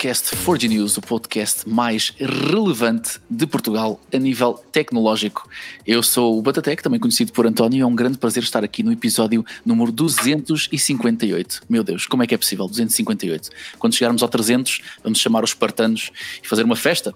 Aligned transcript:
podcast 0.00 0.34
Forge 0.34 0.66
News, 0.66 0.96
o 0.96 1.02
podcast 1.02 1.68
mais 1.68 2.14
relevante 2.18 3.20
de 3.28 3.46
Portugal 3.46 4.00
a 4.10 4.16
nível 4.16 4.54
tecnológico. 4.72 5.46
Eu 5.86 6.02
sou 6.02 6.38
o 6.38 6.40
Batatec, 6.40 6.82
também 6.82 6.98
conhecido 6.98 7.32
por 7.32 7.46
António, 7.46 7.76
e 7.76 7.80
é 7.82 7.86
um 7.86 7.94
grande 7.94 8.16
prazer 8.16 8.42
estar 8.42 8.64
aqui 8.64 8.82
no 8.82 8.92
episódio 8.92 9.44
número 9.62 9.92
258. 9.92 11.64
Meu 11.68 11.84
Deus, 11.84 12.06
como 12.06 12.22
é 12.22 12.26
que 12.26 12.34
é 12.34 12.38
possível? 12.38 12.66
258. 12.66 13.50
Quando 13.78 13.94
chegarmos 13.94 14.22
ao 14.22 14.28
300, 14.30 14.80
vamos 15.04 15.18
chamar 15.18 15.44
os 15.44 15.50
espartanos 15.50 16.10
e 16.42 16.48
fazer 16.48 16.64
uma 16.64 16.76
festa 16.76 17.14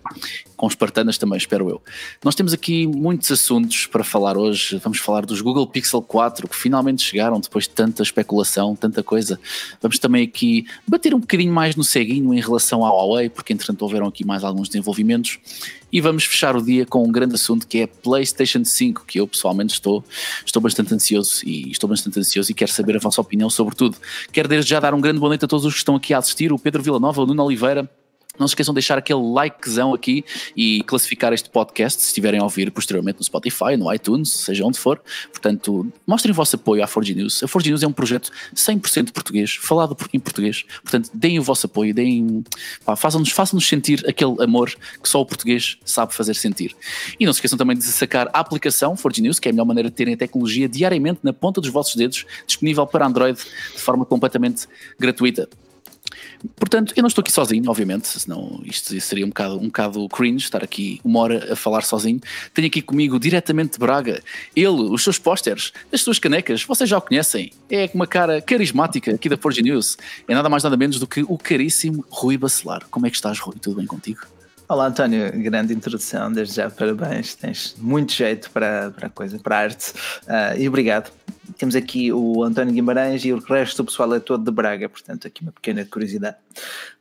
com 0.57 0.69
espartanas 0.69 1.19
também, 1.19 1.37
espero 1.37 1.69
eu. 1.69 1.83
Nós 2.25 2.35
temos 2.35 2.53
aqui 2.55 2.87
muitos 2.87 3.31
assuntos 3.31 3.87
para 3.87 4.03
falar 4.03 4.37
hoje. 4.39 4.79
Vamos 4.83 4.99
falar 4.99 5.27
dos 5.27 5.43
Google 5.43 5.67
Pixel 5.67 6.01
4 6.01 6.49
que 6.49 6.57
finalmente 6.57 7.03
chegaram 7.03 7.39
depois 7.39 7.65
de 7.65 7.71
tanta 7.71 8.03
especulação, 8.03 8.75
tanta 8.75 9.03
coisa. 9.03 9.39
Vamos 9.83 9.99
também 9.99 10.25
aqui 10.25 10.67
bater 10.89 11.15
um 11.15 11.21
bocadinho 11.21 11.53
mais 11.53 11.77
no 11.77 11.85
ceguinho 11.85 12.33
em 12.33 12.41
relação 12.41 12.74
à 12.83 12.89
Huawei, 12.89 13.29
porque 13.29 13.53
entretanto 13.53 13.83
houveram 13.83 14.07
aqui 14.07 14.25
mais 14.25 14.43
alguns 14.43 14.69
desenvolvimentos. 14.69 15.39
E 15.93 16.01
vamos 16.01 16.25
fechar 16.25 16.57
o 16.57 16.63
dia 16.63 16.87
com 16.87 17.05
um 17.05 17.13
grande 17.13 17.35
assunto 17.35 17.67
que 17.67 17.81
é 17.81 17.87
PlayStation 17.87 18.65
5, 18.65 19.05
que 19.07 19.21
eu 19.21 19.29
pessoalmente 19.29 19.75
estou, 19.75 20.03
estou 20.45 20.63
bastante 20.63 20.95
ansioso 20.95 21.43
e 21.47 21.71
estou 21.71 21.89
bastante 21.89 22.19
ansioso 22.19 22.51
e 22.51 22.55
quero 22.55 22.73
saber 22.73 22.97
a 22.97 22.99
vossa 22.99 23.21
opinião 23.21 23.51
sobre 23.51 23.77
tudo. 23.77 23.99
Quero 24.33 24.49
desde 24.49 24.71
já 24.71 24.81
dar 24.81 24.95
um 24.95 25.01
grande 25.01 25.21
boa 25.21 25.29
noite 25.29 25.45
a 25.45 25.49
todos 25.49 25.67
os 25.67 25.75
que 25.75 25.79
estão 25.79 25.97
aqui 25.97 26.15
a 26.15 26.19
assistir, 26.19 26.51
o 26.51 26.59
Pedro 26.59 26.83
Villanova, 26.83 27.23
o 27.23 27.27
Nuno 27.27 27.45
Oliveira, 27.45 27.89
não 28.39 28.49
se 28.49 28.53
esqueçam 28.53 28.73
de 28.73 28.77
deixar 28.77 28.99
aquele 28.99 29.21
likezão 29.21 29.95
aqui 29.95 30.25
e 30.57 30.83
classificar 30.85 31.33
este 31.33 31.49
podcast 31.51 32.03
se 32.03 32.09
estiverem 32.09 32.41
a 32.41 32.43
ouvir 32.43 32.71
posteriormente 32.71 33.19
no 33.19 33.25
Spotify, 33.25 33.77
no 33.77 33.93
iTunes, 33.93 34.31
seja 34.31 34.65
onde 34.65 34.79
for. 34.79 35.01
Portanto, 35.31 35.87
mostrem 36.07 36.33
o 36.33 36.35
vosso 36.35 36.57
apoio 36.57 36.83
à 36.83 36.87
Forge 36.87 37.15
News. 37.15 37.43
A 37.43 37.49
Forge 37.49 37.71
News 37.71 37.83
é 37.83 37.87
um 37.87 37.93
projeto 37.93 38.31
100% 38.55 39.13
português, 39.13 39.55
falado 39.55 39.97
em 40.13 40.19
português. 40.19 40.65
Portanto, 40.83 41.11
deem 41.15 41.39
o 41.39 41.43
vosso 41.43 41.67
apoio, 41.67 41.95
deem, 41.95 42.45
façam-nos 42.97 43.31
façam 43.31 43.59
sentir 43.61 44.05
aquele 44.09 44.43
amor 44.43 44.75
que 45.03 45.09
só 45.09 45.21
o 45.21 45.27
português 45.27 45.79
sabe 45.85 46.15
fazer 46.15 46.35
sentir. 46.35 46.75
E 47.19 47.27
não 47.27 47.33
se 47.33 47.39
esqueçam 47.39 47.59
também 47.59 47.77
de 47.77 47.85
sacar 47.85 48.29
a 48.33 48.41
aplicação 48.41 48.97
Forge 48.97 49.23
News, 49.23 49.39
que 49.39 49.49
é 49.49 49.51
a 49.51 49.53
melhor 49.53 49.67
maneira 49.67 49.89
de 49.89 49.95
terem 49.95 50.15
a 50.15 50.17
tecnologia 50.17 50.69
diariamente 50.69 51.21
na 51.23 51.33
ponta 51.33 51.61
dos 51.61 51.71
vossos 51.71 51.95
dedos, 51.95 52.25
disponível 52.47 52.87
para 52.87 53.07
Android 53.07 53.39
de 53.39 53.81
forma 53.81 54.05
completamente 54.05 54.67
gratuita. 54.99 55.49
Portanto, 56.57 56.93
eu 56.97 57.03
não 57.03 57.09
estou 57.09 57.23
aqui 57.23 57.33
sozinho, 57.33 57.69
obviamente, 57.69 58.07
senão 58.09 58.61
isto 58.65 58.99
seria 59.01 59.25
um 59.25 59.29
bocado, 59.29 59.57
um 59.57 59.67
bocado 59.67 60.09
cringe 60.09 60.45
estar 60.45 60.63
aqui 60.63 61.01
uma 61.05 61.21
hora 61.21 61.53
a 61.53 61.57
falar 61.57 61.83
sozinho. 61.83 62.21
Tenho 62.53 62.69
aqui 62.69 62.83
comigo, 62.83 63.19
diretamente 63.19 63.73
de 63.73 63.79
Braga, 63.79 64.23
ele, 64.55 64.69
os 64.69 65.03
seus 65.03 65.19
pósteres, 65.19 65.73
as 65.93 66.01
suas 66.01 66.19
canecas, 66.19 66.63
vocês 66.63 66.89
já 66.89 66.99
o 66.99 67.03
conhecem. 67.03 67.53
É 67.71 67.89
uma 67.95 68.07
cara 68.07 68.41
carismática 68.41 69.15
aqui 69.15 69.29
da 69.29 69.37
Forge 69.37 69.63
News. 69.63 69.97
É 70.29 70.35
nada 70.35 70.49
mais 70.49 70.63
nada 70.63 70.77
menos 70.77 70.99
do 70.99 71.07
que 71.07 71.23
o 71.23 71.39
caríssimo 71.39 72.05
Rui 72.09 72.37
Bacelar. 72.37 72.87
Como 72.91 73.07
é 73.07 73.11
que 73.11 73.17
estás, 73.17 73.39
Rui? 73.39 73.57
Tudo 73.61 73.77
bem 73.77 73.87
contigo? 73.87 74.34
Olá 74.67 74.87
António, 74.87 75.31
grande 75.43 75.75
introdução, 75.75 76.33
desde 76.33 76.55
já 76.55 76.71
parabéns, 76.71 77.35
tens 77.35 77.77
muito 77.79 78.13
jeito 78.15 78.51
para, 78.51 78.91
para 78.93 79.09
a 79.09 79.11
coisa, 79.11 79.39
para 79.39 79.57
a 79.57 79.61
arte. 79.61 79.93
Uh, 80.23 80.59
e 80.59 80.67
obrigado. 80.67 81.13
Temos 81.59 81.77
aqui 81.77 82.11
o 82.11 82.43
António 82.43 82.73
Guimarães 82.73 83.23
e 83.27 83.33
o 83.33 83.39
resto 83.39 83.83
do 83.83 83.87
pessoal 83.87 84.15
é 84.15 84.21
todo 84.21 84.43
de 84.43 84.51
Braga, 84.51 84.89
portanto 84.89 85.27
aqui 85.27 85.43
uma 85.43 85.53
pequena 85.53 85.85
curiosidade. 85.85 86.39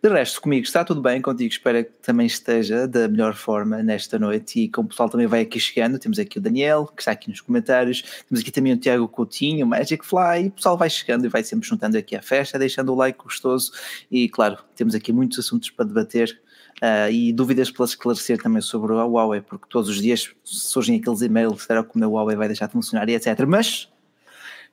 De 0.03 0.09
resto, 0.09 0.41
comigo 0.41 0.65
está 0.65 0.83
tudo 0.83 1.01
bem, 1.01 1.21
contigo 1.21 1.49
espero 1.49 1.85
que 1.85 1.91
também 2.01 2.27
esteja 2.27 2.85
da 2.85 3.07
melhor 3.07 3.33
forma 3.33 3.81
nesta 3.81 4.19
noite. 4.19 4.59
E 4.59 4.67
como 4.67 4.87
o 4.87 4.89
pessoal 4.89 5.09
também 5.09 5.25
vai 5.25 5.41
aqui 5.41 5.57
chegando, 5.57 5.97
temos 5.97 6.19
aqui 6.19 6.39
o 6.39 6.41
Daniel, 6.41 6.85
que 6.93 7.01
está 7.01 7.13
aqui 7.13 7.29
nos 7.29 7.39
comentários, 7.39 8.03
temos 8.27 8.41
aqui 8.41 8.51
também 8.51 8.73
o 8.73 8.77
Tiago 8.77 9.07
Coutinho, 9.07 9.65
o 9.65 9.69
Magic 9.69 10.05
Fly, 10.05 10.43
e 10.43 10.47
o 10.47 10.51
pessoal 10.51 10.77
vai 10.77 10.89
chegando 10.89 11.25
e 11.25 11.29
vai 11.29 11.43
sempre 11.43 11.67
juntando 11.67 11.97
aqui 11.97 12.13
à 12.13 12.21
festa, 12.21 12.59
deixando 12.59 12.91
o 12.91 12.95
like 12.95 13.17
gostoso. 13.17 13.71
E 14.11 14.27
claro, 14.27 14.57
temos 14.75 14.93
aqui 14.93 15.13
muitos 15.13 15.39
assuntos 15.39 15.69
para 15.69 15.85
debater 15.85 16.42
Uh, 16.81 17.09
e 17.09 17.31
dúvidas 17.31 17.71
para 17.71 17.85
esclarecer 17.85 18.41
também 18.41 18.61
sobre 18.61 18.91
a 18.93 19.05
Huawei, 19.05 19.39
porque 19.39 19.65
todos 19.69 19.89
os 19.89 20.01
dias 20.01 20.33
surgem 20.43 20.99
aqueles 20.99 21.21
e-mails, 21.21 21.63
será 21.63 21.83
que 21.83 22.03
a 22.03 22.07
Huawei 22.07 22.35
vai 22.35 22.47
deixar 22.47 22.65
de 22.65 22.73
funcionar 22.73 23.07
e 23.07 23.15
etc. 23.15 23.45
Mas 23.47 23.89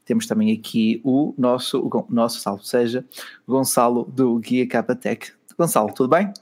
temos 0.04 0.26
também 0.26 0.52
aqui 0.52 1.00
o 1.04 1.34
nosso, 1.38 1.80
o 1.80 2.06
nosso 2.08 2.40
salvo 2.40 2.64
seja, 2.64 3.04
Gonçalo 3.46 4.04
do 4.04 4.38
Guia 4.40 4.66
Capatec. 4.66 5.32
Gonçalo, 5.56 5.92
tudo 5.92 6.08
bem? 6.08 6.32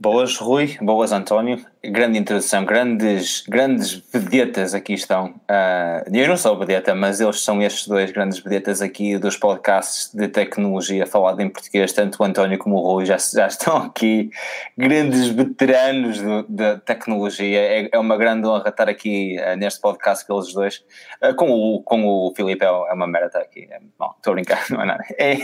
Boas, 0.00 0.36
Rui. 0.38 0.78
Boas, 0.80 1.12
António. 1.12 1.73
Grande 1.90 2.18
introdução. 2.18 2.64
Grandes, 2.64 3.44
grandes 3.46 4.02
vedetas 4.12 4.74
aqui 4.74 4.94
estão. 4.94 5.34
Uh, 5.50 6.16
eu 6.16 6.28
não 6.28 6.36
sou 6.36 6.58
vedeta, 6.58 6.94
mas 6.94 7.20
eles 7.20 7.40
são 7.40 7.62
estes 7.62 7.86
dois 7.86 8.10
grandes 8.10 8.38
vedetas 8.38 8.80
aqui 8.80 9.18
dos 9.18 9.36
podcasts 9.36 10.10
de 10.14 10.28
tecnologia 10.28 11.06
falado 11.06 11.40
em 11.40 11.48
português. 11.48 11.92
Tanto 11.92 12.22
o 12.22 12.24
António 12.24 12.58
como 12.58 12.76
o 12.76 12.80
Rui 12.80 13.04
já, 13.04 13.18
já 13.18 13.46
estão 13.46 13.76
aqui. 13.78 14.30
Grandes 14.78 15.28
veteranos 15.28 16.20
da 16.48 16.78
tecnologia. 16.78 17.60
É, 17.60 17.88
é, 17.92 17.98
uma 17.98 18.16
grande 18.16 18.46
honra 18.46 18.70
estar 18.70 18.88
aqui 18.88 19.36
uh, 19.40 19.56
neste 19.56 19.80
podcast 19.80 20.26
com 20.26 20.34
eles 20.34 20.54
dois. 20.54 20.84
Uh, 21.22 21.34
com, 21.34 21.50
o, 21.50 21.82
com 21.82 22.06
o 22.06 22.32
Filipe 22.34 22.64
é, 22.64 22.68
é 22.68 22.92
uma 22.94 23.06
merda 23.06 23.26
estar 23.26 23.40
aqui. 23.40 23.68
É, 23.70 23.78
bom, 23.98 24.12
estou 24.16 24.30
a 24.30 24.34
brincar, 24.34 24.64
não 24.70 24.82
é 24.82 24.86
nada. 24.86 25.04
É, 25.18 25.36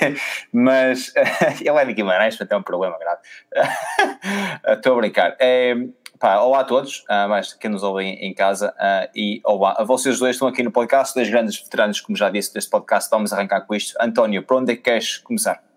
mas 0.52 1.12
ele 1.60 1.78
é 1.78 1.84
de 1.84 1.92
Guimarães, 1.92 2.36
portanto 2.36 2.52
é 2.52 2.56
um 2.56 2.62
problema 2.62 2.96
grave. 2.98 3.20
Estou 4.76 4.94
a 4.94 4.96
brincar. 4.96 5.36
É, 5.38 5.74
pá, 6.20 6.38
olá 6.38 6.60
a 6.60 6.64
todos, 6.64 7.02
uh, 7.08 7.26
mais 7.30 7.54
quem 7.54 7.70
nos 7.70 7.82
ouve 7.82 8.04
em, 8.04 8.34
casa, 8.34 8.74
uh, 8.76 9.10
e 9.16 9.40
olá 9.42 9.74
a 9.78 9.84
vocês 9.84 10.18
dois 10.18 10.36
estão 10.36 10.46
aqui 10.46 10.62
no 10.62 10.70
podcast, 10.70 11.14
dois 11.14 11.30
grandes 11.30 11.58
veteranos, 11.58 11.98
como 11.98 12.14
já 12.14 12.28
disse, 12.28 12.52
deste 12.52 12.70
podcast. 12.70 13.08
Vamos 13.10 13.32
arrancar 13.32 13.62
com 13.62 13.74
isto. 13.74 13.96
António, 13.98 14.42
por 14.42 14.58
onde 14.58 14.74
é 14.74 14.76
que 14.76 14.82
queres 14.82 15.16
começar? 15.16 15.69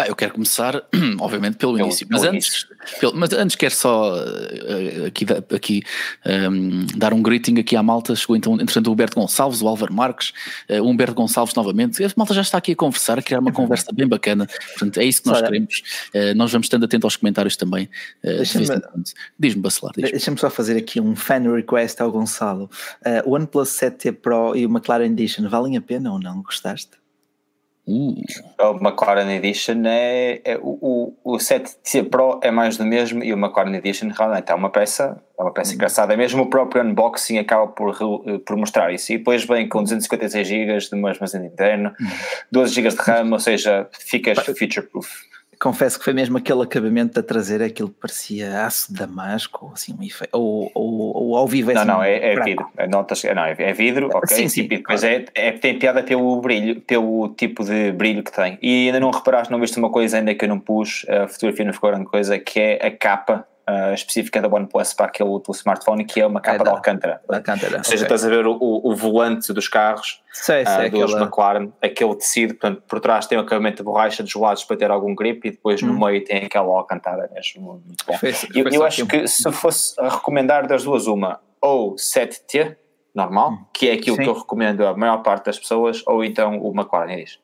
Ah, 0.00 0.06
eu 0.06 0.16
quero 0.16 0.32
começar, 0.32 0.82
obviamente, 1.20 1.58
pelo, 1.58 1.74
pelo 1.74 1.86
início, 1.86 2.06
mas, 2.08 2.22
pelo 2.22 2.34
antes, 2.34 2.66
pelo, 2.98 3.14
mas 3.14 3.32
antes 3.34 3.54
quero 3.54 3.74
só 3.74 4.14
uh, 4.14 5.06
aqui, 5.06 5.26
aqui 5.54 5.82
um, 6.24 6.30
ehm, 6.30 6.86
dar 6.96 7.12
um 7.12 7.22
greeting 7.22 7.58
aqui 7.58 7.76
à 7.76 7.82
malta. 7.82 8.16
Chegou 8.16 8.34
então, 8.34 8.54
entretanto, 8.54 8.88
o 8.88 8.92
Humberto 8.92 9.20
Gonçalves, 9.20 9.60
o 9.60 9.68
Álvaro 9.68 9.92
Marques, 9.92 10.32
uh, 10.70 10.82
o 10.82 10.88
Humberto 10.88 11.12
Gonçalves 11.12 11.54
novamente. 11.54 12.02
A 12.02 12.10
malta 12.16 12.32
já 12.32 12.40
está 12.40 12.56
aqui 12.56 12.72
a 12.72 12.76
conversar, 12.76 13.18
a 13.18 13.22
criar 13.22 13.40
uma 13.40 13.52
conversa 13.52 13.92
bem 13.92 14.08
bacana. 14.08 14.46
Portanto, 14.46 15.00
é 15.00 15.04
isso 15.04 15.20
que 15.20 15.28
nós 15.28 15.36
Olha, 15.36 15.48
queremos. 15.48 15.82
Uh, 16.14 16.34
nós 16.34 16.50
vamos 16.50 16.64
estando 16.64 16.84
atentos 16.84 17.04
aos 17.04 17.16
comentários 17.16 17.56
também. 17.56 17.86
Diz-me, 19.38 19.60
Bacelar. 19.60 19.92
Diz 19.94 20.12
Deixa-me 20.12 20.38
só 20.38 20.48
fazer 20.48 20.78
aqui 20.78 20.98
um 20.98 21.14
fan 21.14 21.40
request 21.54 22.00
ao 22.00 22.10
Gonçalo. 22.10 22.70
o 23.26 23.34
OnePlus 23.34 23.68
7T 23.68 24.12
Pro 24.12 24.56
e 24.56 24.64
o 24.64 24.70
McLaren 24.70 25.06
Edition 25.06 25.46
valem 25.46 25.76
a 25.76 25.80
pena 25.82 26.10
ou 26.10 26.18
não? 26.18 26.40
Gostaste? 26.42 27.00
Uh. 27.90 28.14
O 28.60 28.76
McLaren 28.76 29.28
Edition 29.30 29.82
é, 29.84 30.40
é 30.44 30.56
o, 30.58 31.14
o, 31.24 31.34
o 31.34 31.38
7 31.40 32.04
Pro 32.04 32.38
é 32.40 32.50
mais 32.50 32.76
do 32.76 32.84
mesmo 32.84 33.24
e 33.24 33.34
o 33.34 33.36
McLaren 33.36 33.74
Edition 33.74 34.10
realmente 34.16 34.52
é 34.52 34.54
uma 34.54 34.70
peça, 34.70 35.20
é 35.36 35.42
uma 35.42 35.52
peça 35.52 35.70
uhum. 35.70 35.74
engraçada. 35.74 36.16
Mesmo 36.16 36.42
o 36.42 36.46
próprio 36.46 36.84
unboxing 36.84 37.38
acaba 37.38 37.66
por, 37.66 37.98
por 38.46 38.56
mostrar 38.56 38.92
isso. 38.92 39.12
E 39.12 39.18
depois 39.18 39.44
vem 39.44 39.68
com 39.68 39.82
256 39.82 40.46
GB 40.46 40.78
de 40.78 41.06
armazém 41.06 41.44
interno, 41.44 41.92
uhum. 42.00 42.08
12 42.52 42.74
GB 42.74 42.88
de 42.90 42.96
RAM, 42.96 43.32
ou 43.32 43.40
seja, 43.40 43.88
ficas 43.92 44.38
future 44.38 44.86
proof 44.86 45.08
confesso 45.60 45.98
que 45.98 46.04
foi 46.04 46.14
mesmo 46.14 46.38
aquele 46.38 46.62
acabamento 46.62 47.14
da 47.14 47.22
traseira, 47.22 47.66
aquilo 47.66 47.90
que 47.90 48.00
parecia 48.00 48.64
aço 48.64 48.92
de 48.92 48.98
damasco, 48.98 49.70
assim, 49.74 49.94
um 49.98 50.02
efeito, 50.02 50.30
ou, 50.32 50.70
ou, 50.74 51.16
ou 51.16 51.36
ao 51.36 51.46
vivo 51.46 51.70
é 51.70 51.74
Não, 51.74 51.80
assim, 51.80 51.90
não, 51.90 52.02
é, 52.02 52.32
é 52.32 52.42
vidro, 52.42 52.66
é, 52.78 52.86
notas, 52.88 53.22
não, 53.22 53.44
é, 53.44 53.54
é 53.58 53.72
vidro, 53.74 54.08
ok, 54.12 54.36
sim, 54.36 54.48
sim, 54.48 54.66
tipo, 54.66 54.84
mas 54.88 55.04
é, 55.04 55.26
é, 55.34 55.52
tem 55.52 55.78
piada 55.78 56.02
pelo 56.02 56.40
brilho, 56.40 56.80
pelo 56.80 57.28
tipo 57.36 57.62
de 57.62 57.92
brilho 57.92 58.22
que 58.22 58.32
tem. 58.32 58.58
E 58.62 58.86
ainda 58.86 58.98
não 58.98 59.10
reparaste, 59.10 59.52
não 59.52 59.60
viste 59.60 59.78
uma 59.78 59.90
coisa 59.90 60.16
ainda 60.16 60.34
que 60.34 60.44
eu 60.44 60.48
não 60.48 60.58
pus, 60.58 61.04
a 61.08 61.28
fotografia 61.28 61.66
não 61.66 61.74
ficou 61.74 61.90
grande 61.90 62.06
coisa, 62.06 62.38
que 62.38 62.58
é 62.58 62.86
a 62.86 62.90
capa 62.90 63.46
uh, 63.70 63.94
específica 63.94 64.40
da 64.40 64.48
OnePlus 64.48 64.92
para 64.92 65.06
aquele 65.06 65.30
do 65.30 65.52
smartphone, 65.52 66.04
que 66.04 66.20
é 66.20 66.26
uma 66.26 66.40
capa 66.40 66.62
é 66.62 66.64
de 66.64 66.70
Alcântara. 66.70 67.20
Alcântara. 67.28 67.78
Ou 67.78 67.84
seja, 67.84 68.04
okay. 68.04 68.16
estás 68.16 68.24
a 68.24 68.28
ver 68.28 68.46
o, 68.46 68.58
o, 68.60 68.94
volante 68.96 69.52
dos 69.52 69.68
carros 69.68 70.22
sei, 70.32 70.64
sei, 70.66 70.88
uh, 70.88 70.90
dos 70.90 71.14
aquela... 71.14 71.22
McLaren, 71.22 71.72
aquele 71.80 72.14
tecido, 72.16 72.54
portanto, 72.54 72.82
por 72.86 73.00
trás 73.00 73.26
tem 73.26 73.38
um 73.38 73.42
acabamento 73.42 73.78
de 73.78 73.82
borracha 73.84 74.22
dos 74.22 74.34
lados 74.34 74.64
para 74.64 74.76
ter 74.76 74.90
algum 74.90 75.14
grip 75.14 75.46
e 75.46 75.50
depois 75.52 75.82
hum. 75.82 75.86
no 75.86 76.06
meio 76.06 76.24
tem 76.24 76.44
aquela 76.44 76.68
Alcântara 76.68 77.30
mesmo. 77.32 77.82
Muito 77.86 78.04
bom. 78.06 78.18
Foi, 78.18 78.32
foi 78.32 78.48
eu, 78.54 78.68
eu 78.68 78.84
acho 78.84 79.06
que 79.06 79.26
se 79.28 79.50
fosse 79.52 79.94
a 80.00 80.08
recomendar 80.08 80.66
das 80.66 80.84
duas 80.84 81.06
uma, 81.06 81.40
ou 81.60 81.94
7T, 81.94 82.76
normal, 83.14 83.52
hum. 83.52 83.64
que 83.72 83.88
é 83.88 83.92
aquilo 83.92 84.16
Sim. 84.16 84.22
que 84.22 84.28
eu 84.28 84.34
recomendo 84.34 84.86
à 84.86 84.96
maior 84.96 85.18
parte 85.18 85.46
das 85.46 85.58
pessoas, 85.58 86.02
ou 86.06 86.24
então 86.24 86.60
o 86.60 86.72
McLaren 86.74 87.16
diz. 87.16 87.38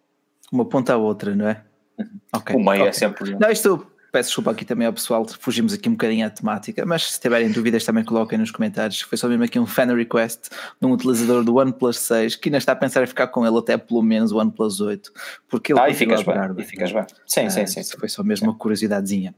Uma 0.52 0.64
ponta 0.64 0.94
à 0.94 0.96
outra, 0.96 1.34
não 1.34 1.48
é? 1.48 1.62
Uhum. 1.98 2.20
Okay. 2.36 2.56
O 2.56 2.58
meio 2.58 2.70
é 2.70 2.76
okay. 2.76 2.88
é 2.88 2.92
sempre. 2.92 3.34
Não, 3.34 3.50
isto 3.50 3.86
peço 4.16 4.30
desculpa 4.30 4.50
aqui 4.52 4.64
também 4.64 4.86
ao 4.86 4.94
pessoal, 4.94 5.26
fugimos 5.38 5.74
aqui 5.74 5.90
um 5.90 5.92
bocadinho 5.92 6.26
à 6.26 6.30
temática, 6.30 6.86
mas 6.86 7.04
se 7.12 7.20
tiverem 7.20 7.50
dúvidas 7.50 7.84
também 7.84 8.02
coloquem 8.02 8.38
nos 8.38 8.50
comentários. 8.50 9.02
Foi 9.02 9.18
só 9.18 9.28
mesmo 9.28 9.44
aqui 9.44 9.58
um 9.58 9.66
fan 9.66 9.94
request 9.94 10.48
de 10.80 10.86
um 10.86 10.92
utilizador 10.92 11.44
do 11.44 11.54
OnePlus 11.56 11.98
6 11.98 12.36
que 12.36 12.48
ainda 12.48 12.56
está 12.56 12.72
a 12.72 12.76
pensar 12.76 13.02
em 13.02 13.06
ficar 13.06 13.26
com 13.26 13.46
ele 13.46 13.58
até 13.58 13.76
pelo 13.76 14.00
menos 14.00 14.32
o 14.32 14.38
OnePlus 14.38 14.80
8, 14.80 15.12
porque 15.50 15.74
ele 15.74 15.80
ah, 15.80 15.90
e 15.90 15.94
ficas 15.94 16.22
bem, 16.22 16.34
bem, 16.34 16.54
e 16.56 16.64
ficas 16.64 16.92
bem. 16.92 17.04
Sim, 17.26 17.40
ah, 17.40 17.50
sim, 17.50 17.66
sim, 17.66 17.82
sim. 17.82 17.98
Foi 17.98 18.08
só 18.08 18.24
mesmo 18.24 18.46
sim. 18.46 18.50
uma 18.50 18.58
curiosidadezinha. 18.58 19.34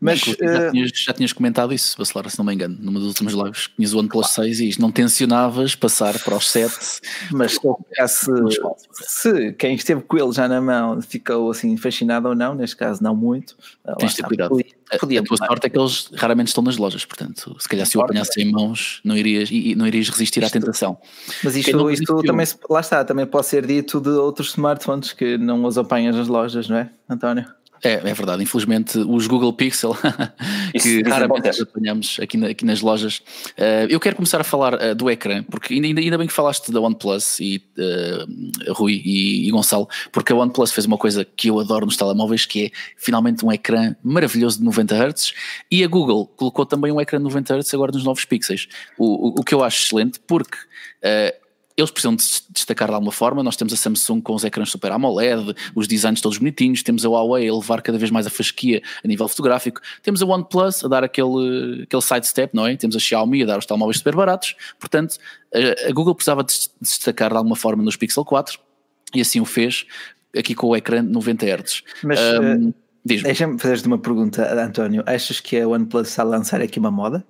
Mas, 0.00 0.22
uh, 0.22 0.36
já, 0.40 0.46
eh, 0.46 0.70
tinhas, 0.70 0.90
já, 0.94 1.12
tinhas, 1.12 1.32
comentado 1.32 1.72
isso, 1.74 1.96
Bacelar, 1.98 2.28
se 2.30 2.38
não 2.38 2.46
me 2.46 2.54
engano, 2.54 2.76
numa 2.80 2.98
das 2.98 3.08
últimas 3.08 3.34
lives, 3.34 3.68
tinhas 3.76 3.92
o 3.92 3.98
OnePlus 3.98 4.30
6 4.30 4.60
e 4.60 4.80
não 4.80 4.90
tensionavas 4.90 5.74
passar 5.74 6.18
para 6.18 6.34
os 6.34 6.48
7. 6.50 7.00
Mas 7.30 7.58
se, 8.06 8.30
se 8.92 9.52
quem 9.52 9.74
esteve 9.74 10.00
com 10.00 10.16
ele 10.16 10.32
já 10.32 10.48
na 10.48 10.60
mão 10.62 11.00
ficou 11.02 11.50
assim 11.50 11.76
fascinado 11.76 12.28
ou 12.28 12.34
não, 12.34 12.54
neste 12.54 12.76
caso 12.76 13.02
não 13.02 13.14
muito. 13.14 13.54
De 13.98 14.04
ter 14.16 14.24
cuidado. 14.24 14.50
Podia, 14.50 14.74
podia 14.98 15.20
a, 15.20 15.22
a 15.22 15.26
tua 15.26 15.36
sorte 15.36 15.66
é 15.66 15.70
que 15.70 15.78
eles 15.78 16.10
raramente 16.14 16.48
estão 16.48 16.62
nas 16.62 16.76
lojas, 16.76 17.04
portanto, 17.04 17.56
se 17.58 17.68
calhar 17.68 17.86
se 17.86 17.96
o 17.98 18.02
apanhasse 18.02 18.40
em 18.40 18.50
mãos, 18.50 19.00
não 19.04 19.16
irias, 19.16 19.50
não 19.76 19.86
irias 19.86 20.08
resistir 20.08 20.42
isto, 20.42 20.56
à 20.56 20.60
tentação. 20.60 20.98
Mas 21.42 21.56
isto, 21.56 21.90
isto 21.90 22.22
também, 22.22 22.46
lá 22.68 22.80
está, 22.80 23.04
também 23.04 23.26
pode 23.26 23.46
ser 23.46 23.66
dito 23.66 24.00
de 24.00 24.10
outros 24.10 24.50
smartphones 24.50 25.12
que 25.12 25.36
não 25.38 25.64
os 25.64 25.78
apanhas 25.78 26.16
nas 26.16 26.28
lojas, 26.28 26.68
não 26.68 26.76
é, 26.76 26.90
António? 27.08 27.46
É, 27.84 27.92
é 27.92 28.14
verdade, 28.14 28.42
infelizmente 28.42 28.98
os 28.98 29.26
Google 29.26 29.52
Pixel 29.52 29.94
que 30.80 31.02
raramente 31.02 31.60
apanhamos 31.60 32.16
aqui, 32.18 32.38
na, 32.38 32.48
aqui 32.48 32.64
nas 32.64 32.80
lojas. 32.80 33.18
Uh, 33.58 33.84
eu 33.90 34.00
quero 34.00 34.16
começar 34.16 34.40
a 34.40 34.44
falar 34.44 34.72
uh, 34.72 34.94
do 34.94 35.10
ecrã, 35.10 35.42
porque 35.42 35.74
ainda, 35.74 36.00
ainda 36.00 36.16
bem 36.16 36.26
que 36.26 36.32
falaste 36.32 36.72
da 36.72 36.80
OnePlus 36.80 37.38
e 37.40 37.62
uh, 37.76 38.72
Rui 38.72 39.02
e, 39.04 39.46
e, 39.46 39.50
Gonçalo, 39.50 39.86
porque 40.10 40.32
a 40.32 40.36
OnePlus 40.36 40.72
fez 40.72 40.86
uma 40.86 40.96
coisa 40.96 41.26
que 41.26 41.48
eu 41.48 41.60
adoro 41.60 41.84
nos 41.84 41.98
telemóveis, 41.98 42.46
que 42.46 42.66
é 42.66 42.70
finalmente 42.96 43.44
um 43.44 43.52
ecrã 43.52 43.94
maravilhoso 44.02 44.60
de 44.60 44.64
90 44.64 44.94
Hz 44.94 45.34
e 45.70 45.84
a 45.84 45.86
Google 45.86 46.26
colocou 46.26 46.64
também 46.64 46.90
um 46.90 46.98
ecrã 46.98 47.18
de 47.18 47.24
90 47.24 47.58
Hz 47.58 47.74
agora 47.74 47.92
nos 47.92 48.02
novos 48.02 48.24
Pixels, 48.24 48.66
o, 48.96 49.28
o, 49.28 49.40
o 49.40 49.44
que 49.44 49.54
eu 49.54 49.62
acho 49.62 49.84
excelente, 49.84 50.18
porque 50.26 50.56
eles 51.76 51.90
precisam 51.90 52.14
de 52.14 52.22
se 52.22 52.42
destacar 52.52 52.88
de 52.88 52.94
alguma 52.94 53.12
forma. 53.12 53.42
Nós 53.42 53.56
temos 53.56 53.72
a 53.72 53.76
Samsung 53.76 54.20
com 54.20 54.34
os 54.34 54.44
ecrãs 54.44 54.70
super 54.70 54.92
AMOLED, 54.92 55.54
os 55.74 55.88
designs 55.88 56.20
todos 56.20 56.38
bonitinhos, 56.38 56.82
temos 56.82 57.04
a 57.04 57.08
Huawei 57.08 57.48
a 57.48 57.54
levar 57.54 57.82
cada 57.82 57.98
vez 57.98 58.10
mais 58.10 58.26
a 58.26 58.30
fasquia 58.30 58.82
a 59.02 59.08
nível 59.08 59.26
fotográfico, 59.28 59.80
temos 60.02 60.22
a 60.22 60.26
OnePlus 60.26 60.84
a 60.84 60.88
dar 60.88 61.02
aquele, 61.02 61.82
aquele 61.82 62.02
sidestep, 62.02 62.54
não 62.54 62.66
é? 62.66 62.76
Temos 62.76 62.94
a 62.94 62.98
Xiaomi 62.98 63.42
a 63.42 63.46
dar 63.46 63.58
os 63.58 63.66
telemóveis 63.66 63.98
super 63.98 64.14
baratos. 64.14 64.54
Portanto, 64.78 65.16
a, 65.52 65.88
a 65.88 65.92
Google 65.92 66.14
precisava 66.14 66.44
de 66.44 66.52
se 66.52 66.70
destacar 66.80 67.30
de 67.30 67.36
alguma 67.36 67.56
forma 67.56 67.82
nos 67.82 67.96
Pixel 67.96 68.24
4 68.24 68.58
e 69.14 69.20
assim 69.20 69.40
o 69.40 69.44
fez 69.44 69.86
aqui 70.36 70.54
com 70.54 70.68
o 70.68 70.76
ecrã 70.76 71.02
90 71.02 71.46
Hz. 71.46 71.82
Mas 72.02 72.20
um, 72.20 72.68
uh, 72.68 72.74
deixa-me 73.04 73.58
fazer-te 73.58 73.86
uma 73.86 73.98
pergunta, 73.98 74.52
António. 74.62 75.02
Achas 75.06 75.40
que 75.40 75.58
a 75.58 75.68
OnePlus 75.68 76.08
está 76.08 76.22
a 76.22 76.26
lançar 76.26 76.60
aqui 76.60 76.78
uma 76.78 76.90
moda? 76.90 77.24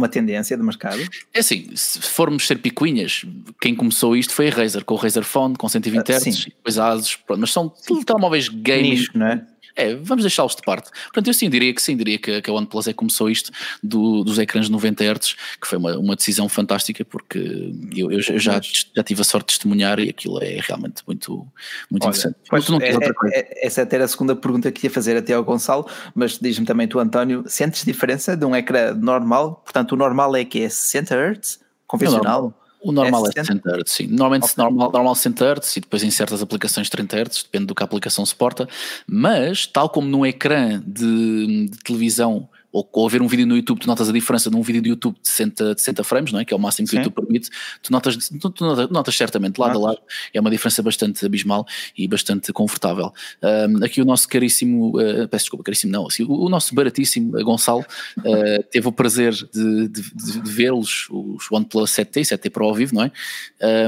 Uma 0.00 0.08
tendência 0.08 0.56
de 0.56 0.62
mercado? 0.62 1.00
É 1.32 1.40
assim, 1.40 1.70
se 1.74 2.00
formos 2.00 2.46
ser 2.46 2.56
picuinhas, 2.56 3.24
quem 3.60 3.74
começou 3.74 4.16
isto 4.16 4.32
foi 4.32 4.48
a 4.48 4.50
Razer, 4.50 4.84
com 4.84 4.94
o 4.94 4.96
Razer 4.96 5.24
Phone, 5.24 5.56
com 5.56 5.68
120 5.68 6.10
Hz, 6.10 6.44
depois 6.46 6.78
a 6.78 6.88
Asus, 6.88 7.16
pronto, 7.16 7.40
mas 7.40 7.52
são 7.52 7.72
telemóveis 8.04 8.48
gaming. 8.48 8.90
Nicho, 8.90 9.16
não 9.16 9.26
é? 9.26 9.46
É, 9.76 9.94
vamos 9.94 10.24
deixá-los 10.24 10.54
de 10.54 10.62
parte. 10.62 10.90
Portanto, 11.04 11.26
eu 11.28 11.34
sim 11.34 11.48
diria 11.48 11.74
que 11.74 11.82
sim, 11.82 11.96
diria 11.96 12.18
que, 12.18 12.42
que 12.42 12.50
a 12.50 12.52
OnePlus 12.52 12.88
é 12.88 12.92
que 12.92 12.96
começou 12.96 13.30
isto 13.30 13.50
do, 13.82 14.24
dos 14.24 14.38
ecrãs 14.38 14.68
90 14.68 15.04
Hz, 15.04 15.36
que 15.60 15.66
foi 15.66 15.78
uma, 15.78 15.96
uma 15.96 16.16
decisão 16.16 16.48
fantástica, 16.48 17.04
porque 17.04 17.72
eu, 17.94 18.10
eu, 18.10 18.20
já, 18.38 18.60
já 18.60 19.02
tive 19.02 19.20
a 19.20 19.24
sorte 19.24 19.46
de 19.46 19.58
testemunhar 19.58 19.98
e 19.98 20.08
aquilo 20.08 20.42
é 20.42 20.60
realmente 20.60 21.02
muito, 21.06 21.46
muito 21.90 22.04
Olha, 22.04 22.10
interessante. 22.10 22.36
Pois, 22.48 22.68
não 22.68 22.78
é, 22.80 22.90
é, 23.32 23.66
essa 23.66 23.82
até 23.82 23.96
era 23.96 24.04
a 24.04 24.08
segunda 24.08 24.34
pergunta 24.34 24.70
que 24.72 24.86
ia 24.86 24.90
fazer 24.90 25.16
até 25.16 25.34
ao 25.34 25.44
Gonçalo, 25.44 25.86
mas 26.14 26.38
diz-me 26.38 26.66
também 26.66 26.88
tu, 26.88 26.98
António, 26.98 27.44
sentes 27.46 27.84
diferença 27.84 28.36
de 28.36 28.44
um 28.44 28.56
ecrã 28.56 28.94
normal? 28.94 29.62
Portanto, 29.64 29.92
o 29.92 29.96
normal 29.96 30.34
é 30.36 30.44
que 30.44 30.62
é 30.62 30.68
60 30.68 31.14
Hz, 31.14 31.60
convencional? 31.86 32.59
O 32.82 32.92
normal 32.92 33.26
é 33.26 33.32
60 33.32 33.68
Hz, 33.68 33.92
sim. 33.92 34.06
Normalmente 34.06 34.44
okay. 34.44 34.64
normal, 34.64 34.90
normal 34.92 35.14
60 35.14 35.44
Hz 35.44 35.76
e 35.76 35.80
depois 35.80 36.02
em 36.02 36.10
certas 36.10 36.40
aplicações 36.40 36.88
30 36.88 37.16
Hz, 37.16 37.42
depende 37.42 37.66
do 37.66 37.74
que 37.74 37.82
a 37.82 37.84
aplicação 37.84 38.24
suporta, 38.24 38.68
mas 39.06 39.66
tal 39.66 39.88
como 39.90 40.08
num 40.08 40.24
ecrã 40.24 40.82
de, 40.86 41.68
de 41.68 41.78
televisão 41.84 42.48
ou, 42.72 42.88
ou 42.92 43.08
ver 43.08 43.22
um 43.22 43.26
vídeo 43.26 43.46
no 43.46 43.56
YouTube, 43.56 43.80
tu 43.80 43.86
notas 43.86 44.08
a 44.08 44.12
diferença 44.12 44.50
de 44.50 44.56
um 44.56 44.62
vídeo 44.62 44.82
do 44.82 44.88
YouTube 44.88 45.16
de 45.20 45.28
60, 45.28 45.74
de 45.74 45.80
60 45.80 46.04
frames, 46.04 46.32
não 46.32 46.40
é? 46.40 46.44
que 46.44 46.54
é 46.54 46.56
o 46.56 46.60
máximo 46.60 46.86
que 46.86 46.96
o 46.96 46.98
YouTube 46.98 47.14
permite, 47.14 47.50
tu 47.82 47.90
notas, 47.92 48.16
tu, 48.16 48.50
tu 48.50 48.64
notas, 48.64 48.90
notas, 48.90 49.16
certamente 49.16 49.58
lado 49.58 49.78
a 49.78 49.88
lado, 49.88 49.98
é 50.32 50.40
uma 50.40 50.50
diferença 50.50 50.82
bastante 50.82 51.24
abismal 51.24 51.66
e 51.96 52.06
bastante 52.06 52.52
confortável. 52.52 53.12
Um, 53.42 53.84
aqui 53.84 54.00
o 54.00 54.04
nosso 54.04 54.28
caríssimo, 54.28 54.98
uh, 54.98 55.28
peço 55.28 55.44
desculpa, 55.44 55.64
caríssimo 55.64 55.92
não, 55.92 56.06
assim, 56.06 56.22
o, 56.22 56.46
o, 56.46 56.48
nosso 56.48 56.74
baratíssimo 56.74 57.36
uh, 57.36 57.44
Gonçalo 57.44 57.84
uh, 58.18 58.62
teve 58.70 58.86
o 58.86 58.92
prazer 58.92 59.32
de, 59.32 59.88
de, 59.88 60.02
de, 60.14 60.40
de 60.40 60.50
vê-los, 60.50 61.08
os 61.10 61.50
OnePlus 61.50 61.90
7T 61.90 62.16
e 62.16 62.20
7T 62.20 62.50
Pro 62.50 62.64
ao 62.64 62.74
vivo, 62.74 62.94
não 62.94 63.04
é? 63.04 63.12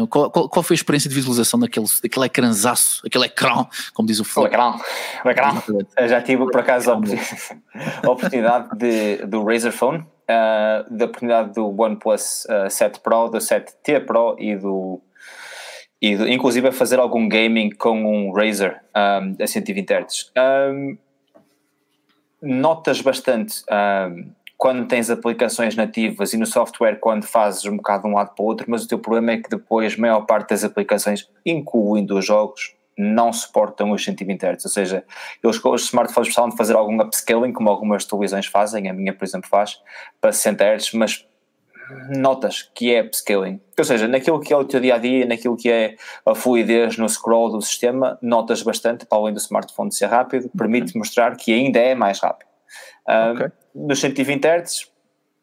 Uh, 0.00 0.06
qual, 0.06 0.30
qual, 0.30 0.48
qual, 0.48 0.62
foi 0.62 0.74
a 0.74 0.76
experiência 0.76 1.08
de 1.08 1.14
visualização 1.14 1.58
daquele, 1.58 1.86
daquele 2.02 2.26
ecrãzaço, 2.26 3.02
aquele 3.06 3.26
ecrã, 3.26 3.66
como 3.94 4.06
diz 4.06 4.20
o 4.20 4.24
Flip? 4.24 4.40
O 4.40 4.46
ecrã, 4.46 4.74
o 5.24 5.30
ecrã. 5.30 5.62
Eu 5.96 6.08
já 6.08 6.20
tive 6.20 6.44
por 6.44 6.60
acaso 6.60 6.90
a 6.90 8.10
oportunidade 8.10 8.71
de, 8.76 9.26
do 9.26 9.44
Razer 9.44 9.72
Phone, 9.72 9.98
uh, 9.98 10.90
da 10.90 11.04
oportunidade 11.04 11.52
do 11.52 11.68
OnePlus 11.80 12.46
uh, 12.46 12.70
7 12.70 13.00
Pro, 13.00 13.28
do 13.28 13.38
7T 13.38 14.04
Pro 14.04 14.36
e 14.38 14.56
do, 14.56 15.00
e 16.00 16.16
do, 16.16 16.28
inclusive 16.28 16.68
a 16.68 16.72
fazer 16.72 16.98
algum 16.98 17.28
gaming 17.28 17.70
com 17.70 18.04
um 18.04 18.32
Razer 18.32 18.80
um, 18.96 19.42
a 19.42 19.46
120 19.46 19.92
Hz. 19.92 20.32
Um, 20.36 20.96
notas 22.40 23.00
bastante 23.00 23.62
um, 23.70 24.32
quando 24.56 24.86
tens 24.86 25.10
aplicações 25.10 25.74
nativas 25.74 26.32
e 26.32 26.36
no 26.36 26.46
software 26.46 26.96
quando 26.96 27.24
fazes 27.24 27.64
um 27.64 27.76
bocado 27.76 28.04
de 28.04 28.08
um 28.08 28.14
lado 28.14 28.34
para 28.34 28.42
o 28.42 28.46
outro, 28.46 28.66
mas 28.68 28.84
o 28.84 28.88
teu 28.88 28.98
problema 28.98 29.32
é 29.32 29.36
que 29.36 29.50
depois 29.50 29.94
a 29.94 30.00
maior 30.00 30.20
parte 30.22 30.50
das 30.50 30.62
aplicações, 30.62 31.28
incluindo 31.44 32.16
os 32.16 32.24
jogos, 32.24 32.74
não 32.96 33.32
suportam 33.32 33.90
os 33.90 34.04
120 34.04 34.42
Hz, 34.42 34.64
ou 34.64 34.70
seja, 34.70 35.04
eles 35.42 35.58
com 35.58 35.70
os 35.70 35.84
smartphones 35.84 36.28
precisavam 36.28 36.50
de 36.50 36.56
fazer 36.56 36.76
algum 36.76 37.00
upscaling, 37.00 37.52
como 37.52 37.68
algumas 37.68 38.04
televisões 38.04 38.46
fazem, 38.46 38.88
a 38.88 38.92
minha 38.92 39.14
por 39.14 39.24
exemplo 39.24 39.48
faz, 39.48 39.80
para 40.20 40.32
60 40.32 40.64
Hz, 40.64 40.92
mas 40.94 41.26
notas 42.16 42.70
que 42.74 42.94
é 42.94 43.02
upscaling, 43.02 43.60
ou 43.76 43.84
seja, 43.84 44.08
naquilo 44.08 44.40
que 44.40 44.52
é 44.52 44.56
o 44.56 44.64
teu 44.64 44.80
dia-a-dia, 44.80 45.26
naquilo 45.26 45.56
que 45.56 45.70
é 45.70 45.96
a 46.24 46.34
fluidez 46.34 46.96
no 46.96 47.08
scroll 47.08 47.50
do 47.50 47.60
sistema, 47.60 48.18
notas 48.22 48.62
bastante, 48.62 49.04
para 49.06 49.18
além 49.18 49.34
do 49.34 49.38
smartphone 49.38 49.92
ser 49.92 50.06
rápido, 50.06 50.50
permite 50.56 50.90
okay. 50.90 50.98
mostrar 50.98 51.36
que 51.36 51.52
ainda 51.52 51.78
é 51.78 51.94
mais 51.94 52.20
rápido. 52.20 52.48
Um, 53.08 53.32
okay. 53.32 53.46
Nos 53.74 54.00
120 54.00 54.44
Hz, 54.44 54.92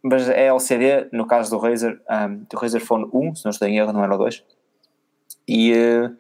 mas 0.04 0.30
é 0.30 0.46
LCD, 0.46 1.10
no 1.12 1.28
caso 1.28 1.50
do 1.50 1.58
Razer, 1.58 2.00
um, 2.10 2.46
do 2.50 2.58
Razer 2.58 2.82
Phone 2.82 3.10
1, 3.14 3.36
se 3.36 3.46
não 3.46 3.52
estou 3.52 3.68
em 3.68 3.78
erro, 3.78 3.92
não 3.92 4.04
era 4.04 4.16
o 4.16 4.18
2, 4.18 4.44
e 5.50 5.74
uh, 5.74 6.16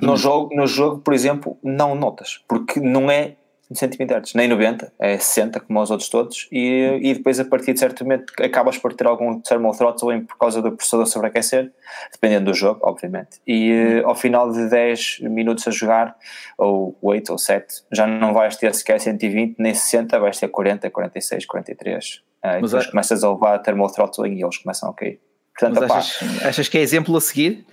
no, 0.00 0.16
jogo, 0.16 0.54
no 0.54 0.66
jogo, 0.66 1.00
por 1.00 1.12
exemplo, 1.12 1.58
não 1.62 1.94
notas, 1.94 2.40
porque 2.46 2.78
não 2.78 3.10
é 3.10 3.36
120 3.72 4.12
Hz, 4.12 4.34
nem 4.34 4.48
90, 4.48 4.92
é 4.98 5.16
60 5.16 5.60
como 5.60 5.80
os 5.80 5.90
outros 5.90 6.08
todos, 6.08 6.48
e, 6.50 6.98
e 7.02 7.14
depois 7.14 7.38
a 7.38 7.44
partir 7.44 7.72
de 7.72 7.78
certo 7.78 8.04
momento 8.04 8.32
acabas 8.42 8.76
por 8.76 8.92
ter 8.92 9.06
algum 9.06 9.40
thermal 9.40 9.72
throttling 9.72 10.24
por 10.24 10.36
causa 10.36 10.60
do 10.60 10.72
processador 10.72 11.06
sobreaquecer, 11.06 11.72
dependendo 12.12 12.46
do 12.46 12.54
jogo, 12.54 12.80
obviamente. 12.82 13.40
E 13.46 14.00
uh, 14.02 14.08
ao 14.08 14.14
final 14.14 14.50
de 14.52 14.68
10 14.68 15.20
minutos 15.22 15.66
a 15.68 15.70
jogar, 15.70 16.16
ou 16.58 16.96
8 17.00 17.30
ou 17.30 17.38
7, 17.38 17.84
já 17.92 18.06
não 18.06 18.34
vais 18.34 18.56
ter 18.56 18.74
sequer 18.74 19.00
120 19.00 19.56
nem 19.58 19.74
60, 19.74 20.18
vais 20.18 20.38
ter 20.38 20.48
40, 20.48 20.90
46, 20.90 21.46
43. 21.46 22.22
Uh, 22.42 22.46
e 22.46 22.52
depois 22.54 22.74
é... 22.74 22.90
começas 22.90 23.22
a 23.22 23.32
levar 23.32 23.58
thermal 23.58 23.90
throttling 23.90 24.34
e 24.34 24.42
eles 24.42 24.58
começam 24.58 24.90
a 24.90 24.94
cair. 24.94 25.20
Portanto, 25.56 25.92
achas, 25.92 26.44
achas 26.44 26.68
que 26.68 26.78
é 26.78 26.80
exemplo 26.80 27.16
a 27.16 27.20
seguir? 27.20 27.66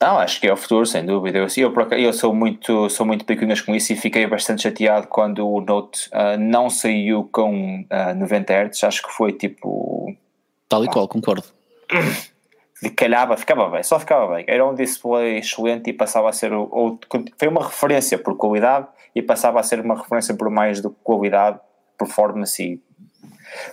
Não, 0.00 0.16
acho 0.18 0.40
que 0.40 0.46
é 0.46 0.52
o 0.52 0.56
futuro, 0.56 0.86
sem 0.86 1.04
dúvida. 1.04 1.38
Eu, 1.38 1.72
eu, 1.98 2.12
sou 2.12 2.32
muito, 2.32 2.88
sou 2.88 3.04
muito 3.04 3.24
picuinhas 3.24 3.60
com 3.60 3.74
isso 3.74 3.92
e 3.92 3.96
fiquei 3.96 4.26
bastante 4.28 4.62
chateado 4.62 5.08
quando 5.08 5.46
o 5.46 5.60
Note 5.60 6.08
uh, 6.10 6.38
não 6.38 6.70
saiu 6.70 7.28
com 7.32 7.80
uh, 7.80 8.14
90 8.14 8.52
Hz. 8.52 8.84
Acho 8.84 9.02
que 9.02 9.10
foi 9.10 9.32
tipo. 9.32 10.14
Tal 10.68 10.84
e 10.84 10.88
qual, 10.88 11.08
concordo. 11.08 11.44
Calhava, 12.94 13.36
ficava 13.36 13.68
bem, 13.68 13.82
só 13.82 13.98
ficava 13.98 14.36
bem. 14.36 14.44
Era 14.46 14.64
um 14.64 14.72
display 14.72 15.38
excelente 15.38 15.90
e 15.90 15.92
passava 15.92 16.28
a 16.28 16.32
ser. 16.32 16.52
Ou, 16.52 17.00
foi 17.36 17.48
uma 17.48 17.64
referência 17.64 18.16
por 18.16 18.36
qualidade 18.36 18.86
e 19.16 19.20
passava 19.20 19.58
a 19.58 19.64
ser 19.64 19.80
uma 19.80 19.96
referência 19.96 20.32
por 20.36 20.48
mais 20.48 20.80
do 20.80 20.90
que 20.90 20.96
qualidade, 21.02 21.58
performance 21.98 22.62
e 22.62 22.80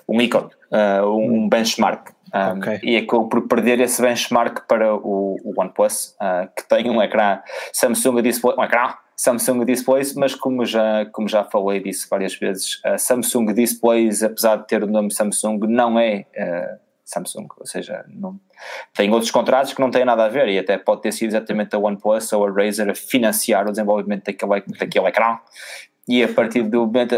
um 0.08 0.20
ícone, 0.20 0.50
uh, 0.72 1.06
um 1.08 1.48
benchmark. 1.48 2.15
Um, 2.34 2.58
okay. 2.58 2.80
E 2.84 2.98
acabou 2.98 3.30
por 3.30 3.48
perder 3.48 3.80
esse 3.80 4.02
benchmark 4.02 4.68
para 4.68 4.96
o, 4.96 5.38
o 5.44 5.54
OnePlus, 5.58 6.16
uh, 6.22 6.50
que 6.56 6.68
tem 6.68 6.90
um 6.90 7.02
ecrã 7.02 7.42
Samsung 7.72 8.22
Display, 8.22 8.56
um 8.58 8.64
ecrã 8.64 8.96
Samsung 9.16 9.64
Displays, 9.64 10.14
mas 10.14 10.36
como 10.36 10.66
já, 10.66 11.06
como 11.06 11.28
já 11.28 11.44
falei 11.44 11.82
disso 11.82 12.08
várias 12.10 12.36
vezes, 12.36 12.82
a 12.84 12.98
Samsung 12.98 13.54
Displays, 13.54 14.22
apesar 14.24 14.58
de 14.58 14.68
ter 14.68 14.84
o 14.84 14.88
nome 14.88 15.12
Samsung, 15.14 15.60
não 15.68 15.98
é 15.98 16.26
uh, 16.38 16.80
Samsung, 17.06 17.48
ou 17.58 17.66
seja, 17.66 18.04
não, 18.10 18.40
tem 18.94 19.12
outros 19.12 19.32
contratos 19.32 19.74
que 19.74 19.80
não 19.80 19.92
têm 19.92 20.04
nada 20.04 20.26
a 20.26 20.30
ver 20.30 20.50
e 20.50 20.60
até 20.60 20.78
pode 20.78 21.02
ter 21.02 21.14
sido 21.14 21.30
exatamente 21.30 21.76
a 21.76 21.80
OnePlus 21.80 22.34
ou 22.34 22.46
a 22.46 22.52
Razer 22.52 22.90
a 22.90 22.96
financiar 22.96 23.68
o 23.68 23.72
desenvolvimento 23.72 24.26
daquele, 24.26 24.64
daquele 24.78 25.08
ecrã 25.08 25.40
e 26.08 26.24
a 26.24 26.28
partir 26.28 26.64
do 26.64 26.86
momento 26.86 27.16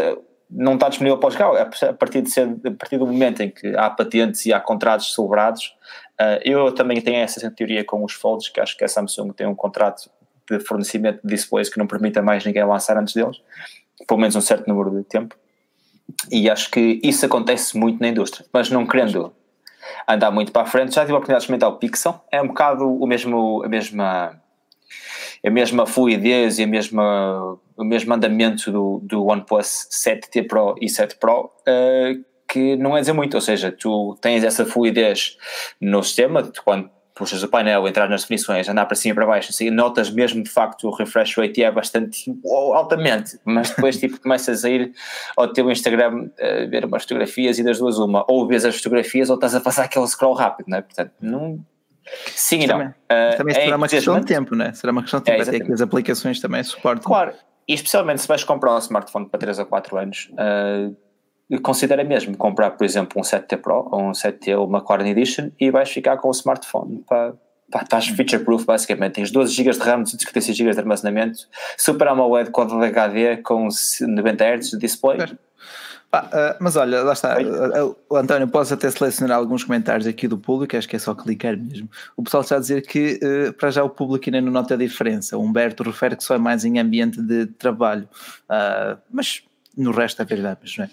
não 0.50 0.74
está 0.74 0.88
disponível 0.88 1.18
para 1.18 1.28
os 1.28 1.36
carros, 1.36 1.82
a 1.82 1.92
partir, 1.92 2.22
de 2.22 2.30
ser, 2.30 2.48
a 2.64 2.70
partir 2.70 2.98
do 2.98 3.06
momento 3.06 3.42
em 3.42 3.50
que 3.50 3.76
há 3.76 3.90
patentes 3.90 4.46
e 4.46 4.52
há 4.52 4.60
contratos 4.60 5.14
celebrados, 5.14 5.76
uh, 6.20 6.40
eu 6.44 6.72
também 6.72 7.00
tenho 7.00 7.18
essa 7.18 7.50
teoria 7.50 7.84
com 7.84 8.02
os 8.04 8.12
folds, 8.12 8.48
que 8.48 8.60
acho 8.60 8.76
que 8.76 8.84
a 8.84 8.88
Samsung 8.88 9.32
tem 9.32 9.46
um 9.46 9.54
contrato 9.54 10.10
de 10.50 10.58
fornecimento 10.60 11.20
de 11.22 11.34
displays 11.34 11.68
que 11.68 11.78
não 11.78 11.86
permita 11.86 12.22
mais 12.22 12.44
ninguém 12.44 12.64
lançar 12.64 12.96
antes 12.96 13.14
deles, 13.14 13.36
pelo 14.06 14.20
menos 14.20 14.34
um 14.36 14.40
certo 14.40 14.66
número 14.66 14.90
de 14.90 15.04
tempo, 15.04 15.36
e 16.30 16.48
acho 16.48 16.70
que 16.70 16.98
isso 17.02 17.26
acontece 17.26 17.76
muito 17.76 18.00
na 18.00 18.08
indústria, 18.08 18.46
mas 18.52 18.70
não 18.70 18.86
querendo 18.86 19.32
andar 20.08 20.30
muito 20.30 20.50
para 20.52 20.62
a 20.62 20.66
frente, 20.66 20.94
já 20.94 21.02
tive 21.02 21.12
a 21.12 21.16
oportunidade 21.16 21.40
de 21.40 21.44
experimentar 21.44 21.68
o 21.68 21.76
Pixel, 21.76 22.20
é 22.32 22.40
um 22.40 22.48
bocado 22.48 22.90
o 22.90 23.06
mesmo, 23.06 23.62
a 23.62 23.68
mesma 23.68 24.40
a 25.44 25.50
mesma 25.50 25.86
fluidez 25.86 26.58
e 26.58 26.64
a 26.64 26.66
mesma, 26.66 27.58
o 27.76 27.84
mesmo 27.84 28.12
andamento 28.12 28.70
do, 28.70 29.00
do 29.02 29.26
OnePlus 29.26 29.88
7T 29.90 30.46
Pro 30.46 30.74
e 30.80 30.88
7 30.88 31.16
Pro, 31.16 31.44
uh, 31.44 32.24
que 32.50 32.76
não 32.76 32.96
é 32.96 33.00
dizer 33.00 33.12
muito, 33.12 33.34
ou 33.34 33.40
seja, 33.40 33.70
tu 33.70 34.16
tens 34.20 34.42
essa 34.42 34.64
fluidez 34.64 35.36
no 35.80 36.02
sistema, 36.02 36.50
quando 36.64 36.90
puxas 37.18 37.42
o 37.42 37.48
painel, 37.48 37.86
entrar 37.88 38.08
nas 38.08 38.22
definições, 38.22 38.68
andar 38.68 38.86
para 38.86 38.94
cima 38.94 39.12
e 39.12 39.14
para 39.16 39.26
baixo, 39.26 39.50
assim, 39.50 39.70
notas 39.70 40.08
mesmo 40.08 40.40
de 40.42 40.48
facto 40.48 40.86
o 40.86 40.94
refresh 40.94 41.36
rate 41.36 41.64
é 41.64 41.70
bastante 41.70 42.32
altamente, 42.72 43.38
mas 43.44 43.70
depois 43.70 43.98
tipo 43.98 44.18
começas 44.22 44.64
a 44.64 44.70
ir 44.70 44.92
ao 45.36 45.48
teu 45.48 45.68
Instagram 45.70 46.30
a 46.40 46.66
ver 46.66 46.84
umas 46.84 47.02
fotografias 47.02 47.58
e 47.58 47.64
das 47.64 47.78
duas 47.78 47.98
uma, 47.98 48.24
ou 48.28 48.46
vês 48.46 48.64
as 48.64 48.76
fotografias 48.76 49.28
ou 49.28 49.34
estás 49.34 49.54
a 49.54 49.60
passar 49.60 49.84
aquele 49.84 50.06
scroll 50.06 50.34
rápido, 50.34 50.68
não 50.68 50.78
é? 50.78 50.82
Portanto, 50.82 51.12
não... 51.20 51.58
Sim 52.34 52.66
não. 52.66 52.78
Também, 52.78 52.88
uh, 52.88 53.36
também 53.36 53.54
será 53.54 53.66
é 53.66 53.76
uma 53.76 53.88
questão 53.88 54.20
de 54.20 54.26
tempo, 54.26 54.54
não 54.54 54.64
é? 54.64 54.72
Será 54.72 54.92
uma 54.92 55.02
questão 55.02 55.20
de 55.20 55.24
tempo, 55.24 55.38
é, 55.38 55.42
até 55.42 55.60
que 55.60 55.72
as 55.72 55.80
aplicações 55.80 56.40
também 56.40 56.62
suportam. 56.62 57.04
Claro, 57.04 57.32
e 57.66 57.74
especialmente 57.74 58.22
se 58.22 58.28
vais 58.28 58.44
comprar 58.44 58.74
um 58.74 58.78
smartphone 58.78 59.28
para 59.28 59.38
3 59.38 59.58
ou 59.58 59.66
4 59.66 59.98
anos, 59.98 60.30
uh, 60.32 61.60
considera 61.60 62.02
mesmo 62.04 62.36
comprar, 62.36 62.70
por 62.72 62.84
exemplo, 62.84 63.20
um 63.20 63.22
7T 63.24 63.56
Pro 63.58 63.88
ou 63.90 64.02
um 64.02 64.12
7T 64.12 64.58
ou 64.58 64.66
uma 64.66 64.80
Core 64.80 65.08
Edition 65.08 65.50
e 65.58 65.70
vais 65.70 65.90
ficar 65.90 66.16
com 66.18 66.28
o 66.28 66.30
smartphone 66.32 67.04
para, 67.06 67.34
pá, 67.70 67.82
estás 67.82 68.08
feature 68.08 68.42
proof 68.44 68.64
basicamente, 68.64 69.14
tens 69.14 69.30
12 69.30 69.52
GB 69.52 69.70
de 69.70 69.78
RAM, 69.78 70.02
256 70.02 70.56
GB 70.56 70.72
de 70.72 70.78
armazenamento, 70.78 71.40
Super 71.76 72.08
AMOLED 72.08 72.50
Quad 72.50 72.72
HD 72.72 73.38
com 73.38 73.68
90 74.00 74.44
Hz 74.44 74.70
de 74.70 74.78
display. 74.78 75.18
Ah, 76.10 76.54
uh, 76.54 76.56
mas 76.58 76.74
olha, 76.76 77.02
lá 77.02 77.12
está. 77.12 77.38
Uh, 77.38 77.96
uh, 78.10 78.16
António, 78.16 78.48
posso 78.48 78.72
até 78.72 78.90
selecionar 78.90 79.36
alguns 79.36 79.64
comentários 79.64 80.06
aqui 80.06 80.26
do 80.26 80.38
público, 80.38 80.74
acho 80.76 80.88
que 80.88 80.96
é 80.96 80.98
só 80.98 81.14
clicar 81.14 81.56
mesmo. 81.56 81.88
O 82.16 82.22
pessoal 82.22 82.42
está 82.42 82.56
a 82.56 82.60
dizer 82.60 82.82
que 82.86 83.20
para 83.58 83.70
já 83.70 83.84
o 83.84 83.90
público 83.90 84.24
ainda 84.26 84.40
não 84.40 84.50
nota 84.50 84.74
a 84.74 84.76
diferença. 84.76 85.36
O 85.36 85.42
Humberto 85.42 85.82
refere 85.82 86.16
que 86.16 86.24
só 86.24 86.34
é 86.34 86.38
mais 86.38 86.64
em 86.64 86.78
ambiente 86.78 87.20
de 87.20 87.46
trabalho, 87.46 88.08
mas 89.10 89.42
no 89.76 89.90
resto 89.90 90.22
é 90.22 90.24
verdade, 90.24 90.60
mas 90.62 90.76
não 90.78 90.84
é? 90.86 90.90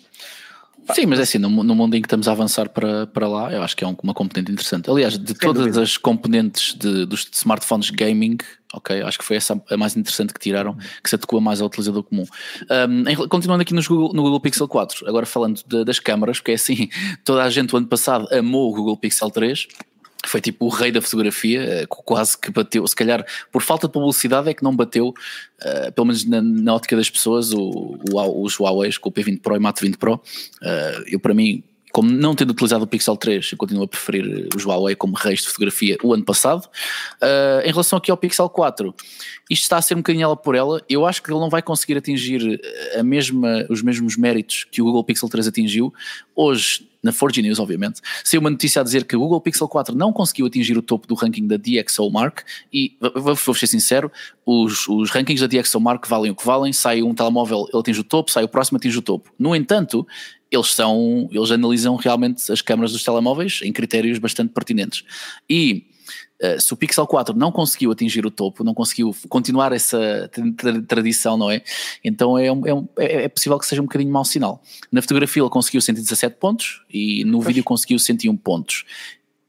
Sim, 0.93 1.07
mas 1.07 1.17
é 1.17 1.23
assim, 1.23 1.39
no, 1.39 1.49
no, 1.49 1.73
mundo 1.73 1.95
em 1.95 2.01
que 2.01 2.05
estamos 2.05 2.27
a 2.27 2.31
avançar 2.31 2.69
para, 2.69 3.07
para 3.07 3.27
lá, 3.27 3.51
eu 3.51 3.63
acho 3.63 3.75
que 3.75 3.83
é 3.83 3.87
uma 3.87 4.13
componente 4.13 4.51
interessante. 4.51 4.87
Aliás, 4.89 5.17
de 5.17 5.29
Sem 5.29 5.35
todas 5.35 5.63
dúvida. 5.63 5.81
as 5.81 5.97
componentes 5.97 6.75
de, 6.75 7.07
dos 7.07 7.27
smartphones 7.31 7.89
gaming, 7.89 8.37
ok, 8.75 9.01
acho 9.01 9.17
que 9.17 9.25
foi 9.25 9.37
essa 9.37 9.61
a 9.69 9.77
mais 9.77 9.95
interessante 9.95 10.33
que 10.33 10.39
tiraram, 10.39 10.77
que 11.03 11.09
se 11.09 11.15
adequa 11.15 11.39
mais 11.39 11.61
ao 11.61 11.67
utilizador 11.67 12.03
comum. 12.03 12.25
Um, 12.69 13.09
em, 13.09 13.15
continuando 13.27 13.61
aqui 13.61 13.73
Google, 13.73 14.13
no 14.13 14.23
Google 14.23 14.39
Pixel 14.39 14.67
4, 14.67 15.07
agora 15.07 15.25
falando 15.25 15.61
de, 15.65 15.83
das 15.83 15.99
câmaras, 15.99 16.39
porque 16.39 16.51
é 16.51 16.55
assim, 16.55 16.89
toda 17.23 17.43
a 17.43 17.49
gente 17.49 17.73
o 17.73 17.77
ano 17.77 17.87
passado 17.87 18.27
amou 18.33 18.71
o 18.71 18.75
Google 18.75 18.97
Pixel 18.97 19.29
3, 19.29 19.67
foi 20.27 20.41
tipo 20.41 20.65
o 20.65 20.69
rei 20.69 20.91
da 20.91 21.01
fotografia, 21.01 21.61
eh, 21.61 21.85
quase 21.87 22.37
que 22.37 22.51
bateu, 22.51 22.85
se 22.87 22.95
calhar 22.95 23.25
por 23.51 23.61
falta 23.61 23.87
de 23.87 23.93
publicidade 23.93 24.49
é 24.49 24.53
que 24.53 24.63
não 24.63 24.75
bateu, 24.75 25.09
uh, 25.09 25.91
pelo 25.93 26.07
menos 26.07 26.25
na, 26.25 26.41
na, 26.41 26.73
ótica 26.73 26.95
das 26.95 27.09
pessoas, 27.09 27.53
o, 27.53 27.99
o, 28.11 28.43
os 28.43 28.59
Huawei 28.59 28.91
com 28.93 29.09
o 29.09 29.11
P20 29.11 29.41
Pro 29.41 29.55
e 29.55 29.59
Mate 29.59 29.81
20 29.81 29.97
Pro. 29.97 30.15
Uh, 30.15 31.03
eu, 31.07 31.19
para 31.19 31.33
mim, 31.33 31.63
como 31.95 32.11
não 32.11 32.35
tendo 32.35 32.49
utilizado 32.49 32.83
o 32.83 32.87
Pixel 32.87 33.15
3, 33.15 33.53
eu 33.53 33.57
continuo 33.57 33.85
a 33.85 33.87
preferir 33.87 34.49
os 34.53 34.65
Huawei 34.65 34.97
como 34.97 35.15
reis 35.15 35.39
de 35.39 35.47
fotografia 35.47 35.97
o 36.03 36.13
ano 36.13 36.25
passado. 36.25 36.65
Uh, 37.21 37.61
em 37.63 37.71
relação 37.71 37.95
aqui 37.95 38.11
ao 38.11 38.17
Pixel 38.17 38.49
4, 38.49 38.93
isto 39.49 39.63
está 39.63 39.77
a 39.77 39.81
ser 39.81 39.93
um 39.93 39.99
bocadinho 39.99 40.25
ela 40.25 40.35
por 40.35 40.55
ela. 40.55 40.83
Eu 40.89 41.05
acho 41.05 41.23
que 41.23 41.31
ele 41.31 41.39
não 41.39 41.49
vai 41.49 41.61
conseguir 41.61 41.95
atingir 41.95 42.59
a 42.99 43.01
mesma, 43.01 43.65
os 43.69 43.81
mesmos 43.81 44.17
méritos 44.17 44.65
que 44.69 44.81
o 44.81 44.85
Google 44.85 45.05
Pixel 45.05 45.29
3 45.29 45.47
atingiu. 45.47 45.93
Hoje, 46.35 46.85
na 47.05 47.13
4G 47.13 47.43
News, 47.43 47.59
obviamente, 47.59 48.01
saiu 48.23 48.41
uma 48.41 48.49
notícia 48.49 48.81
a 48.81 48.83
dizer 48.83 49.05
que 49.05 49.15
o 49.15 49.19
Google 49.19 49.39
Pixel 49.39 49.67
4 49.67 49.95
não 49.95 50.11
conseguiu 50.11 50.47
atingir 50.47 50.75
o 50.75 50.81
topo 50.81 51.07
do 51.07 51.13
ranking 51.13 51.47
da 51.47 51.55
DxOMark 51.55 52.43
e, 52.73 52.97
vou, 52.99 53.35
vou 53.35 53.55
ser 53.55 53.67
sincero, 53.67 54.11
os, 54.45 54.87
os 54.87 55.11
rankings 55.11 55.47
da 55.47 55.61
DxOMark 55.61 56.09
valem 56.09 56.31
o 56.31 56.35
que 56.35 56.45
valem, 56.45 56.73
sai 56.73 57.03
um 57.03 57.13
telemóvel, 57.13 57.67
ele 57.71 57.79
atinge 57.79 57.99
o 57.99 58.03
topo, 58.03 58.31
sai 58.31 58.43
o 58.43 58.47
próximo, 58.47 58.77
atinge 58.77 58.97
o 58.97 59.01
topo. 59.03 59.31
No 59.37 59.55
entanto, 59.55 60.05
eles 60.51 60.73
são, 60.73 61.27
eles 61.31 61.51
analisam 61.51 61.95
realmente 61.95 62.51
as 62.51 62.61
câmaras 62.61 62.91
dos 62.91 63.03
telemóveis 63.03 63.59
em 63.63 63.71
critérios 63.71 64.19
bastante 64.19 64.53
pertinentes. 64.53 65.03
E 65.49 65.87
uh, 66.41 66.61
se 66.61 66.73
o 66.73 66.77
Pixel 66.77 67.07
4 67.07 67.35
não 67.35 67.51
conseguiu 67.51 67.91
atingir 67.91 68.25
o 68.25 68.31
topo, 68.31 68.63
não 68.63 68.73
conseguiu 68.73 69.15
continuar 69.27 69.73
essa 69.73 70.29
tra 70.55 70.81
tradição, 70.83 71.37
não 71.37 71.49
é? 71.49 71.61
Então 72.03 72.37
é, 72.37 72.51
um, 72.51 72.65
é, 72.65 72.73
um, 72.73 72.87
é, 72.97 73.23
é, 73.23 73.27
possível 73.27 73.57
que 73.59 73.65
seja 73.65 73.81
um 73.81 73.85
bocadinho 73.85 74.11
mau 74.11 74.25
sinal. 74.25 74.61
Na 74.91 75.01
fotografia 75.01 75.41
ele 75.41 75.49
conseguiu 75.49 75.81
117 75.81 76.37
pontos 76.37 76.81
e 76.89 77.23
no 77.25 77.37
pois. 77.39 77.47
vídeo 77.47 77.63
conseguiu 77.63 77.99
101 77.99 78.35
pontos. 78.37 78.85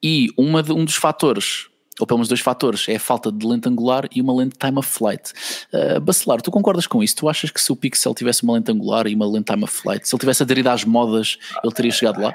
E 0.02 0.28
uma 0.36 0.62
de, 0.62 0.72
um 0.72 0.84
dos 0.84 0.96
fatores 0.96 1.68
ou 2.00 2.06
pelo 2.06 2.18
menos 2.18 2.28
dois 2.28 2.40
fatores, 2.40 2.88
é 2.88 2.96
a 2.96 3.00
falta 3.00 3.32
de 3.32 3.46
lente 3.46 3.68
angular 3.68 4.06
e 4.14 4.20
uma 4.20 4.34
lente 4.34 4.56
time 4.58 4.78
of 4.78 4.88
flight. 4.88 5.32
Uh, 5.72 6.00
Bacelar, 6.00 6.40
tu 6.42 6.50
concordas 6.50 6.86
com 6.86 7.02
isso? 7.02 7.16
Tu 7.16 7.28
achas 7.28 7.50
que 7.50 7.60
se 7.60 7.72
o 7.72 7.76
Pixel 7.76 8.14
tivesse 8.14 8.42
uma 8.42 8.54
lente 8.54 8.70
angular 8.70 9.06
e 9.06 9.14
uma 9.14 9.26
lente 9.26 9.52
time 9.52 9.64
of 9.64 9.72
flight, 9.72 10.06
se 10.06 10.14
ele 10.14 10.20
tivesse 10.20 10.42
aderido 10.42 10.68
às 10.70 10.84
modas, 10.84 11.38
ele 11.64 11.72
teria 11.72 11.90
chegado 11.90 12.20
lá? 12.20 12.34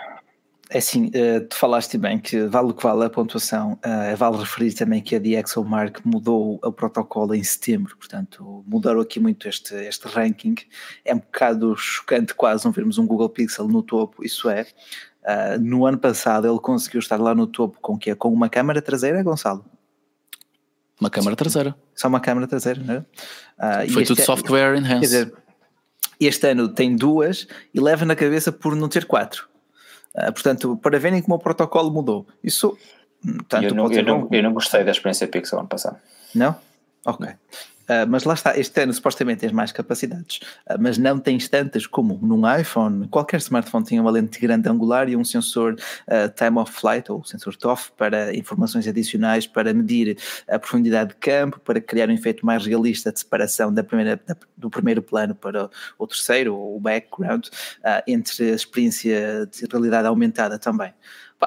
É 0.74 0.78
assim, 0.78 1.08
uh, 1.08 1.46
tu 1.50 1.56
falaste 1.58 1.98
bem 1.98 2.18
que 2.18 2.46
vale 2.46 2.70
o 2.70 2.74
que 2.74 2.82
vale 2.82 3.04
a 3.04 3.10
pontuação, 3.10 3.74
uh, 3.74 4.16
vale 4.16 4.38
referir 4.38 4.74
também 4.74 5.02
que 5.02 5.14
a 5.14 5.20
DxOMark 5.20 6.00
mudou 6.06 6.62
o 6.64 6.72
protocolo 6.72 7.36
em 7.36 7.44
setembro, 7.44 7.98
portanto 7.98 8.64
mudaram 8.66 9.02
aqui 9.02 9.20
muito 9.20 9.50
este, 9.50 9.76
este 9.76 10.08
ranking, 10.08 10.56
é 11.04 11.14
um 11.14 11.18
bocado 11.18 11.76
chocante 11.76 12.34
quase 12.34 12.64
não 12.64 12.72
vermos 12.72 12.98
um 12.98 13.06
Google 13.06 13.28
Pixel 13.28 13.68
no 13.68 13.84
topo, 13.84 14.24
isso 14.24 14.50
é, 14.50 14.66
Uh, 15.24 15.60
no 15.62 15.86
ano 15.86 16.00
passado 16.00 16.48
ele 16.48 16.60
conseguiu 16.60 17.00
estar 17.00 17.18
lá 17.18 17.36
no 17.36 17.46
topo 17.46 17.78
com 17.80 17.98
que 17.98 18.14
Com 18.16 18.34
uma 18.34 18.50
câmara 18.50 18.82
traseira, 18.82 19.22
Gonçalo? 19.22 19.64
Uma 21.00 21.10
câmara 21.10 21.36
traseira. 21.36 21.76
Só 21.96 22.08
uma 22.08 22.20
câmara 22.20 22.48
traseira, 22.48 22.82
não 22.84 22.94
é? 22.94 23.86
Uh, 23.88 23.92
Foi 23.92 24.04
tudo 24.04 24.22
software 24.22 24.78
enhanced. 24.78 25.00
Quer 25.00 25.06
dizer, 25.06 25.34
este 26.20 26.48
ano 26.48 26.70
tem 26.70 26.96
duas 26.96 27.48
e 27.74 27.80
leva 27.80 28.06
na 28.06 28.16
cabeça 28.16 28.52
por 28.52 28.76
não 28.76 28.88
ter 28.88 29.06
quatro. 29.06 29.48
Uh, 30.16 30.32
portanto, 30.32 30.78
para 30.78 31.00
verem 31.00 31.22
como 31.22 31.36
o 31.36 31.40
protocolo 31.40 31.92
mudou. 31.92 32.28
Isso. 32.44 32.78
Hum, 33.26 33.38
tanto 33.48 33.66
eu, 33.66 33.76
não, 33.76 33.92
eu, 33.92 34.04
não, 34.04 34.28
eu 34.32 34.44
não 34.44 34.54
gostei 34.54 34.84
da 34.84 34.92
experiência 34.92 35.28
Pixel 35.28 35.60
ano 35.60 35.68
passado. 35.68 35.98
Não? 36.34 36.56
Ok. 37.06 37.28
Uh, 37.92 38.08
mas 38.08 38.24
lá 38.24 38.36
está, 38.36 38.58
este 38.58 38.80
ano 38.82 38.94
supostamente 38.94 39.42
tens 39.42 39.52
mais 39.52 39.74
capacidades, 39.74 40.40
uh, 40.70 40.78
mas 40.80 40.98
não 40.98 41.20
tens 41.20 41.50
tantas 41.50 41.86
como 41.86 42.18
num 42.22 42.42
iPhone. 42.58 43.06
Qualquer 43.10 43.42
smartphone 43.42 43.84
tinha 43.84 44.02
uma 44.02 44.10
lente 44.10 44.40
grande 44.40 44.70
angular 44.70 45.10
e 45.10 45.18
um 45.18 45.26
sensor 45.26 45.74
uh, 45.74 46.30
time 46.34 46.58
of 46.58 46.72
flight 46.72 47.12
ou 47.12 47.22
sensor 47.26 47.54
TOF 47.58 47.92
para 47.98 48.34
informações 48.34 48.88
adicionais, 48.88 49.46
para 49.46 49.74
medir 49.74 50.18
a 50.48 50.58
profundidade 50.58 51.10
de 51.10 51.16
campo, 51.16 51.60
para 51.60 51.82
criar 51.82 52.08
um 52.08 52.14
efeito 52.14 52.46
mais 52.46 52.66
realista 52.66 53.12
de 53.12 53.20
separação 53.20 53.74
da 53.74 53.84
primeira, 53.84 54.22
da, 54.26 54.38
do 54.56 54.70
primeiro 54.70 55.02
plano 55.02 55.36
para 55.36 55.70
o 56.00 56.08
terceiro, 56.08 56.56
o 56.56 56.80
background, 56.80 57.48
entre 58.08 58.52
a 58.52 58.56
experiência 58.56 59.50
de 59.52 59.66
realidade 59.70 60.08
aumentada 60.08 60.58
também. 60.58 60.94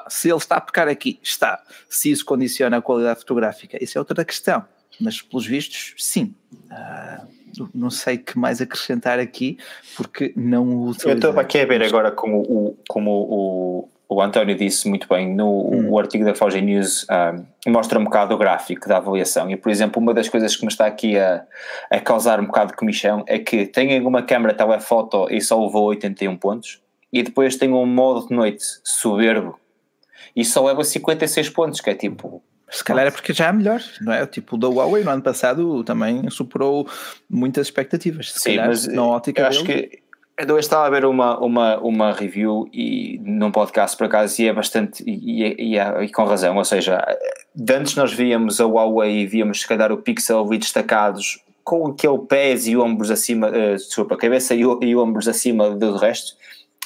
se 0.09 0.29
ele 0.29 0.37
está 0.37 0.57
a 0.57 0.61
pecar 0.61 0.89
aqui, 0.89 1.19
está. 1.23 1.63
Se 1.89 2.11
isso 2.11 2.25
condiciona 2.25 2.77
a 2.77 2.83
qualidade 2.83 3.21
fotográfica, 3.21 3.83
isso 3.83 3.97
é 3.97 4.01
outra 4.01 4.25
questão 4.25 4.65
mas 5.01 5.21
pelos 5.21 5.47
vistos, 5.47 5.95
sim. 5.99 6.35
Uh, 6.71 7.45
não 7.73 7.91
sei 7.91 8.19
que 8.19 8.39
mais 8.39 8.61
acrescentar 8.61 9.19
aqui, 9.19 9.59
porque 9.97 10.33
não 10.37 10.69
o 10.69 10.93
Eu 11.05 11.15
estou 11.15 11.39
aqui 11.39 11.59
a 11.61 11.67
ver 11.67 11.83
agora 11.83 12.11
como 12.11 12.41
o, 12.41 12.77
como 12.89 13.11
o, 13.11 13.89
o 14.09 14.21
António 14.21 14.57
disse 14.57 14.89
muito 14.89 15.09
bem, 15.09 15.35
no 15.35 15.69
hum. 15.69 15.91
o 15.91 15.99
artigo 15.99 16.25
da 16.25 16.35
Forge 16.35 16.61
News 16.61 17.07
um, 17.67 17.71
mostra 17.71 17.99
um 17.99 18.05
bocado 18.05 18.35
o 18.35 18.39
gráfico 18.39 18.89
da 18.89 18.97
avaliação 18.97 19.51
e, 19.51 19.57
por 19.57 19.71
exemplo, 19.71 20.03
uma 20.03 20.13
das 20.13 20.29
coisas 20.29 20.57
que 20.57 20.63
me 20.63 20.71
está 20.71 20.87
aqui 20.87 21.17
a, 21.19 21.45
a 21.91 22.01
causar 22.01 22.41
um 22.41 22.47
bocado 22.47 22.73
de 22.73 22.77
comichão 22.77 23.25
é 23.27 23.39
que 23.39 23.67
tem 23.67 24.01
uma 24.05 24.23
câmera 24.23 24.55
telefoto 24.55 25.29
e 25.31 25.41
só 25.41 25.63
levou 25.65 25.85
81 25.85 26.37
pontos 26.37 26.81
e 27.13 27.23
depois 27.23 27.57
tem 27.57 27.73
um 27.73 27.87
modo 27.87 28.29
de 28.29 28.35
noite 28.35 28.65
soberbo 28.83 29.59
e 30.35 30.45
só 30.45 30.65
leva 30.65 30.83
56 30.83 31.49
pontos, 31.51 31.81
que 31.81 31.91
é 31.91 31.95
tipo 31.95 32.43
se 32.71 32.83
calhar 32.83 33.06
é 33.06 33.11
porque 33.11 33.33
já 33.33 33.49
é 33.49 33.52
melhor, 33.52 33.80
não 34.00 34.12
é? 34.12 34.26
Tipo, 34.26 34.56
o 34.56 34.59
da 34.59 34.68
Huawei 34.68 35.04
no 35.04 35.11
ano 35.11 35.23
passado 35.23 35.85
também 35.85 36.28
superou 36.30 36.88
muitas 37.28 37.66
expectativas. 37.66 38.33
Se 38.33 38.40
Sim, 38.40 38.56
mas 38.56 38.87
na 38.87 39.04
ótica 39.04 39.42
eu 39.42 39.47
acho 39.47 39.64
dele, 39.64 39.87
que 39.88 40.04
eu 40.38 40.59
estava 40.59 40.87
a 40.87 40.90
ver 40.90 41.04
uma, 41.04 41.38
uma, 41.38 41.78
uma 41.78 42.12
review 42.12 42.68
e 42.73 43.21
num 43.23 43.52
podcast 43.52 43.97
por 43.97 44.06
acaso 44.06 44.42
e 44.42 44.49
é 44.49 44.52
bastante 44.52 45.04
e, 45.06 45.42
e, 45.42 45.76
e, 45.76 45.78
e 45.78 46.09
com 46.11 46.25
razão, 46.25 46.56
ou 46.56 46.64
seja, 46.64 47.04
antes 47.71 47.94
nós 47.94 48.12
víamos 48.12 48.61
a 48.61 48.66
Huawei 48.66 49.21
e 49.21 49.26
víamos 49.26 49.61
se 49.61 49.68
calhar 49.68 49.92
o 49.92 49.99
Pixel 49.99 50.52
e 50.52 50.59
destacados 50.59 51.40
com 51.62 51.87
aquele 51.87 52.18
pés 52.18 52.66
e 52.66 52.76
ombros 52.76 53.11
acima, 53.11 53.49
uh, 53.49 53.76
desculpa, 53.76 54.16
cabeça 54.16 54.54
e, 54.54 54.61
e 54.61 54.97
ombros 54.97 55.28
acima 55.28 55.71
do 55.71 55.97
resto 55.97 56.35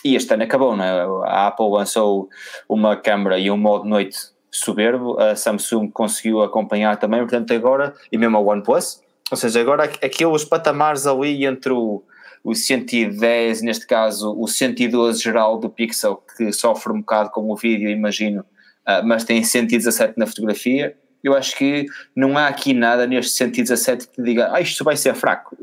e 0.05 0.15
este 0.15 0.33
ano 0.33 0.45
acabou, 0.45 0.77
não 0.77 0.85
é? 0.85 1.29
A 1.29 1.49
Apple 1.49 1.71
lançou 1.71 2.29
uma 2.69 2.97
câmera 2.97 3.39
e 3.39 3.51
um 3.51 3.57
modo 3.57 3.89
noite 3.89 4.19
soberbo, 4.51 5.19
a 5.21 5.37
Samsung 5.37 5.91
conseguiu 5.91 6.43
acompanhar 6.43 6.97
também, 6.97 7.21
portanto 7.21 7.53
agora, 7.53 7.95
e 8.11 8.19
mesmo 8.19 8.37
a 8.37 8.41
OnePlus, 8.41 9.03
ou 9.31 9.37
seja, 9.37 9.61
agora 9.61 9.85
aqueles 9.85 10.45
patamares 10.45 11.07
ali 11.07 11.45
entre 11.45 11.73
o, 11.73 12.03
o 12.43 12.55
110, 12.55 13.63
neste 13.63 13.87
caso 13.87 14.35
o 14.39 14.49
112 14.49 15.23
geral 15.23 15.59
do 15.59 15.69
Pixel, 15.69 16.23
que 16.37 16.53
sofre 16.53 16.93
um 16.93 17.01
bocado 17.01 17.31
com 17.31 17.51
o 17.51 17.57
vídeo, 17.57 17.91
imagino, 17.91 18.41
uh, 18.41 19.05
mas 19.05 19.25
tem 19.25 19.43
117 19.43 20.15
na 20.17 20.27
fotografia, 20.27 20.97
Eu 21.23 21.35
acho 21.35 21.57
que 21.57 21.87
não 22.15 22.39
há 22.39 22.47
aqui 22.47 22.73
nada 22.73 23.07
neste 23.07 23.33
117 23.33 24.09
que 24.09 24.23
diga, 24.23 24.51
ah, 24.53 24.61
isto 24.61 24.85
vai 24.85 24.97
ser 24.97 25.15
fraco. 25.15 25.57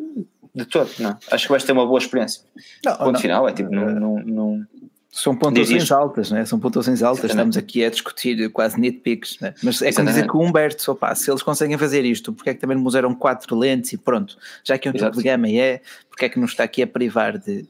De 0.53 0.65
todo, 0.65 0.89
não. 0.99 1.17
Acho 1.31 1.45
que 1.45 1.51
vais 1.51 1.63
ter 1.63 1.73
uma 1.73 1.85
boa 1.85 1.99
experiência. 1.99 2.41
Não, 2.85 2.95
Ponto 2.95 3.13
não. 3.13 3.19
final, 3.19 3.49
é 3.49 3.51
tipo, 3.51 3.69
não, 3.71 3.89
não, 3.89 4.15
não 4.23 4.67
são 5.15 5.33
pontuações 5.33 5.91
altas, 5.93 6.29
né? 6.29 6.43
são 6.43 6.59
pontuações 6.59 7.01
altas. 7.01 7.23
Exatamente. 7.23 7.51
Estamos 7.51 7.57
aqui 7.57 7.85
a 7.85 7.89
discutir 7.89 8.49
quase 8.51 8.77
nitpicks, 8.77 9.39
né? 9.39 9.53
mas 9.63 9.81
é 9.81 9.89
como 9.93 10.07
dizer 10.09 10.27
que 10.27 10.35
o 10.35 10.41
Humberto, 10.41 10.91
opa, 10.91 11.15
se 11.15 11.31
eles 11.31 11.41
conseguem 11.41 11.77
fazer 11.77 12.03
isto, 12.03 12.33
porque 12.33 12.49
é 12.49 12.53
que 12.53 12.59
também 12.59 12.77
nos 12.77 12.95
eram 12.95 13.15
quatro 13.15 13.55
lentes 13.57 13.93
e 13.93 13.97
pronto, 13.97 14.37
já 14.61 14.77
que 14.77 14.89
é 14.89 14.91
um 14.91 14.93
tipo 14.93 15.11
de 15.11 15.23
gama 15.23 15.49
é, 15.49 15.79
porque 16.09 16.25
é 16.25 16.29
que 16.29 16.37
nos 16.37 16.51
está 16.51 16.65
aqui 16.65 16.83
a 16.83 16.87
privar 16.87 17.37
de. 17.37 17.65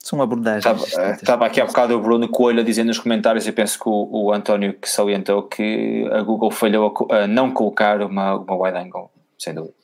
São 0.00 0.20
abordagens. 0.20 0.66
Estava, 0.66 1.10
estava 1.12 1.46
aqui 1.46 1.60
há 1.60 1.64
bocado 1.64 1.94
o 1.94 2.00
Bruno 2.00 2.28
Coelho 2.28 2.60
a 2.60 2.64
dizer 2.64 2.82
nos 2.82 2.98
comentários, 2.98 3.46
e 3.46 3.52
penso 3.52 3.78
que 3.78 3.88
o, 3.88 4.08
o 4.10 4.32
António 4.32 4.74
que 4.74 4.90
salientou 4.90 5.44
que 5.44 6.08
a 6.10 6.22
Google 6.22 6.50
falhou 6.50 6.92
a, 7.08 7.18
a 7.18 7.26
não 7.28 7.52
colocar 7.52 8.02
uma, 8.02 8.34
uma 8.34 8.56
wide 8.56 8.78
angle, 8.78 9.10
sem 9.38 9.54
dúvida. 9.54 9.74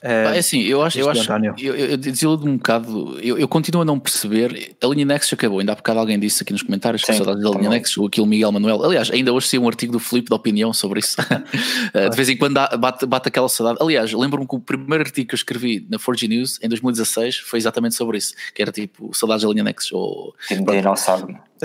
É 0.00 0.38
assim, 0.38 0.62
eu 0.62 0.82
acho, 0.82 0.98
eu 0.98 1.10
acho, 1.10 1.28
eu, 1.58 1.74
eu, 1.74 1.96
desiludo 1.96 2.48
um 2.48 2.56
bocado, 2.56 3.18
eu, 3.20 3.36
eu, 3.36 3.48
continuo 3.48 3.82
a 3.82 3.84
não 3.84 3.98
perceber, 3.98 4.76
a 4.80 4.86
linha 4.86 5.04
Nexus 5.04 5.32
acabou, 5.32 5.58
ainda 5.58 5.72
há 5.72 5.74
bocado 5.74 5.98
alguém 5.98 6.18
disse 6.18 6.42
aqui 6.42 6.52
nos 6.52 6.62
comentários 6.62 7.02
que 7.02 7.12
saudades 7.12 7.42
da 7.42 7.50
linha 7.50 7.68
Nexus, 7.68 8.06
aquilo 8.06 8.26
Miguel 8.26 8.52
Manuel, 8.52 8.84
aliás, 8.84 9.10
ainda 9.10 9.32
hoje 9.32 9.48
saiu 9.48 9.62
um 9.62 9.68
artigo 9.68 9.92
do 9.92 9.98
Filipe 9.98 10.28
de 10.28 10.34
opinião 10.34 10.72
sobre 10.72 11.00
isso, 11.00 11.16
de 12.10 12.16
vez 12.16 12.28
em 12.28 12.36
quando 12.36 12.54
bate, 12.78 13.06
bate 13.06 13.28
aquela 13.28 13.48
saudade, 13.48 13.78
aliás, 13.80 14.12
lembro-me 14.12 14.46
que 14.46 14.54
o 14.54 14.60
primeiro 14.60 15.02
artigo 15.02 15.28
que 15.28 15.34
eu 15.34 15.38
escrevi 15.38 15.84
na 15.90 15.98
4G 15.98 16.28
News 16.28 16.58
em 16.62 16.68
2016 16.68 17.38
foi 17.38 17.58
exatamente 17.58 17.96
sobre 17.96 18.18
isso, 18.18 18.34
que 18.54 18.62
era 18.62 18.70
tipo 18.70 19.10
saudades 19.12 19.42
da 19.42 19.50
linha 19.50 19.64
Nexus, 19.64 19.92
ou... 19.92 20.34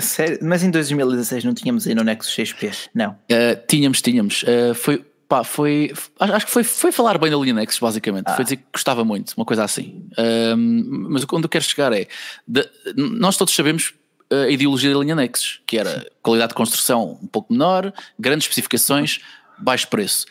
Sério? 0.02 0.40
Mas 0.42 0.64
em 0.64 0.72
2016 0.72 1.44
não 1.44 1.54
tínhamos 1.54 1.86
aí 1.86 1.94
no 1.94 2.04
Nexus 2.04 2.36
6P, 2.36 2.90
não? 2.96 3.12
Uh, 3.12 3.62
tínhamos, 3.68 4.02
tínhamos, 4.02 4.44
uh, 4.44 4.74
foi 4.74 5.06
Pá, 5.28 5.44
foi. 5.44 5.92
Acho 6.20 6.46
que 6.46 6.52
foi, 6.52 6.64
foi 6.64 6.92
falar 6.92 7.18
bem 7.18 7.32
da 7.32 7.38
Linux, 7.38 7.80
basicamente. 7.80 8.26
Ah. 8.28 8.36
Foi 8.36 8.44
dizer 8.44 8.58
que 8.58 8.66
gostava 8.74 9.04
muito, 9.04 9.34
uma 9.36 9.46
coisa 9.46 9.64
assim. 9.64 10.08
Um, 10.18 11.08
mas 11.10 11.26
onde 11.32 11.46
eu 11.46 11.50
quero 11.50 11.64
chegar 11.64 11.92
é. 11.94 12.08
De, 12.48 12.70
nós 12.96 13.38
todos 13.38 13.54
sabemos 13.56 13.94
a 14.30 14.50
ideologia 14.50 14.94
da 14.94 15.00
linha 15.00 15.16
Nexus, 15.16 15.62
que 15.66 15.78
era 15.78 16.10
qualidade 16.22 16.50
de 16.50 16.56
construção 16.56 17.20
um 17.22 17.28
pouco 17.28 17.54
menor, 17.54 17.94
grandes 18.18 18.46
especificações, 18.46 19.20
baixo 19.58 19.88
preço. 19.88 20.26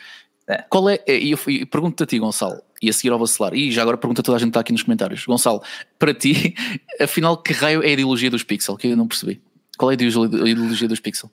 É. 0.47 0.57
Qual 0.69 0.89
é, 0.89 0.99
e 1.07 1.31
eu, 1.31 1.39
eu 1.47 1.67
pergunto-te 1.67 2.03
a 2.03 2.05
ti, 2.05 2.19
Gonçalo, 2.19 2.61
e 2.81 2.89
a 2.89 2.93
seguir 2.93 3.11
ao 3.11 3.19
vacilar, 3.19 3.53
e 3.53 3.71
já 3.71 3.81
agora 3.81 3.97
pergunta 3.97 4.21
a 4.21 4.23
toda 4.23 4.35
a 4.35 4.39
gente 4.39 4.47
que 4.47 4.51
está 4.51 4.59
aqui 4.59 4.73
nos 4.73 4.83
comentários, 4.83 5.25
Gonçalo, 5.25 5.61
para 5.97 6.13
ti, 6.13 6.53
afinal, 6.99 7.37
que 7.37 7.53
raio 7.53 7.81
é 7.81 7.87
a 7.87 7.91
ideologia 7.91 8.29
dos 8.29 8.43
Pixel? 8.43 8.75
Que 8.75 8.87
eu 8.87 8.97
não 8.97 9.07
percebi. 9.07 9.41
Qual 9.77 9.89
é 9.89 9.93
a 9.93 9.95
ideologia 9.95 10.87
dos 10.87 10.99
Pixel? 10.99 11.31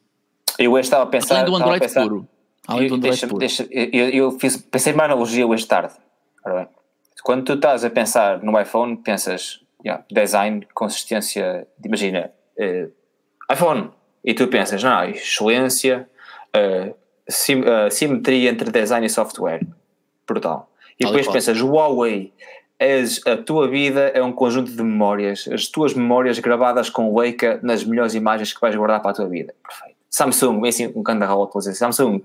Eu 0.59 0.79
estava 0.79 1.05
a 1.05 1.07
pensar. 1.07 1.37
Além 1.37 1.47
do 1.47 1.57
Android 1.57 1.81
pensar, 1.81 2.03
puro. 2.03 2.29
Além 2.71 2.89
do 2.89 2.99
deixa, 2.99 3.27
deixa, 3.27 3.69
eu, 3.71 4.09
eu 4.09 4.31
fiz, 4.39 4.57
pensei 4.57 4.93
numa 4.93 5.05
analogia 5.05 5.47
hoje 5.47 5.67
tarde. 5.67 5.95
Quando 7.23 7.45
tu 7.45 7.55
estás 7.55 7.85
a 7.85 7.91
pensar 7.91 8.43
no 8.43 8.59
iPhone, 8.59 8.97
pensas 8.97 9.61
yeah, 9.85 10.05
design, 10.11 10.67
consistência, 10.75 11.67
imagina, 11.85 12.31
uh, 12.59 12.91
iPhone, 13.53 13.91
e 14.25 14.35
tu 14.35 14.49
pensas, 14.49 14.83
não, 14.83 15.05
excelência, 15.05 16.09
uh, 16.57 16.95
sim, 17.29 17.61
uh, 17.61 17.91
simetria 17.91 18.51
entre 18.51 18.71
design 18.71 19.07
e 19.07 19.11
software, 19.11 19.61
brutal. 20.27 20.71
E 20.99 21.05
depois 21.05 21.27
pensas, 21.29 21.61
Huawei, 21.61 22.33
és, 22.79 23.27
a 23.27 23.37
tua 23.37 23.69
vida 23.69 24.09
é 24.15 24.23
um 24.23 24.33
conjunto 24.33 24.71
de 24.71 24.83
memórias, 24.83 25.49
as 25.53 25.67
tuas 25.67 25.95
memórias 25.95 26.39
gravadas 26.39 26.91
com 26.91 27.19
Leica 27.19 27.59
nas 27.63 27.85
melhores 27.85 28.15
imagens 28.15 28.53
que 28.53 28.61
vais 28.61 28.77
guardar 28.77 29.01
para 29.01 29.11
a 29.11 29.15
tua 29.15 29.27
vida. 29.27 29.55
Perfeito. 29.63 30.00
Samsung, 30.11 30.61
vem 30.61 30.71
assim 30.71 30.93
um 30.95 31.03
canto 31.05 31.21
da 31.21 31.27
rota, 31.27 31.59
dizer, 31.61 31.75
Samsung, 31.75 32.21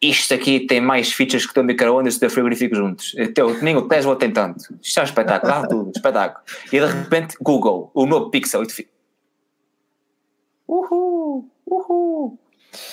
isto 0.00 0.32
aqui 0.32 0.60
tem 0.60 0.80
mais 0.80 1.12
features 1.12 1.44
que 1.44 1.50
o 1.50 1.54
teu 1.54 1.64
micro-ondas 1.64 2.14
e 2.14 2.16
o 2.18 2.20
teu 2.20 2.30
frigorífico 2.30 2.76
juntos. 2.76 3.14
Teu, 3.34 3.60
nem 3.62 3.76
o 3.76 3.88
Tesla 3.88 4.14
tem 4.16 4.32
tanto. 4.32 4.62
Isto 4.80 5.00
é 5.00 5.02
um 5.02 5.04
espetáculo, 5.04 5.52
dá 5.52 5.66
tudo, 5.66 5.90
espetáculo. 5.94 6.44
E 6.66 6.78
de 6.78 6.86
repente, 6.86 7.36
Google, 7.40 7.90
o 7.92 8.06
novo 8.06 8.30
Pixel, 8.30 8.62
e 8.62 8.66
tu 8.68 8.74
fica. 8.74 8.90
Uhul, 10.68 11.50
uhul. 11.66 12.38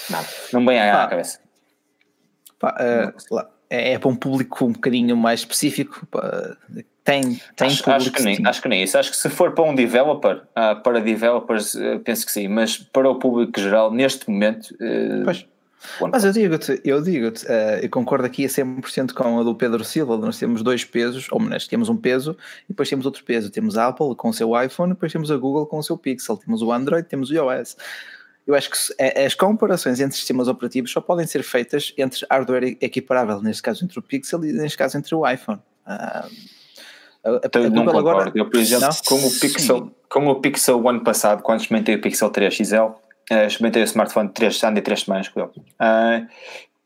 Nada, 0.09 0.27
não 0.51 0.65
vem 0.65 0.79
à, 0.79 1.07
cabeça. 1.07 1.39
Pá, 2.57 2.75
uh, 2.79 3.52
é, 3.73 3.93
é 3.93 3.99
para 3.99 4.07
um 4.07 4.15
público 4.15 4.65
um 4.65 4.71
bocadinho 4.71 5.17
mais 5.17 5.39
específico, 5.39 6.07
tem, 7.03 7.41
tem 7.55 7.67
acho, 7.67 7.89
acho, 7.89 8.11
que 8.11 8.21
nem, 8.21 8.37
acho 8.45 8.61
que 8.61 8.69
nem 8.69 8.83
isso. 8.83 8.97
Acho 8.97 9.09
que 9.09 9.17
se 9.17 9.29
for 9.29 9.51
para 9.51 9.63
um 9.63 9.73
developer, 9.73 10.43
uh, 10.51 10.81
para 10.81 11.01
developers, 11.01 11.73
uh, 11.73 11.99
penso 12.03 12.25
que 12.25 12.31
sim, 12.31 12.47
mas 12.47 12.77
para 12.77 13.09
o 13.09 13.15
público 13.15 13.59
geral, 13.59 13.91
neste 13.91 14.29
momento. 14.29 14.73
Uh, 14.75 15.23
pois. 15.25 15.45
Mas 15.99 16.23
eu 16.23 16.31
digo-te, 16.31 16.79
eu 16.85 17.01
digo-te, 17.01 17.45
eu 17.81 17.89
concordo 17.89 18.25
aqui 18.25 18.45
a 18.45 18.47
100% 18.47 19.11
com 19.11 19.41
a 19.41 19.43
do 19.43 19.53
Pedro 19.53 19.83
Silva. 19.83 20.15
Nós 20.17 20.39
temos 20.39 20.63
dois 20.63 20.85
pesos, 20.85 21.27
ou 21.29 21.41
nós 21.41 21.67
temos 21.67 21.89
um 21.89 21.97
peso 21.97 22.37
e 22.63 22.67
depois 22.69 22.87
temos 22.87 23.05
outro 23.05 23.21
peso. 23.25 23.49
Temos 23.49 23.77
a 23.77 23.87
Apple 23.87 24.15
com 24.15 24.29
o 24.29 24.33
seu 24.33 24.49
iPhone, 24.63 24.93
depois 24.93 25.11
temos 25.11 25.29
a 25.29 25.35
Google 25.35 25.65
com 25.65 25.79
o 25.79 25.83
seu 25.83 25.97
Pixel, 25.97 26.37
temos 26.37 26.61
o 26.61 26.71
Android, 26.71 27.05
temos 27.05 27.29
o 27.31 27.33
iOS. 27.33 27.75
Eu 28.45 28.55
acho 28.55 28.69
que 28.69 28.77
as 29.01 29.33
comparações 29.33 29.99
entre 29.99 30.15
sistemas 30.15 30.47
operativos 30.47 30.91
só 30.91 30.99
podem 30.99 31.25
ser 31.25 31.43
feitas 31.43 31.93
entre 31.97 32.25
hardware 32.29 32.77
equiparável, 32.81 33.41
neste 33.41 33.61
caso 33.61 33.85
entre 33.85 33.97
o 33.97 34.01
Pixel 34.01 34.43
e 34.43 34.51
neste 34.51 34.77
caso 34.77 34.97
entre 34.97 35.15
o 35.15 35.27
iPhone. 35.27 35.61
Uh, 35.87 37.39
então, 37.45 37.69
não 37.69 37.85
concordo. 37.85 38.09
Agora... 38.09 38.31
Eu, 38.35 38.49
por 38.49 38.59
exemplo, 38.59 38.89
com 39.05 39.15
o, 39.15 39.39
Pixel, 39.39 39.91
com 40.09 40.27
o 40.27 40.35
Pixel 40.41 40.89
ano 40.89 41.03
passado, 41.03 41.41
quando 41.41 41.61
experimentei 41.61 41.95
o 41.95 42.01
Pixel 42.01 42.29
3 42.29 42.53
XL, 42.53 42.75
uh, 42.75 42.97
experimentei 43.47 43.81
o 43.81 43.85
smartphone 43.85 44.29
3, 44.29 44.63
andei 44.65 44.83
3 44.83 45.01
semanas 45.01 45.29
com 45.29 45.39
ele. 45.39 45.49
Uh, 45.49 46.27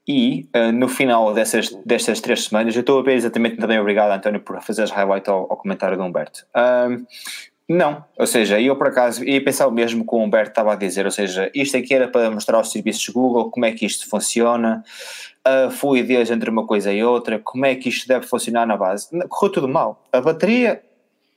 e 0.08 0.48
uh, 0.56 0.72
no 0.72 0.88
final 0.88 1.34
dessas, 1.34 1.70
destas 1.86 2.22
três 2.22 2.46
semanas, 2.46 2.74
eu 2.74 2.80
estou 2.80 3.00
a 3.00 3.04
ver 3.04 3.16
exatamente 3.16 3.58
também 3.58 3.78
obrigado, 3.78 4.12
António, 4.12 4.40
por 4.40 4.62
fazeres 4.62 4.90
highlight 4.90 5.30
ao, 5.30 5.42
ao 5.52 5.58
comentário 5.58 5.98
do 5.98 6.04
Humberto. 6.04 6.46
Uh, 6.56 7.06
não, 7.70 8.06
ou 8.18 8.26
seja, 8.26 8.62
eu 8.62 8.78
por 8.78 8.88
acaso 8.88 9.26
ia 9.26 9.44
pensar 9.44 9.68
o 9.68 9.72
mesmo 9.72 10.06
que 10.06 10.16
o 10.16 10.20
Humberto 10.20 10.52
estava 10.52 10.72
a 10.72 10.76
dizer, 10.76 11.06
ou 11.06 11.12
seja, 11.12 11.52
isto 11.54 11.76
aqui 11.76 11.94
era 11.94 12.08
para 12.08 12.32
mostrar 12.32 12.60
os 12.60 12.72
serviços 12.72 13.10
Google, 13.10 13.52
como 13.52 13.66
é 13.66 13.74
que 13.74 13.86
isto 13.86 14.10
funciona, 14.10 14.84
a 15.44 15.70
fluidez 15.70 16.32
entre 16.32 16.50
uma 16.50 16.66
coisa 16.66 16.94
e 16.94 17.04
outra, 17.04 17.40
como 17.40 17.66
é 17.66 17.76
que 17.76 17.90
isto 17.90 18.08
deve 18.08 18.26
funcionar 18.26 18.66
na 18.66 18.78
base. 18.78 19.08
Correu 19.28 19.52
tudo 19.52 19.68
mal. 19.68 20.02
A 20.14 20.22
bateria, 20.22 20.82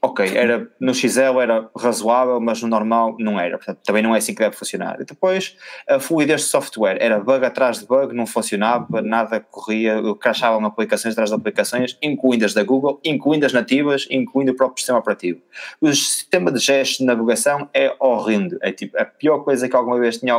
ok, 0.03 0.35
era, 0.35 0.67
no 0.81 0.95
XL 0.95 1.41
era 1.41 1.69
razoável, 1.77 2.41
mas 2.41 2.63
no 2.63 2.69
normal 2.69 3.17
não 3.19 3.39
era. 3.39 3.59
Portanto, 3.59 3.81
também 3.85 4.03
não 4.03 4.15
é 4.15 4.19
assim 4.19 4.35
que 4.35 4.41
deve 4.41 4.57
funcionar. 4.57 4.99
E 5.01 5.05
depois, 5.05 5.57
a 5.89 6.01
fluidez 6.01 6.43
de 6.43 6.47
software 6.49 6.97
era 7.01 7.21
bug 7.21 7.45
atrás 7.45 7.79
de 7.79 7.87
bug, 7.87 8.15
não 8.15 8.27
funcionava, 8.27 9.03
nada 9.03 9.41
corria, 9.41 10.01
crachavam 10.19 10.65
aplicações 10.65 11.13
atrás 11.13 11.31
de 11.31 11.37
aplicações, 11.37 11.99
incluindo 12.03 12.45
as 12.45 12.55
da 12.55 12.65
Google, 12.65 12.99
incluindo 13.05 13.45
as 13.45 13.53
nativas, 13.53 14.07
incluindo 14.11 14.53
o 14.53 14.57
próprio 14.57 14.79
sistema 14.79 14.99
operativo. 14.99 15.41
O 15.81 15.89
sistema 15.89 16.51
de 16.51 16.59
gestos 16.59 16.99
de 16.99 17.05
navegação 17.05 17.69
é 17.75 17.95
horrendo. 18.01 18.59
É 18.63 18.73
tipo 18.73 18.99
a 18.99 19.05
pior 19.05 19.41
coisa 19.41 19.69
que 19.69 19.77
alguma 19.77 19.99
vez 19.99 20.19
tinha 20.19 20.35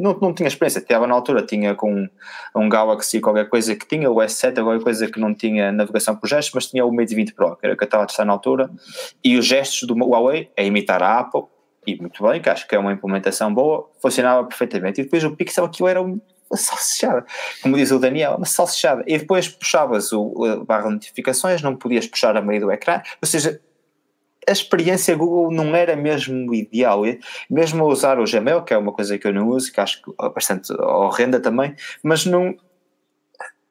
não, 0.00 0.18
não 0.20 0.34
tinha 0.34 0.48
experiência, 0.48 0.78
estava 0.78 1.06
na 1.06 1.14
altura, 1.14 1.42
tinha 1.42 1.74
com 1.74 2.08
um 2.54 2.68
Galaxy 2.68 3.20
qualquer 3.20 3.48
coisa 3.48 3.76
que 3.76 3.86
tinha, 3.86 4.10
o 4.10 4.16
S7, 4.16 4.62
qualquer 4.62 4.82
coisa 4.82 5.10
que 5.10 5.20
não 5.20 5.34
tinha 5.34 5.70
navegação 5.70 6.16
por 6.16 6.28
gestos, 6.28 6.54
mas 6.54 6.66
tinha 6.66 6.84
o 6.84 6.92
Mate 6.92 7.14
20 7.14 7.34
Pro, 7.34 7.56
que 7.56 7.66
era 7.66 7.74
o 7.74 7.76
que 7.76 7.84
eu 7.84 7.86
estava 7.86 8.04
a 8.04 8.06
testar 8.06 8.24
na 8.24 8.32
altura, 8.32 8.70
e 9.22 9.36
os 9.36 9.46
gestos 9.46 9.86
do 9.86 9.94
Huawei 9.94 10.50
é 10.56 10.64
imitar 10.64 11.02
a 11.02 11.18
Apple, 11.18 11.42
e 11.86 11.96
muito 11.96 12.22
bem, 12.22 12.40
que 12.40 12.48
acho 12.48 12.66
que 12.66 12.74
é 12.74 12.78
uma 12.78 12.92
implementação 12.92 13.52
boa, 13.52 13.88
funcionava 14.00 14.46
perfeitamente, 14.46 15.00
e 15.00 15.04
depois 15.04 15.22
o 15.24 15.36
Pixel 15.36 15.64
aquilo 15.64 15.88
era 15.88 16.00
uma 16.00 16.20
salsichada, 16.54 17.24
como 17.62 17.76
diz 17.76 17.90
o 17.90 17.98
Daniel, 17.98 18.34
uma 18.36 18.46
salsichada, 18.46 19.04
e 19.06 19.18
depois 19.18 19.48
puxavas 19.48 20.12
o 20.12 20.64
barra 20.66 20.88
de 20.88 20.94
notificações, 20.94 21.62
não 21.62 21.76
podias 21.76 22.06
puxar 22.06 22.36
a 22.36 22.42
meio 22.42 22.60
do 22.60 22.72
ecrã, 22.72 23.02
ou 23.22 23.28
seja, 23.28 23.60
a 24.48 24.52
experiência 24.52 25.14
Google 25.14 25.50
não 25.50 25.74
era 25.74 25.94
mesmo 25.96 26.54
ideal. 26.54 27.02
Mesmo 27.48 27.84
a 27.84 27.86
usar 27.86 28.18
o 28.18 28.24
Gmail, 28.24 28.62
que 28.62 28.74
é 28.74 28.78
uma 28.78 28.92
coisa 28.92 29.18
que 29.18 29.26
eu 29.26 29.32
não 29.32 29.48
uso, 29.48 29.72
que 29.72 29.80
acho 29.80 30.02
bastante 30.34 30.72
horrenda 30.72 31.40
também, 31.40 31.74
mas 32.02 32.24
não, 32.24 32.54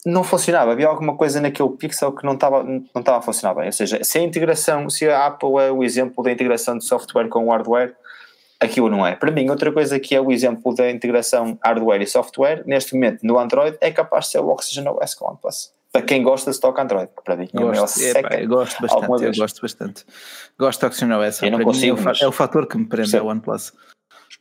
não 0.05 0.23
funcionava. 0.23 0.71
Havia 0.71 0.87
alguma 0.87 1.15
coisa 1.15 1.41
naquele 1.41 1.69
pixel 1.69 2.11
que 2.11 2.25
não 2.25 2.33
estava 2.33 2.63
não 2.63 2.83
estava 2.95 3.17
a 3.17 3.21
funcionar 3.21 3.55
bem. 3.55 3.65
Ou 3.65 3.71
seja, 3.71 4.03
se 4.03 4.17
a 4.19 4.21
integração, 4.21 4.89
se 4.89 5.07
a 5.09 5.25
Apple 5.25 5.57
é 5.59 5.71
o 5.71 5.83
exemplo 5.83 6.23
da 6.23 6.31
integração 6.31 6.77
de 6.77 6.85
software 6.85 7.27
com 7.27 7.49
hardware, 7.49 7.95
aquilo 8.59 8.89
não 8.89 9.05
é. 9.05 9.15
Para 9.15 9.31
mim, 9.31 9.49
outra 9.49 9.71
coisa 9.71 9.99
que 9.99 10.15
é 10.15 10.21
o 10.21 10.31
exemplo 10.31 10.73
da 10.75 10.89
integração 10.91 11.57
hardware 11.63 12.01
e 12.01 12.07
software, 12.07 12.63
neste 12.65 12.93
momento 12.93 13.23
no 13.23 13.39
Android, 13.39 13.77
é 13.81 13.91
capaz 13.91 14.25
de 14.25 14.31
ser 14.31 14.39
o 14.39 14.49
Oxygen 14.49 14.87
OS 14.87 15.15
com 15.15 15.25
OnePlus 15.25 15.78
para 15.91 16.03
quem 16.03 16.21
gosta 16.21 16.51
de 16.51 16.55
stock 16.55 16.79
Android, 16.79 17.11
para 17.23 17.35
mim 17.35 17.47
é 17.51 17.59
gosto, 17.59 18.01
é, 18.01 18.21
pá, 18.21 18.35
eu 18.35 18.47
gosto 18.47 18.81
bastante, 18.81 19.23
eu 19.23 19.33
gosto 19.33 19.61
bastante. 19.61 20.05
Gosto 20.57 20.79
de 20.79 20.85
Oxygen 20.85 21.13
OS, 21.13 21.41
eu 21.41 21.51
não 21.51 21.63
consigo, 21.63 21.97
mim, 21.97 22.03
é, 22.05 22.11
o, 22.11 22.25
é 22.25 22.27
o 22.27 22.31
fator 22.31 22.67
que 22.67 22.77
me 22.77 22.85
prende 22.85 23.17
a 23.17 23.23
OnePlus. 23.23 23.73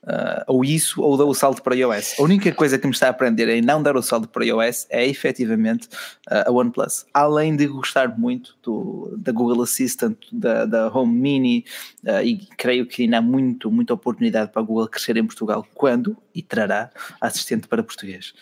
Uh, 0.04 0.44
ou 0.46 0.64
isso, 0.64 1.02
ou 1.02 1.16
dar 1.16 1.24
o 1.24 1.34
salto 1.34 1.60
para 1.60 1.74
iOS. 1.74 2.20
A 2.20 2.22
única 2.22 2.52
coisa 2.52 2.78
que 2.78 2.86
me 2.86 2.92
está 2.92 3.08
a 3.08 3.10
aprender 3.10 3.48
em 3.48 3.60
não 3.60 3.82
dar 3.82 3.96
o 3.96 4.02
salto 4.02 4.28
para 4.28 4.44
iOS 4.44 4.86
é 4.90 5.06
efetivamente 5.06 5.88
uh, 6.30 6.46
a 6.46 6.52
OnePlus. 6.52 7.04
Além 7.12 7.56
de 7.56 7.66
gostar 7.66 8.16
muito 8.16 8.56
do, 8.62 9.12
da 9.18 9.32
Google 9.32 9.62
Assistant, 9.62 10.16
da, 10.30 10.66
da 10.66 10.88
Home 10.88 11.18
Mini, 11.18 11.64
uh, 12.04 12.22
e 12.22 12.38
creio 12.56 12.86
que 12.86 13.02
ainda 13.02 13.18
há 13.18 13.22
muito, 13.22 13.70
muita 13.72 13.92
oportunidade 13.92 14.52
para 14.52 14.62
a 14.62 14.64
Google 14.64 14.86
crescer 14.86 15.16
em 15.16 15.26
Portugal 15.26 15.66
quando 15.74 16.16
e 16.34 16.42
trará 16.42 16.90
assistente 17.20 17.66
para 17.66 17.82
português. 17.82 18.34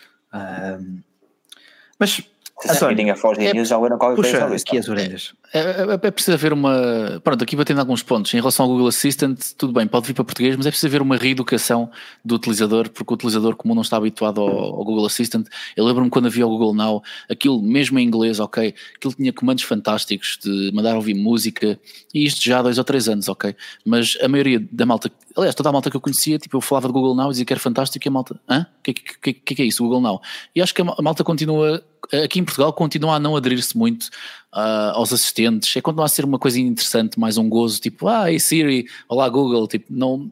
Mas 1.99 2.21
Se 2.61 2.75
seguirem 2.75 3.11
a 3.11 3.15
Forge 3.15 3.45
é- 3.45 3.53
News 3.53 3.67
já 3.67 3.77
leram 3.79 3.97
qualquer 3.97 4.15
puxa 4.15 4.29
coisa 4.31 4.45
sobre 4.45 4.55
aqui 4.61 4.77
as 4.77 4.85
isso. 4.85 4.91
orelhas. 4.91 5.33
É, 5.53 5.59
é- 5.59 5.93
é 6.07 6.11
preciso 6.11 6.33
haver 6.35 6.51
uma. 6.51 7.21
Pronto, 7.23 7.41
aqui 7.43 7.55
batendo 7.55 7.79
alguns 7.79 8.03
pontos. 8.03 8.33
Em 8.33 8.37
relação 8.37 8.65
ao 8.65 8.71
Google 8.71 8.87
Assistant, 8.87 9.39
tudo 9.57 9.71
bem, 9.71 9.87
pode 9.87 10.07
vir 10.07 10.13
para 10.13 10.23
português, 10.23 10.55
mas 10.57 10.65
é 10.65 10.69
preciso 10.69 10.87
haver 10.87 11.01
uma 11.01 11.15
reeducação 11.15 11.89
do 12.23 12.35
utilizador, 12.35 12.89
porque 12.89 13.13
o 13.13 13.15
utilizador 13.15 13.55
comum 13.55 13.73
não 13.73 13.81
está 13.81 13.97
habituado 13.97 14.41
ao, 14.41 14.49
ao 14.49 14.83
Google 14.83 15.05
Assistant. 15.05 15.47
Eu 15.75 15.85
lembro-me 15.85 16.09
quando 16.09 16.25
havia 16.25 16.45
o 16.45 16.49
Google 16.49 16.73
Now, 16.73 17.01
aquilo 17.29 17.61
mesmo 17.61 17.97
em 17.97 18.05
inglês, 18.05 18.39
ok, 18.39 18.73
aquilo 18.95 19.13
tinha 19.13 19.31
comandos 19.31 19.63
fantásticos 19.63 20.37
de 20.43 20.71
mandar 20.73 20.95
ouvir 20.95 21.13
música, 21.13 21.79
e 22.13 22.25
isto 22.25 22.43
já 22.43 22.59
há 22.59 22.61
dois 22.61 22.77
ou 22.77 22.83
três 22.83 23.07
anos, 23.07 23.29
ok. 23.29 23.55
Mas 23.85 24.17
a 24.21 24.27
maioria 24.27 24.65
da 24.71 24.85
malta, 24.85 25.09
aliás, 25.35 25.55
toda 25.55 25.69
a 25.69 25.71
malta 25.71 25.89
que 25.89 25.95
eu 25.95 26.01
conhecia, 26.01 26.37
tipo, 26.37 26.57
eu 26.57 26.61
falava 26.61 26.87
de 26.87 26.93
Google 26.93 27.15
Now 27.15 27.27
e 27.27 27.31
dizia 27.31 27.45
que 27.45 27.53
era 27.53 27.59
fantástico, 27.59 28.05
e 28.05 28.09
a 28.09 28.11
malta, 28.11 28.39
hã? 28.49 28.65
O 28.79 28.83
que, 28.83 28.93
que, 28.93 29.33
que, 29.33 29.55
que 29.55 29.61
é 29.61 29.65
isso, 29.65 29.83
Google 29.83 30.01
Now? 30.01 30.21
E 30.53 30.61
acho 30.61 30.73
que 30.73 30.81
a 30.81 31.01
malta 31.01 31.23
continua, 31.23 31.81
aqui 32.23 32.39
em 32.39 32.43
Portugal, 32.43 32.73
continua 32.73 33.15
a 33.15 33.19
não 33.19 33.35
aderir-se 33.35 33.77
muito 33.77 34.09
ah, 34.57 34.91
aos 34.95 35.13
assistentes, 35.13 35.75
é 35.77 35.81
continua 35.81 36.05
a 36.05 36.09
ser 36.09 36.25
uma 36.25 36.39
coisa 36.39 36.59
interessante, 36.59 37.19
mais 37.19 37.37
um 37.37 37.47
gozo, 37.47 37.79
tipo, 37.79 38.07
ah, 38.07 38.31
hey 38.31 38.39
Siri, 38.39 38.85
olá 39.07 39.29
Google, 39.29 39.67
tipo, 39.67 39.85
não, 39.89 40.31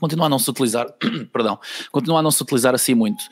continua 0.00 0.26
a 0.26 0.28
não 0.28 0.38
se 0.38 0.48
utilizar, 0.50 0.86
perdão, 1.32 1.58
continua 1.92 2.20
a 2.20 2.22
não 2.22 2.30
se 2.30 2.42
utilizar 2.42 2.74
assim 2.74 2.94
muito. 2.94 3.22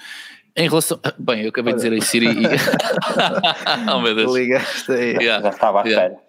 Em 0.56 0.68
relação, 0.68 1.00
ah, 1.02 1.12
bem, 1.18 1.42
eu 1.42 1.48
acabei 1.48 1.72
de 1.72 1.78
dizer 1.78 1.92
hey 1.92 2.00
Siri 2.02 2.26
e... 2.26 2.42
oh 3.92 4.00
meu 4.00 4.14
Deus. 4.14 4.32
Ligaste 4.34 4.92
aí. 4.92 5.16
Yeah. 5.16 5.42
Já 5.42 5.48
estava 5.50 5.80
à 5.82 5.86
Yeah. 5.86 6.06
espera. 6.14 6.24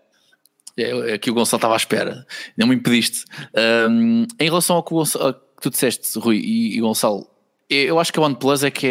É, 0.78 0.92
eu- 0.92 1.14
Aqui 1.14 1.30
o 1.32 1.34
Gonçalo 1.34 1.58
estava 1.60 1.74
à 1.74 1.78
espera, 1.78 2.26
não 2.58 2.68
me 2.68 2.76
impediste. 2.76 3.24
Ahm, 3.56 4.26
em 4.40 4.46
relação 4.46 4.76
ao 4.78 4.84
que, 4.84 4.94
o 4.94 4.98
Gonçalo- 4.98 5.26
ao 5.28 5.34
que 5.34 5.62
tu 5.62 5.70
disseste, 5.70 6.18
Rui 6.20 6.38
e, 6.38 6.78
e 6.78 6.82
Gonçalo, 6.82 7.28
eu 7.70 8.00
acho 8.00 8.12
que 8.14 8.20
a 8.20 8.24
OnePlus 8.24 8.64
é 8.64 8.72
que 8.72 8.86
é, 8.88 8.90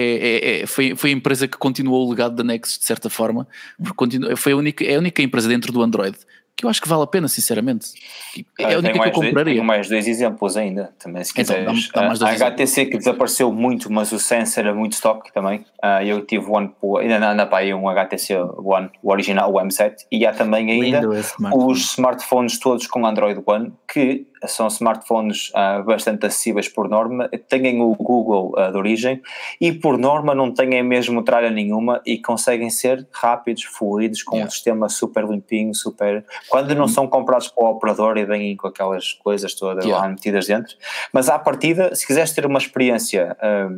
é- 0.59 0.61
é- 0.63 0.67
foi, 0.67 0.95
foi 0.97 1.11
a 1.11 1.13
empresa 1.13 1.47
que 1.49 1.57
continuou 1.57 2.07
o 2.07 2.11
legado 2.11 2.35
da 2.35 2.43
Nexus 2.45 2.79
de 2.79 2.85
certa 2.85 3.09
forma, 3.11 3.47
porque 3.79 3.95
continua, 3.97 4.37
foi 4.37 4.53
a 4.53 4.57
única, 4.57 4.85
é 4.85 4.97
a 4.97 4.99
única 4.99 5.23
empresa 5.23 5.49
dentro 5.49 5.73
do 5.73 5.83
Android 5.83 6.17
que 6.57 6.65
eu 6.65 6.71
acho 6.71 6.81
que 6.81 6.89
vale 6.89 7.03
a 7.03 7.07
pena, 7.09 7.27
sinceramente. 7.27 7.89
É 8.61 8.67
a 8.67 8.77
Ah, 8.77 8.79
única 8.79 8.93
que 8.93 8.97
eu 8.97 8.99
mais 9.01 9.13
dois- 9.13 9.27
compraria. 9.27 9.55
tenho 9.55 9.65
mais 9.65 9.89
dois 9.89 10.07
exemplos 10.07 10.57
ainda, 10.57 10.95
também 11.01 11.25
se 11.25 11.33
Então, 11.33 11.43
quiseres. 11.57 11.89
dá 11.93 12.07
dois 12.07 12.23
a 12.23 12.47
HTC 12.47 12.87
que 12.87 12.97
desapareceu 12.97 13.53
muito, 13.53 13.91
mas 13.93 14.13
o 14.13 14.21
Sense 14.21 14.61
era 14.61 14.73
muito 14.73 14.93
stock 14.93 15.33
também. 15.33 15.65
Ah, 15.83 16.05
eu 16.05 16.25
tive 16.25 16.47
one, 16.49 16.71
ainda 17.01 17.29
anda 17.33 17.45
para 17.45 17.59
aí 17.59 17.75
um 17.75 17.89
HTC 17.89 18.37
One, 18.59 18.89
o 19.03 19.11
original, 19.11 19.53
o 19.53 19.59
M7, 19.61 19.95
e 20.13 20.25
há 20.25 20.33
também 20.33 20.71
ainda 20.71 21.01
Lindo 21.01 21.15
esse 21.17 21.33
smartphone. 21.33 21.73
os 21.73 21.91
smartphones 21.91 22.59
todos 22.61 22.87
com 22.87 23.05
Android 23.05 23.43
One, 23.45 23.73
que 23.93 24.25
são 24.47 24.67
smartphones 24.69 25.51
ah, 25.55 25.83
bastante 25.83 26.27
acessíveis 26.27 26.69
por 26.69 26.89
norma, 26.89 27.29
têm 27.49 27.81
o 27.81 27.95
Google 27.95 28.53
ah, 28.57 28.71
de 28.71 28.77
origem 28.77 29.21
e 29.61 29.73
por 29.73 29.99
norma 29.99 30.35
não 30.35 30.53
têm 30.53 30.83
mesmo 30.83 31.23
tralha 31.23 31.51
nenhuma 31.51 32.01
e 32.07 32.19
conseguem 32.21 32.71
ser 32.71 33.07
rápidos, 33.13 33.65
fluidos, 33.65 34.23
com 34.23 34.37
Yeah. 34.37 34.49
um 34.49 34.51
sistema 34.51 34.89
super 34.89 35.25
limpinho, 35.25 35.75
super. 35.75 36.25
Quando 36.49 36.75
não 36.75 36.89
são 36.89 37.07
comprados 37.07 37.49
para 37.49 37.65
o 37.65 37.71
operador 37.71 38.17
e 38.19 38.25
vêm 38.25 38.57
com 38.57 38.67
aquelas 38.69 39.13
coisas 39.13 39.55
todas 39.55 39.85
Yeah. 39.85 40.05
lá 40.05 40.11
metidas 40.11 40.47
dentro, 40.47 40.75
mas 41.13 41.29
à 41.29 41.39
partida, 41.39 41.95
se 41.95 42.07
quiseres 42.07 42.33
ter 42.33 42.45
uma 42.47 42.59
experiência. 42.59 43.37
ah, 43.41 43.69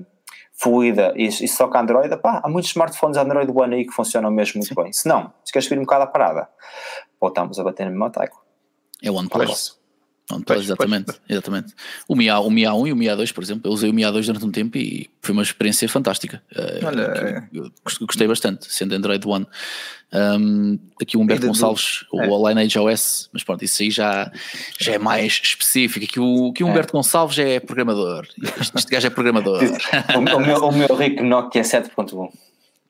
fluida 0.59 1.13
e, 1.17 1.27
e 1.27 1.47
só 1.49 1.69
com 1.69 1.77
Android, 1.77 2.17
pá, 2.17 2.41
há 2.43 2.49
muitos 2.49 2.71
smartphones 2.71 3.19
Android 3.19 3.53
One 3.55 3.75
aí 3.75 3.85
que 3.85 3.93
funcionam 3.93 4.31
mesmo 4.31 4.59
muito 4.59 4.75
bem. 4.75 4.91
Se 4.91 5.07
não, 5.07 5.31
se 5.45 5.53
queres 5.53 5.69
subir 5.69 5.79
um 5.79 5.83
bocado 5.83 6.05
a 6.05 6.07
parada, 6.07 6.49
voltamos 7.21 7.59
a 7.61 7.63
bater 7.63 7.85
no 7.85 7.91
mesmo 7.91 8.09
taco. 8.11 8.43
É 9.03 9.11
o 9.11 9.15
OnePlus. 9.17 9.79
Pois, 10.45 10.61
exatamente, 10.62 11.12
exatamente. 11.29 11.73
O 12.09 12.17
Mi, 12.17 12.29
A, 12.29 12.41
o 12.41 12.51
Mi 12.51 12.62
A1 12.62 12.89
e 12.89 12.93
o 12.93 12.97
Mi 12.97 13.07
A2, 13.07 13.33
por 13.33 13.45
exemplo, 13.45 13.71
eu 13.71 13.73
usei 13.73 13.89
o 13.89 13.95
Mi 13.95 14.03
A2 14.03 14.27
durante 14.27 14.45
um 14.45 14.51
tempo 14.51 14.77
e 14.77 15.09
foi 15.23 15.33
uma 15.33 15.43
experiência 15.43 15.89
fantástica. 15.89 16.43
Eh, 16.55 16.81
Olha, 16.85 17.49
eu 17.53 17.71
gost- 17.85 18.01
gostei 18.05 18.27
bastante, 18.27 18.67
sendo 18.73 18.93
Android 18.95 19.25
One. 19.27 19.47
Um, 20.12 20.79
aqui 21.01 21.17
o 21.17 21.21
Humberto 21.21 21.43
Ainda 21.47 21.53
do- 21.53 21.61
Gonçalves, 21.61 22.05
o 22.12 22.21
é. 22.49 22.49
Lineage 22.55 22.79
OS, 22.79 23.29
mas 23.33 23.43
pronto, 23.45 23.65
isso 23.65 23.83
aí 23.83 23.91
já, 23.91 24.31
já 24.79 24.93
é 24.93 24.99
mais 24.99 25.41
específico. 25.43 26.05
Aqui 26.05 26.19
o, 26.21 26.51
aqui 26.51 26.65
o 26.65 26.69
Humberto 26.69 26.93
Gonçalves 26.93 27.39
é 27.39 27.61
programador. 27.61 28.27
Este, 28.61 28.77
este 28.79 28.91
gajo 28.91 29.07
é 29.07 29.11
programador. 29.11 29.62
o, 29.62 30.19
o 30.19 30.23
meu, 30.41 30.59
o 30.59 30.73
meu 30.73 30.97
rico 30.97 31.23
Nokia 31.23 31.62
7.1. 31.62 32.31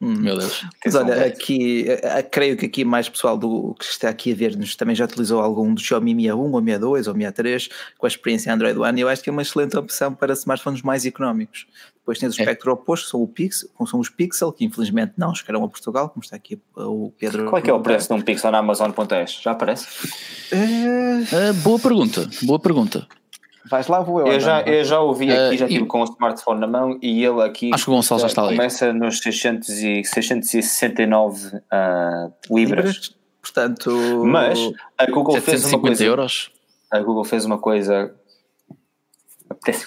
Meu 0.00 0.37
Deus. 0.37 0.62
Mas 0.85 0.94
olha, 0.94 1.24
aqui, 1.26 1.87
eh, 1.88 2.22
creio 2.22 2.56
que 2.56 2.66
aqui 2.66 2.85
mais 2.85 3.09
pessoal 3.09 3.37
do 3.38 3.74
que 3.78 3.85
está 3.87 4.09
aqui 4.11 4.30
a 4.32 4.35
ver-nos 4.35 4.76
também 4.76 4.94
já 4.94 5.04
utilizou 5.06 5.40
algum 5.40 5.72
do 5.72 5.80
Xiaomi 5.80 6.14
Mi 6.14 6.24
A1 6.24 6.37
ou 6.52 6.61
Mi 6.61 6.72
A2 6.72 7.09
ou 7.09 7.14
Mi 7.14 7.24
A3 7.24 7.70
com 7.96 8.06
a 8.06 8.09
experiência 8.09 8.52
Android 8.52 8.78
One 8.78 8.98
e 8.98 9.02
eu 9.02 9.09
acho 9.09 9.22
que 9.22 9.30
é 9.30 9.32
uma 9.32 9.42
excelente 9.42 9.76
opção 9.76 10.12
para 10.14 10.32
smartphones 10.35 10.82
mais 10.82 11.06
económicos. 11.06 11.66
Depois 11.98 12.18
tens 12.18 12.37
o 12.37 12.40
É. 12.40 12.42
espectro 12.44 12.72
oposto, 12.72 13.09
são, 13.09 13.20
o 13.20 13.26
Pixel, 13.26 13.68
são 13.87 13.98
os 13.98 14.09
Pixel, 14.09 14.52
que 14.52 14.64
infelizmente 14.64 15.14
não 15.16 15.35
chegaram 15.35 15.64
a 15.64 15.68
Portugal, 15.68 16.09
como 16.11 16.22
está 16.22 16.37
aqui 16.37 16.56
o 16.76 17.11
Pedro. 17.18 17.46
Qual 17.46 17.59
é 17.59 17.62
que 17.62 17.70
é 17.70 17.72
o 17.72 17.80
preço 17.80 18.06
de 18.09 18.14
um 18.14 18.20
Pixel 18.22 18.52
na 18.52 18.59
Amazon.es? 18.59 19.40
Já 19.42 19.50
aparece? 19.52 19.87
Eh, 20.52 21.24
Ah, 21.32 21.52
boa 21.64 21.78
pergunta, 21.80 22.28
boa 22.42 22.61
pergunta. 22.61 23.09
Vais 23.70 23.87
lá, 23.88 24.00
vou 24.00 24.20
eu. 24.20 24.26
Eu 24.29 24.40
já, 24.40 24.62
eu 24.62 24.85
já 24.85 25.00
ouvi 25.00 25.31
aqui, 25.31 25.57
já 25.57 25.66
e- 25.66 25.68
estive 25.68 25.87
com 25.87 26.00
o 26.00 26.05
smartphone 26.05 26.61
na 26.61 26.66
mão 26.66 26.98
e 27.02 27.24
ele 27.24 27.42
aqui 27.42 27.70
Acho 27.72 27.85
que 27.85 27.90
o 27.90 27.94
Gonçalo 27.94 28.20
já 28.20 28.26
está 28.26 28.42
ali. 28.42 28.57
começa 28.57 28.92
nos 28.92 29.18
600 29.20 29.68
e, 29.68 30.05
669 30.05 31.61
ah, 31.70 32.29
libras. 32.50 33.14
Portanto, 33.40 34.24
Mas 34.24 34.59
a 34.98 35.07
Google 35.07 35.40
fez 35.40 35.62
uma 35.64 35.70
750 35.70 35.81
coisa. 35.87 36.05
euros. 36.05 36.50
A 36.90 36.98
Google 37.00 37.24
fez 37.24 37.44
uma 37.44 37.59
coisa. 37.59 38.14
Apetece. 39.48 39.87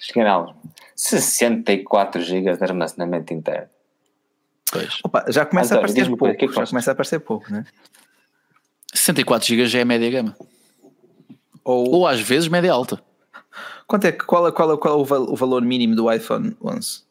Esganal. 0.00 0.56
64 0.96 2.22
GB 2.22 2.56
de 2.56 2.64
armazenamento 2.64 3.32
interno. 3.34 3.68
Pois. 4.70 4.98
opa, 5.04 5.24
já 5.28 5.44
começa 5.46 5.74
António, 5.74 5.92
a 5.92 5.94
coisa, 5.94 6.16
pouco. 6.16 6.36
que 6.36 6.44
é 6.44 6.48
que 6.48 6.54
já 6.54 6.66
começa 6.66 6.90
a 6.90 6.92
aparecer 6.92 7.20
pouco, 7.20 7.52
né? 7.52 7.64
64 8.92 9.46
GB 9.46 9.66
já 9.66 9.80
é 9.80 9.84
média 9.84 10.10
gama. 10.10 10.36
Ou, 11.64 11.90
Ou 11.90 12.06
às 12.06 12.20
vezes 12.20 12.48
média 12.48 12.72
alta. 12.72 13.02
Quanto 13.86 14.06
é, 14.06 14.12
qual, 14.12 14.52
qual, 14.52 14.78
qual 14.78 14.94
é 14.94 14.96
o 14.96 15.36
valor 15.36 15.62
mínimo 15.62 15.94
do 15.94 16.10
iPhone 16.10 16.56
11? 16.62 17.02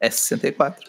É 0.00 0.10
64. 0.10 0.88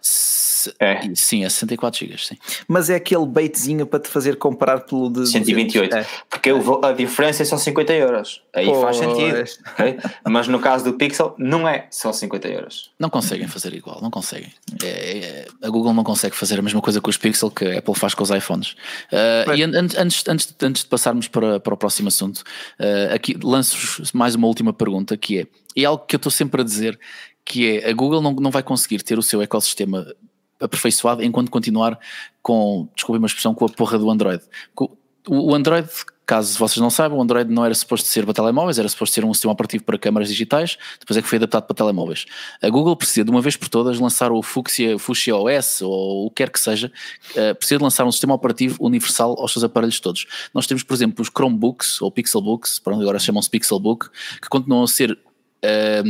É. 0.80 1.02
Sim, 1.16 1.44
é 1.46 1.50
64 1.50 2.00
GB, 2.00 2.18
sim. 2.18 2.38
Mas 2.68 2.90
é 2.90 2.96
aquele 2.96 3.26
baitzinho 3.26 3.86
para 3.86 4.00
te 4.00 4.08
fazer 4.10 4.36
comparar 4.38 4.82
pelo 4.82 5.10
de 5.10 5.28
128. 5.28 5.90
200. 5.90 6.08
É. 6.14 6.20
Porque 6.30 6.54
vo- 6.54 6.82
a 6.84 6.92
diferença 6.92 7.42
é 7.44 7.46
só 7.46 7.58
50 7.58 7.94
euros. 7.94 8.42
Aí 8.54 8.66
faz 8.66 8.98
Pois. 8.98 8.98
sentido. 8.98 9.64
ok? 9.72 9.98
Mas 10.30 10.48
no 10.48 10.60
caso 10.60 10.84
do 10.86 10.94
Pixel, 10.94 11.36
não 11.38 11.68
é 11.68 11.88
só 11.92 12.12
50 12.14 12.48
euros. 12.48 12.92
Não 13.00 13.10
conseguem 13.10 13.48
fazer 13.48 13.74
igual, 13.74 14.02
não 14.02 14.10
conseguem. 14.12 14.52
É- 14.84 14.88
é- 15.18 15.48
a 15.62 15.70
Google 15.70 15.94
não 15.94 16.04
consegue 16.04 16.36
fazer 16.36 16.60
a 16.60 16.62
mesma 16.62 16.82
coisa 16.82 17.02
com 17.02 17.10
os 17.10 17.18
Pixel 17.18 17.52
que 17.52 17.66
a 17.66 17.80
Apple 17.80 17.96
faz 17.96 18.14
com 18.14 18.24
os 18.24 18.30
iPhones. 18.30 18.72
Uh, 19.12 19.54
e 19.56 19.64
an- 19.64 19.72
antes, 19.76 20.28
antes, 20.28 20.56
antes, 20.62 20.84
de 20.84 20.90
passarmos 20.90 21.28
para, 21.28 21.60
para 21.60 21.74
o 21.74 21.78
próximo 21.78 22.08
assunto, 22.08 22.40
uh, 22.80 23.14
aqui 23.14 23.38
lanço-vos 23.44 24.12
mais 24.12 24.36
uma 24.36 24.48
última 24.48 24.74
pergunta 24.74 25.16
que 25.18 25.40
é, 25.40 25.48
é 25.76 25.86
algo 25.86 26.06
que 26.06 26.16
eu 26.16 26.18
estou 26.18 26.32
sempre 26.32 26.62
a 26.62 26.64
dizer, 26.64 27.00
que 27.44 27.78
é 27.80 27.90
a 27.90 27.94
Google 27.94 28.22
não, 28.22 28.34
não 28.34 28.50
vai 28.52 28.64
conseguir 28.64 29.04
ter 29.04 29.20
o 29.20 29.22
seu 29.22 29.42
ecossistema 29.42 30.06
aperfeiçoado 30.60 31.24
enquanto 31.24 31.50
continuar 31.50 32.00
com, 32.42 32.88
desculpem 32.96 33.20
uma 33.20 33.28
expressão, 33.28 33.54
com 33.54 33.66
a 33.66 33.70
porra 33.70 33.98
do 33.98 34.10
Android. 34.10 34.44
O, 35.28 35.56
Android, 35.56 35.90
caso 36.26 36.58
vocês 36.60 36.78
não 36.78 36.90
saibam, 36.90 37.18
o 37.18 37.22
Android 37.22 37.52
não 37.52 37.66
era 37.66 37.74
suposto 37.74 38.08
ser 38.08 38.24
para 38.24 38.34
telemóveis, 38.34 38.78
era 38.78 38.88
suposto 38.88 39.16
ser 39.16 39.26
um 39.26 39.34
sistema 39.34 39.54
operativo 39.54 39.84
para 39.84 39.98
câmaras 39.98 40.30
digitais, 40.30 40.78
depois 41.00 41.18
é 41.18 41.22
que 41.22 41.28
foi 41.28 41.38
adaptado 41.38 41.64
para 41.64 41.76
telemóveis. 41.76 42.26
A 42.62 42.70
Google 42.70 42.96
precisa 42.96 43.24
de 43.24 43.32
uma 43.32 43.42
vez 43.42 43.56
por 43.56 43.68
todas 43.68 44.00
lançar 44.00 44.32
o 44.32 44.42
Fuchsia, 44.44 45.00
Fuchsia 45.00 45.36
OS 45.36 45.82
ou 45.82 46.28
o 46.28 46.30
que 46.30 46.44
quer 46.44 46.52
que 46.52 46.60
seja, 46.60 46.92
eh, 47.36 47.54
precisa 47.56 47.80
de 47.80 47.84
lançar 47.84 48.06
um 48.06 48.12
sistema 48.12 48.36
operativo 48.36 48.78
universal 48.80 49.36
aos 49.40 49.52
seus 49.52 49.64
aparelhos 49.64 50.00
todos. 50.00 50.28
Nós 50.54 50.68
temos, 50.68 50.84
por 50.84 50.94
exemplo, 50.94 51.22
os 51.22 51.30
Chromebooks 51.30 52.02
ou 52.02 52.12
Pixelbooks, 52.12 52.80
pronto, 52.80 53.02
agora 53.02 53.18
chamam-se 53.18 53.50
Pixelbook, 53.50 54.10
que 54.42 54.48
continuam 54.48 54.84
a 54.84 54.88
ser 54.88 55.18
eh, 55.64 56.04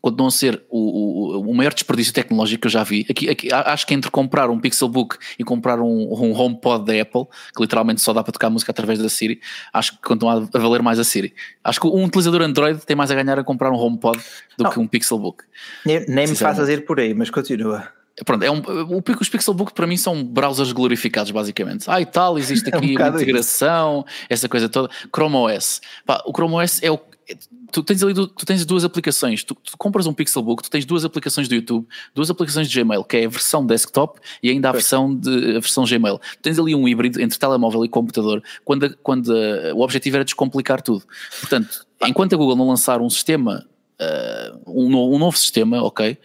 continuam 0.00 0.28
a 0.28 0.30
ser 0.30 0.62
o, 0.68 1.38
o, 1.38 1.50
o 1.50 1.54
maior 1.54 1.72
desperdício 1.72 2.12
tecnológico 2.12 2.62
que 2.62 2.66
eu 2.66 2.70
já 2.70 2.82
vi. 2.82 3.06
Aqui, 3.08 3.28
aqui, 3.28 3.52
acho 3.52 3.86
que 3.86 3.94
entre 3.94 4.10
comprar 4.10 4.50
um 4.50 4.58
Pixelbook 4.58 5.16
e 5.38 5.44
comprar 5.44 5.80
um, 5.80 6.12
um 6.12 6.32
HomePod 6.32 6.84
da 6.84 7.00
Apple, 7.00 7.24
que 7.54 7.62
literalmente 7.62 8.00
só 8.00 8.12
dá 8.12 8.22
para 8.22 8.32
tocar 8.32 8.50
música 8.50 8.70
através 8.70 8.98
da 8.98 9.08
Siri, 9.08 9.40
acho 9.72 9.92
que 9.92 10.02
continua 10.02 10.48
a 10.52 10.58
valer 10.58 10.82
mais 10.82 10.98
a 10.98 11.04
Siri. 11.04 11.34
Acho 11.62 11.80
que 11.80 11.86
um 11.86 12.04
utilizador 12.04 12.42
Android 12.42 12.80
tem 12.84 12.96
mais 12.96 13.10
a 13.10 13.14
ganhar 13.14 13.38
a 13.38 13.44
comprar 13.44 13.70
um 13.70 13.76
HomePod 13.76 14.18
do 14.56 14.64
Não. 14.64 14.70
que 14.70 14.78
um 14.78 14.86
Pixelbook. 14.86 15.44
Nem, 15.84 16.04
nem 16.06 16.26
me 16.26 16.34
faças 16.34 16.68
ir 16.68 16.84
por 16.84 16.98
aí, 17.00 17.14
mas 17.14 17.30
continua. 17.30 17.88
Pronto, 18.24 18.42
é 18.42 18.50
um, 18.50 18.58
o, 18.58 19.02
os 19.20 19.28
Pixelbook 19.28 19.72
para 19.72 19.86
mim 19.86 19.96
são 19.96 20.22
browsers 20.22 20.72
glorificados, 20.72 21.30
basicamente. 21.30 21.84
Ah, 21.88 22.00
e 22.00 22.06
tal, 22.06 22.38
existe 22.38 22.68
É 22.72 22.76
um 22.76 22.78
aqui 22.78 22.88
uma 22.88 22.92
bocado 22.92 23.16
isso. 23.16 23.24
integração, 23.24 24.04
essa 24.28 24.48
coisa 24.48 24.68
toda. 24.68 24.90
Chrome 25.14 25.36
OS. 25.36 25.80
Pá, 26.04 26.22
o 26.26 26.32
Chrome 26.32 26.54
OS 26.54 26.82
é 26.82 26.90
o. 26.90 27.00
é- 27.30 27.36
Tu 27.72 27.82
tens 27.82 28.02
ali 28.02 28.14
tu 28.14 28.28
tens 28.44 28.64
duas 28.66 28.84
aplicações. 28.84 29.44
Tu, 29.44 29.54
tu 29.54 29.76
compras 29.78 30.06
um 30.06 30.12
Pixelbook, 30.12 30.62
tu 30.62 30.70
tens 30.70 30.84
duas 30.84 31.04
aplicações 31.04 31.46
do 31.48 31.54
YouTube, 31.54 31.86
duas 32.14 32.30
aplicações 32.30 32.68
de 32.68 32.80
Gmail, 32.82 33.04
que 33.04 33.16
é 33.18 33.24
a 33.26 33.28
versão 33.28 33.64
desktop 33.64 34.18
e 34.42 34.50
ainda 34.50 34.68
a 34.68 34.72
versão, 34.72 35.14
de, 35.14 35.30
a 35.56 35.60
versão 35.60 35.84
Gmail. 35.84 36.18
Tu 36.18 36.42
tens 36.42 36.58
ali 36.58 36.74
um 36.74 36.88
híbrido 36.88 37.20
entre 37.20 37.38
telemóvel 37.38 37.84
e 37.84 37.88
computador, 37.88 38.42
quando, 38.64 38.96
quando 39.02 39.32
a- 39.32 39.74
o 39.74 39.80
objetivo 39.80 40.16
era 40.16 40.24
descomplicar 40.24 40.82
tudo. 40.82 41.04
Portanto, 41.40 41.86
enquanto 42.06 42.34
a 42.34 42.36
Google 42.36 42.56
não 42.56 42.68
lançar 42.68 43.00
um 43.00 43.08
sistema, 43.10 43.66
ah, 44.00 44.56
um, 44.66 44.86
um 45.14 45.18
novo 45.18 45.36
sistema, 45.36 45.82
ok, 45.82 46.18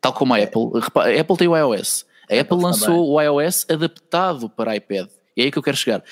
tal 0.00 0.12
como 0.12 0.34
a 0.34 0.38
Apple, 0.38 0.70
repa- 0.80 1.04
a 1.08 1.20
Apple 1.20 1.36
tem 1.36 1.48
o 1.48 1.56
iOS. 1.56 2.04
A 2.30 2.40
Apple 2.40 2.56
lançou 2.62 3.10
o 3.10 3.20
iOS 3.20 3.66
adaptado 3.68 4.48
para 4.48 4.74
iPad. 4.76 5.08
E 5.36 5.40
é 5.40 5.44
aí 5.46 5.50
que 5.50 5.56
eu 5.58 5.62
quero 5.62 5.76
chegar. 5.76 6.02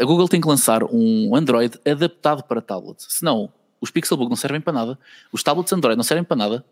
A 0.00 0.04
Google 0.04 0.26
tem 0.26 0.40
que 0.40 0.48
lançar 0.48 0.82
um 0.84 1.36
Android 1.36 1.78
adaptado 1.86 2.42
para 2.44 2.62
tablet. 2.62 2.96
Senão, 3.06 3.50
os 3.80 3.90
Pixelbook 3.90 4.28
não 4.28 4.36
servem 4.36 4.60
para 4.60 4.72
nada, 4.72 4.98
os 5.32 5.42
tablets 5.42 5.72
Android 5.72 5.96
não 5.96 6.04
servem 6.04 6.24
para 6.24 6.36
nada, 6.36 6.64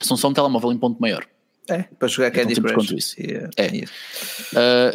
são 0.00 0.16
só 0.16 0.28
um 0.28 0.32
telemóvel 0.32 0.72
em 0.72 0.78
ponto 0.78 1.00
maior. 1.00 1.24
É, 1.68 1.82
para 1.98 2.08
jogar 2.08 2.30
Candy 2.32 2.54
Então, 2.54 2.64
Crush. 2.74 2.90
isso. 2.92 3.20
Yeah, 3.20 3.48
É. 3.56 3.66
yeah. 3.68 3.90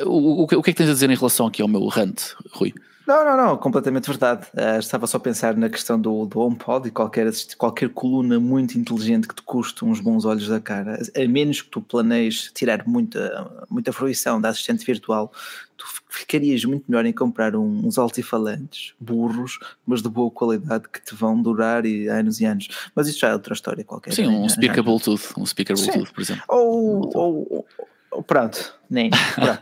Uh, 0.04 0.10
o, 0.10 0.44
o 0.44 0.48
que- 0.48 0.56
o 0.58 0.62
que 0.62 0.70
é 0.70 0.74
que 0.74 0.78
tens 0.78 0.90
a 0.90 0.94
dizer 0.94 1.10
em 1.10 1.16
relação 1.16 1.48
aqui 1.48 1.62
ao 1.62 1.68
meu 1.68 1.86
rant, 1.88 2.34
Rui? 2.52 2.74
Não, 3.08 3.24
não, 3.24 3.38
não, 3.38 3.58
completamente 3.58 4.06
verdade. 4.10 4.46
Ah, 4.54 4.78
estava 4.78 5.08
só 5.08 5.16
a 5.16 5.20
pensar 5.22 5.56
na 5.56 5.70
questão 5.70 5.98
do, 5.98 6.26
do 6.26 6.40
HomePod 6.42 6.90
e 6.90 6.92
qualquer, 6.92 7.32
qualquer 7.58 7.88
coluna 7.88 8.38
muito 8.38 8.78
inteligente 8.78 9.30
que 9.30 9.34
te 9.34 9.42
custe 9.44 9.86
uns 9.86 10.02
bons 10.02 10.26
olhos 10.26 10.50
da 10.50 10.60
cara, 10.60 11.00
a 11.16 11.26
menos 11.30 11.62
que 11.62 11.70
tu 11.70 11.80
planejes 11.82 12.52
tirar 12.54 12.86
muita, 12.86 13.50
muita 13.70 13.94
fruição 13.94 14.42
da 14.42 14.50
assistente 14.50 14.86
virtual, 14.86 15.32
tu 15.78 15.86
ficarias 16.10 16.66
muito 16.66 16.84
melhor 16.88 17.06
em 17.06 17.14
comprar 17.14 17.56
um- 17.56 17.86
uns 17.86 17.98
altifalantes 17.98 18.94
burros, 19.00 19.60
mas 19.86 20.02
de 20.02 20.10
boa 20.10 20.32
qualidade 20.32 20.86
que 20.92 21.00
te 21.02 21.14
vão 21.16 21.42
durar 21.42 21.86
e 21.86 22.08
anos 22.10 22.42
e 22.42 22.46
anos. 22.46 22.68
Mas 22.96 23.08
isso 23.08 23.20
já 23.20 23.30
é 23.30 23.34
outra 23.34 23.54
história 23.54 23.84
qualquer. 23.84 24.14
Sim, 24.14 24.24
né? 24.24 24.30
um 24.30 24.50
speaker 24.50 24.84
Bluetooth, 24.84 25.34
um 25.38 25.46
speaker 25.46 25.78
Sim. 25.78 25.86
Bluetooth, 25.92 26.14
por 26.14 26.22
exemplo. 26.22 26.44
Ou, 26.50 27.12
ou, 27.16 27.66
ou- 28.12 28.24
pronto, 28.24 28.74
nem. 28.90 29.10
pronto. 29.36 29.62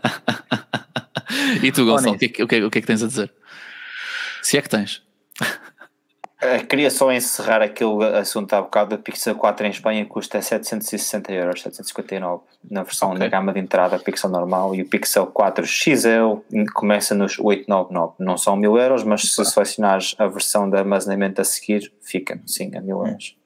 E 1.63 1.71
tu, 1.71 1.85
Gonçalo, 1.85 2.15
o 2.15 2.17
que, 2.17 2.41
é 2.41 2.43
o, 2.43 2.47
que 2.47 2.55
é, 2.55 2.65
o 2.65 2.71
que 2.71 2.77
é 2.77 2.81
que 2.81 2.87
tens 2.87 3.03
a 3.03 3.07
dizer? 3.07 3.31
Se 4.41 4.57
é 4.57 4.61
que 4.61 4.69
tens. 4.69 5.03
Eh, 6.45 6.59
queria 6.59 6.91
só 6.91 7.11
encerrar 7.11 7.61
aquele 7.61 8.03
assunto 8.17 8.53
há 8.53 8.61
bocado. 8.61 8.95
O 8.95 8.99
Pixel 8.99 9.35
4 9.35 9.65
em 9.65 9.69
Espanha 9.71 10.05
custa 10.05 10.39
760 10.39 11.31
euros, 11.33 11.61
759 11.61 12.43
na 12.69 12.83
versão 12.83 13.09
Ok. 13.09 13.19
da 13.19 13.27
gama 13.27 13.51
de 13.51 13.59
entrada 13.59 13.97
Pixel 13.97 14.29
normal 14.29 14.75
e 14.75 14.81
o 14.81 14.85
Pixel 14.87 15.25
4 15.27 15.65
XL 15.65 16.37
começa 16.73 17.15
nos 17.15 17.39
899. 17.39 18.13
Não 18.19 18.37
são 18.37 18.55
1000 18.55 18.77
euros, 18.77 19.03
mas 19.03 19.21
se 19.21 19.43
selecionares 19.43 20.15
a 20.19 20.27
versão 20.27 20.69
de 20.69 20.77
armazenamento 20.77 21.41
a 21.41 21.43
seguir, 21.43 21.91
fica 22.01 22.39
sim 22.45 22.75
a 22.75 22.81
1000 22.81 23.07
euros. 23.07 23.37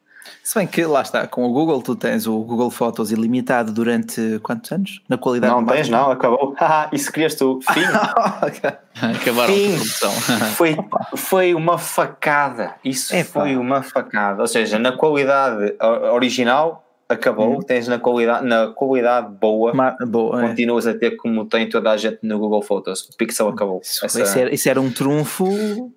Se 0.44 0.56
bem 0.58 0.68
que 0.68 0.84
lá 0.86 1.02
está, 1.02 1.28
com 1.28 1.44
o 1.46 1.52
Google 1.54 1.82
tu 1.82 1.96
tens 1.96 2.26
o 2.28 2.39
Google 2.39 2.72
Fotos 2.72 3.12
ilimitado 3.12 3.72
durante 3.72 4.39
quantos 4.44 4.72
anos? 4.72 5.02
Na 5.08 5.18
qualidade 5.18 5.54
Não 5.54 5.65
tens, 5.65 5.89
não, 5.89 6.12
acabou. 6.12 6.56
Isso 6.92 7.12
querias 7.12 7.36
tu. 7.36 7.60
Fim. 7.72 7.82
Acabaram 9.02 9.54
Sim. 9.54 9.65
a 9.65 9.78
promoção. 9.78 10.12
foi, 10.56 10.78
foi 11.15 11.54
uma 11.54 11.78
facada. 11.78 12.76
Isso 12.84 13.15
Epá. 13.15 13.42
foi 13.42 13.56
uma 13.58 13.82
facada. 13.84 14.42
Ou 14.42 14.48
seja, 14.48 14.78
na 14.80 14.92
qualidade 14.92 15.76
original 16.13 16.86
acabou, 17.08 17.63
tens 17.63 17.88
na 17.88 17.98
qualidade, 17.98 18.46
na 18.46 18.68
qualidade 18.68 19.30
boa, 19.39 19.74
Ma- 19.74 19.96
boa, 20.06 20.44
é. 20.44 20.48
continuas 20.48 20.86
a 20.86 20.94
ter 20.94 21.12
como 21.15 21.46
tem 21.46 21.68
toda 21.68 21.89
a 21.92 21.98
gente 21.98 22.20
no 22.24 22.38
Google 22.38 22.62
Photos. 22.62 23.02
O 23.10 23.18
Pixel 23.18 23.48
acabou. 23.50 23.82
Isso, 23.84 24.06
Essa- 24.06 24.22
isso 24.22 24.38
era, 24.39 24.54
isso 24.54 24.70
era 24.70 24.80
um 24.82 24.92
trunfo 24.92 25.92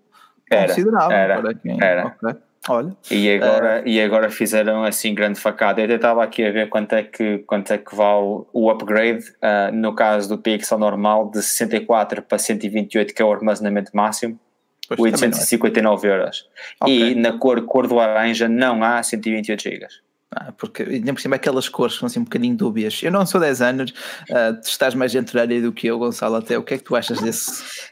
Era, 0.51 0.69
considerável. 0.69 1.17
era, 1.17 1.41
para 1.43 1.55
quem- 1.55 1.79
era. 1.83 2.07
ok. 2.23 2.41
Olha, 2.69 2.97
E 3.11 3.29
agora, 3.31 3.83
e 3.85 4.01
agora 4.01 4.31
fizeram 4.31 4.85
assim 4.85 5.15
grande 5.15 5.39
facada. 5.41 5.81
Eu 5.81 5.87
até 5.87 5.97
estava 5.97 6.23
aqui 6.23 6.45
a 6.45 6.51
ver 6.53 6.69
quanto 6.69 6.93
é 6.93 7.03
que, 7.03 7.39
quanto 7.39 7.73
é 7.73 7.79
que 7.79 7.95
vale 7.95 8.45
o 8.53 8.71
upgrade, 8.71 9.25
ah, 9.43 9.71
no 9.73 9.95
caso 9.95 10.29
do 10.29 10.39
Pixel 10.39 10.79
normal, 10.79 11.31
de 11.31 11.43
64 11.43 12.23
para 12.23 12.39
128, 12.39 13.15
que 13.15 13.21
é 13.21 13.25
o 13.25 13.33
armazenamento 13.33 13.91
máximo, 13.95 14.39
pois 14.87 14.99
também 15.13 15.31
não 15.31 15.39
é. 15.39 15.41
859 15.41 16.09
euros. 16.09 16.49
Ok. 16.81 17.11
E 17.11 17.15
na 17.17 17.33
cor, 17.33 17.61
cor 17.63 17.89
do 17.89 17.97
laranja 17.97 18.49
não 18.49 18.85
há 18.85 19.03
128 19.03 19.61
GB. 19.61 19.87
Ah, 20.35 20.51
porque 20.57 20.83
ainda 20.85 21.13
por 21.13 21.21
cima 21.21 21.37
aquelas 21.37 21.69
cores 21.69 21.97
são 21.97 22.07
assim 22.07 22.21
um 22.21 22.25
bocadinho 22.25 22.57
dúbias. 22.57 23.03
Eu 23.03 23.11
não 23.11 23.27
sou 23.27 23.41
10 23.41 23.61
anos, 23.61 23.95
ah, 24.31 24.53
tu 24.53 24.69
estás 24.69 24.95
mais 24.95 25.13
dentro 25.13 25.35
da 25.35 25.43
área 25.43 25.61
do 25.61 25.73
que 25.73 25.89
eu, 25.89 25.99
Gonçalo. 25.99 26.37
Até 26.37 26.57
o 26.57 26.63
que 26.63 26.75
é 26.75 26.79
que 26.79 26.85
tu 26.85 26.95
achas 26.95 27.21
desse? 27.21 27.92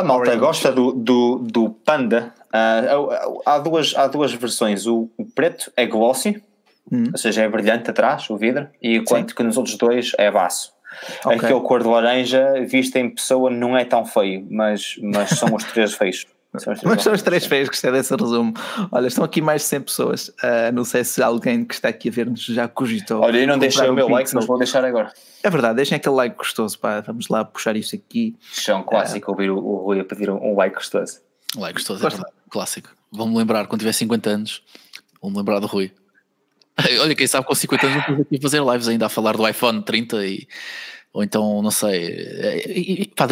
A 0.00 0.02
malta 0.04 0.22
Orange. 0.30 0.38
gosta 0.38 0.72
do, 0.72 0.92
do, 0.92 1.38
do 1.38 1.70
Panda. 1.70 2.32
Ah, 2.52 2.82
há, 3.44 3.58
duas, 3.58 3.94
há 3.96 4.06
duas 4.06 4.32
versões. 4.32 4.86
O, 4.86 5.10
o 5.16 5.24
preto 5.24 5.70
é 5.76 5.86
glossy, 5.86 6.42
Hum. 6.90 7.10
ou 7.12 7.18
seja, 7.18 7.42
é 7.42 7.48
brilhante 7.50 7.90
atrás, 7.90 8.30
o 8.30 8.36
vidro, 8.38 8.66
e 8.80 8.96
enquanto 8.96 9.34
que 9.34 9.42
nos 9.42 9.58
outros 9.58 9.76
dois 9.76 10.12
é 10.16 10.30
baço. 10.30 10.72
Ok. 11.22 11.36
Aquele 11.36 11.60
cor 11.60 11.82
de 11.82 11.88
laranja, 11.88 12.54
visto 12.66 12.96
em 12.96 13.10
pessoa, 13.10 13.50
não 13.50 13.76
é 13.76 13.84
tão 13.84 14.06
feio, 14.06 14.46
mas, 14.50 14.96
mas 15.02 15.28
são 15.30 15.54
os 15.54 15.64
três 15.64 15.92
feios. 15.92 16.26
São 16.56 16.72
os 16.72 16.80
três 16.80 16.82
Mas 16.82 17.02
são 17.02 17.12
os 17.12 17.20
feios. 17.20 17.22
três 17.22 17.46
feios, 17.46 17.68
gostei 17.68 17.92
desse 17.92 18.14
resumo. 18.14 18.54
Olha, 18.90 19.06
estão 19.06 19.22
aqui 19.22 19.42
mais 19.42 19.62
de 19.62 19.68
100 19.68 19.80
pessoas. 19.82 20.32
Ah, 20.42 20.72
não 20.72 20.82
sei 20.82 21.04
se 21.04 21.22
alguém 21.22 21.64
que 21.64 21.74
está 21.74 21.88
aqui 21.88 22.08
a 22.08 22.12
ver-nos 22.12 22.42
já 22.44 22.66
cogitou. 22.66 23.20
Olha, 23.20 23.38
eu 23.38 23.46
não 23.46 23.58
deixei 23.58 23.86
o 23.86 23.92
um 23.92 23.94
meu 23.94 24.08
like, 24.08 24.24
Pixel. 24.24 24.36
mas 24.38 24.46
vou 24.46 24.56
deixar 24.56 24.84
agora. 24.84 25.12
É 25.42 25.50
verdade, 25.50 25.76
deixem 25.76 25.96
aquele 25.96 26.14
like 26.14 26.36
gostoso, 26.36 26.78
pá. 26.78 27.00
Vamos 27.02 27.28
lá 27.28 27.44
puxar 27.44 27.76
isto 27.76 27.94
aqui. 27.94 28.34
É 28.66 28.74
um 28.74 28.82
clássico 28.82 29.30
ouvir 29.30 29.50
o, 29.50 29.58
o 29.58 29.76
Rui 29.84 30.00
a 30.00 30.04
pedir 30.04 30.30
um, 30.30 30.52
um 30.52 30.56
like 30.56 30.74
gostoso. 30.74 31.20
Lá 31.54 31.70
gostoso, 31.70 32.06
é 32.06 32.08
verdade. 32.08 32.32
Clássico. 32.48 32.90
Vão-me 33.12 33.36
lembrar, 33.36 33.66
quando 33.66 33.80
tiver 33.80 33.92
50 33.92 34.30
anos, 34.30 34.62
vão-me 35.20 35.36
lembrar 35.36 35.60
do 35.60 35.66
Rui. 35.66 35.92
Olha, 37.00 37.14
quem 37.14 37.26
sabe 37.26 37.46
com 37.46 37.54
50 37.54 37.86
anos 37.86 37.96
não 37.96 38.02
estou 38.02 38.22
aqui 38.22 38.36
a 38.36 38.40
fazer 38.40 38.62
lives 38.64 38.88
ainda 38.88 39.06
a 39.06 39.08
falar 39.08 39.36
do 39.36 39.46
iPhone 39.46 39.82
30 39.82 40.24
e. 40.26 40.48
Ou 41.12 41.24
então, 41.24 41.62
não 41.62 41.70
sei. 41.70 42.06
e- 42.66 43.02
e- 43.02 43.06
pá, 43.08 43.26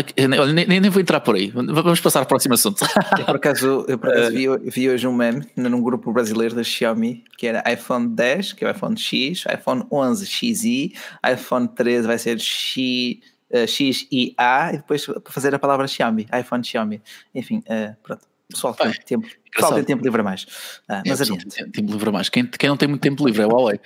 nem, 0.54 0.80
nem 0.80 0.90
vou 0.90 1.00
entrar 1.00 1.20
por 1.20 1.34
aí. 1.36 1.48
Vamos 1.50 2.00
passar 2.00 2.20
ao 2.20 2.26
próximo 2.26 2.54
assunto. 2.54 2.84
Eu, 3.18 3.24
por 3.26 3.36
acaso, 3.36 3.84
eu 3.86 3.98
por 3.98 4.08
acaso 4.10 4.30
vi, 4.32 4.46
vi 4.70 4.88
hoje 4.88 5.06
um 5.06 5.12
meme 5.12 5.46
num 5.54 5.82
grupo 5.82 6.12
brasileiro 6.12 6.54
da 6.54 6.64
Xiaomi 6.64 7.22
que 7.36 7.46
era 7.46 7.62
iPhone 7.70 8.08
10, 8.08 8.54
que 8.54 8.64
é 8.64 8.68
o 8.68 8.70
iPhone 8.70 8.96
X, 8.98 9.44
iPhone 9.52 9.84
11 9.92 10.26
XI, 10.26 10.92
iPhone 11.32 11.68
13 11.68 12.06
vai 12.06 12.18
ser 12.18 12.40
X, 12.40 13.18
eh, 13.50 13.66
XIA 13.66 14.72
e 14.72 14.76
depois 14.78 15.04
para 15.06 15.20
fazer 15.32 15.54
a 15.54 15.58
palavra 15.58 15.86
Xiaomi, 15.86 16.26
iPhone 16.40 16.64
Xiaomi. 16.64 17.02
Enfim, 17.34 17.62
eh, 17.66 17.94
pronto. 18.02 18.22
Pessoal 18.48 18.74
tem 18.74 18.86
Bem, 18.90 19.00
tempo, 19.04 19.26
pessoal 19.52 19.74
tem 19.74 19.82
tempo 19.84 20.04
livre 20.04 20.20
a 20.20 20.24
mais. 20.24 20.46
Ah, 20.88 21.02
mas 21.04 21.20
É, 21.20 21.24
adiante. 21.24 21.46
tem 21.48 21.68
tempo 21.68 21.90
livre 21.92 22.08
a 22.08 22.12
mais. 22.12 22.28
Quem, 22.28 22.46
quem 22.46 22.68
não 22.68 22.76
tem 22.76 22.88
muito 22.88 23.02
tempo 23.02 23.26
livre 23.26 23.42
é 23.42 23.46
o 23.46 23.50
Huawei. 23.50 23.80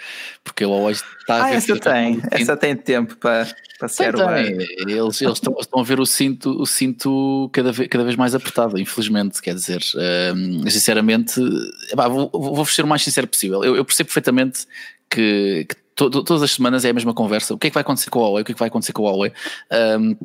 Porque 0.45 0.67
o 0.67 0.69
Huawei 0.71 0.93
está 0.93 1.35
a 1.37 1.45
Ah, 1.47 1.51
essa 1.55 1.79
tem, 1.81 2.21
essa 2.31 2.57
tem 2.59 2.77
tempo 2.77 3.17
para, 3.17 3.49
o 4.15 4.19
tem. 4.35 4.55
Eles, 4.79 5.21
eles 5.23 5.35
estão, 5.35 5.57
estão 5.59 5.81
a 5.81 5.83
ver 5.85 6.01
o 6.01 6.07
cinto, 6.07 6.51
o 6.61 6.67
cinto 6.67 7.49
cada, 7.53 7.73
vez, 7.73 7.89
cada 7.89 8.05
vez 8.05 8.17
mais 8.17 8.35
apertado, 8.35 8.79
infelizmente. 8.79 9.41
Quer 9.41 9.55
dizer, 9.55 9.81
hum, 10.35 10.69
sinceramente, 10.71 11.41
epá, 11.93 12.09
vou, 12.09 12.31
vou 12.33 12.55
vou 12.57 12.67
ser 12.67 12.85
o 12.85 12.89
mais 12.89 13.03
sincero 13.03 13.27
possível. 13.27 13.65
Eu, 13.65 13.77
eu 13.77 13.85
percebo 13.85 14.09
perfeitamente 14.09 14.67
que, 15.09 15.67
que 15.69 15.77
to- 15.95 16.11
to- 16.11 16.23
todas 16.25 16.43
as 16.43 16.53
semanas 16.53 16.85
é 16.85 16.91
a 16.91 16.93
mesma 16.93 17.15
conversa. 17.15 17.55
O 17.55 17.59
que 17.59 17.67
é 17.67 17.71
que 17.71 17.75
vai 17.75 17.83
acontecer 17.83 18.11
com 18.11 18.19
o 18.19 18.23
Huawei? 18.23 18.43
O 18.43 18.45
que 18.45 18.53
é 18.53 18.55
que 18.55 18.59
vai 18.61 18.69
acontecer 18.69 18.93
com 18.93 19.03
o 19.03 19.07
Huawei? 19.07 19.33
Hum, 19.99 20.17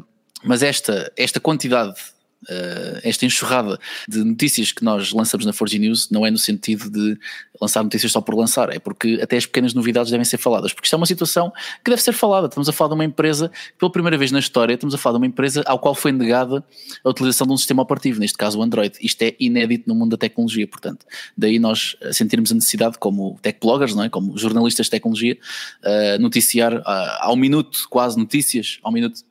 mas 0.44 0.62
esta, 0.62 1.12
esta 1.18 1.40
quantidade. 1.40 1.96
Uh, 2.44 3.00
esta 3.04 3.26
enxurrada 3.26 3.80
de 4.08 4.24
notícias 4.24 4.72
que 4.72 4.84
nós 4.84 5.12
lançamos 5.12 5.46
na 5.46 5.54
Forge 5.54 5.80
News 5.80 6.10
não 6.10 6.26
é 6.26 6.32
no 6.32 6.38
sentido 6.38 6.90
de 6.90 7.18
lançar 7.62 7.84
notícias 7.84 8.12
só 8.12 8.22
por 8.22 8.36
lançar, 8.36 8.70
é 8.70 8.80
porque 8.80 9.20
até 9.22 9.38
as 9.38 9.46
pequenas 9.46 9.74
novidades 9.74 10.12
devem 10.12 10.26
ser 10.26 10.38
faladas, 10.38 10.74
porque 10.74 10.86
isto 10.86 10.94
é 10.94 10.98
uma 10.98 11.06
situação 11.06 11.52
que 11.84 11.90
deve 11.90 12.02
ser 12.02 12.14
falada. 12.14 12.48
Estamos 12.48 12.68
a 12.68 12.74
falar 12.74 12.90
de 12.90 12.96
uma 12.96 13.06
empresa, 13.06 13.52
pela 13.78 13.92
primeira 13.92 14.18
vez 14.18 14.32
na 14.32 14.40
história, 14.40 14.74
estamos 14.74 14.94
a 14.94 14.98
falar 14.98 15.14
de 15.14 15.24
uma 15.24 15.28
empresa 15.28 15.64
ao 15.66 15.80
qual 15.80 15.96
foi 15.96 16.12
negada 16.12 16.64
a 17.04 17.10
utilização 17.10 17.48
de 17.48 17.54
um 17.54 17.58
sistema 17.58 17.82
operativo, 17.82 18.20
neste 18.20 18.38
caso 18.38 18.60
o 18.60 18.64
Android. 18.64 18.98
Isto 19.02 19.22
é 19.24 19.36
inédito 19.40 19.88
no 19.88 19.96
mundo 19.96 20.12
da 20.12 20.18
tecnologia, 20.18 20.68
portanto. 20.68 21.06
Daí 21.38 21.60
nós 21.60 21.96
eh, 22.02 22.12
sentirmos 22.14 22.52
a 22.52 22.56
necessidade, 22.56 22.98
como 22.98 23.40
tech 23.42 23.60
bloggers, 23.62 23.96
não 23.96 24.04
é? 24.04 24.10
como 24.10 24.38
jornalistas 24.38 24.88
de 24.88 24.92
tecnologia, 24.92 25.38
uh, 25.84 26.22
noticiar 26.22 26.74
uh, 26.74 26.84
ao 27.20 27.36
minuto, 27.36 27.88
quase 27.90 28.18
notícias, 28.18 28.80
ao 28.84 28.92
minuto, 28.92 29.22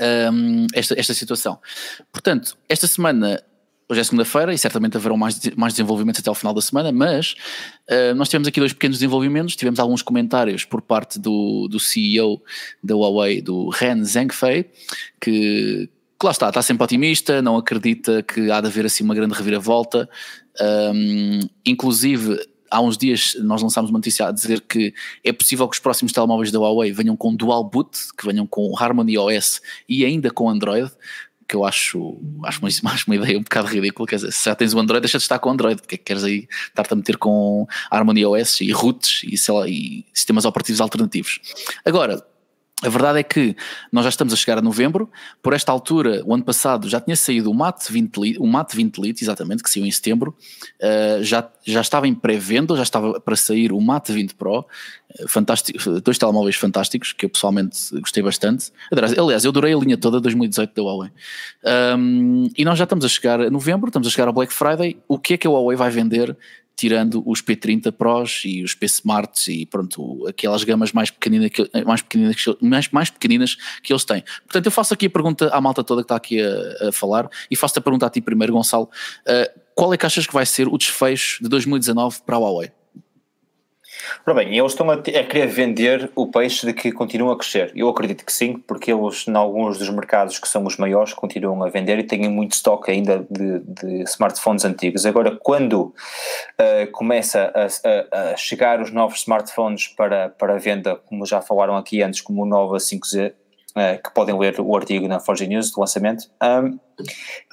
um, 0.00 0.66
esta, 0.74 0.98
esta 0.98 1.14
situação. 1.14 1.58
Portanto, 2.10 2.56
esta 2.68 2.86
semana, 2.86 3.42
hoje 3.88 4.00
é 4.00 4.04
segunda-feira 4.04 4.54
e 4.54 4.58
certamente 4.58 4.96
haverão 4.96 5.16
mais, 5.16 5.40
mais 5.56 5.74
desenvolvimentos 5.74 6.20
até 6.20 6.28
ao 6.28 6.34
final 6.34 6.54
da 6.54 6.60
semana, 6.60 6.92
mas 6.92 7.34
uh, 7.90 8.14
nós 8.14 8.28
tivemos 8.28 8.48
aqui 8.48 8.60
dois 8.60 8.72
pequenos 8.72 8.98
desenvolvimentos, 8.98 9.56
tivemos 9.56 9.78
alguns 9.78 10.02
comentários 10.02 10.64
por 10.64 10.82
parte 10.82 11.18
do, 11.18 11.68
do 11.68 11.78
CEO 11.78 12.42
da 12.82 12.94
Huawei, 12.94 13.40
do 13.40 13.68
Ren 13.68 14.04
Zhengfei, 14.04 14.70
que, 15.20 15.88
que 16.18 16.26
lá 16.26 16.30
está, 16.30 16.48
está 16.48 16.62
sempre 16.62 16.84
otimista, 16.84 17.42
não 17.42 17.56
acredita 17.56 18.22
que 18.22 18.50
há 18.50 18.60
de 18.60 18.68
haver 18.68 18.86
assim 18.86 19.04
uma 19.04 19.14
grande 19.14 19.34
reviravolta, 19.34 20.08
um, 20.94 21.40
inclusive 21.64 22.38
há 22.72 22.80
uns 22.80 22.96
dias 22.96 23.36
nós 23.40 23.62
lançámos 23.62 23.90
uma 23.90 23.98
notícia 23.98 24.26
a 24.26 24.32
dizer 24.32 24.62
que 24.62 24.94
é 25.22 25.32
possível 25.32 25.68
que 25.68 25.74
os 25.74 25.80
próximos 25.80 26.12
telemóveis 26.12 26.50
da 26.50 26.58
Huawei 26.58 26.90
venham 26.90 27.16
com 27.16 27.34
dual 27.34 27.62
boot, 27.62 27.98
que 28.16 28.26
venham 28.26 28.46
com 28.46 28.74
Harmony 28.76 29.18
OS 29.18 29.60
e 29.88 30.04
ainda 30.04 30.30
com 30.30 30.48
Android, 30.48 30.90
que 31.46 31.54
eu 31.54 31.66
acho, 31.66 32.18
acho, 32.44 32.60
uma, 32.60 32.68
acho 32.92 33.04
uma 33.06 33.16
ideia 33.16 33.38
um 33.38 33.42
bocado 33.42 33.68
ridícula, 33.68 34.08
quer 34.08 34.16
dizer, 34.16 34.32
se 34.32 34.46
já 34.46 34.54
tens 34.54 34.72
o 34.72 34.80
Android, 34.80 35.02
deixa 35.02 35.18
de 35.18 35.24
estar 35.24 35.38
com 35.38 35.50
o 35.50 35.52
Android, 35.52 35.80
porque 35.82 35.96
é 35.96 35.98
que 35.98 36.04
queres 36.04 36.24
aí 36.24 36.48
estar-te 36.68 36.92
a 36.92 36.96
meter 36.96 37.18
com 37.18 37.66
Harmony 37.90 38.24
OS 38.24 38.62
e 38.62 38.72
roots 38.72 39.20
e, 39.24 39.36
sei 39.36 39.54
lá, 39.54 39.68
e 39.68 40.06
sistemas 40.14 40.46
operativos 40.46 40.80
alternativos. 40.80 41.40
Agora, 41.84 42.24
A 42.82 42.88
verdade 42.88 43.20
é 43.20 43.22
que 43.22 43.56
nós 43.92 44.04
já 44.04 44.08
estamos 44.08 44.32
a 44.32 44.36
chegar 44.36 44.58
a 44.58 44.62
novembro, 44.62 45.08
por 45.40 45.52
esta 45.52 45.70
altura, 45.70 46.22
o 46.26 46.34
ano 46.34 46.42
passado 46.42 46.88
já 46.88 47.00
tinha 47.00 47.14
saído 47.14 47.50
o 47.50 47.54
Mate 47.54 47.92
20 47.92 48.16
Lite, 48.16 48.38
o 48.40 48.46
Mate 48.46 48.76
20 48.76 48.98
Lite, 48.98 49.22
exatamente, 49.22 49.62
que 49.62 49.70
saiu 49.70 49.86
em 49.86 49.90
setembro, 49.90 50.34
uh, 50.80 51.22
já, 51.22 51.48
já 51.64 51.80
estava 51.80 52.08
em 52.08 52.14
pré-venda, 52.14 52.74
já 52.76 52.82
estava 52.82 53.20
para 53.20 53.36
sair 53.36 53.72
o 53.72 53.80
Mate 53.80 54.12
20 54.12 54.34
Pro, 54.34 54.66
eh, 55.18 55.24
fantástico, 55.28 55.78
dois 56.02 56.18
telemóveis 56.18 56.56
fantásticos, 56.56 57.12
que 57.12 57.26
eu 57.26 57.30
pessoalmente 57.30 57.78
gostei 58.00 58.22
bastante. 58.22 58.72
Aliás, 58.90 59.44
eu 59.44 59.50
adorei 59.50 59.74
a 59.74 59.76
linha 59.76 59.96
toda 59.96 60.20
2018 60.20 60.74
da 60.74 60.82
Huawei. 60.82 61.10
Um, 61.96 62.50
e 62.56 62.64
nós 62.64 62.78
já 62.78 62.84
estamos 62.84 63.04
a 63.04 63.08
chegar 63.08 63.40
a 63.40 63.50
novembro, 63.50 63.88
estamos 63.88 64.08
a 64.08 64.10
chegar 64.10 64.26
ao 64.26 64.34
Black 64.34 64.52
Friday, 64.52 64.96
o 65.06 65.18
que 65.18 65.34
é 65.34 65.36
que 65.36 65.46
a 65.46 65.50
Huawei 65.50 65.76
vai 65.76 65.90
vender 65.90 66.36
tirando 66.76 67.22
os 67.26 67.42
P30 67.42 67.92
Pros 67.92 68.42
e 68.44 68.62
os 68.62 68.74
P 68.74 68.86
Smarts 68.86 69.48
e 69.48 69.66
pronto, 69.66 70.26
aquelas 70.26 70.64
gamas 70.64 70.92
mais 70.92 71.10
pequeninas, 71.10 71.50
mais 71.86 72.02
pequeninas, 72.02 72.36
mais, 72.60 72.88
mais 72.90 73.10
pequeninas 73.10 73.56
que 73.82 73.92
eles 73.92 74.04
têm. 74.04 74.24
Portanto, 74.44 74.66
eu 74.66 74.72
faço 74.72 74.94
aqui 74.94 75.06
a 75.06 75.10
pergunta 75.10 75.48
à 75.48 75.60
malta 75.60 75.84
toda 75.84 76.02
que 76.02 76.06
está 76.06 76.16
aqui 76.16 76.40
a, 76.40 76.88
a 76.88 76.92
falar 76.92 77.28
e 77.50 77.56
faço-te 77.56 77.78
a 77.78 77.82
pergunta 77.82 78.06
a 78.06 78.10
ti 78.10 78.20
primeiro, 78.20 78.52
Gonçalo. 78.52 78.88
Uh, 79.26 79.60
qual 79.74 79.92
é 79.94 79.96
que 79.96 80.06
achas 80.06 80.26
que 80.26 80.32
vai 80.32 80.44
ser 80.44 80.68
o 80.68 80.76
desfecho 80.76 81.42
de 81.42 81.48
2019 81.48 82.20
para 82.26 82.36
a 82.36 82.38
Huawei? 82.38 82.70
Ora 84.26 84.34
bem, 84.34 84.56
eles 84.56 84.72
estão 84.72 84.90
a, 84.90 84.94
a, 84.94 84.98
querer 84.98 85.46
vender 85.46 86.10
o 86.14 86.26
peixe 86.26 86.66
de 86.66 86.72
que 86.72 86.92
continua 86.92 87.34
a 87.34 87.36
crescer. 87.36 87.72
Eu 87.74 87.88
acredito 87.88 88.24
que 88.24 88.32
sim, 88.32 88.54
porque 88.66 88.92
eles, 88.92 89.26
em 89.26 89.34
alguns 89.34 89.78
dos 89.78 89.88
mercados 89.90 90.38
que 90.38 90.48
são 90.48 90.64
os 90.64 90.76
maiores, 90.76 91.12
continuam 91.12 91.62
a 91.62 91.68
vender 91.68 91.98
e 91.98 92.04
têm 92.04 92.28
muito 92.28 92.52
estoque 92.52 92.90
ainda 92.90 93.26
de, 93.30 93.60
de 93.60 94.02
smartphones 94.04 94.64
antigos. 94.64 95.06
Agora, 95.06 95.36
quando 95.42 95.82
uh, 95.82 96.90
começa 96.92 97.52
a, 97.54 97.66
a, 97.66 98.32
a, 98.32 98.36
chegar 98.36 98.80
os 98.80 98.90
novos 98.90 99.20
smartphones 99.20 99.88
para, 99.88 100.28
para 100.30 100.58
venda, 100.58 100.96
como 100.96 101.26
já 101.26 101.40
falaram 101.40 101.76
aqui 101.76 102.02
antes, 102.02 102.20
como 102.20 102.42
o 102.42 102.46
Nova 102.46 102.76
5Z, 102.76 103.32
uh, 103.76 104.02
que 104.02 104.12
podem 104.14 104.38
ler 104.38 104.60
o 104.60 104.76
artigo 104.76 105.08
na 105.08 105.20
Forge 105.20 105.46
News 105.46 105.70
do 105.70 105.80
lançamento, 105.80 106.30
um, 106.42 106.78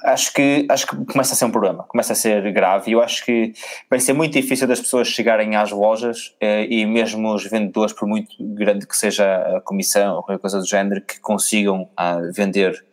acho, 0.04 0.32
que, 0.32 0.66
acho 0.68 0.86
que 0.86 1.04
começa 1.04 1.34
a 1.34 1.36
ser 1.36 1.44
um 1.44 1.50
problema, 1.50 1.84
começa 1.84 2.12
a 2.12 2.16
ser 2.16 2.52
grave 2.52 2.90
e 2.90 2.94
eu 2.94 3.02
acho 3.02 3.24
que 3.24 3.52
vai 3.88 3.98
ser 3.98 4.12
muito 4.12 4.32
difícil 4.32 4.66
das 4.66 4.80
pessoas 4.80 5.08
chegarem 5.08 5.56
às 5.56 5.70
lojas 5.70 6.28
uh, 6.42 6.64
e 6.68 6.84
mesmo 6.86 7.34
os 7.34 7.44
vendedores, 7.44 7.92
por 7.92 8.06
muito 8.06 8.30
grande 8.40 8.86
que 8.86 8.96
seja 8.96 9.56
a 9.56 9.60
comissão 9.60 10.16
ou 10.16 10.22
qualquer 10.22 10.40
coisa 10.40 10.58
do 10.58 10.66
género, 10.66 11.00
que 11.00 11.20
consigam 11.20 11.82
uh, 11.82 12.32
vender 12.32 12.84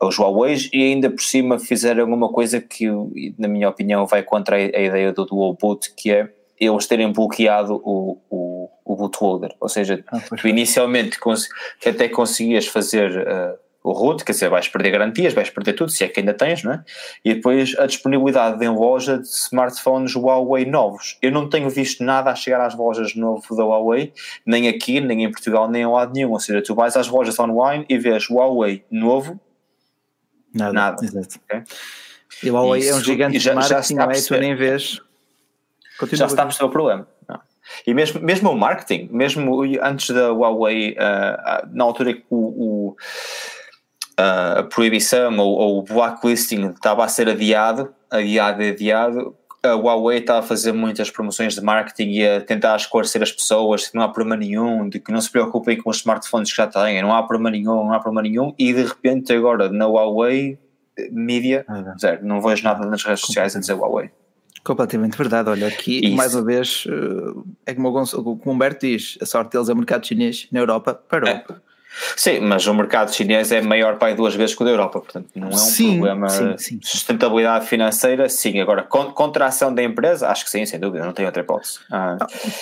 os 0.00 0.18
Huawei 0.18 0.56
e 0.72 0.82
ainda 0.82 1.10
por 1.10 1.22
cima 1.22 1.58
fizeram 1.58 2.02
alguma 2.02 2.28
coisa 2.28 2.60
que, 2.60 2.86
na 3.38 3.48
minha 3.48 3.68
opinião, 3.68 4.06
vai 4.06 4.22
contra 4.22 4.56
a, 4.56 4.58
a 4.58 4.62
ideia 4.62 5.12
do 5.12 5.24
dual 5.24 5.56
boot, 5.58 5.94
que 5.94 6.10
é 6.10 6.28
eles 6.58 6.86
terem 6.86 7.12
bloqueado 7.12 7.80
o, 7.84 8.18
o, 8.30 8.53
o 8.84 8.96
bootloader, 8.96 9.54
ou 9.60 9.68
seja, 9.68 10.04
ah, 10.08 10.20
tu 10.36 10.46
inicialmente 10.46 11.18
cons 11.18 11.48
até 11.84 12.08
conseguias 12.08 12.66
fazer 12.66 13.26
uh, 13.26 13.58
o 13.82 13.92
root, 13.92 14.24
quer 14.24 14.32
dizer, 14.32 14.48
vais 14.48 14.68
perder 14.68 14.90
garantias, 14.90 15.34
vais 15.34 15.50
perder 15.50 15.74
tudo, 15.74 15.90
se 15.90 16.04
é 16.04 16.08
que 16.08 16.20
ainda 16.20 16.32
tens, 16.32 16.62
não 16.62 16.72
é? 16.72 16.84
E 17.24 17.34
depois 17.34 17.74
a 17.78 17.86
disponibilidade 17.86 18.64
em 18.64 18.68
loja 18.68 19.18
de 19.18 19.26
smartphones 19.26 20.14
Huawei 20.14 20.64
novos. 20.64 21.18
Eu 21.20 21.30
não 21.30 21.48
tenho 21.48 21.68
visto 21.68 22.02
nada 22.02 22.30
a 22.30 22.34
chegar 22.34 22.60
às 22.60 22.74
lojas 22.74 23.14
novo 23.14 23.54
da 23.54 23.62
Huawei, 23.62 24.12
nem 24.46 24.68
aqui, 24.68 25.00
nem 25.00 25.24
em 25.24 25.30
Portugal, 25.30 25.70
nem 25.70 25.82
em 25.82 25.86
lado 25.86 26.14
nenhum. 26.14 26.32
Ou 26.32 26.40
seja, 26.40 26.62
tu 26.62 26.74
vais 26.74 26.96
às 26.96 27.08
lojas 27.08 27.38
online 27.38 27.84
e 27.88 27.98
vês 27.98 28.28
Huawei 28.30 28.84
novo, 28.90 29.38
nada. 30.54 30.72
nada. 30.72 31.04
Exato. 31.04 31.38
Okay? 31.44 31.62
E 32.42 32.50
o 32.50 32.54
Huawei 32.54 32.88
é 32.88 32.94
um 32.94 33.00
gigante 33.02 33.38
já, 33.38 33.50
de 33.50 33.56
marketing, 33.56 33.94
já 33.96 34.06
não 34.06 34.12
é? 34.12 34.20
Tu 34.20 34.38
nem 34.38 34.54
vês 34.54 35.00
Continua 35.98 36.18
já 36.18 36.26
está 36.26 36.42
a 36.42 36.46
perceber 36.46 36.66
o 36.66 36.70
problema. 36.70 37.08
Não. 37.28 37.40
E 37.86 37.94
mesmo, 37.94 38.20
mesmo 38.20 38.50
o 38.50 38.56
marketing, 38.56 39.08
mesmo 39.12 39.62
antes 39.82 40.10
da 40.10 40.32
Huawei, 40.32 40.92
uh, 40.92 41.68
na 41.72 41.84
altura 41.84 42.14
que 42.14 42.24
o, 42.30 42.36
o 42.36 42.96
uh, 44.18 44.60
a 44.60 44.62
proibição 44.64 45.36
ou, 45.38 45.54
ou, 45.54 45.78
o 45.78 45.82
blacklisting 45.82 46.70
estava 46.70 47.04
a 47.04 47.08
ser 47.08 47.28
adiado, 47.28 47.92
adiado 48.10 48.62
e 48.62 48.70
adiado, 48.70 49.36
a 49.62 49.74
Huawei 49.74 50.18
estava 50.18 50.40
a 50.40 50.42
fazer 50.42 50.72
muitas 50.72 51.10
promoções 51.10 51.54
de 51.54 51.60
marketing 51.62 52.10
e 52.10 52.28
a 52.28 52.40
tentar 52.40 52.76
esclarecer 52.76 53.22
as 53.22 53.32
pessoas 53.32 53.88
que 53.88 53.96
não 53.96 54.02
há 54.02 54.08
problema 54.08 54.36
nenhum, 54.36 54.88
de 54.88 55.00
que 55.00 55.10
não 55.10 55.20
se 55.20 55.30
preocupem 55.30 55.80
com 55.80 55.88
os 55.88 55.98
smartphones 55.98 56.50
que 56.50 56.56
já 56.56 56.66
têm, 56.66 57.00
não 57.00 57.14
há 57.14 57.22
problema 57.22 57.50
nenhum, 57.50 57.84
não 57.84 57.92
há 57.92 57.98
problema 57.98 58.28
nenhum, 58.28 58.54
e 58.58 58.72
de 58.72 58.84
repente 58.84 59.32
agora 59.32 59.70
na 59.70 59.86
Huawei, 59.86 60.58
mídia, 61.10 61.64
ah, 61.66 61.94
zero, 61.98 62.24
não 62.26 62.40
vejo 62.40 62.62
nada 62.62 62.86
nas 62.86 63.02
redes 63.02 63.22
sociais 63.22 63.56
a 63.56 63.60
dizer 63.60 63.74
Huawei. 63.74 64.10
Completamente 64.64 65.16
verdade. 65.18 65.50
Olha, 65.50 65.68
aqui 65.68 66.06
Isso. 66.06 66.16
mais 66.16 66.34
uma 66.34 66.42
vez 66.42 66.84
eh, 66.88 67.42
é 67.66 67.74
como 67.74 67.88
o, 67.88 67.92
Gonçalo, 67.92 68.24
como 68.24 68.40
o 68.46 68.50
Humberto 68.50 68.86
diz: 68.86 69.18
a 69.20 69.26
sorte 69.26 69.52
deles 69.52 69.68
é 69.68 69.72
o 69.74 69.76
mercado 69.76 70.06
chinês 70.06 70.48
na 70.50 70.60
Europa 70.60 70.94
parou. 70.94 71.28
É. 71.28 71.44
Sim, 72.16 72.40
mas 72.40 72.66
o 72.66 72.74
mercado 72.74 73.14
chinês 73.14 73.52
é 73.52 73.60
maior 73.60 73.98
para 73.98 74.14
duas 74.14 74.34
vezes 74.34 74.54
que 74.54 74.62
o 74.62 74.64
da 74.64 74.72
Europa, 74.72 75.00
portanto 75.00 75.28
não 75.36 75.48
é 75.48 75.54
um 75.54 75.56
sim, 75.56 75.92
problema 75.92 76.28
sim, 76.28 76.58
sim. 76.58 76.80
sustentabilidade 76.82 77.66
financeira, 77.66 78.28
sim, 78.28 78.60
agora 78.60 78.82
contração 78.82 79.72
da 79.72 79.82
empresa, 79.82 80.28
acho 80.28 80.44
que 80.44 80.50
sim, 80.50 80.66
sem 80.66 80.80
dúvida, 80.80 81.04
não 81.04 81.12
tem 81.12 81.24
outra 81.24 81.42
hipótese. 81.42 81.78
Ah, 81.92 82.16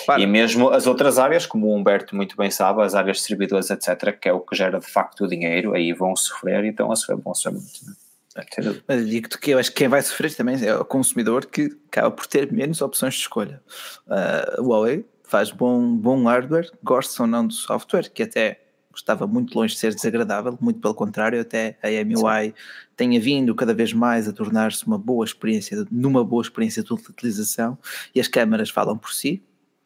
ah, 0.07 0.19
e 0.19 0.27
mesmo 0.27 0.69
as 0.69 0.85
outras 0.85 1.17
áreas, 1.17 1.47
como 1.47 1.67
o 1.67 1.75
Humberto 1.75 2.15
muito 2.15 2.37
bem 2.37 2.51
sabe, 2.51 2.83
as 2.83 2.93
áreas 2.93 3.17
de 3.17 3.23
servidores, 3.23 3.71
etc., 3.71 4.15
que 4.19 4.29
é 4.29 4.33
o 4.33 4.39
que 4.39 4.55
gera 4.55 4.79
de 4.79 4.87
facto 4.87 5.23
o 5.23 5.27
dinheiro, 5.27 5.73
aí 5.73 5.93
vão 5.93 6.15
sofrer 6.15 6.63
e 6.65 6.69
estão 6.69 6.91
a 6.91 6.95
sofrer, 6.95 7.17
vão 7.17 7.33
sofrer 7.33 7.53
muito. 7.53 7.85
Né? 7.87 7.93
Mas 8.87 9.07
digo-te 9.07 9.37
que 9.37 9.51
eu 9.51 9.59
acho 9.59 9.69
que 9.69 9.77
quem 9.77 9.87
vai 9.87 10.01
sofrer 10.01 10.33
também 10.33 10.63
é 10.65 10.75
o 10.75 10.85
consumidor 10.85 11.45
que 11.45 11.75
acaba 11.87 12.11
por 12.11 12.25
ter 12.25 12.51
menos 12.51 12.81
opções 12.81 13.13
de 13.13 13.21
escolha. 13.21 13.61
Uh, 14.07 14.61
o 14.61 14.69
Huawei 14.69 15.05
faz 15.23 15.51
bom, 15.51 15.95
bom 15.95 16.23
hardware, 16.23 16.69
gosta 16.83 17.23
ou 17.23 17.27
não 17.27 17.47
do 17.47 17.53
software, 17.53 18.09
que 18.09 18.23
até 18.23 18.59
estava 18.95 19.25
muito 19.25 19.57
longe 19.57 19.73
de 19.73 19.79
ser 19.79 19.93
desagradável, 19.93 20.57
muito 20.61 20.79
pelo 20.79 20.93
contrário, 20.93 21.41
até 21.41 21.77
a 21.81 21.87
MUI 22.05 22.47
Sim. 22.47 22.53
tenha 22.95 23.19
vindo 23.19 23.55
cada 23.55 23.73
vez 23.73 23.91
mais 23.91 24.27
a 24.27 24.33
tornar-se 24.33 24.85
uma 24.85 24.97
boa 24.97 25.25
experiência, 25.25 25.85
numa 25.91 26.23
boa 26.23 26.43
experiência 26.43 26.83
de 26.83 26.93
utilização, 26.93 27.77
e 28.13 28.19
as 28.19 28.27
câmaras 28.27 28.69
falam 28.69 28.97
por 28.97 29.11
si, 29.11 29.41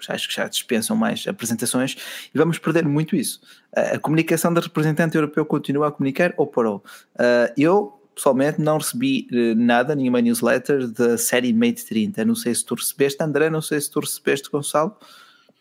acho 0.10 0.28
que 0.28 0.36
já 0.36 0.48
dispensam 0.48 0.96
mais 0.96 1.26
apresentações 1.28 1.96
e 2.34 2.38
vamos 2.38 2.60
perder 2.60 2.86
muito 2.86 3.16
isso. 3.16 3.42
A 3.74 3.98
comunicação 3.98 4.54
da 4.54 4.62
representante 4.62 5.16
europeu 5.16 5.46
continua 5.46 5.88
a 5.88 5.92
comunicar 5.92 6.34
ou 6.38 6.46
parou? 6.46 6.84
Uh, 7.16 7.52
eu 7.58 7.97
pessoalmente 8.18 8.60
não 8.60 8.80
recebi 8.80 9.28
uh, 9.32 9.56
nada, 9.56 9.96
nenhuma 9.96 10.20
newsletter 10.20 10.88
da 10.88 11.18
série 11.18 11.54
Mate 11.54 11.86
30. 11.86 12.26
Não 12.26 12.36
sei 12.36 12.54
se 12.54 12.66
tu 12.66 12.74
recebeste, 12.74 13.24
André, 13.24 13.50
não 13.50 13.62
sei 13.62 13.80
se 13.80 13.90
tu 13.90 14.00
recebeste, 14.00 14.50
Gonçalo. 14.50 14.98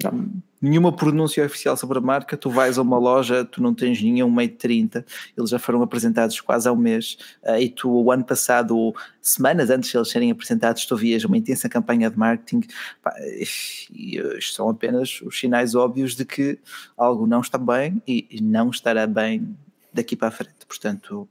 Não. 0.03 0.31
Nenhuma 0.61 0.91
pronúncia 0.91 1.45
oficial 1.45 1.77
sobre 1.77 1.99
a 1.99 2.01
marca. 2.01 2.35
Tu 2.35 2.51
vais 2.51 2.79
a 2.79 2.83
uma 2.83 2.99
loja, 2.99 3.45
tu 3.45 3.63
não 3.63 3.75
tens 3.75 4.03
nenhum 4.03 4.31
Mate 4.31 4.55
30. 4.55 5.05
Eles 5.37 5.51
já 5.51 5.59
foram 5.59 5.83
apresentados 5.83 6.41
quase 6.41 6.67
há 6.67 6.73
um 6.73 6.77
mês. 6.77 7.19
Uh, 7.43 7.61
e 7.61 7.69
tu, 7.69 7.91
o 7.91 8.11
ano 8.11 8.25
passado, 8.25 8.95
semanas 9.21 9.69
antes 9.69 9.91
de 9.91 9.99
eles 9.99 10.09
serem 10.09 10.31
apresentados, 10.31 10.87
tu 10.87 10.97
vias 10.97 11.25
uma 11.25 11.37
intensa 11.37 11.69
campanha 11.69 12.11
de 12.11 12.19
marketing. 12.19 12.63
E 13.93 14.17
isto 14.39 14.55
são 14.55 14.71
apenas 14.71 15.21
os 15.21 15.39
sinais 15.39 15.75
óbvios 15.75 16.17
de 16.17 16.25
que 16.25 16.59
algo 16.97 17.27
não 17.27 17.43
está 17.43 17.59
bem 17.59 18.03
e 18.07 18.41
não 18.41 18.71
estará 18.71 19.07
bem 19.07 19.55
daqui 19.93 20.17
para 20.17 20.29
a 20.29 20.31
frente. 20.31 20.67
Portanto, 20.67 21.29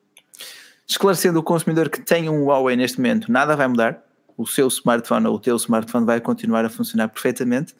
esclarecendo 0.87 1.39
o 1.39 1.43
consumidor 1.43 1.89
que 1.89 2.01
tem 2.01 2.29
um 2.29 2.45
Huawei 2.45 2.75
neste 2.75 2.97
momento, 2.97 3.31
nada 3.31 3.55
vai 3.55 3.67
mudar. 3.67 4.03
O 4.37 4.45
seu 4.45 4.67
smartphone 4.67 5.27
ou 5.27 5.35
o 5.35 5.39
teu 5.39 5.55
smartphone 5.55 6.05
vai 6.05 6.19
continuar 6.19 6.65
a 6.65 6.69
funcionar 6.69 7.07
perfeitamente. 7.07 7.73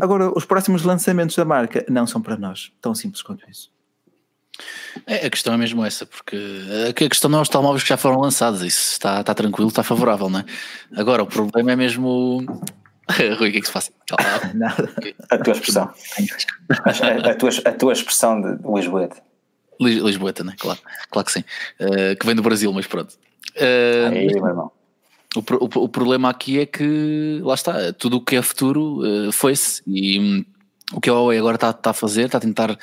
Agora, 0.00 0.36
os 0.36 0.44
próximos 0.44 0.82
lançamentos 0.82 1.36
da 1.36 1.44
marca 1.44 1.84
não 1.88 2.06
são 2.06 2.20
para 2.20 2.36
nós, 2.36 2.72
tão 2.80 2.94
simples 2.94 3.22
quanto 3.22 3.48
isso. 3.48 3.72
É, 5.06 5.26
a 5.26 5.30
questão 5.30 5.54
é 5.54 5.56
mesmo 5.56 5.84
essa, 5.84 6.06
porque 6.06 6.38
a 6.88 7.08
questão 7.08 7.28
não 7.28 7.40
é 7.40 7.42
os 7.42 7.48
telemóveis 7.48 7.82
que 7.82 7.88
já 7.88 7.96
foram 7.96 8.20
lançados, 8.20 8.62
isso 8.62 8.92
está, 8.92 9.20
está 9.20 9.34
tranquilo, 9.34 9.68
está 9.68 9.82
favorável, 9.82 10.28
não 10.28 10.40
é? 10.40 10.44
Agora, 10.96 11.22
o 11.22 11.26
problema 11.26 11.72
é 11.72 11.76
mesmo. 11.76 12.44
Rui, 13.38 13.48
o 13.48 13.52
que 13.52 13.58
é 13.58 13.60
que 13.60 13.66
se 13.66 13.72
faz? 13.72 13.90
Nada. 14.54 14.88
A 15.30 15.38
tua 15.38 15.52
expressão. 15.52 15.92
a, 16.70 17.34
tua, 17.34 17.50
a 17.64 17.72
tua 17.72 17.92
expressão 17.92 18.40
de 18.40 18.62
Lisboeta. 19.80 20.06
Lisboeta, 20.06 20.44
né? 20.44 20.54
Claro, 20.58 20.80
claro 21.10 21.26
que 21.26 21.32
sim. 21.32 21.44
Uh, 21.80 22.16
que 22.18 22.26
vem 22.26 22.34
do 22.34 22.42
Brasil, 22.42 22.72
mas 22.72 22.86
pronto. 22.86 23.12
Uh, 23.56 24.12
Aí, 24.12 24.26
meu 24.26 24.46
irmão. 24.46 24.72
O, 25.36 25.40
o, 25.40 25.84
o, 25.84 25.88
problema 25.88 26.30
aqui 26.30 26.60
é 26.60 26.66
que, 26.66 27.40
lá 27.42 27.54
está, 27.54 27.92
tudo 27.92 28.18
o 28.18 28.20
que 28.20 28.36
é 28.36 28.42
futuro 28.42 29.00
uh, 29.00 29.32
foi-se 29.32 29.82
e 29.84 30.20
um, 30.20 30.44
o 30.92 31.00
que 31.00 31.10
a 31.10 31.12
Huawei 31.12 31.38
agora 31.38 31.56
está, 31.56 31.70
está, 31.70 31.90
a 31.90 31.94
fazer, 31.94 32.26
está 32.26 32.38
a 32.38 32.40
tentar 32.40 32.78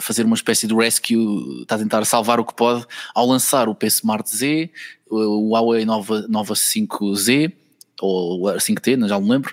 fazer 0.00 0.24
uma 0.24 0.36
espécie 0.36 0.68
de 0.68 0.74
rescue, 0.74 1.62
está 1.62 1.74
a 1.74 1.78
tentar 1.78 2.04
salvar 2.04 2.38
o 2.38 2.44
que 2.44 2.54
pode 2.54 2.86
ao 3.12 3.26
lançar 3.26 3.68
o 3.68 3.74
P 3.74 3.88
Smart 3.88 4.30
Z, 4.30 4.70
o 5.10 5.50
Huawei 5.50 5.84
Nova, 5.84 6.24
Nova 6.28 6.54
5Z 6.54 7.52
ou 8.00 8.48
a 8.48 8.58
5T, 8.58 9.08
já 9.08 9.14
não 9.16 9.22
me 9.22 9.30
lembro, 9.30 9.52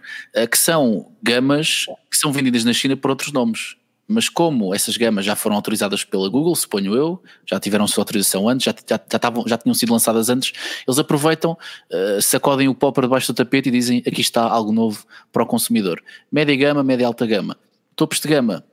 que 0.51 0.57
são 0.57 1.11
gamas 1.23 1.85
que 2.11 2.17
são 2.17 2.31
vendidas 2.31 2.63
na 2.63 2.73
China 2.73 2.95
por 2.95 3.09
outros 3.09 3.31
nomes 3.31 3.75
mas 4.07 4.29
como 4.29 4.73
essas 4.73 4.97
gamas 4.97 5.25
já 5.25 5.35
foram 5.35 5.55
autorizadas 5.55 6.03
pela 6.03 6.29
Google, 6.29 6.55
suponho 6.55 6.95
eu, 6.95 7.21
já 7.45 7.59
tiveram 7.59 7.87
sua 7.87 8.01
autorização 8.01 8.49
antes, 8.49 8.65
já, 8.65 8.71
já, 8.71 8.99
já, 9.11 9.19
tavam, 9.19 9.47
já 9.47 9.57
tinham 9.57 9.73
sido 9.73 9.93
lançadas 9.93 10.29
antes, 10.29 10.53
eles 10.87 10.99
aproveitam, 10.99 11.57
uh, 11.91 12.21
sacodem 12.21 12.67
o 12.67 12.75
pó 12.75 12.91
para 12.91 13.07
debaixo 13.07 13.31
do 13.31 13.35
tapete 13.35 13.69
e 13.69 13.71
dizem 13.71 14.03
aqui 14.05 14.21
está 14.21 14.43
algo 14.43 14.71
novo 14.71 15.05
para 15.31 15.43
o 15.43 15.45
consumidor. 15.45 16.03
Média 16.31 16.55
gama, 16.55 16.83
média 16.83 17.07
alta 17.07 17.25
gama. 17.25 17.57
Topos 17.95 18.19
de 18.19 18.27
gama, 18.27 18.63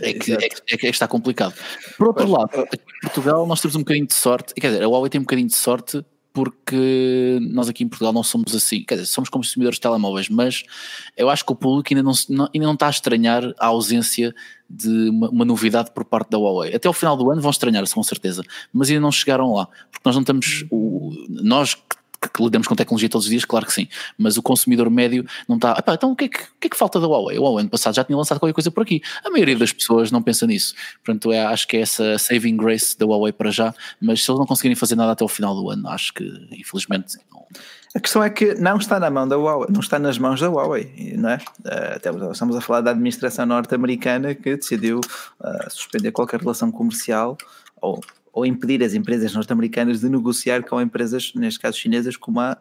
É 0.00 0.12
que, 0.12 0.32
é, 0.32 0.36
que, 0.36 0.74
é 0.74 0.76
que, 0.76 0.86
está 0.86 1.06
complicado. 1.06 1.54
Por 1.96 2.08
outro 2.08 2.28
lado, 2.30 2.60
aqui 2.60 2.76
em 2.76 3.00
Portugal 3.00 3.46
nós 3.46 3.60
temos 3.60 3.76
um 3.76 3.80
bocadinho 3.80 4.06
de 4.06 4.14
sorte, 4.14 4.54
quer 4.54 4.68
dizer, 4.68 4.82
a 4.82 4.88
Huawei 4.88 5.10
tem 5.10 5.20
um 5.20 5.24
bocadinho 5.24 5.48
de 5.48 5.54
sorte 5.56 6.04
porque 6.34 7.38
nós 7.40 7.68
aqui 7.68 7.84
em 7.84 7.88
Portugal 7.88 8.12
não 8.12 8.24
somos 8.24 8.56
assim, 8.56 8.82
quer 8.82 8.96
dizer, 8.96 9.06
somos 9.06 9.30
consumidores 9.30 9.76
de 9.76 9.82
telemóveis, 9.82 10.28
mas 10.28 10.64
eu 11.16 11.30
acho 11.30 11.46
que 11.46 11.52
o 11.52 11.54
público 11.54 11.94
ainda 11.94 12.02
não, 12.02 12.12
ainda 12.52 12.66
não 12.66 12.74
está 12.74 12.88
a 12.88 12.90
estranhar 12.90 13.54
a 13.56 13.66
ausência 13.66 14.34
de 14.68 15.10
uma, 15.10 15.30
uma, 15.30 15.44
novidade 15.44 15.92
por 15.92 16.04
parte 16.04 16.30
da 16.30 16.38
Huawei. 16.38 16.74
Até 16.74 16.88
ao 16.88 16.92
final 16.92 17.16
do 17.16 17.30
ano 17.30 17.40
vão 17.40 17.52
estranhar-se 17.52 17.94
com 17.94 18.02
certeza, 18.02 18.42
mas 18.72 18.88
ainda 18.90 19.00
não 19.00 19.12
chegaram 19.12 19.54
lá, 19.54 19.68
porque 19.92 20.02
nós 20.04 20.16
não 20.16 20.22
estamos, 20.22 20.66
o, 20.72 21.12
nós 21.28 21.74
que 21.74 21.96
lidamos 22.38 22.68
com 22.68 22.74
tecnologia 22.74 23.08
todos 23.08 23.26
os 23.26 23.30
dias, 23.30 23.44
claro 23.44 23.66
que 23.66 23.72
sim, 23.72 23.88
mas 24.18 24.36
o 24.36 24.42
consumidor 24.42 24.88
médio 24.90 25.24
não 25.48 25.56
está. 25.56 25.76
então 25.88 26.12
o 26.12 26.16
que, 26.16 26.24
é 26.24 26.28
que, 26.28 26.38
o 26.38 26.60
que, 26.60 26.66
é 26.66 26.70
que 26.70 26.76
falta 26.76 27.00
da 27.00 27.06
Huawei? 27.06 27.38
O 27.38 27.42
Huawei 27.42 27.62
ano 27.62 27.70
passado 27.70 27.94
já 27.94 28.04
tinha 28.04 28.16
lançado 28.16 28.38
qualquer 28.38 28.54
coisa 28.54 28.70
por 28.70 28.82
aqui. 28.82 29.02
A 29.24 29.30
maioria 29.30 29.56
das 29.56 29.72
pessoas 29.72 30.10
não 30.10 30.22
pensa 30.22 30.46
nisso. 30.46 30.74
Portanto, 31.04 31.32
é, 31.32 31.44
acho 31.44 31.66
que 31.66 31.76
é 31.76 31.80
essa 31.80 32.18
saving 32.18 32.56
grace 32.56 32.96
da 32.98 33.06
Huawei 33.06 33.32
para 33.32 33.50
já, 33.50 33.74
mas 34.00 34.22
se 34.22 34.30
eles 34.30 34.38
não 34.38 34.46
conseguirem 34.46 34.76
fazer 34.76 34.96
nada 34.96 35.12
até 35.12 35.24
o 35.24 35.28
final 35.28 35.54
do 35.54 35.70
ano, 35.70 35.88
acho 35.88 36.12
que 36.12 36.24
infelizmente 36.52 37.16
não. 37.30 37.44
A 37.94 38.00
questão 38.00 38.24
é 38.24 38.28
que 38.28 38.54
não 38.54 38.76
está 38.76 38.98
na 38.98 39.08
mão 39.08 39.28
da 39.28 39.36
Huawei, 39.36 39.68
não 39.70 39.78
está 39.78 40.00
nas 40.00 40.18
mãos 40.18 40.40
da 40.40 40.48
Huawei, 40.48 41.14
não 41.16 41.30
é? 41.30 41.38
Eh, 41.64 42.00
estamos 42.32 42.56
a 42.56 42.60
falar 42.60 42.80
da 42.80 42.90
administração 42.90 43.46
norte-americana 43.46 44.34
que 44.34 44.56
decidiu 44.56 44.98
uh, 44.98 45.70
suspender 45.70 46.10
qualquer 46.10 46.40
relação 46.40 46.72
comercial 46.72 47.38
ou 47.80 48.00
ou 48.34 48.44
impedir 48.44 48.82
as 48.82 48.94
empresas 48.94 49.32
norte-americanas 49.32 50.00
de 50.00 50.08
negociar 50.08 50.64
com 50.64 50.80
empresas, 50.80 51.32
neste 51.36 51.60
caso 51.60 51.78
chinesas, 51.78 52.16
como 52.16 52.40
a 52.40 52.58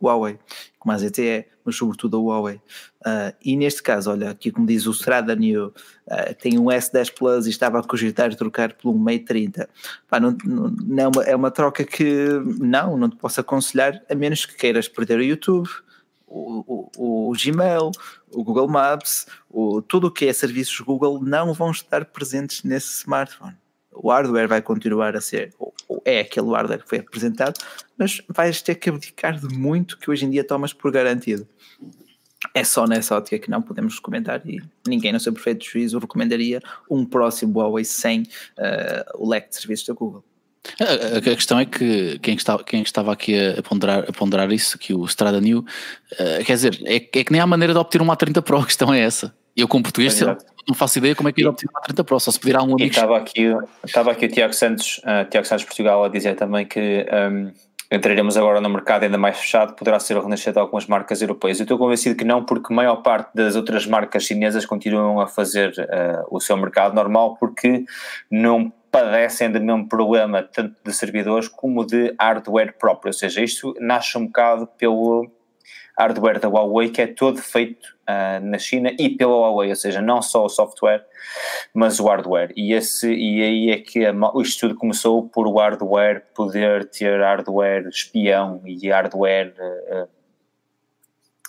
Huawei, 0.00 0.38
como 0.78 0.92
a 0.92 0.98
ZTE, 0.98 1.46
mas 1.64 1.74
sobretudo 1.74 2.16
a 2.16 2.20
Huawei. 2.20 2.56
Uh, 3.00 3.34
e 3.44 3.56
neste 3.56 3.82
caso, 3.82 4.10
olha, 4.10 4.30
aqui 4.30 4.52
como 4.52 4.68
diz 4.68 4.86
o 4.86 4.92
Strada 4.92 5.34
New, 5.34 5.66
uh, 5.66 6.34
tem 6.40 6.58
um 6.60 6.66
S10 6.66 7.12
Plus 7.12 7.46
e 7.46 7.50
estava 7.50 7.80
a 7.80 7.82
cogitar 7.82 8.32
trocar 8.36 8.74
por 8.74 8.94
um 8.94 8.98
Mate 8.98 9.24
30. 9.24 9.68
Pá, 10.08 10.20
não, 10.20 10.36
não, 10.44 11.02
é, 11.02 11.08
uma, 11.08 11.22
é 11.24 11.34
uma 11.34 11.50
troca 11.50 11.82
que 11.82 12.28
não, 12.60 12.96
não 12.96 13.10
te 13.10 13.16
posso 13.16 13.40
aconselhar, 13.40 14.00
a 14.08 14.14
menos 14.14 14.46
que 14.46 14.54
queiras 14.54 14.86
perder 14.86 15.18
o 15.18 15.24
YouTube, 15.24 15.68
o, 16.24 16.90
o, 16.96 17.30
o, 17.30 17.32
Gmail, 17.32 17.90
o 18.30 18.44
Google 18.44 18.68
Maps, 18.68 19.26
o, 19.50 19.82
tudo 19.82 20.06
o 20.06 20.10
que 20.10 20.26
é 20.26 20.32
serviços 20.32 20.78
Google 20.80 21.20
não 21.20 21.52
vão 21.52 21.72
estar 21.72 22.04
presentes 22.04 22.62
nesse 22.62 22.98
smartphone 22.98 23.56
o 23.96 24.10
hardware 24.10 24.48
vai 24.48 24.62
continuar 24.62 25.16
a 25.16 25.20
ser, 25.20 25.52
ou, 25.58 25.74
é 26.04 26.20
aquele 26.20 26.50
hardware 26.50 26.82
que 26.82 26.88
foi 26.88 26.98
apresentado, 26.98 27.60
mas 27.96 28.22
vais 28.28 28.62
ter 28.62 28.74
que 28.76 28.90
abdicar 28.90 29.38
de 29.38 29.54
muito 29.54 29.98
que 29.98 30.10
hoje 30.10 30.24
em 30.24 30.30
dia 30.30 30.44
tomas 30.44 30.72
por 30.72 30.90
garantido. 30.92 31.46
É 32.54 32.62
só 32.62 32.86
nessa 32.86 33.16
ótica 33.16 33.38
que 33.38 33.50
não 33.50 33.62
podemos 33.62 33.98
comentar 33.98 34.40
e 34.46 34.60
ninguém 34.86 35.12
no 35.12 35.18
seu 35.18 35.32
perfeito 35.32 35.64
juízo 35.64 35.98
recomendaria 35.98 36.60
um 36.88 37.04
próximo 37.04 37.58
Huawei 37.58 37.84
sem 37.84 38.22
uh, 38.22 39.22
o 39.22 39.28
leque 39.28 39.48
de 39.50 39.56
serviços 39.56 39.86
da 39.86 39.94
Google. 39.94 40.24
A, 40.80 41.18
a, 41.18 41.20
questão 41.20 41.58
é 41.58 41.64
que 41.64 42.18
quem 42.18 42.34
estava, 42.34 42.62
quem 42.62 42.82
estava 42.82 43.12
aqui 43.12 43.38
a, 43.38 43.60
a, 43.60 43.62
ponderar, 43.62 44.04
a 44.08 44.12
ponderar 44.12 44.52
isso, 44.52 44.78
que 44.78 44.92
o 44.92 45.04
Strada 45.06 45.40
New, 45.40 45.60
uh, 45.60 46.44
quer 46.44 46.54
dizer, 46.54 46.80
é, 46.84 46.96
é, 46.96 47.00
que 47.00 47.32
nem 47.32 47.40
há 47.40 47.46
maneira 47.46 47.72
de 47.72 47.78
obter 47.78 48.02
um 48.02 48.06
A30 48.06 48.42
Pro, 48.42 48.58
a 48.58 48.66
questão 48.66 48.92
é 48.92 49.00
essa. 49.00 49.34
Eu 49.56 49.66
como 49.66 49.84
português 49.84 50.20
é 50.20 50.36
não 50.68 50.74
faço 50.74 50.98
ideia 50.98 51.14
como 51.14 51.28
é 51.28 51.32
que 51.32 51.40
ir 51.40 51.46
obter 51.46 51.68
uma 51.70 51.80
30 51.80 52.04
Pro, 52.04 52.18
só 52.18 52.30
se 52.30 52.40
pedir 52.40 52.56
a 52.56 52.60
um 52.60 52.74
amigo. 52.74 52.84
Estava 52.84 53.16
aqui, 53.16 53.54
estava 53.84 54.10
aqui 54.10 54.26
o 54.26 54.28
Tiago 54.28 54.52
Santos, 54.52 54.98
uh, 54.98 55.28
Tiago 55.30 55.46
Santos 55.46 55.64
Portugal 55.64 56.04
a 56.04 56.08
dizer 56.08 56.34
também 56.34 56.66
que 56.66 57.06
um, 57.30 57.52
entraremos 57.90 58.36
agora 58.36 58.60
no 58.60 58.68
mercado 58.68 59.04
ainda 59.04 59.16
mais 59.16 59.38
fechado, 59.38 59.74
poderá 59.74 60.00
ser 60.00 60.16
o 60.16 60.22
renascer 60.22 60.52
de 60.52 60.58
algumas 60.58 60.86
marcas 60.86 61.22
europeias. 61.22 61.60
Eu 61.60 61.64
estou 61.64 61.78
convencido 61.78 62.16
que 62.16 62.24
não, 62.24 62.44
porque 62.44 62.72
a 62.72 62.76
maior 62.76 62.96
parte 62.96 63.30
das 63.34 63.54
outras 63.54 63.86
marcas 63.86 64.24
chinesas 64.24 64.66
continuam 64.66 65.20
a 65.20 65.26
fazer 65.26 65.70
uh, 65.70 66.26
o 66.30 66.40
seu 66.40 66.56
mercado 66.56 66.94
normal, 66.94 67.36
porque 67.38 67.84
não 68.30 68.72
padecem 68.90 69.50
do 69.50 69.60
mesmo 69.60 69.88
problema, 69.88 70.42
tanto 70.42 70.74
de 70.84 70.92
servidores 70.92 71.48
como 71.48 71.84
de 71.84 72.14
hardware 72.18 72.76
próprio. 72.78 73.10
Ou 73.10 73.12
seja, 73.12 73.42
isto 73.42 73.74
nasce 73.78 74.16
um 74.18 74.26
bocado 74.26 74.66
pelo 74.78 75.30
hardware 75.98 76.38
da 76.38 76.48
Huawei, 76.48 76.90
que 76.90 77.02
é 77.02 77.06
todo 77.06 77.40
feito 77.40 77.96
uh, 78.08 78.44
na 78.44 78.58
China 78.58 78.92
e 78.98 79.08
pela 79.08 79.32
Huawei, 79.32 79.70
ou 79.70 79.76
seja, 79.76 80.00
não 80.00 80.20
só 80.20 80.44
o 80.44 80.48
software, 80.48 81.04
mas 81.72 81.98
o 81.98 82.06
hardware. 82.06 82.52
E, 82.56 82.72
esse, 82.72 83.12
e 83.12 83.42
aí 83.42 83.70
é 83.70 83.78
que 83.78 84.04
a, 84.04 84.12
o 84.34 84.42
estudo 84.42 84.74
começou 84.74 85.28
por 85.28 85.46
o 85.46 85.54
hardware 85.54 86.24
poder 86.34 86.88
ter 86.90 87.20
hardware 87.20 87.88
espião 87.88 88.60
e 88.64 88.88
hardware 88.90 89.54
uh, 89.58 90.08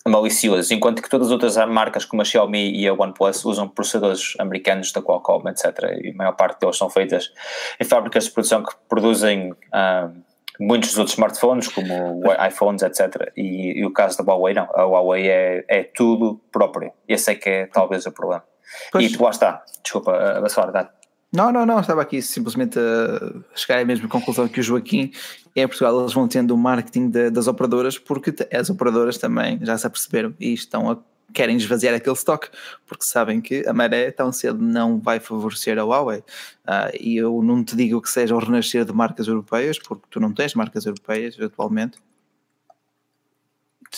malicioso, 0.10 0.74
enquanto 0.74 1.02
que 1.02 1.10
todas 1.10 1.28
as 1.28 1.34
outras 1.34 1.58
marcas 1.68 2.06
como 2.06 2.22
a 2.22 2.26
Xiaomi 2.26 2.72
e 2.72 2.88
a 2.88 2.94
OnePlus 2.94 3.44
usam 3.46 3.68
processadores 3.68 4.34
americanos 4.40 4.92
da 4.92 5.02
Qualcomm, 5.02 5.50
etc. 5.50 6.00
E 6.02 6.12
a 6.12 6.14
maior 6.16 6.34
parte 6.34 6.60
deles 6.60 6.78
são 6.78 6.90
feitas 6.90 7.32
em 7.80 7.84
fábricas 7.84 8.26
de 8.26 8.32
produção 8.32 8.64
que 8.64 8.74
produzem 8.88 9.52
uh, 9.52 10.27
muitos 10.60 10.90
dos 10.90 10.98
outros 11.00 11.16
smartphones, 11.16 11.68
como 11.68 12.22
iPhones, 12.48 12.82
etc. 12.84 13.32
E, 13.36 13.80
e, 13.80 13.86
o 13.86 13.92
caso 13.92 14.18
da 14.18 14.24
Huawei, 14.24 14.54
não. 14.54 14.70
A 14.74 14.84
Huawei 14.84 15.28
é, 15.28 15.66
é 15.68 15.84
tudo 15.84 16.40
próprio. 16.52 16.92
Esse 17.08 17.32
é 17.32 17.36
que 17.36 17.50
é 17.50 17.66
talvez 17.68 18.06
o 18.06 18.12
problema. 18.12 18.44
Pois. 18.92 19.12
E 19.12 19.18
lá 19.18 19.30
está. 19.30 19.64
Desculpa, 19.84 20.12
a 20.12 20.42
verdade. 20.42 20.90
Não, 21.34 21.52
não, 21.52 21.66
não, 21.66 21.80
estava 21.80 22.02
aqui 22.02 22.22
simplesmente 22.22 22.80
a 22.80 23.58
chegar 23.58 23.82
à 23.82 23.86
mesma 23.86 24.08
conclusão 24.08 24.48
que 24.48 24.60
o 24.60 24.64
Joaquim. 24.64 25.12
É 25.56 25.68
Portugal, 25.68 26.00
eles 26.00 26.14
vão 26.14 26.28
tendo 26.28 26.54
o 26.54 26.58
marketing 26.58 27.10
de, 27.10 27.30
das 27.30 27.48
operadoras, 27.48 27.98
porque 27.98 28.34
as 28.54 28.70
operadoras 28.70 29.18
também 29.18 29.60
já 29.62 29.78
se 29.78 29.88
aperceberam 29.88 30.34
e 30.40 30.54
estão 30.54 30.90
a 30.90 30.98
querem 31.34 31.58
esvaziar 31.58 31.94
aquele 31.94 32.16
estoque, 32.16 32.50
porque 32.86 33.04
sabem 33.04 33.42
que 33.42 33.68
a 33.68 33.74
maré 33.74 34.12
tão 34.12 34.32
cedo 34.32 34.60
não 34.62 35.00
vai 35.00 35.20
favorecer 35.20 35.78
a 35.78 35.84
Huawei. 35.84 36.20
Uh, 36.20 36.98
e 37.00 37.18
eu 37.18 37.42
não 37.44 37.64
te 37.64 37.76
digo 37.76 38.02
que 38.02 38.10
seja 38.10 38.36
o 38.36 38.40
renascer 38.40 38.86
de 38.86 38.94
marcas 38.94 39.28
europeias, 39.28 39.78
porque 39.80 40.06
tu 40.10 40.20
não 40.20 40.34
tens 40.34 40.54
marcas 40.54 40.86
europeias 40.86 41.40
atualmente. 41.40 41.98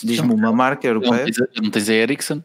Diz-me 0.02 0.32
uma 0.32 0.52
marca 0.52 0.86
europeia. 0.86 1.26
Não 1.60 1.70
tens 1.70 1.88
a 1.88 1.94
Ericsson? 1.94 2.42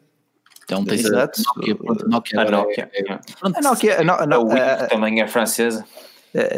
Então 0.63 0.83
tens 0.83 1.05
Exato. 1.05 1.41
a 1.41 1.59
Nokia. 1.59 1.75
A 1.75 2.09
Nokia, 2.09 2.41
a 2.41 2.51
Nokia, 2.51 2.89
é, 2.91 3.11
é. 3.11 3.19
a 3.43 3.61
Nokia, 3.61 4.01
a 4.01 4.25
Nokia 4.25 4.63
a, 4.63 4.73
a, 4.73 4.87
também 4.87 5.21
é 5.21 5.27
francesa. 5.27 5.85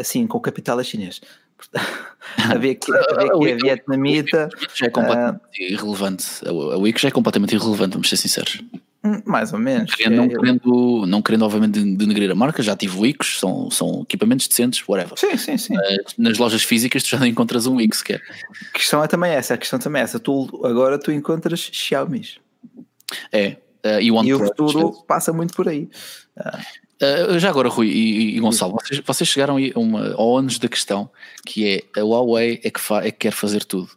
Sim, 0.02 0.26
com 0.26 0.38
o 0.38 0.40
capital 0.40 0.80
é 0.80 0.84
chinês. 0.84 1.20
havia 2.50 2.74
que, 2.74 2.92
havia 2.92 3.32
que 3.38 3.52
a 3.52 3.56
vietnamita. 3.56 4.48
Já 4.74 4.86
é 4.86 4.90
completamente 4.90 5.40
uh, 5.40 5.72
irrelevante. 5.72 6.26
A 6.46 6.76
Wix 6.78 7.00
já 7.00 7.08
é 7.08 7.12
completamente 7.12 7.54
irrelevante, 7.54 7.92
vamos 7.92 8.08
ser 8.08 8.16
sinceros. 8.16 8.62
Hum, 9.04 9.22
mais 9.24 9.52
ou 9.52 9.58
menos. 9.58 9.92
Não, 10.10 10.24
é, 10.24 10.28
querendo, 10.28 11.06
não 11.06 11.22
querendo, 11.22 11.44
obviamente, 11.44 11.80
denegrir 11.96 12.30
a 12.30 12.34
marca, 12.34 12.62
já 12.62 12.74
tive 12.74 12.98
Wix, 12.98 13.38
são, 13.38 13.70
são 13.70 14.02
equipamentos 14.02 14.48
decentes, 14.48 14.82
whatever. 14.88 15.16
Sim, 15.16 15.36
sim, 15.36 15.56
sim. 15.56 15.74
nas 16.18 16.36
lojas 16.36 16.64
físicas 16.64 17.02
tu 17.04 17.10
já 17.10 17.18
não 17.18 17.26
encontras 17.26 17.66
um 17.66 17.76
Wix, 17.76 18.02
que 18.02 18.14
é. 18.14 18.16
A 18.16 18.72
questão 18.72 19.02
é 19.02 19.06
também 19.06 19.32
essa, 19.32 19.54
a 19.54 19.58
questão 19.58 19.78
também 19.78 20.00
é 20.00 20.04
essa. 20.04 20.18
Tu, 20.18 20.60
agora 20.64 20.98
tu 20.98 21.12
encontras 21.12 21.60
Xiaomi. 21.72 22.28
É. 23.32 23.56
Uh, 23.84 24.00
e, 24.00 24.06
e 24.06 24.34
o 24.34 24.38
futuro 24.38 24.92
passa 25.06 25.32
muito 25.32 25.54
por 25.54 25.68
aí. 25.68 25.88
Uh, 26.36 26.87
Uh, 27.00 27.38
já 27.38 27.48
agora, 27.48 27.68
Rui 27.68 27.86
e, 27.86 28.36
e 28.36 28.40
Gonçalo, 28.40 28.72
vocês, 28.72 29.00
vocês, 29.04 29.28
chegaram 29.28 29.56
a 29.56 29.78
uma, 29.78 30.14
ao 30.14 30.30
ônus 30.30 30.58
da 30.58 30.68
questão 30.68 31.08
que 31.46 31.84
é 31.94 32.00
a 32.00 32.02
Huawei 32.02 32.60
é 32.64 32.70
que, 32.70 32.80
fa, 32.80 33.06
é 33.06 33.10
que 33.12 33.18
quer 33.18 33.30
fazer 33.30 33.64
tudo. 33.64 33.88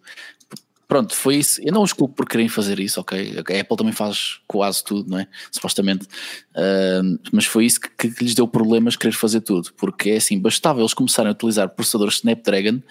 Pronto, 0.91 1.15
foi 1.15 1.37
isso. 1.37 1.61
Eu 1.63 1.71
não 1.71 1.83
os 1.83 1.93
culpo 1.93 2.13
por 2.15 2.27
querem 2.27 2.49
fazer 2.49 2.77
isso, 2.77 2.99
ok? 2.99 3.37
A 3.37 3.61
Apple 3.61 3.77
também 3.77 3.93
faz 3.93 4.41
quase 4.45 4.83
tudo, 4.83 5.09
não 5.09 5.19
é? 5.19 5.27
Supostamente. 5.49 6.05
Uh, 6.53 7.17
mas 7.31 7.45
foi 7.45 7.65
isso 7.65 7.79
que, 7.79 8.09
que, 8.09 8.21
lhes 8.21 8.35
deu 8.35 8.45
problemas 8.45 8.97
querer 8.97 9.13
fazer 9.13 9.39
tudo. 9.39 9.71
Porque 9.77 10.09
é 10.09 10.17
assim, 10.17 10.37
bastava 10.37 10.81
eles 10.81 10.93
começarem 10.93 11.29
a 11.29 11.31
utilizar 11.31 11.69
processadores 11.69 12.15
Snapdragon, 12.15 12.81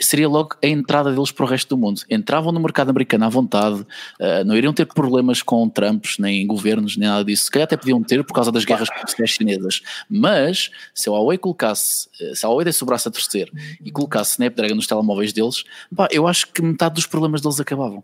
seria 0.00 0.26
logo 0.26 0.56
a 0.64 0.66
entrada 0.66 1.12
deles 1.12 1.30
para 1.30 1.44
o 1.44 1.46
resto 1.46 1.76
do 1.76 1.76
mundo. 1.76 2.00
Entravam 2.08 2.50
no 2.50 2.60
mercado 2.60 2.88
americano 2.88 3.26
à 3.26 3.28
vontade, 3.28 3.82
uh, 3.82 4.42
não 4.46 4.56
iriam 4.56 4.72
ter 4.72 4.86
problemas 4.86 5.42
com 5.42 5.68
Trumps, 5.68 6.16
nem 6.18 6.46
governos, 6.46 6.96
nem 6.96 7.10
nada 7.10 7.26
disso. 7.26 7.44
Se 7.44 7.50
calhar 7.50 7.66
até 7.66 7.76
podiam 7.76 8.02
ter 8.02 8.24
por 8.24 8.32
causa 8.32 8.50
das 8.50 8.64
guerras 8.64 8.88
comerciais 8.88 9.32
chinesas. 9.32 9.82
Mas, 10.08 10.70
se 10.94 11.10
a 11.10 11.12
Huawei 11.12 11.36
colocasse, 11.36 12.08
se 12.34 12.46
a 12.46 12.48
Huawei 12.48 12.64
desse 12.64 12.82
o 12.82 12.86
braço 12.86 13.10
a 13.10 13.12
torcer 13.12 13.52
e 13.84 13.90
colocasse 13.90 14.30
Snapdragon 14.30 14.76
nos 14.76 14.86
telemóveis 14.86 15.34
deles, 15.34 15.62
pá, 15.94 16.08
eu 16.10 16.26
acho 16.26 16.46
que 16.46 16.62
metade 16.62 16.94
dos 16.94 17.04
problemas 17.04 17.42
deles 17.42 17.49
eles 17.50 17.60
acabavam. 17.60 18.02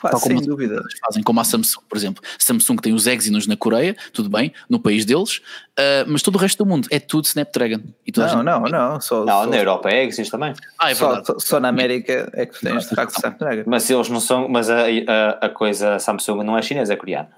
Claro, 0.00 0.18
sem 0.18 0.42
dúvida. 0.42 0.82
Fazem 1.06 1.22
como 1.22 1.40
a 1.40 1.44
Samsung, 1.44 1.82
por 1.88 1.96
exemplo. 1.96 2.22
Samsung 2.38 2.76
tem 2.76 2.92
os 2.92 3.06
Exynos 3.06 3.46
na 3.46 3.56
Coreia, 3.56 3.96
tudo 4.12 4.28
bem, 4.28 4.52
no 4.68 4.80
país 4.80 5.04
deles, 5.04 5.38
uh, 5.78 6.04
mas 6.06 6.22
todo 6.22 6.34
o 6.34 6.38
resto 6.38 6.62
do 6.64 6.68
mundo 6.68 6.88
é 6.90 6.98
tudo 6.98 7.24
Snapdragon. 7.24 7.80
não, 8.16 8.42
não, 8.42 8.60
não, 8.62 9.00
só, 9.00 9.24
não. 9.24 9.44
Só, 9.44 9.46
na 9.46 9.56
Europa 9.56 9.88
é 9.88 10.04
Exynos 10.04 10.30
também. 10.30 10.54
Ah, 10.78 10.90
é 10.90 10.94
só, 10.94 11.22
só, 11.22 11.38
só, 11.38 11.60
na 11.60 11.68
América 11.68 12.28
é 12.34 12.46
que 12.46 12.60
tens 12.60 12.88
de 12.88 12.94
facto 12.94 13.14
Snapdragon. 13.16 13.62
Mas 13.66 13.88
eles 13.88 14.08
não 14.08 14.20
são, 14.20 14.48
mas 14.48 14.68
a, 14.68 14.82
a, 14.82 15.46
a 15.46 15.48
coisa 15.48 15.98
Samsung 15.98 16.42
não 16.42 16.58
é 16.58 16.62
chinesa, 16.62 16.92
é 16.92 16.96
coreana. 16.96 17.28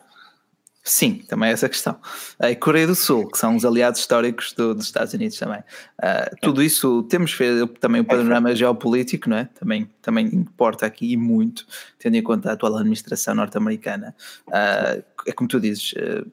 Sim, 0.88 1.16
também 1.28 1.50
é 1.50 1.52
essa 1.52 1.68
questão. 1.68 1.98
A 2.38 2.54
Coreia 2.54 2.86
do 2.86 2.94
Sul, 2.94 3.28
que 3.28 3.36
são 3.36 3.54
os 3.54 3.62
aliados 3.62 4.00
históricos 4.00 4.54
do, 4.54 4.74
dos 4.74 4.86
Estados 4.86 5.12
Unidos 5.12 5.36
também. 5.38 5.58
Uh, 5.58 6.34
tudo 6.40 6.62
isso, 6.62 7.02
temos 7.02 7.34
ver 7.34 7.68
também 7.78 8.00
o 8.00 8.04
panorama 8.06 8.56
geopolítico, 8.56 9.28
não 9.28 9.36
é? 9.36 9.44
Também, 9.44 9.90
também 10.00 10.26
importa 10.28 10.86
aqui 10.86 11.12
e 11.12 11.16
muito, 11.16 11.66
tendo 11.98 12.16
em 12.16 12.22
conta 12.22 12.48
a 12.48 12.52
atual 12.54 12.74
administração 12.74 13.34
norte-americana. 13.34 14.16
Uh, 14.46 15.04
é 15.26 15.32
como 15.34 15.46
tu 15.46 15.60
dizes, 15.60 15.92
uh, 15.92 16.26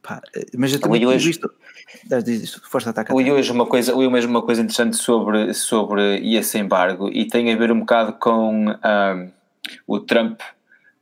Pá, 0.00 0.22
mas 0.56 0.72
eu 0.72 0.80
também 0.80 1.04
hoje, 1.04 1.26
visto. 1.26 1.52
Força 2.62 2.90
atacar. 2.90 3.16
Li 3.16 3.32
hoje 3.32 3.50
uma 3.50 3.66
coisa, 3.66 3.92
li 3.92 4.08
mesmo 4.08 4.30
uma 4.30 4.42
coisa 4.42 4.62
interessante 4.62 4.96
sobre, 4.96 5.52
sobre 5.54 6.18
esse 6.36 6.56
embargo 6.56 7.08
e 7.08 7.26
tem 7.26 7.52
a 7.52 7.56
ver 7.56 7.72
um 7.72 7.80
bocado 7.80 8.12
com 8.14 8.68
um, 8.68 9.30
o 9.86 9.98
Trump 9.98 10.40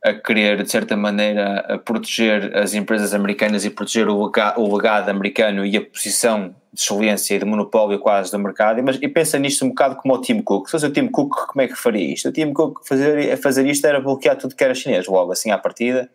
a 0.03 0.13
querer, 0.13 0.63
de 0.63 0.71
certa 0.71 0.97
maneira, 0.97 1.79
proteger 1.85 2.57
as 2.57 2.73
empresas 2.73 3.13
americanas 3.13 3.63
e 3.65 3.69
proteger 3.69 4.07
o 4.07 4.25
legado, 4.25 4.59
o 4.59 4.75
legado 4.75 5.09
americano 5.09 5.63
e 5.63 5.77
a 5.77 5.81
posição 5.81 6.55
de 6.73 6.81
excelência 6.81 7.35
e 7.35 7.39
de 7.39 7.45
monopólio 7.45 7.99
quase 7.99 8.31
do 8.31 8.39
mercado, 8.39 8.81
mas, 8.81 8.97
e 8.99 9.07
pensa 9.07 9.37
nisto 9.37 9.63
um 9.65 9.69
bocado 9.69 9.97
como 9.97 10.13
o 10.15 10.21
Tim 10.21 10.41
Cook. 10.41 10.67
Se 10.67 10.71
fosse 10.71 10.85
o 10.85 10.91
Tim 10.91 11.07
Cook, 11.07 11.47
como 11.47 11.61
é 11.61 11.67
que 11.67 11.75
faria 11.75 12.13
isto? 12.13 12.29
O 12.29 12.31
Tim 12.31 12.51
Cook 12.51 12.87
fazer, 12.87 13.37
fazer 13.37 13.65
isto 13.67 13.85
era 13.85 13.99
bloquear 13.99 14.37
tudo 14.37 14.55
que 14.55 14.63
era 14.63 14.73
chinês, 14.73 15.05
logo 15.07 15.31
assim 15.31 15.51
à 15.51 15.57
partida, 15.57 16.09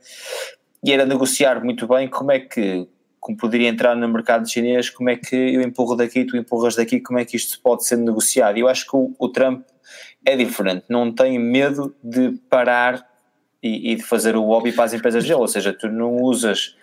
e 0.82 0.92
era 0.92 1.04
negociar 1.06 1.62
muito 1.62 1.86
bem 1.86 2.08
como 2.08 2.32
é 2.32 2.40
que 2.40 2.88
como 3.20 3.36
poderia 3.36 3.68
entrar 3.68 3.96
no 3.96 4.08
mercado 4.08 4.48
chinês, 4.48 4.88
como 4.88 5.10
é 5.10 5.16
que 5.16 5.34
eu 5.34 5.60
empurro 5.60 5.96
daqui, 5.96 6.24
tu 6.24 6.36
empurras 6.36 6.76
daqui, 6.76 7.00
como 7.00 7.18
é 7.18 7.24
que 7.24 7.36
isto 7.36 7.60
pode 7.60 7.84
ser 7.84 7.96
negociado? 7.96 8.56
Eu 8.56 8.68
acho 8.68 8.88
que 8.88 8.96
o, 8.96 9.12
o 9.18 9.28
Trump 9.28 9.64
é 10.24 10.36
diferente, 10.36 10.84
não 10.88 11.12
tem 11.12 11.36
medo 11.36 11.94
de 12.02 12.38
parar 12.48 13.05
e, 13.66 13.92
e 13.92 13.94
de 13.96 14.02
fazer 14.02 14.36
o 14.36 14.46
lobby 14.46 14.72
para 14.72 14.84
as 14.84 14.94
empresas 14.94 15.24
dele, 15.24 15.34
ou 15.34 15.48
seja, 15.48 15.72
tu 15.72 15.88
não 15.88 16.16
usas 16.16 16.76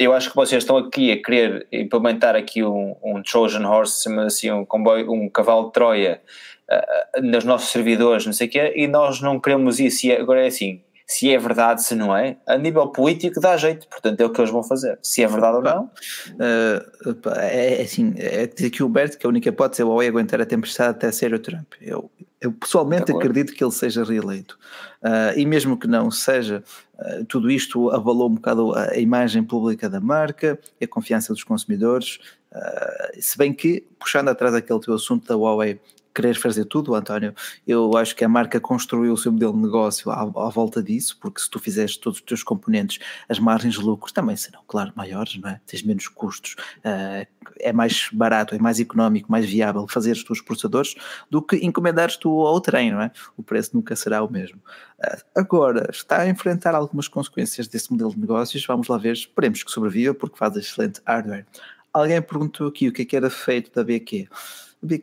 eu 0.00 0.14
acho 0.14 0.30
que 0.30 0.36
vocês 0.36 0.62
estão 0.62 0.78
aqui 0.78 1.12
a 1.12 1.22
querer 1.22 1.66
implementar 1.70 2.34
aqui 2.34 2.64
um, 2.64 2.96
um 3.04 3.22
Trojan 3.22 3.68
Horse, 3.68 4.10
assim, 4.20 4.50
um 4.50 4.64
comboio, 4.64 5.12
um 5.12 5.28
cavalo 5.28 5.66
de 5.66 5.72
Troia 5.72 6.22
uh, 6.70 7.20
nos 7.20 7.44
nossos 7.44 7.68
servidores, 7.68 8.24
não 8.24 8.32
sei 8.32 8.46
o 8.46 8.50
quê, 8.50 8.72
e 8.76 8.88
nós 8.88 9.20
não 9.20 9.38
queremos 9.38 9.78
isso. 9.78 10.06
E 10.06 10.12
agora 10.12 10.42
é 10.42 10.46
assim, 10.46 10.80
se 11.10 11.28
é 11.28 11.36
verdade, 11.36 11.82
se 11.82 11.96
não 11.96 12.16
é, 12.16 12.36
a 12.46 12.56
nível 12.56 12.86
político 12.86 13.40
dá 13.40 13.56
jeito, 13.56 13.88
portanto 13.88 14.20
é 14.20 14.24
o 14.24 14.30
que 14.30 14.40
eles 14.40 14.52
vão 14.52 14.62
fazer. 14.62 14.96
Se 15.02 15.24
é 15.24 15.26
verdade 15.26 15.56
ou 15.56 15.62
não. 15.62 15.90
Uh, 16.34 17.30
é, 17.34 17.80
é 17.80 17.82
assim, 17.82 18.14
é 18.16 18.46
dizer 18.46 18.70
que 18.70 18.80
o 18.84 18.88
Berto 18.88 19.18
que 19.18 19.26
a 19.26 19.28
única 19.28 19.48
hipótese 19.48 19.82
é 19.82 19.84
o 19.84 19.88
Huawei 19.88 20.06
aguentar 20.06 20.40
a 20.40 20.46
tempestade 20.46 20.90
até 20.90 21.10
ser 21.10 21.34
o 21.34 21.40
Trump. 21.40 21.72
Eu, 21.80 22.08
eu 22.40 22.52
pessoalmente 22.52 23.10
acredito 23.10 23.52
que 23.52 23.64
ele 23.64 23.72
seja 23.72 24.04
reeleito. 24.04 24.56
Uh, 25.02 25.36
e 25.36 25.44
mesmo 25.44 25.76
que 25.76 25.88
não 25.88 26.12
seja, 26.12 26.62
uh, 26.94 27.24
tudo 27.24 27.50
isto 27.50 27.90
abalou 27.90 28.30
um 28.30 28.34
bocado 28.36 28.72
a, 28.72 28.90
a, 28.90 28.96
imagem 28.98 29.42
pública 29.42 29.90
da 29.90 30.00
marca 30.00 30.60
e 30.80 30.84
a 30.84 30.88
confiança 30.88 31.32
dos 31.32 31.42
consumidores. 31.42 32.20
Uh, 32.52 33.20
se 33.20 33.36
bem 33.36 33.52
que, 33.52 33.84
puxando 33.98 34.28
atrás 34.28 34.54
aquele 34.54 34.78
teu 34.78 34.94
assunto 34.94 35.26
da 35.26 35.34
Huawei 35.34 35.80
querer 36.14 36.34
fazer 36.34 36.64
tudo, 36.64 36.94
António, 36.94 37.34
eu 37.66 37.96
acho 37.96 38.14
que 38.14 38.24
a 38.24 38.28
marca 38.28 38.60
construiu 38.60 39.12
o 39.12 39.16
seu 39.16 39.32
modelo 39.32 39.52
de 39.52 39.60
negócio 39.60 40.10
à, 40.10 40.20
à, 40.22 40.48
volta 40.48 40.82
disso, 40.82 41.16
porque 41.20 41.40
se 41.40 41.48
tu 41.48 41.58
fizeres 41.58 41.96
todos 41.96 42.18
os 42.18 42.24
teus 42.24 42.42
componentes, 42.42 42.98
as 43.28 43.38
margens 43.38 43.74
de 43.74 43.80
lucros 43.80 44.12
também 44.12 44.36
serão, 44.36 44.60
claro, 44.66 44.92
maiores, 44.94 45.36
não 45.36 45.48
é? 45.48 45.60
Tens 45.66 45.82
menos 45.82 46.08
custos, 46.08 46.56
uh, 46.78 47.26
é 47.58 47.72
mais 47.72 48.08
barato, 48.12 48.54
é 48.54 48.58
mais 48.58 48.80
económico, 48.80 49.30
mais 49.30 49.46
viável 49.46 49.86
fazer 49.88 50.12
os 50.12 50.24
teus 50.24 50.40
processadores 50.40 50.94
do 51.30 51.40
que 51.40 51.56
encomendares 51.56 52.16
tu 52.16 52.28
ao 52.46 52.60
trem, 52.60 52.90
não 52.90 53.00
é? 53.00 53.10
O 53.36 53.42
preço 53.42 53.70
nunca 53.74 53.94
será 53.94 54.22
o 54.22 54.30
mesmo. 54.30 54.58
Uh, 54.98 55.22
agora, 55.36 55.88
está 55.90 56.22
a 56.22 56.28
enfrentar 56.28 56.74
algumas 56.74 57.08
consequências 57.08 57.68
desse 57.68 57.90
modelo 57.90 58.10
de 58.10 58.20
negócios, 58.20 58.64
vamos 58.66 58.88
lá 58.88 58.98
ver, 58.98 59.12
esperemos 59.12 59.62
que 59.62 59.70
sobreviva, 59.70 60.14
porque 60.14 60.36
faz 60.36 60.56
excelente 60.56 61.00
hardware. 61.06 61.46
Alguém 61.92 62.22
perguntou 62.22 62.68
aqui 62.68 62.88
o 62.88 62.92
que 62.92 63.02
é 63.02 63.04
que 63.04 63.16
era 63.16 63.28
feito 63.28 63.72
da 63.74 63.82
BQ 63.82 64.28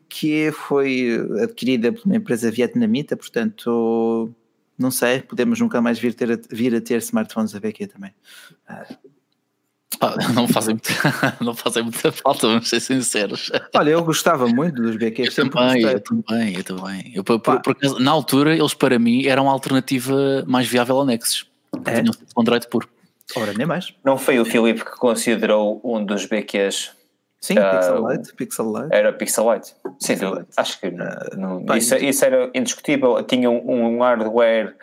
que 0.09 0.51
foi 0.51 1.19
adquirida 1.41 1.91
por 1.91 2.05
uma 2.05 2.15
empresa 2.15 2.49
vietnamita, 2.49 3.15
portanto, 3.15 4.33
não 4.77 4.91
sei, 4.91 5.21
podemos 5.21 5.59
nunca 5.59 5.81
mais 5.81 5.99
vir, 5.99 6.13
ter, 6.13 6.39
vir 6.49 6.75
a 6.75 6.81
ter 6.81 6.97
smartphones 6.97 7.51
da 7.51 7.59
BQ 7.59 7.87
também. 7.87 8.13
Ah, 9.99 10.15
não, 10.33 10.47
fazem 10.47 10.75
muita, 10.75 11.37
não 11.41 11.55
fazem 11.55 11.83
muita 11.83 12.11
falta, 12.11 12.47
vamos 12.47 12.69
ser 12.69 12.79
sinceros. 12.79 13.51
Olha, 13.75 13.91
eu 13.91 14.03
gostava 14.03 14.47
muito 14.47 14.81
dos 14.81 14.95
BQ. 14.95 15.23
Eu 15.23 15.33
também, 15.49 15.83
eu 15.83 15.99
também, 15.99 16.55
eu 16.55 16.63
também. 16.63 17.11
Eu, 17.15 17.23
por, 17.23 17.39
por, 17.39 17.61
por, 17.61 17.99
na 17.99 18.11
altura, 18.11 18.55
eles 18.55 18.73
para 18.73 18.99
mim 18.99 19.25
eram 19.25 19.49
a 19.49 19.51
alternativa 19.51 20.43
mais 20.47 20.67
viável 20.67 20.97
ao 20.97 21.05
Nexus. 21.05 21.47
É? 21.85 22.01
Tinham 22.01 22.13
Android 22.37 22.67
puro. 22.67 22.87
Ora, 23.35 23.53
nem 23.53 23.65
mais. 23.65 23.93
Não 24.05 24.17
foi 24.17 24.39
o 24.39 24.45
Filipe 24.45 24.85
que 24.85 24.91
considerou 24.91 25.81
um 25.83 26.03
dos 26.03 26.25
BQs 26.25 26.91
Sim, 27.39 27.59
uh, 27.59 27.71
Pixel 27.71 28.01
Light, 28.01 28.33
Pixel 28.33 28.71
Light. 28.71 28.89
Era 28.91 29.13
Pixel 29.13 29.45
Light. 29.45 29.75
Sim, 29.99 30.15
acho 30.57 30.79
que 30.79 30.87
uh, 30.87 31.37
não, 31.37 31.75
isso, 31.75 31.95
isso, 31.95 32.25
era 32.25 32.49
indiscutível. 32.53 33.21
Tinha 33.23 33.49
um, 33.49 33.97
um, 33.97 33.99
hardware 34.01 34.75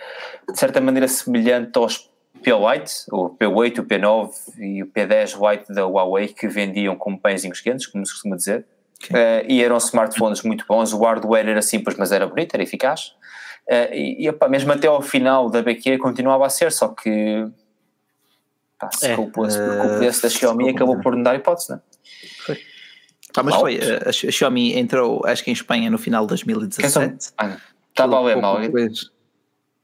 de 0.51 0.59
certa 0.59 0.81
maneira 0.81 1.09
semelhante 1.09 1.77
aos 1.77 2.11
P-Lite, 2.43 3.07
o 3.11 3.31
P8, 3.31 3.79
o 3.79 3.85
P9 3.85 4.31
e 4.59 4.83
o 4.83 4.87
P10 4.87 5.35
Lite 5.41 5.73
da 5.73 5.87
Huawei 5.87 6.29
que 6.29 6.47
vendiam 6.47 6.95
como 6.95 7.19
pãezinhos 7.19 7.61
quentes, 7.61 7.87
como 7.87 8.05
se 8.07 8.13
costuma 8.13 8.37
dizer. 8.37 8.67
Uh, 9.11 9.45
e 9.49 9.63
eram 9.63 9.77
smartphones 9.79 10.43
muito 10.43 10.65
bons. 10.67 10.93
O 10.93 11.03
hardware 11.03 11.49
era 11.49 11.63
simples, 11.63 11.97
mas 11.99 12.13
era 12.13 12.27
bonito, 12.27 12.55
era 12.55 12.63
eficaz. 12.63 13.15
Uh, 13.67 13.93
e, 13.93 14.25
e 14.25 14.29
opa, 14.29 14.49
mesmo 14.49 14.73
até 14.73 14.87
ao 14.87 15.03
final 15.03 15.51
da 15.51 15.63
BQ 15.63 15.99
continuava 15.99 16.47
a 16.47 16.51
ser, 16.51 16.71
só 16.71 16.89
que 16.89 17.49
pá, 18.79 18.91
se 18.93 19.07
é, 19.07 19.17
culpa 19.17 19.43
uh, 19.43 20.23
da 20.23 20.29
Xiaomi 20.29 20.69
acabou 20.69 21.01
por 21.01 21.17
não 21.17 21.23
dar 21.23 21.35
hipótese, 21.35 21.71
não 21.71 21.79
é? 21.79 21.94
Ah, 23.37 23.43
mas 23.43 23.55
foi, 23.57 23.79
a, 23.79 24.09
a 24.09 24.13
Xiaomi 24.13 24.79
entrou, 24.79 25.23
acho 25.25 25.43
que 25.43 25.51
em 25.51 25.53
Espanha 25.53 25.91
no 25.91 25.99
final 25.99 26.23
de 26.23 26.29
2017. 26.29 27.33
Estava 27.91 28.17
a 28.17 28.21
ler 28.23 28.37
mal. 28.41 28.59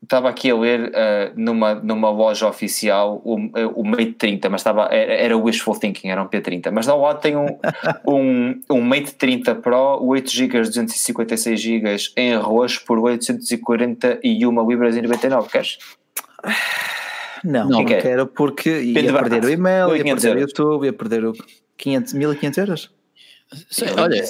Estava 0.03 0.31
aqui 0.31 0.51
a 0.51 0.57
ler 0.57 0.89
uh, 0.89 0.93
numa, 1.37 1.75
numa 1.75 2.11
loja 2.11 2.49
oficial 2.49 3.21
o, 3.23 3.37
o 3.75 3.85
Mate 3.85 4.13
30, 4.13 4.49
mas 4.49 4.63
estava, 4.63 4.85
era, 4.87 5.13
era 5.13 5.37
wishful 5.37 5.79
thinking, 5.79 6.09
era 6.09 6.23
um 6.23 6.27
P30. 6.27 6.71
Mas 6.71 6.89
ao 6.89 7.01
lado 7.01 7.21
tem 7.21 7.37
um, 7.37 7.59
um, 8.09 8.61
um 8.71 8.81
Mate 8.81 9.15
30 9.15 9.57
Pro, 9.57 10.03
8 10.03 10.31
GB, 10.31 10.61
256 10.63 11.61
GB 11.61 11.97
em 12.17 12.35
arroz 12.35 12.79
por 12.79 12.99
841 12.99 14.69
libras 14.69 14.97
e 14.97 15.03
99. 15.03 15.49
Queres? 15.51 15.79
Não, 17.45 17.69
não, 17.69 17.79
não 17.81 17.85
quero 17.85 18.27
porque 18.27 18.81
ia 18.81 19.13
perder 19.13 19.45
o 19.45 19.51
e-mail, 19.51 19.97
ia 19.97 20.05
perder 20.05 20.37
o 20.37 20.41
YouTube, 20.41 20.85
ia 20.87 20.93
perder 20.93 21.25
o 21.27 21.33
500, 21.77 22.13
1500 22.15 22.59
euros? 22.59 23.00
Sim, 23.71 23.87
olha, 23.99 24.25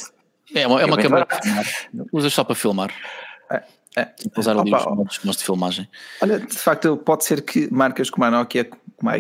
é 0.55 0.67
uma, 0.67 0.81
é 0.81 0.85
uma 0.85 0.97
câmera 0.97 1.27
para 1.27 1.43
filmar. 1.43 1.67
Usas 2.13 2.33
só 2.33 2.45
para 2.45 2.55
filmar. 2.55 2.91
É, 3.51 3.63
é. 3.97 4.05
Tipo, 4.05 4.41
usar 4.41 4.59
ali 4.59 4.73
os 4.73 5.19
modos 5.25 5.37
de 5.37 5.45
filmagem. 5.45 5.89
Olha, 6.21 6.39
de 6.41 6.59
facto, 6.59 6.97
pode 6.97 7.25
ser 7.25 7.43
que 7.43 7.73
marcas 7.73 8.11
como 8.11 8.25
a 8.25 8.31
Nokia, 8.31 8.65
como 8.65 9.11
a 9.11 9.17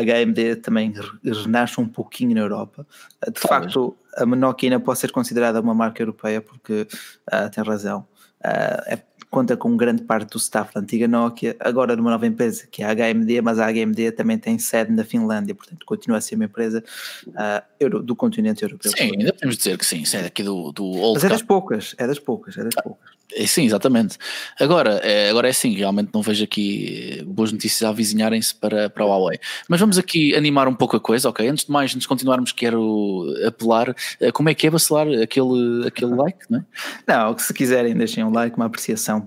HMD 0.00 0.56
também 0.56 0.92
renasçam 1.24 1.84
um 1.84 1.88
pouquinho 1.88 2.34
na 2.34 2.40
Europa. 2.40 2.86
De 3.26 3.32
Talvez. 3.32 3.72
facto, 3.72 3.96
a 4.16 4.26
Nokia 4.26 4.70
ainda 4.70 4.84
pode 4.84 4.98
ser 4.98 5.10
considerada 5.10 5.60
uma 5.60 5.74
marca 5.74 6.02
europeia 6.02 6.40
porque 6.40 6.86
uh, 7.32 7.50
tem 7.50 7.64
razão. 7.64 8.06
Uh, 8.44 8.82
é 8.86 9.02
conta 9.32 9.56
com 9.56 9.74
grande 9.78 10.02
parte 10.02 10.30
do 10.30 10.36
staff 10.36 10.74
da 10.74 10.80
antiga 10.80 11.08
Nokia, 11.08 11.56
agora 11.58 11.96
numa 11.96 12.10
nova 12.10 12.26
empresa 12.26 12.66
que 12.70 12.82
é 12.82 12.86
a 12.86 12.94
HMD, 12.94 13.40
mas 13.40 13.58
a 13.58 13.72
HMD 13.72 14.12
também 14.12 14.36
tem 14.36 14.58
sede 14.58 14.92
na 14.92 15.04
Finlândia, 15.04 15.54
portanto 15.54 15.86
continua 15.86 16.18
a 16.18 16.20
ser 16.20 16.34
uma 16.34 16.44
empresa 16.44 16.84
uh, 17.28 17.64
euro, 17.82 18.02
do 18.02 18.16
continente 18.16 18.62
europeu. 18.62 18.92
Sim, 18.92 19.12
ainda 19.18 19.32
podemos 19.32 19.56
dizer 19.56 19.76
que 19.78 19.84
sim, 19.84 20.04
é 20.14 20.22
daqui 20.22 20.42
do, 20.42 20.72
do 20.72 20.84
Old 20.84 21.14
Mas 21.14 21.24
é 21.24 21.28
das 21.28 21.42
poucas, 21.42 21.94
é 21.98 22.06
das 22.06 22.18
poucas, 22.18 22.56
é 22.56 22.64
das 22.64 22.74
poucas. 22.74 23.12
É, 23.34 23.46
sim, 23.46 23.64
exatamente. 23.64 24.18
Agora 24.60 25.00
é, 25.02 25.30
agora 25.30 25.48
é 25.48 25.52
sim, 25.52 25.74
realmente 25.74 26.10
não 26.12 26.22
vejo 26.22 26.44
aqui 26.44 27.22
boas 27.26 27.52
notícias 27.52 27.82
a 27.82 27.88
avizinharem-se 27.88 28.54
para, 28.54 28.90
para 28.90 29.04
a 29.04 29.06
Huawei. 29.06 29.38
Mas 29.68 29.80
vamos 29.80 29.98
aqui 29.98 30.34
animar 30.34 30.68
um 30.68 30.74
pouco 30.74 30.96
a 30.96 31.00
coisa, 31.00 31.28
ok? 31.28 31.48
Antes 31.48 31.64
de 31.64 31.72
mais, 31.72 31.90
antes 31.90 32.02
de 32.02 32.08
continuarmos, 32.08 32.52
quero 32.52 33.24
apelar. 33.46 33.94
Eh, 34.20 34.30
como 34.32 34.48
é 34.48 34.54
que 34.54 34.66
é 34.66 34.70
vacilar 34.70 35.06
aquele, 35.22 35.86
aquele 35.86 36.14
like, 36.14 36.40
não 36.50 36.58
é? 36.58 36.64
Não, 37.06 37.38
se 37.38 37.52
quiserem, 37.54 37.94
deixem 37.94 38.22
um 38.24 38.32
like, 38.32 38.56
uma 38.56 38.66
apreciação 38.66 39.20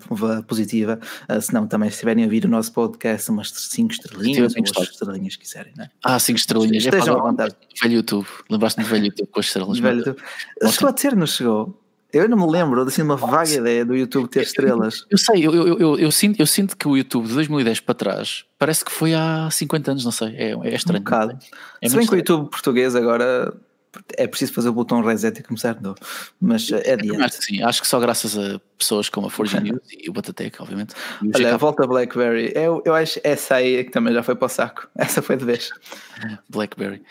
positiva. 0.47 0.99
Uh, 1.29 1.41
se 1.41 1.53
não, 1.53 1.67
também 1.67 1.89
se 1.89 1.95
estiverem 1.95 2.23
a 2.23 2.27
ouvir 2.27 2.45
o 2.45 2.47
nosso 2.47 2.71
podcast, 2.71 3.29
umas 3.31 3.49
5 3.49 3.91
estrelinhas 3.91 4.53
ou 4.55 4.83
as 4.83 4.89
estrelinhas 4.89 5.35
quiserem, 5.35 5.73
não 5.75 5.85
é? 5.85 5.89
Ah, 6.03 6.19
5 6.19 6.37
estrelinhas. 6.37 6.85
Estejam 6.85 7.17
à 7.19 7.21
vontade. 7.21 7.55
Velho 7.81 7.95
YouTube. 7.95 8.27
Lembraste-me 8.49 8.85
do 8.85 8.89
velho 8.89 9.05
YouTube 9.05 9.29
com 9.31 9.39
as 9.39 9.45
estrelas. 9.47 9.79
Velho 9.79 9.97
YouTube. 9.99 10.21
Chegou 10.71 10.89
a 10.89 10.93
ter, 10.93 11.15
não 11.15 11.27
chegou? 11.27 11.81
Eu 12.13 12.29
não 12.29 12.37
me 12.37 12.49
lembro, 12.49 12.81
assim, 12.81 13.01
uma 13.01 13.17
vaga 13.17 13.49
ideia 13.49 13.83
do 13.83 13.93
YouTube 13.93 14.29
ter 14.29 14.43
estrelas. 14.43 15.05
Eu 15.09 15.17
sei, 15.17 15.45
eu, 15.45 15.53
eu, 15.53 15.77
eu, 15.77 15.99
eu, 15.99 16.11
sinto, 16.11 16.39
eu 16.39 16.47
sinto 16.47 16.77
que 16.77 16.87
o 16.87 16.95
YouTube 16.95 17.27
de 17.27 17.33
2010 17.33 17.81
para 17.81 17.93
trás 17.93 18.45
parece 18.57 18.85
que 18.85 18.91
foi 18.91 19.13
há 19.13 19.49
50 19.51 19.91
anos, 19.91 20.05
não 20.05 20.13
sei, 20.13 20.29
é, 20.35 20.51
é 20.51 20.75
estranho. 20.75 21.01
Um 21.01 21.03
bocado. 21.03 21.37
É 21.81 21.89
Se 21.89 21.97
bem 21.97 22.07
que 22.07 22.13
o 22.13 22.17
YouTube 22.17 22.49
português 22.49 22.95
agora 22.95 23.53
é 24.17 24.27
preciso 24.27 24.53
fazer 24.53 24.69
o 24.69 24.73
botão 24.73 25.01
reset 25.01 25.39
e 25.39 25.43
começar 25.43 25.73
de 25.73 25.83
novo. 25.83 25.97
Mas 26.39 26.71
é 26.71 26.93
adiante. 26.93 27.21
Acho 27.21 27.39
que 27.39 27.45
sim, 27.45 27.63
acho 27.63 27.81
que 27.81 27.87
só 27.87 27.99
graças 27.99 28.37
a 28.37 28.59
pessoas 28.77 29.09
como 29.09 29.27
a 29.27 29.29
Forge 29.29 29.59
News 29.59 29.79
e 29.91 30.09
o 30.09 30.13
Batatec, 30.13 30.61
obviamente. 30.61 30.93
Olha, 31.33 31.57
volta 31.57 31.83
a 31.83 31.87
BlackBerry. 31.87 32.51
Eu, 32.55 32.81
eu 32.85 32.93
acho 32.93 33.19
essa 33.23 33.55
aí 33.55 33.83
que 33.83 33.91
também 33.91 34.13
já 34.13 34.21
foi 34.21 34.35
para 34.35 34.45
o 34.45 34.49
saco. 34.49 34.87
Essa 34.95 35.21
foi 35.21 35.37
de 35.37 35.45
vez. 35.45 35.69
BlackBerry. 36.49 37.01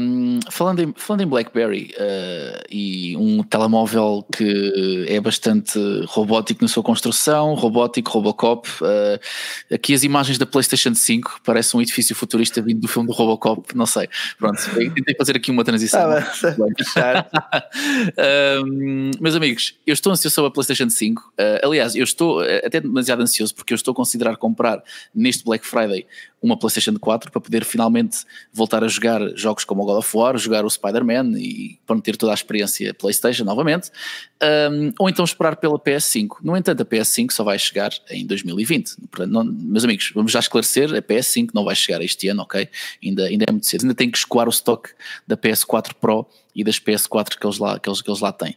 Um, 0.00 0.40
falando, 0.50 0.80
em, 0.80 0.94
falando 0.96 1.22
em 1.22 1.26
BlackBerry 1.26 1.94
uh, 1.96 2.64
e 2.70 3.16
um 3.16 3.42
telemóvel 3.42 4.26
que 4.32 5.06
é 5.08 5.20
bastante 5.20 5.78
robótico 6.06 6.62
na 6.62 6.68
sua 6.68 6.82
construção, 6.82 7.54
robótico, 7.54 8.10
Robocop. 8.10 8.68
Uh, 8.80 9.74
aqui 9.74 9.94
as 9.94 10.02
imagens 10.02 10.38
da 10.38 10.46
PlayStation 10.46 10.94
5 10.94 11.40
parecem 11.44 11.78
um 11.78 11.82
edifício 11.82 12.14
futurista 12.14 12.62
vindo 12.62 12.80
do 12.80 12.88
filme 12.88 13.08
do 13.08 13.14
Robocop, 13.14 13.76
não 13.76 13.86
sei. 13.86 14.08
Pronto, 14.38 14.60
tentei 14.74 15.14
fazer 15.16 15.36
aqui 15.36 15.50
uma 15.50 15.64
transição. 15.64 15.99
Ah, 18.16 18.62
um, 18.64 19.10
meus 19.20 19.34
amigos, 19.34 19.78
eu 19.86 19.92
estou 19.92 20.12
ansioso 20.12 20.34
sobre 20.34 20.48
a 20.48 20.52
PlayStation 20.52 20.88
5. 20.88 21.22
Uh, 21.22 21.66
aliás, 21.66 21.94
eu 21.94 22.04
estou 22.04 22.40
até 22.40 22.80
demasiado 22.80 23.22
ansioso 23.22 23.54
porque 23.54 23.72
eu 23.72 23.76
estou 23.76 23.92
a 23.92 23.94
considerar 23.94 24.36
comprar 24.36 24.82
neste 25.14 25.44
Black 25.44 25.66
Friday 25.66 26.06
uma 26.42 26.58
PlayStation 26.58 26.98
4 26.98 27.30
para 27.30 27.40
poder 27.40 27.64
finalmente 27.64 28.24
voltar 28.52 28.82
a 28.82 28.88
jogar 28.88 29.20
jogos 29.36 29.64
como 29.64 29.82
o 29.82 29.86
God 29.86 29.98
of 29.98 30.16
War, 30.16 30.36
jogar 30.38 30.64
o 30.64 30.70
Spider-Man 30.70 31.38
e 31.38 31.78
para 31.86 32.00
ter 32.00 32.16
toda 32.16 32.32
a 32.32 32.34
experiência 32.34 32.94
PlayStation 32.94 33.44
novamente, 33.44 33.90
um, 34.72 34.92
ou 34.98 35.08
então 35.08 35.24
esperar 35.24 35.56
pela 35.56 35.78
PS5. 35.78 36.36
No 36.42 36.56
entanto, 36.56 36.82
a 36.82 36.84
PS5 36.84 37.32
só 37.32 37.44
vai 37.44 37.58
chegar 37.58 37.92
em 38.10 38.26
2020. 38.26 38.96
Portanto, 39.10 39.30
não, 39.30 39.44
meus 39.44 39.84
amigos, 39.84 40.12
vamos 40.14 40.32
já 40.32 40.40
esclarecer: 40.40 40.94
a 40.94 41.02
PS5 41.02 41.50
não 41.52 41.64
vai 41.64 41.74
chegar 41.74 42.00
este 42.02 42.28
ano, 42.28 42.42
ok? 42.42 42.68
Ainda, 43.04 43.24
ainda 43.26 43.44
é 43.48 43.52
muito 43.52 43.66
cedo. 43.66 43.82
Ainda 43.82 43.94
tem 43.94 44.10
que 44.10 44.18
escoar 44.18 44.46
o 44.46 44.50
stock 44.50 44.90
da 45.26 45.36
PS4 45.36 45.92
Pro 46.00 46.26
e 46.54 46.64
das 46.64 46.80
PS4 46.80 47.38
que 47.38 47.46
eles 47.46 47.58
lá, 47.58 47.78
que 47.78 47.88
eles, 47.88 48.00
que 48.00 48.10
eles 48.10 48.20
lá 48.20 48.32
têm. 48.32 48.56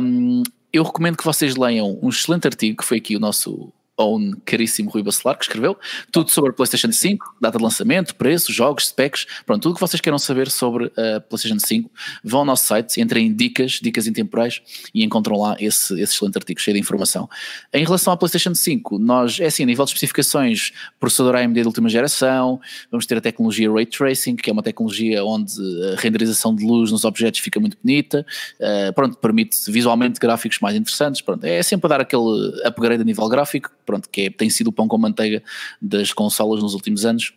Um, 0.00 0.42
eu 0.72 0.84
recomendo 0.84 1.16
que 1.16 1.24
vocês 1.24 1.56
leiam 1.56 1.98
um 2.02 2.08
excelente 2.08 2.46
artigo 2.46 2.76
que 2.76 2.84
foi 2.84 2.98
aqui 2.98 3.16
o 3.16 3.20
nosso 3.20 3.72
own 3.98 4.32
caríssimo 4.44 4.90
Rui 4.90 5.02
Bacelar, 5.02 5.36
que 5.36 5.44
escreveu 5.44 5.76
tudo 6.10 6.30
sobre 6.30 6.50
a 6.50 6.52
PlayStation 6.52 6.92
5, 6.92 7.36
data 7.40 7.58
de 7.58 7.64
lançamento, 7.64 8.14
preço, 8.14 8.52
jogos, 8.52 8.88
specs, 8.88 9.26
pronto, 9.44 9.62
tudo 9.62 9.72
o 9.72 9.74
que 9.74 9.80
vocês 9.80 10.00
queiram 10.00 10.18
saber 10.18 10.50
sobre 10.50 10.86
a 10.96 11.20
PlayStation 11.20 11.58
5, 11.58 11.90
vão 12.22 12.40
ao 12.40 12.46
nosso 12.46 12.64
site, 12.64 13.00
entrem 13.00 13.26
em 13.26 13.34
dicas, 13.34 13.72
dicas 13.82 14.06
intemporais 14.06 14.62
e 14.94 15.04
encontram 15.04 15.36
lá 15.36 15.56
esse, 15.58 15.92
esse 15.94 16.14
excelente 16.14 16.36
artigo 16.36 16.60
cheio 16.60 16.74
de 16.74 16.80
informação. 16.80 17.28
Em 17.72 17.84
relação 17.84 18.12
à 18.12 18.16
PlayStation 18.16 18.54
5, 18.54 18.98
nós, 18.98 19.40
é 19.40 19.46
assim, 19.46 19.64
a 19.64 19.66
nível 19.66 19.84
de 19.84 19.90
especificações, 19.90 20.72
processador 21.00 21.34
AMD 21.34 21.60
de 21.60 21.66
última 21.66 21.88
geração, 21.88 22.60
vamos 22.90 23.06
ter 23.06 23.18
a 23.18 23.20
tecnologia 23.20 23.70
Ray 23.70 23.86
Tracing, 23.86 24.36
que 24.36 24.48
é 24.48 24.52
uma 24.52 24.62
tecnologia 24.62 25.24
onde 25.24 25.52
a 25.92 26.00
renderização 26.00 26.54
de 26.54 26.64
luz 26.64 26.92
nos 26.92 27.04
objetos 27.04 27.40
fica 27.40 27.58
muito 27.58 27.76
bonita, 27.82 28.24
uh, 28.60 28.92
pronto, 28.92 29.16
permite 29.18 29.70
visualmente 29.70 30.20
gráficos 30.20 30.60
mais 30.60 30.76
interessantes, 30.76 31.20
pronto, 31.20 31.44
é 31.44 31.62
sempre 31.62 31.86
a 31.86 31.88
dar 31.88 32.00
aquele 32.00 32.62
upgrade 32.64 33.02
a 33.02 33.04
nível 33.04 33.28
gráfico, 33.28 33.70
pronto, 33.88 34.06
que 34.10 34.20
é, 34.20 34.30
tem 34.30 34.50
sido 34.50 34.66
o 34.66 34.72
pão 34.72 34.86
com 34.86 34.98
manteiga 34.98 35.42
das 35.80 36.12
consolas 36.12 36.62
nos 36.62 36.74
últimos 36.74 37.06
anos. 37.06 37.32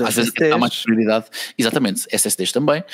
Às 0.00 0.14
vezes 0.14 0.32
dá 0.32 0.56
mais 0.56 0.80
prioridade, 0.84 1.26
exatamente, 1.56 2.06
SSDs 2.12 2.52
também, 2.52 2.84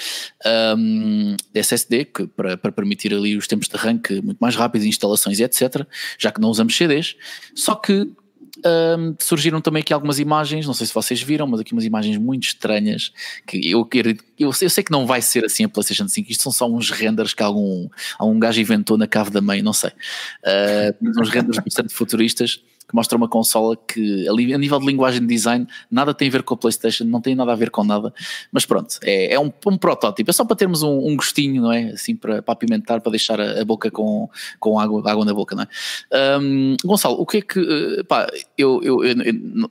um, 0.78 1.36
SSD 1.52 2.07
que, 2.07 2.26
para, 2.26 2.57
para 2.57 2.72
permitir 2.72 3.12
ali 3.12 3.36
os 3.36 3.46
tempos 3.46 3.68
de 3.68 3.76
arranque 3.76 4.22
muito 4.22 4.38
mais 4.38 4.57
rápidos, 4.57 4.86
instalações 4.86 5.38
e 5.38 5.42
etc, 5.44 5.86
já 6.18 6.32
que 6.32 6.40
não 6.40 6.48
usamos 6.48 6.74
CDs, 6.74 7.14
só 7.55 7.74
que 7.74 8.11
um, 8.59 9.14
surgiram 9.18 9.61
também 9.61 9.80
aqui 9.80 9.92
algumas 9.92 10.18
imagens, 10.18 10.66
não 10.66 10.74
sei 10.74 10.86
se 10.86 10.94
vocês 10.94 11.20
viram, 11.20 11.46
mas 11.46 11.61
aqui 11.61 11.72
umas 11.72 11.84
imagens 11.84 12.16
muito 12.16 12.44
estranhas 12.44 13.12
que 13.46 13.70
eu 13.70 13.84
quero. 13.84 14.11
Eu, 14.38 14.50
eu 14.61 14.70
sei 14.70 14.84
que 14.84 14.92
não 14.92 15.07
vai 15.07 15.20
ser 15.20 15.44
assim 15.44 15.64
a 15.64 15.68
PlayStation 15.68 16.09
5, 16.09 16.30
isto 16.30 16.42
são 16.42 16.52
só 16.52 16.66
uns 16.70 16.90
renders 16.90 17.34
que 17.34 17.42
algum, 17.42 17.88
algum 18.18 18.38
gajo 18.38 18.61
inventou 18.61 18.96
na 18.96 19.07
cave 19.07 19.30
da 19.30 19.40
mãe, 19.40 19.62
não 19.62 19.72
sei. 19.72 19.90
Uh, 19.90 21.20
uns 21.20 21.28
renders 21.28 21.59
bastante 21.59 21.92
futuristas 21.92 22.62
que 22.89 22.95
mostra 22.95 23.16
uma 23.16 23.28
consola 23.28 23.76
que, 23.76 24.28
a 24.28 24.59
nível 24.59 24.78
de 24.78 24.87
linguagem 24.87 25.20
de 25.20 25.26
design, 25.26 25.66
nada 25.91 26.12
tem 26.12 26.28
a 26.28 26.30
ver 26.30 26.43
com 26.43 26.55
a 26.55 26.57
PlayStation, 26.57 27.05
não 27.05 27.20
tem 27.20 27.35
nada 27.35 27.53
a 27.53 27.57
ver 27.57 27.70
com 27.70 27.82
nada, 27.82 28.12
mas 28.53 28.66
pronto, 28.66 28.99
é, 29.03 29.35
é 29.35 29.41
um, 29.41 29.51
um, 29.66 29.78
protótipo, 29.78 30.30
é 30.30 30.32
só 30.32 30.45
para 30.45 30.57
termos 30.57 30.82
um, 30.82 31.09
um, 31.09 31.16
gostinho, 31.16 31.62
não 31.62 31.72
é? 31.72 31.91
Assim, 31.91 32.14
para, 32.14 32.43
para 32.43 32.53
apimentar, 32.53 33.01
para 33.01 33.11
deixar 33.11 33.41
a, 33.41 33.61
a 33.61 33.64
boca 33.64 33.91
com, 33.91 34.28
com 34.61 34.78
água, 34.78 35.11
água 35.11 35.24
na 35.24 35.32
boca, 35.32 35.57
não 35.57 35.62
é? 35.62 36.39
Um, 36.39 36.76
Gonçalo, 36.85 37.20
o 37.20 37.26
que 37.26 37.39
é 37.39 37.43
que, 37.43 37.61
eh, 37.61 38.03
pá, 38.05 38.26
eu, 38.57 38.80
eu, 38.82 39.05
eu, 39.05 39.14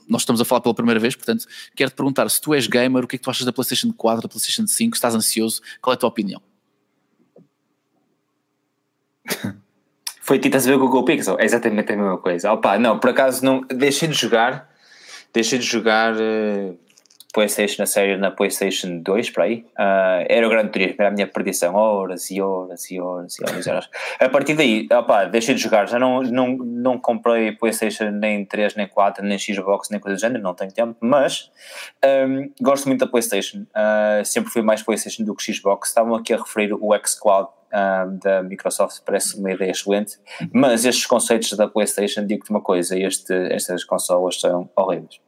nós 0.08 0.22
estamos 0.22 0.42
a 0.42 0.46
falar 0.46 0.62
pela 0.62 0.74
primeira 0.74 1.00
vez, 1.00 1.16
portanto, 1.16 1.46
quero-te 1.76 1.96
perguntar 1.96 2.28
se 2.30 2.42
tu 2.42 2.54
és 2.54 2.68
gamer, 2.68 3.04
o 3.04 3.08
que 3.08 3.16
é 3.16 3.20
que 3.20 3.24
tu 3.24 3.30
achas 3.30 3.46
da 3.46 3.54
PlayStation 3.54 3.94
4, 3.94 4.24
da 4.24 4.30
PlayStation 4.30 4.66
5, 4.66 4.96
estás 4.96 5.16
ansioso, 5.16 5.62
qual 5.82 5.94
é 5.94 5.96
a 5.96 5.98
tua 5.98 6.10
opinião? 6.10 6.42
Foi 10.24 10.40
tipo, 10.40 10.56
a 10.56 10.60
ver 10.60 10.76
o 10.76 10.80
Google 10.80 11.04
Pixel? 11.04 11.38
É 11.38 11.44
exatamente 11.44 11.92
a 11.92 11.98
mesma 11.98 12.18
coisa. 12.18 12.54
Opa, 12.54 12.80
não, 12.80 12.98
por 12.98 13.10
acaso 13.10 13.44
não, 13.44 13.60
deixei 13.68 14.08
de 14.08 14.16
jogar, 14.16 14.70
deixei 15.34 15.60
de 15.60 15.66
jogar 15.66 16.14
uh, 16.14 16.80
PlayStation 17.34 17.82
na 17.82 17.86
série 17.86 18.16
na 18.16 18.32
PlayStation 18.32 19.00
2 19.00 19.32
para 19.32 19.44
aí. 19.44 19.66
Uh, 19.78 20.24
era 20.30 20.48
o 20.48 20.50
grande 20.50 20.72
turismo, 20.72 20.96
era 20.98 21.10
a 21.10 21.12
minha 21.12 21.28
perdição, 21.28 21.76
horas 21.76 22.32
e 22.32 22.42
horas 22.42 22.90
e 22.90 23.02
horas 23.02 23.38
e 23.38 23.44
horas. 23.44 23.66
E 23.66 23.70
horas. 23.70 23.90
a 24.18 24.30
partir 24.30 24.54
daí, 24.54 24.88
opa, 24.94 25.26
deixei 25.26 25.56
de 25.56 25.62
jogar, 25.62 25.90
já 25.90 26.00
não, 26.00 26.24
não, 26.24 26.56
não 26.56 26.98
comprei 26.98 27.52
PlayStation 27.52 28.10
nem 28.10 28.46
3, 28.46 28.76
nem 28.76 28.88
4, 28.88 29.26
nem 29.26 29.38
Xbox, 29.38 29.90
nem 29.90 30.00
coisa 30.00 30.16
do 30.16 30.22
género, 30.22 30.42
não 30.42 30.54
tenho 30.54 30.72
tempo, 30.72 30.96
mas 31.02 31.52
um, 32.30 32.50
gosto 32.62 32.88
muito 32.88 33.02
da 33.02 33.08
PlayStation. 33.08 33.66
Uh, 33.76 34.24
sempre 34.24 34.50
fui 34.52 34.62
mais 34.62 34.82
PlayStation 34.82 35.26
do 35.26 35.36
que 35.36 35.52
Xbox. 35.52 35.90
Estavam 35.90 36.16
aqui 36.16 36.34
a 36.34 36.38
referir 36.38 36.72
o 36.74 36.92
xCloud 37.06 37.50
um, 37.74 38.18
da 38.18 38.44
Microsoft 38.44 39.02
parece 39.06 39.38
uma 39.38 39.52
ideia 39.52 39.72
excelente, 39.72 40.18
mas 40.54 40.86
estes 40.86 41.06
conceitos 41.06 41.54
da 41.54 41.68
PlayStation, 41.68 42.26
digo-te 42.26 42.50
uma 42.50 42.62
coisa, 42.62 42.98
este, 42.98 43.34
estas 43.52 43.84
consolas 43.84 44.40
são 44.40 44.70
horríveis. 44.76 45.23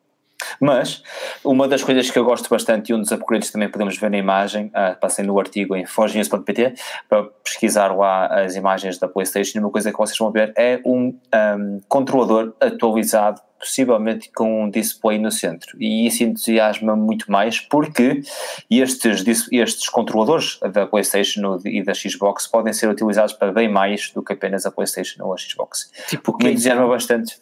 Mas 0.59 1.03
uma 1.43 1.67
das 1.67 1.83
coisas 1.83 2.09
que 2.09 2.17
eu 2.17 2.25
gosto 2.25 2.49
bastante 2.49 2.91
e 2.91 2.95
um 2.95 2.99
dos 2.99 3.11
upgrades 3.11 3.51
também 3.51 3.69
podemos 3.69 3.97
ver 3.97 4.09
na 4.09 4.17
imagem, 4.17 4.67
uh, 4.67 4.99
passei 4.99 5.25
no 5.25 5.39
artigo 5.39 5.75
em 5.75 5.85
forgenews.pt 5.85 6.75
para 7.09 7.23
pesquisar 7.43 7.95
lá 7.95 8.27
as 8.27 8.55
imagens 8.55 8.97
da 8.97 9.07
PlayStation 9.07 9.59
uma 9.59 9.71
coisa 9.71 9.91
que 9.91 9.97
vocês 9.97 10.17
vão 10.17 10.31
ver 10.31 10.53
é 10.55 10.79
um, 10.85 11.17
um 11.57 11.81
controlador 11.87 12.53
atualizado 12.59 13.41
possivelmente 13.59 14.29
com 14.35 14.65
um 14.65 14.69
display 14.69 15.17
no 15.17 15.31
centro. 15.31 15.75
E 15.79 16.05
isso 16.05 16.23
entusiasma 16.23 16.95
muito 16.95 17.31
mais 17.31 17.59
porque 17.59 18.21
estes, 18.69 19.47
estes 19.51 19.89
controladores 19.89 20.59
da 20.71 20.85
PlayStation 20.85 21.59
e 21.65 21.83
da 21.83 21.93
Xbox 21.93 22.47
podem 22.47 22.73
ser 22.73 22.89
utilizados 22.89 23.33
para 23.33 23.51
bem 23.51 23.67
mais 23.67 24.11
do 24.11 24.21
que 24.21 24.33
apenas 24.33 24.65
a 24.65 24.71
PlayStation 24.71 25.23
ou 25.23 25.33
a 25.33 25.37
Xbox. 25.37 25.91
Tipo, 26.07 26.31
o 26.31 26.37
que 26.37 26.45
me 26.45 26.51
entusiasma 26.51 26.87
bastante 26.87 27.37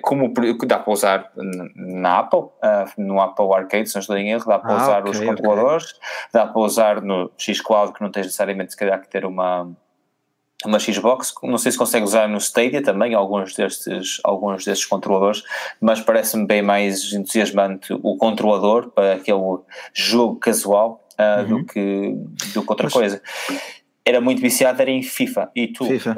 como 0.00 0.32
dá 0.64 0.78
para 0.78 0.92
usar 0.92 1.32
na 1.74 2.20
Apple, 2.20 2.40
uh, 2.40 2.52
no 2.96 3.20
Apple 3.20 3.52
Arcade, 3.52 3.88
se 3.88 3.96
não 3.96 4.00
estou 4.00 4.16
em 4.16 4.30
erro, 4.30 4.46
dá 4.46 4.58
para 4.58 4.74
ah, 4.74 4.82
usar 4.82 5.00
okay, 5.00 5.10
os 5.10 5.20
controladores, 5.26 5.90
okay. 5.90 6.00
dá 6.32 6.46
para 6.46 6.62
usar 6.62 7.02
no 7.02 7.30
X-Cloud, 7.36 7.92
que 7.92 8.00
não 8.00 8.10
tens 8.10 8.26
necessariamente 8.26 8.72
se 8.72 8.76
calhar 8.76 9.00
que 9.00 9.08
ter 9.08 9.24
uma, 9.24 9.68
uma 10.64 10.78
Xbox, 10.78 11.34
não 11.42 11.58
sei 11.58 11.72
se 11.72 11.78
consegue 11.78 12.04
usar 12.04 12.28
no 12.28 12.38
Stadia 12.38 12.80
também 12.80 13.14
alguns 13.14 13.56
destes, 13.56 14.20
alguns 14.22 14.64
destes 14.64 14.86
controladores, 14.86 15.42
mas 15.80 16.00
parece-me 16.00 16.46
bem 16.46 16.62
mais 16.62 17.12
entusiasmante 17.12 17.92
o 17.92 18.16
controlador 18.16 18.90
para 18.90 19.14
aquele 19.14 19.58
jogo 19.92 20.36
casual 20.36 21.04
uh, 21.18 21.42
uhum. 21.42 21.58
do, 21.58 21.66
que, 21.66 22.14
do 22.54 22.62
que 22.62 22.70
outra 22.70 22.84
mas... 22.84 22.92
coisa. 22.92 23.22
Era 24.04 24.20
muito 24.20 24.40
viciado, 24.40 24.82
era 24.82 24.90
em 24.90 25.02
FIFA. 25.02 25.50
E 25.54 25.68
tu, 25.68 25.86
FIFA, 25.86 26.14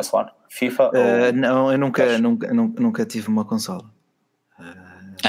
FIFA 0.49 0.85
uh, 0.85 1.27
ou... 1.27 1.33
Não, 1.33 1.73
eu 1.73 1.79
nunca, 1.79 2.19
nunca, 2.19 2.53
nunca, 2.53 2.83
nunca 2.83 3.05
tive 3.05 3.29
uma 3.29 3.45
consola. 3.45 3.95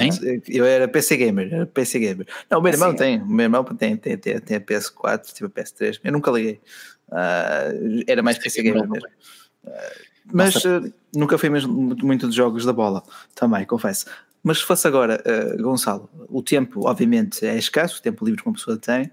Hein? 0.02 0.10
Eu 0.48 0.66
era 0.66 0.88
PC 0.88 1.18
Gamer, 1.18 1.54
era 1.54 1.66
PC 1.66 2.00
Gamer. 2.00 2.28
Não, 2.50 2.60
o 2.60 2.62
meu 2.62 2.74
irmão 2.74 2.94
tem, 2.94 3.22
o 3.22 3.28
meu 3.28 3.46
irmão 3.46 3.64
tem, 3.64 3.96
tem, 3.96 4.18
tem, 4.18 4.40
tem 4.40 4.58
a 4.58 4.62
PS4, 4.62 5.34
tipo 5.34 5.46
a 5.48 5.50
PS3, 5.50 6.00
eu 6.04 6.12
nunca 6.12 6.32
liguei. 6.32 6.60
Uh, 7.10 8.04
era 8.08 8.22
mais 8.22 8.38
PC 8.38 8.62
Gamer 8.62 8.90
mesmo. 8.90 9.08
Uh, 9.64 9.72
mas 10.34 10.56
uh, 10.66 10.94
nunca 11.16 11.38
fui 11.38 11.50
mesmo 11.50 11.72
muito 11.74 12.30
de 12.30 12.36
jogos 12.36 12.66
da 12.66 12.74
bola, 12.74 13.04
também, 13.34 13.66
confesso. 13.66 14.06
Mas 14.44 14.60
se 14.60 14.66
fosse 14.66 14.88
agora, 14.88 15.24
Gonçalo, 15.60 16.08
o 16.30 16.40
tempo, 16.44 16.88
obviamente, 16.88 17.44
é 17.44 17.58
escasso, 17.58 17.98
o 17.98 18.02
tempo 18.02 18.24
livre 18.24 18.44
que 18.44 18.48
uma 18.48 18.54
pessoa 18.54 18.78
tem. 18.78 19.12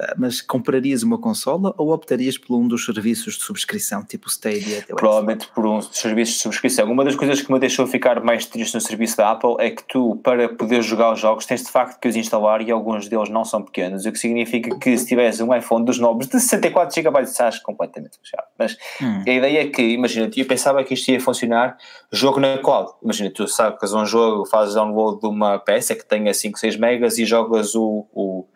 Ah, 0.00 0.14
mas 0.16 0.40
comprarias 0.40 1.02
uma 1.02 1.18
consola 1.18 1.74
ou 1.76 1.92
optarias 1.92 2.38
por 2.38 2.56
um 2.56 2.66
dos 2.66 2.86
serviços 2.86 3.36
de 3.36 3.42
subscrição, 3.42 4.02
tipo 4.02 4.28
Stadia? 4.28 4.82
Provavelmente 4.88 5.46
por 5.48 5.66
um 5.66 5.78
dos 5.78 5.90
serviços 5.92 6.36
de 6.36 6.40
subscrição. 6.40 6.90
Uma 6.90 7.04
das 7.04 7.14
coisas 7.14 7.42
que 7.42 7.52
me 7.52 7.58
deixou 7.58 7.86
ficar 7.86 8.22
mais 8.24 8.46
triste 8.46 8.74
no 8.74 8.80
serviço 8.80 9.18
da 9.18 9.32
Apple 9.32 9.56
é 9.58 9.70
que 9.70 9.84
tu, 9.84 10.18
para 10.24 10.48
poder 10.48 10.80
jogar 10.82 11.12
os 11.12 11.20
jogos, 11.20 11.44
tens 11.44 11.62
de 11.62 11.70
facto 11.70 12.00
que 12.00 12.08
os 12.08 12.16
instalar 12.16 12.62
e 12.62 12.70
alguns 12.70 13.08
deles 13.08 13.28
não 13.28 13.44
são 13.44 13.62
pequenos, 13.62 14.06
o 14.06 14.12
que 14.12 14.18
significa 14.18 14.74
que 14.78 14.96
se 14.96 15.06
tiveres 15.06 15.38
um 15.40 15.54
iPhone 15.54 15.84
dos 15.84 15.98
novos 15.98 16.26
de 16.26 16.40
64 16.40 16.94
GB, 16.94 17.20
estás 17.20 17.58
completamente 17.58 18.18
fechado. 18.22 18.46
Mas 18.58 18.76
hum. 19.02 19.22
a 19.26 19.30
ideia 19.30 19.62
é 19.62 19.66
que, 19.66 19.82
imagina, 19.82 20.30
eu 20.34 20.46
pensava 20.46 20.82
que 20.82 20.94
isto 20.94 21.10
ia 21.10 21.20
funcionar 21.20 21.76
jogo 22.10 22.40
na 22.40 22.56
cloud. 22.56 22.92
Imagina, 23.02 23.30
tu 23.30 23.46
sacas 23.46 23.92
um 23.92 24.06
jogo, 24.06 24.46
fazes 24.46 24.74
download 24.74 25.20
de 25.20 25.26
uma 25.26 25.58
peça 25.58 25.94
que 25.94 26.06
tenha 26.06 26.32
5, 26.32 26.58
6 26.58 26.76
megas 26.76 27.18
e 27.18 27.26
jogas 27.26 27.74
o, 27.74 28.06
o 28.14 28.46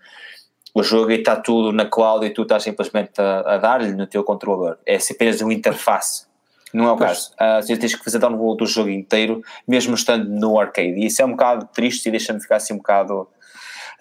o 0.74 0.82
jogo 0.82 1.12
e 1.12 1.14
está 1.14 1.36
tudo 1.36 1.72
na 1.72 1.86
cloud 1.86 2.26
e 2.26 2.30
tu 2.30 2.42
estás 2.42 2.64
simplesmente 2.64 3.20
a, 3.20 3.54
a 3.54 3.58
dar-lhe 3.58 3.92
no 3.92 4.06
teu 4.08 4.24
controlador. 4.24 4.76
É 4.84 4.98
apenas 5.10 5.40
uma 5.40 5.54
interface. 5.54 6.26
Não 6.72 6.88
é 6.88 6.92
o 6.92 6.96
caso. 6.96 7.30
Uh, 7.34 7.62
você 7.62 7.76
tens 7.76 7.94
que 7.94 8.02
fazer 8.02 8.18
download 8.18 8.58
do 8.58 8.66
jogo 8.66 8.90
inteiro, 8.90 9.40
mesmo 9.66 9.94
estando 9.94 10.28
no 10.28 10.58
arcade. 10.58 10.98
E 10.98 11.06
isso 11.06 11.22
é 11.22 11.24
um 11.24 11.30
bocado 11.30 11.68
triste 11.72 12.08
e 12.08 12.10
deixa-me 12.10 12.40
ficar 12.40 12.56
assim 12.56 12.74
um 12.74 12.78
bocado 12.78 13.28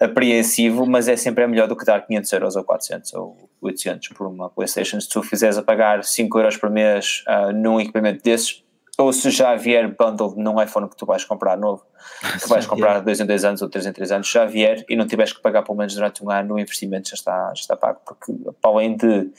apreensivo, 0.00 0.84
mas 0.84 1.06
é 1.06 1.16
sempre 1.16 1.46
melhor 1.46 1.68
do 1.68 1.76
que 1.76 1.84
dar 1.84 2.04
500 2.04 2.32
euros 2.32 2.56
ou 2.56 2.64
400 2.64 3.14
ou 3.14 3.48
800 3.60 4.08
por 4.08 4.26
uma 4.26 4.50
PlayStation. 4.50 5.00
Se 5.00 5.08
tu 5.08 5.22
fizeres 5.22 5.56
a 5.56 5.62
pagar 5.62 6.02
5 6.02 6.36
euros 6.36 6.56
por 6.56 6.68
mês 6.68 7.22
uh, 7.28 7.52
num 7.52 7.80
equipamento 7.80 8.20
desses, 8.24 8.63
ou 8.98 9.12
se 9.12 9.30
já 9.30 9.54
vier 9.56 9.88
bundle 9.96 10.34
num 10.36 10.60
iPhone 10.62 10.88
que 10.88 10.96
tu 10.96 11.04
vais 11.04 11.24
comprar 11.24 11.56
novo, 11.56 11.84
que 12.40 12.48
vais 12.48 12.66
comprar 12.66 13.00
2 13.00 13.20
em 13.20 13.26
2 13.26 13.44
anos 13.44 13.62
ou 13.62 13.68
3 13.68 13.86
em 13.86 13.92
3 13.92 14.12
anos, 14.12 14.28
já 14.30 14.44
vier 14.44 14.84
e 14.88 14.94
não 14.94 15.06
tiveres 15.06 15.32
que 15.32 15.42
pagar 15.42 15.62
pelo 15.62 15.76
menos 15.76 15.94
durante 15.94 16.24
um 16.24 16.30
ano, 16.30 16.54
o 16.54 16.58
investimento 16.58 17.08
já 17.08 17.14
está, 17.14 17.48
já 17.48 17.60
está 17.60 17.76
pago, 17.76 18.00
porque 18.06 18.32
para 18.60 18.70
além 18.70 18.96
de, 18.96 19.06
ou 19.06 19.32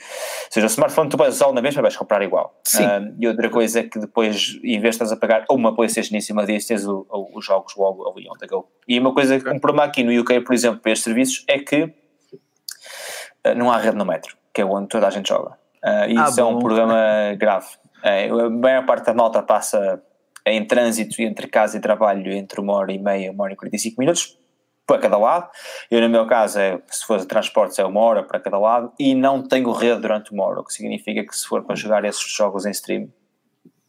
seja, 0.49 0.65
o 0.65 0.69
smartphone 0.69 1.09
tu 1.09 1.17
vais 1.17 1.35
usá-lo 1.35 1.53
na 1.53 1.61
mesma, 1.61 1.81
vais 1.81 1.95
comprar 1.95 2.21
igual. 2.21 2.59
Um, 2.75 3.15
e 3.19 3.27
outra 3.27 3.49
coisa 3.49 3.79
é 3.79 3.83
que 3.83 3.99
depois, 3.99 4.59
em 4.63 4.79
vez 4.79 4.81
de 4.81 4.89
estás 4.89 5.11
a 5.11 5.17
pagar 5.17 5.45
uma 5.49 5.73
Playstation 5.75 6.15
em 6.15 6.21
cima 6.21 6.45
disso, 6.45 6.67
tens 6.67 6.85
o, 6.85 7.05
o, 7.09 7.37
os 7.37 7.45
jogos 7.45 7.73
logo 7.77 8.09
ali 8.09 8.27
on 8.29 8.37
the 8.37 8.47
go. 8.47 8.67
E 8.87 8.99
uma 8.99 9.13
coisa 9.13 9.39
que 9.39 9.49
um 9.49 9.59
problema 9.59 9.85
aqui 9.87 10.03
no 10.03 10.19
UK, 10.21 10.41
por 10.41 10.53
exemplo, 10.53 10.81
para 10.81 10.91
estes 10.91 11.03
serviços, 11.03 11.45
é 11.47 11.59
que 11.59 11.83
uh, 11.83 13.55
não 13.55 13.71
há 13.71 13.77
rede 13.77 13.95
no 13.95 14.05
metro, 14.05 14.35
que 14.53 14.61
é 14.61 14.65
onde 14.65 14.89
toda 14.89 15.07
a 15.07 15.09
gente 15.09 15.29
joga. 15.29 15.51
Uh, 15.83 16.09
e 16.09 16.17
Ah, 16.17 16.25
isso 16.27 16.39
é 16.39 16.43
um 16.43 16.53
bom. 16.53 16.59
problema 16.59 16.95
grave. 17.37 17.67
É, 18.05 18.29
a 18.29 18.49
maior 18.49 18.85
parte 18.85 19.07
da 19.07 19.13
malta 19.15 19.41
passa 19.41 19.99
em 20.45 20.63
trânsito 20.63 21.19
entre 21.23 21.47
casa 21.47 21.77
e 21.77 21.81
trabalho 21.81 22.31
entre 22.31 22.61
uma 22.61 22.73
hora 22.73 22.93
e 22.93 22.99
meia, 22.99 23.31
uma 23.31 23.45
hora 23.45 23.53
e 23.53 23.55
45 23.55 23.99
minutos 23.99 24.37
para 24.85 24.99
cada 24.99 25.17
lado. 25.17 25.49
Eu, 25.89 25.99
no 26.01 26.09
meu 26.09 26.27
caso, 26.27 26.59
é, 26.59 26.79
se 26.87 27.03
for 27.03 27.17
de 27.19 27.25
transportes, 27.25 27.79
é 27.79 27.83
uma 27.83 27.99
hora 28.01 28.21
para 28.21 28.39
cada 28.39 28.59
lado 28.59 28.93
e 28.99 29.15
não 29.15 29.41
tenho 29.41 29.71
rede 29.71 30.01
durante 30.01 30.31
uma 30.31 30.45
hora, 30.45 30.59
o 30.59 30.63
que 30.63 30.71
significa 30.71 31.25
que 31.25 31.35
se 31.35 31.47
for 31.47 31.63
para 31.63 31.75
jogar 31.75 32.05
esses 32.05 32.31
jogos 32.31 32.67
em 32.67 32.71
stream. 32.71 33.09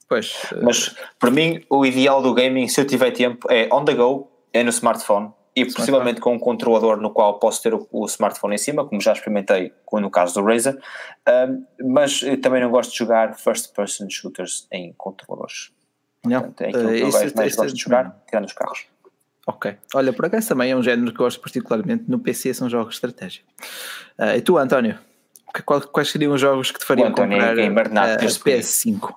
Pois, 0.09 0.51
uh, 0.53 0.65
Mas, 0.65 0.97
para 1.19 1.31
mim, 1.31 1.63
o 1.69 1.85
ideal 1.85 2.23
do 2.23 2.33
gaming, 2.33 2.69
se 2.69 2.81
eu 2.81 2.87
tiver 2.87 3.11
tempo, 3.11 3.47
é 3.51 3.69
on 3.71 3.85
the 3.85 3.93
go, 3.93 4.31
é 4.51 4.63
no 4.63 4.71
smartphone 4.71 5.33
e 5.57 5.65
possivelmente 5.65 6.21
com 6.21 6.35
um 6.35 6.39
controlador 6.39 6.99
no 6.99 7.11
qual 7.11 7.39
posso 7.39 7.63
ter 7.63 7.73
o, 7.73 7.89
o 7.91 8.05
smartphone 8.07 8.55
em 8.55 8.59
cima, 8.59 8.85
como 8.87 9.01
já 9.01 9.13
experimentei 9.15 9.73
no 9.93 10.11
caso 10.11 10.35
do 10.35 10.45
Razer, 10.47 10.79
Um, 11.27 11.65
mas 11.93 12.21
também 12.43 12.61
não 12.61 12.71
gosto 12.71 12.93
de 12.93 12.99
jogar 12.99 13.35
first 13.35 13.75
person 13.75 14.07
shooters 14.11 14.69
em 14.71 14.93
controladores. 14.99 15.73
não. 16.25 16.41
Portanto, 16.43 16.61
é 16.61 16.69
aquilo 16.69 16.83
que 16.89 16.89
Uh, 16.89 16.99
eu 16.99 17.09
isso- 17.09 17.37
mais, 17.37 17.57
gosto 17.57 17.75
de 17.75 17.83
jogar, 17.83 18.17
tirando 18.29 18.45
os 18.45 18.53
carros. 18.53 18.85
Ok. 19.47 19.77
Olha, 19.95 20.13
por 20.13 20.27
acaso 20.27 20.49
também 20.49 20.71
é 20.73 20.77
um 20.77 20.83
género 20.83 21.11
que 21.13 21.19
gosto 21.19 21.41
particularmente 21.41 22.05
no 22.09 22.19
PC, 22.19 22.53
são 22.53 22.69
jogos 22.69 22.91
de 22.91 22.95
estratégia. 22.97 23.43
Uh, 24.19 24.37
e 24.37 24.41
tu, 24.43 24.59
António? 24.59 24.99
Que- 25.55 25.63
qual- 25.63 25.81
quais 25.81 26.11
seriam 26.11 26.33
os 26.35 26.41
jogos 26.41 26.71
que 26.71 26.79
te 26.81 26.85
fariam 26.85 27.09
é 27.09 27.11
comprar 27.13 27.55
gamer 27.55 27.91
nato, 27.93 28.11
uh, 28.11 28.13
a 28.15 28.17
desde 28.17 28.39
pequeno. 28.41 28.63
PS5? 28.63 29.15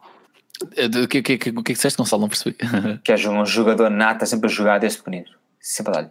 Eh, 0.75 0.87
de- 0.87 1.01
O 1.01 1.07
que, 1.07 1.21
que, 1.21 1.37
que, 1.37 1.51
que 1.51 1.59
é 1.59 1.63
que 1.63 1.73
disseste, 1.73 1.97
Gonçalo? 1.97 2.21
Não 2.21 2.29
percebi. 2.29 2.55
Que 3.03 3.11
és 3.11 3.25
um 3.25 3.45
jogador 3.45 3.89
nato, 3.89 4.25
sempre 4.25 4.47
a 4.49 4.53
jogar 4.53 4.77
desde 4.79 4.99
pequenino. 4.99 5.27
Sempre 5.59 5.91
a 5.91 5.95
dar-lhe. 5.95 6.09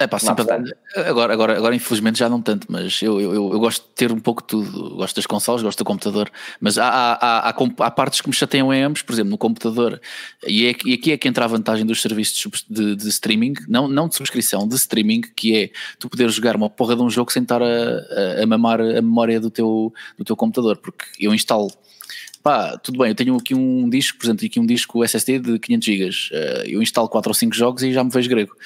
É 0.00 0.06
pá, 0.06 0.18
a 0.26 0.32
dar- 0.32 0.62
agora, 1.06 1.32
agora, 1.32 1.56
agora 1.56 1.74
infelizmente 1.74 2.18
já 2.18 2.28
não 2.28 2.40
tanto, 2.40 2.66
mas 2.70 3.00
eu, 3.02 3.20
eu, 3.20 3.34
eu, 3.34 3.60
gosto 3.60 3.82
de 3.82 3.94
ter 3.94 4.10
um 4.10 4.18
pouco 4.18 4.40
de 4.40 4.48
tudo. 4.48 4.96
Gosto 4.96 5.14
das 5.14 5.26
consoles, 5.26 5.62
gosto 5.62 5.78
do 5.78 5.84
computador, 5.84 6.30
mas 6.58 6.78
há, 6.78 6.88
há, 6.88 7.48
há, 7.48 7.48
há, 7.50 7.90
partes 7.90 8.22
que 8.22 8.28
me 8.28 8.34
chateiam 8.34 8.72
em 8.72 8.82
ambos, 8.82 9.02
por 9.02 9.12
exemplo, 9.12 9.30
no 9.30 9.36
computador. 9.38 10.00
E, 10.46 10.66
é, 10.66 10.74
e 10.86 10.94
aqui 10.94 11.12
é 11.12 11.18
que 11.18 11.28
entra 11.28 11.44
a 11.44 11.48
vantagem 11.48 11.84
dos 11.84 12.00
serviços 12.00 12.50
de 12.68 12.96
de, 12.96 13.08
streaming, 13.08 13.54
não, 13.68 13.88
não 13.88 14.08
de 14.08 14.14
subscrição, 14.14 14.66
de 14.66 14.74
streaming, 14.76 15.20
que 15.20 15.56
é 15.56 15.70
tu 15.98 16.08
poderes 16.08 16.34
jogar 16.34 16.56
uma 16.56 16.70
porra 16.70 16.96
de 16.96 17.02
um 17.02 17.10
jogo 17.10 17.30
sem 17.32 17.42
estar 17.42 17.62
a, 17.62 17.66
a, 17.66 18.42
a 18.42 18.46
mamar 18.46 18.80
a 18.80 19.02
memória 19.02 19.38
do 19.38 19.50
teu, 19.50 19.92
do 20.16 20.24
teu 20.24 20.36
computador, 20.36 20.78
porque 20.78 21.04
eu 21.18 21.34
instalo. 21.34 21.70
Pá, 22.42 22.78
tudo 22.78 22.98
bem, 22.98 23.08
eu 23.08 23.14
tenho 23.14 23.36
aqui 23.36 23.54
um 23.54 23.88
disco, 23.88 24.18
por 24.18 24.24
exemplo, 24.24 24.46
aqui 24.46 24.58
um 24.58 24.64
disco 24.64 25.04
SSD 25.04 25.38
de 25.40 25.58
500 25.58 25.84
GB. 25.84 26.10
eu 26.66 26.80
instalo 26.82 27.08
4 27.08 27.28
ou 27.30 27.34
5 27.34 27.54
jogos 27.54 27.82
e 27.82 27.92
já 27.92 28.02
me 28.02 28.10
vejo 28.10 28.30
grego. 28.30 28.56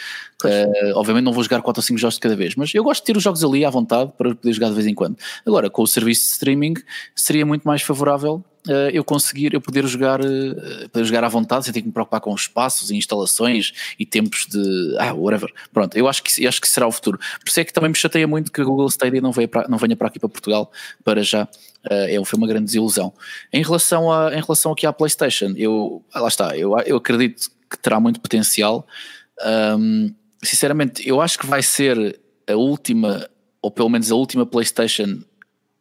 Eh, 0.45 0.93
obviamente 0.95 1.25
não 1.25 1.33
vou 1.33 1.43
jogar 1.43 1.61
4 1.61 1.81
ou 1.81 1.83
5 1.83 1.99
jogos 1.99 2.15
de 2.15 2.21
cada 2.21 2.37
vez, 2.37 2.55
mas 2.55 2.73
eu 2.75 2.85
gosto 2.85 3.01
de 3.01 3.07
ter 3.07 3.17
os 3.17 3.23
jogos 3.23 3.43
ali 3.43 3.65
à 3.65 3.71
vontade 3.71 4.13
para 4.17 4.35
poder 4.35 4.53
jogar 4.53 4.69
de 4.69 4.75
vez 4.75 4.87
em 4.87 4.95
quando. 4.95 5.17
Agora, 5.45 5.69
com 5.69 5.83
o 5.83 5.87
serviço 5.87 6.23
de 6.23 6.31
streaming, 6.33 6.75
seria 7.17 7.45
muito 7.45 7.65
mais 7.65 7.83
favorável 7.83 8.45
eh, 8.69 8.91
eu 8.95 9.05
conseguir, 9.05 9.53
eu 9.53 9.61
poder 9.61 9.87
jogar, 9.87 10.21
eh, 10.21 10.89
poder 10.91 11.05
jogar 11.05 11.25
à 11.25 11.29
vontade 11.29 11.65
sem 11.65 11.73
ter 11.73 11.81
que 11.81 11.87
me 11.87 11.93
preocupar 11.93 12.21
com 12.21 12.35
espaços 12.35 12.91
e 12.91 12.97
instalações 12.97 13.73
e 13.99 14.07
tempos 14.07 14.47
de. 14.47 14.97
Ah, 14.99 15.13
whatever. 15.13 15.53
Pronto, 15.73 15.97
eu 15.97 16.09
acho 16.09 16.23
que, 16.23 16.45
eu 16.45 16.49
acho 16.49 16.61
que 16.61 16.69
será 16.69 16.87
o 16.87 16.93
futuro. 16.93 17.19
Por 17.19 17.49
isso 17.49 17.61
é 17.61 17.65
que 17.65 17.73
também 17.73 17.91
me 17.91 17.97
chateia 17.97 18.27
muito 18.27 18.51
que 18.51 18.61
a 18.61 18.65
Google 18.65 18.89
Stadia 18.89 19.21
não 19.21 19.33
venha 19.33 19.49
para, 19.49 19.69
não 19.69 19.79
venha 19.79 19.97
para 19.97 20.09
aqui 20.09 20.19
para 20.19 20.29
Portugal 20.29 20.71
para 21.05 21.23
já. 21.23 21.49
É, 21.91 22.25
foi 22.25 22.37
uma 22.39 22.47
grande 22.47 22.67
desilusão. 22.67 23.13
Em 23.53 23.63
relação, 23.63 24.11
a, 24.11 24.35
em 24.35 24.41
relação 24.41 24.73
aqui 24.73 24.87
à 24.87 24.93
PlayStation, 24.93 25.53
eu, 25.57 26.03
ah, 26.13 26.21
lá 26.21 26.29
está, 26.29 26.57
eu, 26.57 26.77
eu 26.87 26.97
acredito 26.97 27.51
que 27.71 27.79
terá 27.79 28.01
muito 28.01 28.21
potencial. 28.21 28.87
Ahm, 29.43 30.15
sinceramente, 30.43 31.07
eu 31.07 31.21
acho 31.21 31.39
que 31.39 31.47
vai 31.47 31.63
ser 31.63 32.19
a 32.49 32.55
última, 32.55 33.29
ou 33.61 33.71
pelo 33.71 33.89
menos 33.89 34.11
a 34.11 34.15
última 34.15 34.47
PlayStation 34.47 35.21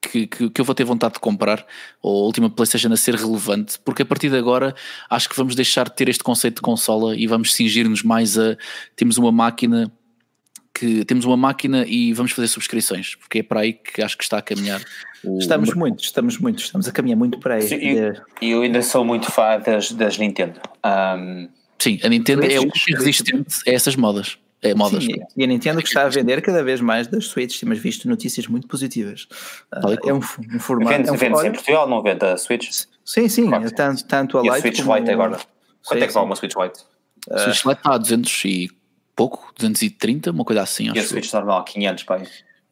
que, 0.02 0.28
que, 0.28 0.50
que 0.50 0.62
eu 0.62 0.66
vou 0.66 0.76
ter 0.76 0.84
vontade 0.84 1.16
de 1.16 1.20
comprar, 1.20 1.66
ou 2.02 2.24
a 2.24 2.26
última 2.26 2.50
PlayStation 2.50 2.92
a 2.92 2.98
ser 2.98 3.16
relevante, 3.16 3.80
porque 3.80 4.02
a 4.02 4.06
partir 4.06 4.30
de 4.30 4.38
agora 4.38 4.76
acho 5.10 5.30
que 5.30 5.36
vamos 5.36 5.56
deixar 5.56 5.86
de 5.86 5.96
ter 5.96 6.10
este 6.10 6.24
conceito 6.24 6.56
de 6.56 6.62
consola 6.62 7.16
e 7.16 7.26
vamos 7.28 7.54
cingir-nos 7.54 8.04
mais 8.04 8.38
a. 8.38 8.58
Temos 8.96 9.18
uma 9.18 9.32
máquina 9.32 9.92
que 10.74 11.06
temos 11.06 11.24
uma 11.26 11.38
máquina 11.38 11.86
e 11.88 12.14
vamos 12.14 12.32
fazer 12.32 12.48
subscrições, 12.48 13.16
porque 13.16 13.40
é 13.40 13.44
para 13.44 13.62
aí 13.62 13.74
que 13.74 14.02
acho 14.02 14.18
que 14.18 14.24
está 14.24 14.40
a 14.40 14.42
caminhar. 14.42 14.82
O, 15.24 15.38
Estamos 15.38 15.70
o- 15.70 15.78
muito, 15.78 16.04
estamos 16.04 16.38
muito, 16.40 16.64
estamos 16.64 16.88
a 16.88 16.92
caminhar 16.92 17.18
muito 17.18 17.40
para 17.40 17.56
aí. 17.56 17.62
Sim, 17.62 17.76
e- 17.76 18.22
E 18.42 18.50
eu 18.52 18.62
ainda 18.64 18.82
sou 18.82 19.06
muito 19.06 19.32
fã 19.32 19.60
das, 19.60 19.92
das 19.92 20.18
Nintendo. 20.18 20.60
Um, 20.84 21.48
Sim, 21.80 22.00
a 22.04 22.10
Nintendo 22.10 22.46
é 22.46 22.60
único 22.60 22.78
resistente 22.98 23.56
a 23.68 23.72
essas 23.72 23.96
modas. 23.96 24.38
É 24.62 24.74
modas. 24.74 25.04
Sim, 25.04 25.16
e 25.36 25.44
a 25.44 25.48
Nintendo 25.48 25.82
que 25.82 25.88
está 25.90 26.04
a 26.06 26.10
vender 26.10 26.42
cada 26.42 26.64
vez 26.64 26.80
mais 26.80 27.06
das 27.06 27.26
Switch, 27.26 27.60
temos 27.60 27.78
visto 27.80 28.08
notícias 28.08 28.48
muito 28.48 28.66
positivas. 28.66 29.28
Qual. 29.70 29.94
é 30.08 30.14
um, 30.14 30.18
um 30.20 30.22
formato. 30.60 30.96
vende 30.98 31.10
é 31.10 31.12
um 31.12 31.18
vende 31.18 31.48
em 31.48 31.52
Portugal, 31.52 31.90
não 31.90 32.02
vende 32.02 32.24
a 32.26 32.38
Switch? 32.38 32.70
sim, 33.04 33.28
sim, 33.28 33.48
Claro 33.50 33.70
tanto, 33.76 34.06
tanto 34.06 34.38
a 34.40 34.46
E 34.46 34.50
a 34.50 34.56
Lite 34.56 34.62
Switch 34.62 34.82
como 34.84 34.96
Lite 34.98 35.12
agora? 35.12 35.38
Quanto 35.86 36.00
Sim, 36.00 36.04
é 36.06 36.08
que 36.08 36.14
vale 36.14 36.26
uma 36.26 36.36
Switch 36.38 36.54
Lite? 36.56 36.80
O 37.30 37.38
Switch 37.40 37.66
Lite 37.66 37.78
está 37.80 37.94
a 37.94 37.98
200 37.98 38.46
e 38.46 38.70
pouco, 39.16 39.54
230, 39.58 40.32
uma 40.32 40.44
coisa 40.46 40.62
assim, 40.62 40.86
E 40.86 40.90
a 40.90 40.94
acho. 40.94 41.10
Switch 41.10 41.32
normal, 41.34 41.64
500, 41.64 42.04
pai. 42.04 42.24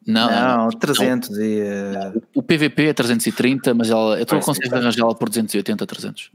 Não, 0.05 0.31
Não, 0.31 0.69
300 0.69 1.37
e. 1.37 1.59
eh, 1.59 2.13
o 2.33 2.41
PVP 2.41 2.87
é 2.87 2.93
330, 2.93 3.73
mas 3.75 3.91
ela, 3.91 4.17
eu 4.17 4.23
estou 4.23 4.39
a 4.39 4.41
conseguir 4.41 4.73
ela 4.73 5.13
por 5.15 5.29
280, 5.29 5.85
300. 5.85 6.31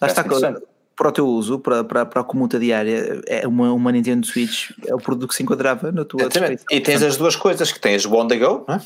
lá 0.00 0.06
está. 0.08 0.24
Para 0.96 1.08
o 1.08 1.12
teu 1.12 1.26
uso, 1.26 1.58
para, 1.58 1.82
para, 1.82 2.06
para 2.06 2.20
a 2.20 2.24
comuta 2.24 2.58
diária, 2.58 3.22
é 3.26 3.46
uma, 3.46 3.72
uma 3.72 3.90
Nintendo 3.90 4.26
Switch 4.26 4.70
é 4.86 4.94
o 4.94 4.98
produto 4.98 5.28
que 5.28 5.34
se 5.34 5.42
enquadrava 5.42 5.90
na 5.90 6.04
tua 6.04 6.22
Exatamente. 6.22 6.64
E 6.70 6.80
tens 6.80 7.02
as 7.02 7.16
duas 7.16 7.34
coisas, 7.34 7.72
que 7.72 7.80
tens 7.80 8.04
o 8.04 8.14
on 8.14 8.28
the 8.28 8.36
go, 8.36 8.64
é? 8.68 8.78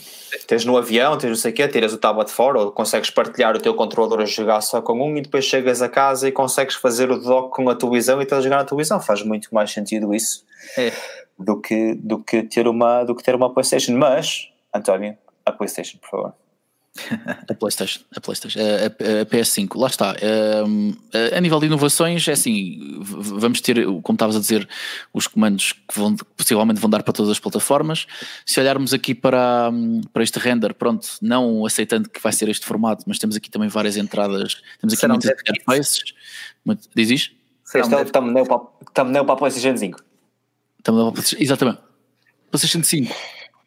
tens 0.47 0.65
no 0.65 0.77
avião, 0.77 1.19
tens 1.19 1.29
não 1.31 1.37
sei 1.37 1.53
o 1.53 1.55
quê, 1.55 1.69
tiras 1.69 1.93
o 1.93 1.99
tablet 1.99 2.31
fora, 2.31 2.61
ou 2.61 2.71
consegues 2.71 3.11
partilhar 3.11 3.57
o 3.57 3.61
teu 3.61 3.75
controlador 3.75 4.21
a 4.21 4.25
jogar 4.25 4.61
só 4.61 4.81
com 4.81 5.01
um, 5.01 5.17
e 5.17 5.23
depois 5.23 5.45
chegas 5.45 5.83
a 5.83 5.89
casa 5.89 6.29
e 6.29 6.33
consegues 6.33 6.77
fazer 6.77 7.11
o 7.11 7.19
dock 7.19 7.51
com 7.55 7.69
a 7.69 7.75
televisão 7.75 8.21
e 8.21 8.25
estás 8.25 8.41
a 8.41 8.43
jogar 8.45 8.59
na 8.59 8.65
televisão. 8.65 9.01
Faz 9.01 9.23
muito 9.23 9.55
mais 9.55 9.73
sentido 9.73 10.15
isso 10.15 10.45
É. 10.77 10.93
do, 11.39 11.61
que, 11.61 11.95
do, 11.95 12.19
que 12.19 12.43
ter 12.43 12.69
uma, 12.69 13.05
do 13.05 13.15
que 13.15 13.23
ter 13.23 13.35
uma 13.35 13.53
Playstation. 13.53 13.97
Mas, 13.97 14.49
António, 14.75 15.17
a 15.45 15.53
Playstation, 15.53 15.99
por 15.99 16.11
favor. 16.11 16.46
A 17.49 17.55
PlayStation, 17.55 18.01
a, 18.17 18.21
PlayStation, 18.21 18.59
a, 18.61 18.63
a- 18.63 19.23
a 19.23 19.27
PS5, 19.27 19.79
lá 19.79 19.87
está. 19.87 20.15
Um, 20.67 20.95
a, 21.33 21.37
a 21.37 21.41
nível 21.41 21.61
de 21.61 21.67
inovações, 21.67 22.27
é 22.29 22.33
assim, 22.33 22.99
vamos 23.01 23.61
ter, 23.61 23.85
como 24.03 24.15
estavas 24.17 24.37
a 24.37 24.41
dizer, 24.41 24.69
os 25.13 25.27
comandos 25.27 25.73
que 25.73 25.99
vão, 25.99 26.17
possivelmente 26.37 26.81
vão 26.81 26.91
dar 26.91 27.03
para 27.03 27.13
todas 27.13 27.31
as 27.31 27.39
plataformas. 27.39 28.07
Se 28.45 28.59
olharmos 28.61 28.93
aqui 28.93 29.15
para, 29.15 29.71
hum, 29.73 30.01
para 30.13 30.23
este 30.23 30.39
render, 30.39 30.75
pronto, 30.75 31.07
não 31.23 31.65
aceitando 31.67 32.09
que 32.09 32.21
vai 32.23 32.33
ser 32.33 32.49
este 32.49 32.67
formato, 32.67 33.05
mas 33.07 33.19
temos 33.19 33.37
aqui 33.37 33.51
também 33.51 33.69
várias 33.69 33.97
entradas, 33.97 34.57
temos 34.81 34.93
aqui 34.95 35.01
Serão 35.01 35.15
muitas 35.15 35.31
dev 35.31 35.39
kits. 35.39 35.51
interfaces. 35.51 36.03
Diz 36.95 37.11
isto? 37.11 37.35
Será 37.65 37.85
um 37.85 37.87
Este 37.89 37.95
é 37.95 38.03
o 38.03 38.11
thumbnail 38.13 38.47
para, 38.47 38.59
thumbnail 38.95 39.25
para 39.25 39.35
a 39.35 39.39
PlayStation 39.39 39.77
5. 39.77 40.01
Também, 40.83 41.13
exatamente. 41.39 41.79
PlayStation 42.51 42.83
5. 42.83 43.15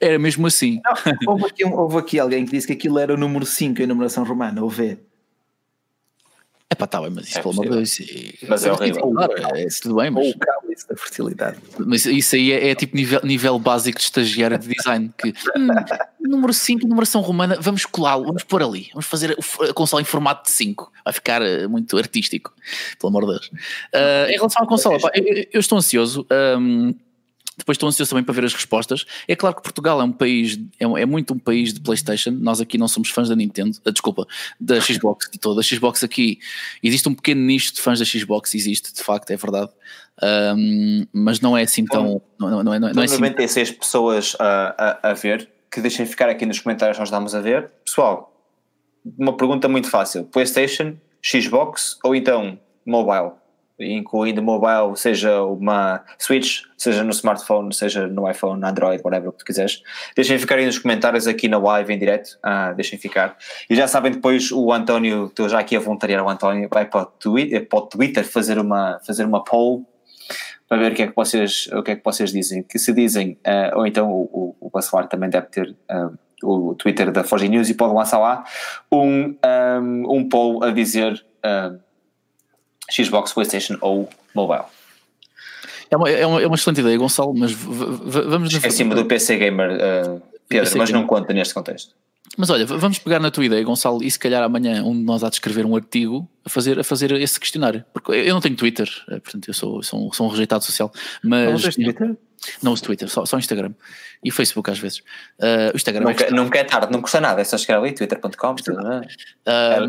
Era 0.02 0.18
mesmo 0.18 0.47
assim. 0.47 0.82
houve, 1.28 1.45
aqui 1.45 1.66
um- 1.66 1.74
houve 1.78 1.97
aqui 1.97 2.20
alguém 2.20 2.45
que 2.45 2.52
disse 2.52 2.68
que 2.68 2.74
aquilo 2.74 2.97
era 3.00 3.14
o 3.14 3.18
número 3.18 3.45
5 3.45 3.82
em 3.82 3.88
numeração 3.88 4.24
romana, 4.24 4.62
ou 4.64 4.70
V. 4.70 4.97
É 6.72 6.76
pá, 6.76 6.86
tá 6.86 7.02
bem, 7.02 7.10
mas 7.10 7.28
isso 7.28 7.39
É 7.39 7.41
pelo 7.41 7.54
amor 7.56 7.66
de 7.66 7.72
Deus. 7.72 7.97
Mas 8.47 8.64
é 8.64 8.72
horrível. 8.72 9.02
Claro, 9.12 9.34
é, 9.58 9.66
tudo 9.82 9.95
bem, 9.95 10.12
mas. 10.12 10.24
Ou 10.28 10.32
o 10.34 10.38
cálice 10.38 10.88
da 10.88 10.95
fertilidade. 10.95 11.58
Mas 11.80 12.06
isso 12.06 12.36
aí 12.36 12.52
é, 12.52 12.70
é 12.70 12.76
tipo 12.76 12.95
nível, 12.95 13.20
nível 13.24 13.58
básico 13.58 13.97
de 13.97 14.04
estagiário 14.04 14.56
de 14.60 14.68
design. 14.68 15.12
Que, 15.18 15.30
hum, 15.58 15.68
número 16.22 16.54
5, 16.54 16.88
numeração 16.88 17.22
romana, 17.22 17.58
vamos 17.60 17.88
colá-lo, 17.88 18.24
vamos 18.26 18.43
pôr 18.43 18.62
ali, 18.62 18.89
vamos 18.93 19.08
fazer 19.08 19.36
a 19.68 19.74
consola 19.74 20.00
em 20.04 20.06
formato 20.06 20.43
de 20.43 20.52
5. 20.52 20.91
Vai 21.04 21.12
ficar 21.14 21.41
eh, 21.41 21.66
muito 21.66 21.97
artístico, 21.97 22.54
pelo 23.00 23.10
amor 23.10 23.26
de 23.26 23.32
Deus. 23.32 23.52
Ah, 23.91 24.28
em 24.30 24.34
relação 24.36 24.64
à 24.64 24.68
consola, 24.68 25.00
pá, 25.00 25.10
eu, 25.16 25.47
eu 25.52 25.60
estou 25.60 25.76
ansioso. 25.76 26.26
hum, 26.60 26.93
Depois 27.60 27.76
estou 27.76 27.88
ansioso 27.88 28.10
também 28.10 28.24
para 28.24 28.34
ver 28.34 28.45
as 28.45 28.53
respostas. 28.53 29.05
É 29.28 29.36
claro 29.36 29.55
que 29.55 29.62
Portugal 29.62 29.99
é 29.99 30.03
um 30.03 30.12
país, 30.12 30.57
é, 30.80 30.86
é 30.86 31.05
muito 31.05 31.34
um 31.34 31.39
país 31.39 31.74
de 31.74 31.80
PlayStation. 31.80 32.32
Nós 32.32 32.62
aqui 32.62 32.78
não 32.78 32.88
somos 32.88 33.10
fãs 33.10 33.30
da 33.30 33.36
Nintendo, 33.36 33.78
uh, 33.86 33.91
desculpa, 33.91 34.26
da 34.60 34.80
Xbox 34.82 35.30
de 35.30 35.38
toda. 35.38 35.60
A 35.60 35.64
Xbox 35.64 36.03
aqui 36.03 36.39
existe 36.82 37.07
um 37.07 37.14
pequeno 37.14 37.41
nicho 37.41 37.74
de 37.74 37.82
fãs 37.82 37.99
da 37.99 38.05
Xbox, 38.05 38.55
existe, 38.55 38.93
de 38.93 39.03
facto, 39.03 39.30
é 39.32 39.38
verdade. 39.38 39.72
Um, 40.22 41.05
mas 41.14 41.39
não 41.39 41.57
é 41.57 41.64
assim 41.64 41.86
tão. 41.86 42.22
Não, 42.39 42.49
não, 42.49 42.64
não 42.64 42.74
é, 42.74 42.80
não 42.80 43.01
é 43.01 43.05
assim, 43.05 43.16
96 43.16 43.72
pessoas 43.72 44.36
a, 44.39 44.99
a, 45.03 45.12
a 45.12 45.14
ver, 45.14 45.49
que 45.72 45.82
deixem 45.82 46.05
ficar 46.05 46.30
aqui 46.30 46.45
nos 46.45 46.60
comentários, 46.60 46.97
nós 46.97 47.12
damos 47.12 47.36
a 47.36 47.41
ver. 47.41 47.70
Pessoal, 47.86 48.34
uma 49.18 49.36
pergunta 49.36 49.68
muito 49.68 49.89
fácil: 49.89 50.26
PlayStation, 50.26 50.95
Xbox 51.24 51.97
ou 52.03 52.16
então 52.16 52.60
mobile? 52.86 53.32
Incluindo 53.80 54.41
mobile, 54.41 54.95
seja 54.95 55.41
uma 55.43 56.03
Switch, 56.17 56.61
seja 56.77 57.03
no 57.03 57.11
smartphone, 57.11 57.73
seja 57.73 58.07
no 58.07 58.30
iPhone, 58.30 58.63
Android, 58.63 59.01
whatever, 59.03 59.32
que 59.32 59.39
tu 59.39 59.45
quiseres. 59.45 59.82
Deixem 60.15 60.38
ficar 60.38 60.55
aí 60.55 60.65
nos 60.65 60.80
comentários 60.80 61.27
aqui 61.27 61.47
na 61.47 61.57
live 61.57 61.93
em 61.93 61.97
direto, 61.97 62.38
ah, 62.43 62.73
deixem 62.73 62.99
ficar. 62.99 63.38
E 63.69 63.75
já 63.75 63.88
sabem, 63.88 64.11
depois 64.11 64.51
o 64.51 64.71
António, 64.71 65.27
estou 65.27 65.47
já 65.47 65.59
aqui 65.59 65.75
a 65.75 65.80
voluntariar 65.80 66.23
o 66.23 66.30
António, 66.30 66.67
vai 66.71 66.86
para 66.86 67.01
o, 67.01 67.05
Twitter, 67.05 67.67
para 67.67 67.80
o 67.80 67.82
Twitter 67.84 68.25
fazer 68.25 68.59
uma, 68.59 68.99
fazer 69.05 69.25
uma 69.25 69.43
poll 69.43 69.86
para 70.67 70.77
ver 70.77 70.91
o 70.91 70.95
que 70.95 71.01
é 71.01 71.07
que 71.07 71.15
vocês, 71.15 71.67
o 71.73 71.82
que 71.82 71.91
é 71.91 71.95
que 71.95 72.03
vocês 72.05 72.32
dizem. 72.32 72.61
Que 72.61 72.77
se 72.77 72.93
dizem, 72.93 73.39
uh, 73.45 73.80
ou 73.80 73.88
então 73.88 74.11
o, 74.11 74.55
o, 74.61 74.69
o 74.69 75.07
também 75.07 75.30
deve 75.30 75.47
ter 75.47 75.75
uh, 75.91 76.15
o 76.43 76.75
Twitter 76.75 77.11
da 77.11 77.23
Forge 77.23 77.49
News 77.49 77.69
e 77.69 77.73
pode 77.73 77.93
lançar 77.93 78.19
lá 78.19 78.43
um, 78.91 79.36
um, 79.82 80.17
um 80.17 80.30
poll 80.30 80.63
a 80.63 80.71
dizer 80.71 81.25
Xbox, 82.91 83.33
PlayStation 83.33 83.77
ou 83.81 84.09
mobile. 84.33 84.65
É 85.91 85.97
uma, 85.97 86.09
é 86.09 86.25
uma, 86.25 86.41
é 86.41 86.47
uma 86.47 86.55
excelente 86.55 86.81
ideia, 86.81 86.97
Gonçalo, 86.97 87.33
mas 87.35 87.51
vamos... 87.51 88.53
Esqueci-me 88.53 88.93
do 88.93 89.05
PC 89.05 89.37
Gamer, 89.37 89.71
uh, 89.71 90.21
Pedro, 90.47 90.77
mas 90.77 90.91
não 90.91 91.05
conta 91.05 91.33
neste 91.33 91.53
contexto. 91.53 91.95
Mas 92.37 92.49
olha, 92.49 92.65
vamos 92.65 92.99
pegar 92.99 93.19
na 93.19 93.31
tua 93.31 93.43
ideia, 93.43 93.63
Gonçalo, 93.63 94.03
e 94.03 94.09
se 94.09 94.19
calhar 94.19 94.43
amanhã 94.43 94.83
um 94.83 94.93
de 94.93 95.03
nós 95.03 95.23
há 95.23 95.29
de 95.29 95.35
escrever 95.35 95.65
um 95.65 95.75
artigo 95.75 96.29
a 96.45 96.49
fazer, 96.49 96.79
a 96.79 96.83
fazer 96.83 97.11
esse 97.13 97.39
questionário. 97.39 97.83
Porque 97.91 98.11
eu 98.11 98.33
não 98.33 98.39
tenho 98.39 98.55
Twitter, 98.55 98.87
eh, 99.09 99.19
portanto 99.19 99.47
eu 99.47 99.53
sou, 99.53 99.81
sou, 99.81 100.07
um, 100.07 100.13
sou 100.13 100.27
um 100.27 100.29
rejeitado 100.29 100.63
social. 100.63 100.91
Mas, 101.23 101.51
não 101.51 101.59
tens 101.59 101.75
Twitter? 101.75 102.17
Não 102.61 102.71
uso 102.71 102.83
Twitter, 102.83 103.09
só, 103.09 103.25
só 103.25 103.37
Instagram. 103.37 103.73
E 104.23 104.31
Facebook 104.31 104.69
às 104.69 104.79
vezes. 104.79 104.99
Uh, 105.39 105.73
o 105.73 105.75
Instagram 105.75 106.05
nunca, 106.05 106.23
é 106.23 106.31
nunca 106.31 106.59
é 106.59 106.63
tarde, 106.63 106.91
não 106.91 107.01
custa 107.01 107.19
nada, 107.19 107.41
é 107.41 107.43
só 107.43 107.57
chegar 107.57 107.79
ali, 107.79 107.93
twitter.com. 107.93 108.51
Uh, 108.51 109.01
é, 109.45 109.79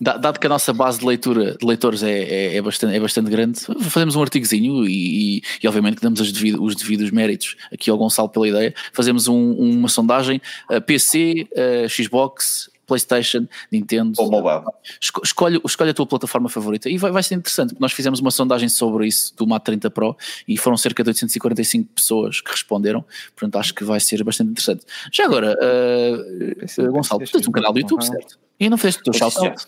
Dado 0.00 0.40
que 0.40 0.46
a 0.46 0.50
nossa 0.50 0.72
base 0.72 0.98
de 0.98 1.04
leitura 1.04 1.56
de 1.60 1.66
leitores 1.66 2.02
é, 2.02 2.10
é, 2.10 2.56
é, 2.56 2.62
bastante, 2.62 2.96
é 2.96 3.00
bastante 3.00 3.30
grande, 3.30 3.60
fazemos 3.82 4.16
um 4.16 4.22
artigozinho 4.22 4.86
e, 4.86 5.36
e, 5.36 5.42
e 5.62 5.68
obviamente 5.68 5.96
que 5.96 6.02
damos 6.02 6.32
devido, 6.32 6.62
os 6.62 6.74
devidos 6.74 7.10
méritos 7.10 7.54
aqui 7.70 7.90
ao 7.90 7.98
Gonçalo 7.98 8.30
pela 8.30 8.48
ideia. 8.48 8.74
Fazemos 8.94 9.28
um, 9.28 9.52
uma 9.52 9.88
sondagem 9.88 10.40
uh, 10.70 10.80
PC, 10.80 11.46
uh, 11.52 11.88
Xbox, 11.88 12.70
PlayStation, 12.90 13.46
Nintendo. 13.70 14.14
Ou 14.18 14.30
mobile. 14.30 14.64
Escolhe, 15.00 15.60
escolhe 15.64 15.90
a 15.90 15.94
tua 15.94 16.06
plataforma 16.06 16.48
favorita 16.48 16.88
e 16.88 16.98
vai, 16.98 17.12
vai 17.12 17.22
ser 17.22 17.36
interessante, 17.36 17.68
porque 17.68 17.80
nós 17.80 17.92
fizemos 17.92 18.18
uma 18.20 18.32
sondagem 18.32 18.68
sobre 18.68 19.06
isso 19.06 19.32
do 19.36 19.46
Mat 19.46 19.62
30 19.62 19.90
Pro 19.90 20.16
e 20.48 20.56
foram 20.56 20.76
cerca 20.76 21.04
de 21.04 21.10
845 21.10 21.88
pessoas 21.94 22.40
que 22.40 22.50
responderam, 22.50 23.04
portanto 23.36 23.56
acho 23.56 23.74
que 23.74 23.84
vai 23.84 24.00
ser 24.00 24.24
bastante 24.24 24.50
interessante. 24.50 24.84
Já 25.12 25.26
agora, 25.26 25.56
uh, 25.56 26.90
Gonçalo, 26.90 27.22
tu 27.24 27.32
tens 27.32 27.46
um 27.46 27.52
canal 27.52 27.72
do 27.72 27.78
YouTube, 27.78 28.02
certo? 28.02 28.38
E 28.58 28.68
não 28.68 28.76
fizeste 28.76 29.00
o 29.02 29.04
teu 29.04 29.12
shout-out? 29.12 29.66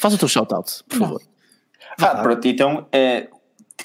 Faz 0.00 0.14
o 0.14 0.18
teu 0.18 0.28
shout-out, 0.28 0.82
por 0.88 0.98
favor. 0.98 1.22
Ah, 2.00 2.22
pronto, 2.22 2.48
então, 2.48 2.86
é, 2.90 3.28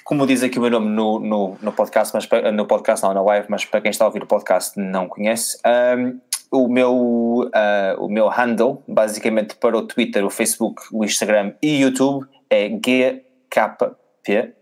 como 0.03 0.26
diz 0.26 0.43
aqui 0.43 0.57
o 0.57 0.61
meu 0.61 0.72
nome 0.72 0.88
no, 0.88 1.20
no, 1.20 1.57
no 1.61 1.72
podcast, 1.74 2.13
mas 2.13 2.28
no 2.53 2.66
podcast 2.66 3.05
não, 3.05 3.13
na 3.13 3.22
live, 3.22 3.47
mas 3.49 3.66
para 3.66 3.82
quem 3.82 3.91
está 3.91 4.05
a 4.05 4.07
ouvir 4.07 4.24
o 4.24 4.26
podcast 4.26 4.80
não 4.80 5.09
conhece, 5.09 5.57
um, 5.97 6.20
o 6.51 6.70
meu, 6.70 6.93
uh, 6.93 7.99
o 7.99 8.07
meu 8.07 8.30
handle, 8.30 8.82
basicamente 8.88 9.55
para 9.55 9.78
o 9.78 9.82
Twitter, 9.82 10.26
o 10.26 10.30
Facebook, 10.30 10.84
o 10.93 11.03
Instagram 11.03 11.53
e 11.61 11.84
o 11.84 11.88
YouTube, 11.88 12.28
é 12.49 12.70
GKP 12.70 14.53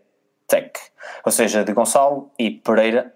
Tech. 0.47 0.72
Ou 1.24 1.32
seja, 1.32 1.64
de 1.64 1.72
Gonçalo 1.72 2.32
e 2.39 2.49
Pereira 2.49 3.14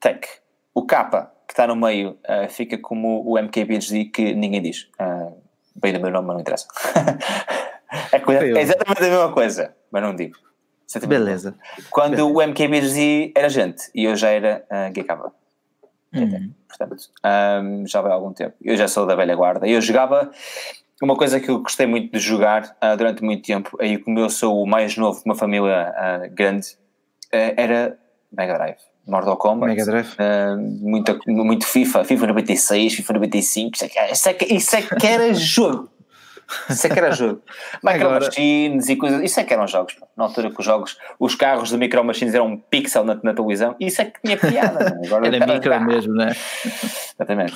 Tech. 0.00 0.28
O 0.72 0.86
K 0.86 1.30
que 1.46 1.52
está 1.52 1.66
no 1.66 1.76
meio 1.76 2.18
uh, 2.28 2.48
fica 2.48 2.78
como 2.78 3.22
o 3.26 3.38
MKBHD 3.38 4.06
que 4.06 4.34
ninguém 4.34 4.62
diz. 4.62 4.88
Uh, 5.00 5.36
bem 5.76 5.92
do 5.92 6.00
meu 6.00 6.10
nome, 6.10 6.28
mas 6.28 6.34
não 6.34 6.40
interessa. 6.40 6.66
é, 8.16 8.20
coisa, 8.20 8.44
é, 8.44 8.60
exatamente 8.60 9.04
a 9.04 9.08
mesma 9.08 9.32
coisa, 9.32 9.74
mas 9.90 10.02
não 10.02 10.14
digo. 10.14 10.36
Beleza. 11.06 11.54
Quando 11.90 12.16
Beleza. 12.16 12.26
o 12.26 12.42
MKBZ 12.46 13.32
era 13.34 13.48
gente 13.48 13.90
e 13.94 14.04
eu 14.04 14.14
já 14.14 14.30
era 14.30 14.64
uh, 14.70 14.92
GK. 14.92 15.32
Uhum. 16.14 16.52
Portanto, 16.68 16.96
um, 17.64 17.86
já 17.86 18.00
vai 18.00 18.12
há 18.12 18.14
algum 18.14 18.32
tempo. 18.32 18.54
Eu 18.62 18.76
já 18.76 18.86
sou 18.86 19.06
da 19.06 19.16
velha 19.16 19.34
guarda. 19.34 19.66
Eu 19.66 19.80
jogava 19.80 20.30
uma 21.02 21.16
coisa 21.16 21.40
que 21.40 21.50
eu 21.50 21.60
gostei 21.60 21.86
muito 21.86 22.12
de 22.12 22.18
jogar 22.18 22.76
uh, 22.82 22.96
durante 22.96 23.22
muito 23.22 23.44
tempo, 23.44 23.76
aí 23.80 23.98
como 23.98 24.18
eu 24.18 24.30
sou 24.30 24.62
o 24.62 24.66
mais 24.66 24.96
novo 24.96 25.18
de 25.18 25.24
uma 25.24 25.34
família 25.34 25.92
uh, 25.92 26.34
grande, 26.34 26.68
uh, 27.32 27.54
era 27.56 27.98
Mega 28.32 28.54
Drive. 28.54 28.78
Mortal 29.06 29.36
Kombat. 29.36 29.70
Mega 29.70 29.84
Drive. 29.84 30.16
Muito, 30.80 31.20
muito 31.26 31.66
FIFA, 31.66 32.04
FIFA 32.04 32.28
96, 32.28 32.94
FIFA 32.94 33.12
95. 33.12 33.74
Isso 33.74 33.84
é 33.84 33.88
que, 33.88 34.12
isso 34.12 34.28
é 34.28 34.32
que, 34.32 34.54
isso 34.54 34.76
é 34.76 34.82
que 34.82 35.06
era 35.06 35.34
jogo. 35.34 35.90
Isso 36.68 36.86
é 36.86 36.90
que 36.90 36.98
era 36.98 37.12
jogo. 37.12 37.42
Micro 37.82 38.06
Agora... 38.06 38.26
Machines 38.26 38.88
e 38.88 38.96
coisas. 38.96 39.22
Isso 39.22 39.40
é 39.40 39.44
que 39.44 39.52
eram 39.52 39.66
jogos. 39.66 39.96
Na 40.16 40.24
altura 40.24 40.50
que 40.50 40.58
os 40.58 40.64
jogos, 40.64 40.96
os 41.18 41.34
carros 41.34 41.70
de 41.70 41.76
Micro 41.76 42.04
Machines 42.04 42.34
eram 42.34 42.46
um 42.46 42.56
pixel 42.58 43.04
na, 43.04 43.18
na 43.22 43.34
televisão. 43.34 43.76
Isso 43.80 44.02
é 44.02 44.06
que 44.06 44.20
tinha 44.22 44.36
piada. 44.36 45.00
Agora 45.04 45.26
era 45.26 45.46
micro 45.46 45.70
tá. 45.70 45.80
mesmo, 45.80 46.14
né? 46.14 46.34
Exatamente. 47.14 47.54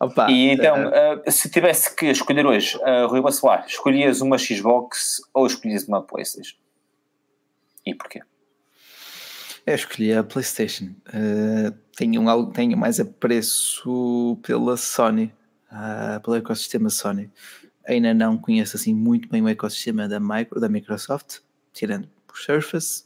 Opa, 0.00 0.30
e 0.30 0.50
então, 0.50 0.88
uh... 0.88 1.30
Se 1.30 1.48
tivesse 1.48 1.94
que 1.94 2.06
escolher 2.06 2.44
hoje, 2.44 2.76
uh, 2.78 3.06
Rui 3.06 3.20
Bacelar, 3.20 3.64
escolhias 3.66 4.20
uma 4.20 4.36
Xbox 4.36 5.22
ou 5.32 5.46
escolhias 5.46 5.86
uma 5.86 6.02
Playstation? 6.02 6.56
E 7.86 7.94
porquê? 7.94 8.20
Eu 9.66 9.74
escolhi 9.74 10.12
a 10.12 10.22
PlayStation. 10.22 10.94
Uh, 11.08 11.72
tenho, 11.96 12.46
tenho 12.52 12.76
mais 12.76 13.00
apreço 13.00 14.38
pela 14.42 14.76
Sony, 14.76 15.32
uh, 15.72 16.20
pelo 16.20 16.36
ecossistema 16.36 16.90
Sony. 16.90 17.30
Ainda 17.86 18.14
não 18.14 18.38
conheço 18.38 18.76
assim 18.76 18.94
muito 18.94 19.28
bem 19.28 19.42
o 19.42 19.48
ecossistema 19.48 20.08
da, 20.08 20.18
micro, 20.20 20.60
da 20.60 20.68
Microsoft, 20.68 21.38
tirando 21.72 22.08
por 22.26 22.38
Surface, 22.38 23.04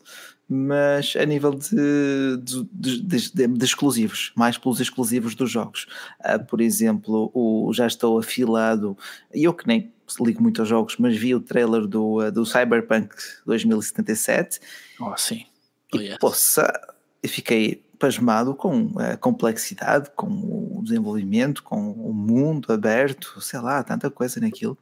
mas 0.48 1.14
a 1.16 1.24
nível 1.24 1.52
de, 1.52 2.36
de, 2.72 3.02
de, 3.02 3.46
de 3.46 3.64
exclusivos, 3.64 4.32
mais 4.36 4.56
pelos 4.56 4.80
exclusivos 4.80 5.34
dos 5.34 5.50
jogos. 5.50 5.86
Uh, 6.20 6.42
por 6.46 6.60
exemplo, 6.60 7.30
o, 7.34 7.72
já 7.72 7.86
estou 7.86 8.18
afilado, 8.18 8.96
e 9.34 9.44
eu 9.44 9.52
que 9.52 9.66
nem 9.66 9.92
ligo 10.20 10.42
muito 10.42 10.62
aos 10.62 10.68
jogos, 10.68 10.96
mas 10.98 11.16
vi 11.16 11.34
o 11.34 11.40
trailer 11.40 11.86
do, 11.86 12.30
do 12.30 12.46
Cyberpunk 12.46 13.14
2077. 13.44 14.60
Oh, 15.00 15.14
sim 15.16 15.44
Oh, 15.94 15.98
yes. 15.98 16.14
E, 16.14 16.18
poça, 16.18 16.70
eu 17.22 17.28
fiquei 17.28 17.82
pasmado 17.98 18.54
com 18.54 18.92
a 18.96 19.16
complexidade, 19.16 20.10
com 20.14 20.26
o 20.26 20.80
desenvolvimento, 20.82 21.62
com 21.62 21.90
o 21.90 22.12
mundo 22.12 22.72
aberto, 22.72 23.40
sei 23.40 23.60
lá, 23.60 23.82
tanta 23.82 24.10
coisa 24.10 24.40
naquilo. 24.40 24.78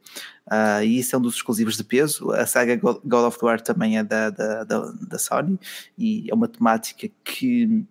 Uh, 0.46 0.82
e 0.84 0.98
isso 0.98 1.16
é 1.16 1.18
um 1.18 1.22
dos 1.22 1.36
exclusivos 1.36 1.76
de 1.76 1.84
peso. 1.84 2.30
A 2.32 2.46
saga 2.46 2.76
God 2.76 3.26
of 3.26 3.38
War 3.42 3.60
também 3.60 3.98
é 3.98 4.04
da, 4.04 4.30
da, 4.30 4.64
da, 4.64 4.92
da 5.08 5.18
Sony 5.18 5.58
e 5.98 6.30
é 6.30 6.34
uma 6.34 6.48
temática 6.48 7.08
que 7.24 7.84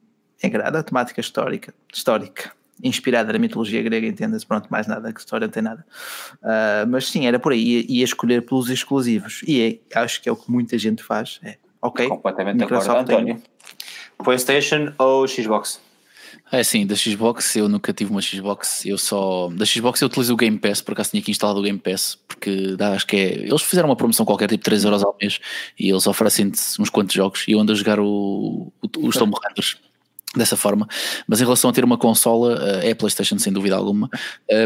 agrada, 0.44 0.80
a 0.80 0.84
temática 0.84 1.20
histórica, 1.20 1.74
histórica 1.92 2.52
inspirada 2.84 3.32
na 3.32 3.40
mitologia 3.40 3.82
grega, 3.82 4.06
entenda-se, 4.06 4.46
pronto, 4.46 4.68
mais 4.70 4.86
nada, 4.86 5.14
que 5.14 5.20
história 5.20 5.48
não 5.48 5.52
tem 5.52 5.64
nada. 5.64 5.86
Uh, 6.44 6.86
mas 6.90 7.08
sim, 7.08 7.26
era 7.26 7.40
por 7.40 7.54
aí, 7.54 7.86
ia, 7.88 8.04
escolher 8.04 8.46
pelos 8.46 8.70
exclusivos. 8.70 9.42
E 9.48 9.82
é, 9.94 10.00
acho 10.02 10.22
que 10.22 10.28
é 10.28 10.32
o 10.32 10.36
que 10.36 10.52
muita 10.52 10.78
gente 10.78 11.02
faz, 11.02 11.40
é 11.42 11.56
Ok. 11.86 12.08
Completamente 12.08 12.58
Microsoft 12.58 13.06
de 13.06 13.14
acordo. 13.14 13.32
António, 13.32 13.44
PlayStation 14.24 14.94
ou 14.98 15.28
Xbox? 15.28 15.80
É 16.52 16.60
assim, 16.60 16.86
da 16.86 16.96
Xbox 16.96 17.56
eu 17.56 17.68
nunca 17.68 17.92
tive 17.92 18.12
uma 18.12 18.22
Xbox, 18.22 18.86
eu 18.86 18.98
só. 18.98 19.50
Da 19.50 19.66
Xbox 19.66 20.00
eu 20.02 20.08
utilizo 20.08 20.34
o 20.34 20.38
Game 20.38 20.58
Pass, 20.58 20.80
por 20.80 20.94
acaso 20.94 21.10
tinha 21.10 21.22
aqui 21.22 21.32
instalado 21.32 21.60
o 21.60 21.64
Game 21.64 21.80
Pass, 21.80 22.18
porque 22.28 22.76
dá, 22.78 22.94
acho 22.94 23.08
que 23.08 23.16
é. 23.16 23.34
Eles 23.40 23.64
fizeram 23.64 23.90
uma 23.90 23.96
promoção 23.96 24.26
qualquer, 24.26 24.48
tipo 24.48 24.64
3 24.64 24.86
euros 24.86 25.04
ao 25.04 25.16
mês, 25.20 25.40
e 25.78 25.90
eles 25.90 26.06
oferecem 26.06 26.52
uns 26.80 26.90
quantos 26.90 27.16
jogos, 27.16 27.46
e 27.48 27.54
eu 27.54 27.60
ando 27.60 27.72
a 27.72 27.76
jogar 27.76 28.00
o, 28.00 28.72
o, 28.82 29.08
o 29.08 29.12
Tomb 29.12 29.36
Raiders. 29.44 29.78
Dessa 30.38 30.58
forma, 30.58 30.88
mas 31.28 31.40
em 31.42 31.44
relação 31.44 31.70
a 31.70 31.74
ter 31.74 31.84
uma 31.84 31.98
consola 31.98 32.56
é 32.84 32.92
a 32.92 32.96
Playstation 32.96 33.38
sem 33.40 33.52
dúvida 33.52 33.76
alguma. 33.76 34.10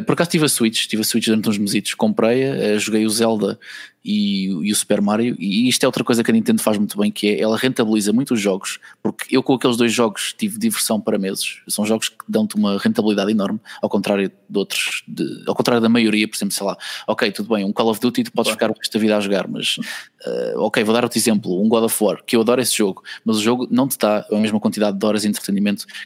Por 0.06 0.14
acaso 0.14 0.30
tive 0.30 0.46
a 0.46 0.50
Switch, 0.50 0.88
tive 0.88 1.02
a 1.02 1.06
Switch 1.06 1.26
durante 1.26 1.50
uns 1.50 1.58
mesitos 1.58 1.94
comprei-a, 1.94 2.78
joguei 2.78 3.06
o 3.06 3.10
Zelda 3.10 3.60
e, 4.04 4.46
e, 4.46 4.72
o 4.72 4.76
Super 4.76 5.02
Mario, 5.02 5.36
e 5.38 5.68
isto 5.68 5.84
é 5.84 5.88
outra 5.88 6.04
coisa 6.04 6.24
que 6.24 6.32
a 6.32 6.34
Nintendo 6.34 6.62
faz 6.62 6.78
muito 6.78 6.98
bem, 6.98 7.12
que 7.12 7.28
é 7.28 7.42
ela 7.42 7.58
rentabiliza 7.58 8.14
muito 8.14 8.34
os 8.34 8.40
jogos, 8.40 8.80
porque 9.04 9.36
eu 9.36 9.44
com 9.44 9.54
aqueles 9.54 9.76
dois 9.76 9.92
jogos 9.92 10.34
tive 10.38 10.58
diversão 10.58 11.02
para 11.02 11.18
meses, 11.18 11.62
são 11.68 11.86
jogos 11.86 12.08
que 12.08 12.16
dão-te 12.28 12.56
uma 12.56 12.78
rentabilidade 12.78 13.32
enorme, 13.32 13.60
ao 13.82 13.90
contrário 13.90 14.32
de 14.50 14.58
outros, 14.58 15.04
de, 15.08 15.44
ao 15.46 15.54
contrário 15.54 15.82
da 15.82 15.90
maioria, 15.90 16.28
por 16.28 16.38
exemplo, 16.38 16.54
sei 16.54 16.66
lá, 16.66 16.78
ok, 17.08 17.32
tudo 17.32 17.54
bem, 17.54 17.66
um 17.66 17.74
Call 17.74 17.90
of 17.90 18.00
Duty 18.00 18.24
tu 18.24 18.32
podes 18.32 18.52
ficar 18.52 18.72
o 18.72 18.74
resto 18.74 18.94
da 18.94 19.00
vida 19.00 19.18
a 19.18 19.20
jogar, 19.20 19.48
mas 19.48 19.78
uh, 19.78 20.60
ok, 20.60 20.82
vou 20.84 20.94
dar 20.94 21.04
outro 21.04 21.20
exemplo, 21.20 21.62
um 21.62 21.68
God 21.68 21.84
of 21.84 22.04
War, 22.04 22.24
que 22.26 22.38
eu 22.38 22.42
adoro 22.42 22.62
esse 22.62 22.76
jogo, 22.76 23.04
mas 23.26 23.38
o 23.38 23.42
jogo 23.42 23.68
não 23.70 23.88
te 23.88 23.98
dá 23.98 24.26
a 24.32 24.36
mesma 24.38 24.60
quantidade 24.62 24.98
de 24.98 25.06
horas 25.06 25.24
de 25.24 25.28
entretenimento 25.28 25.59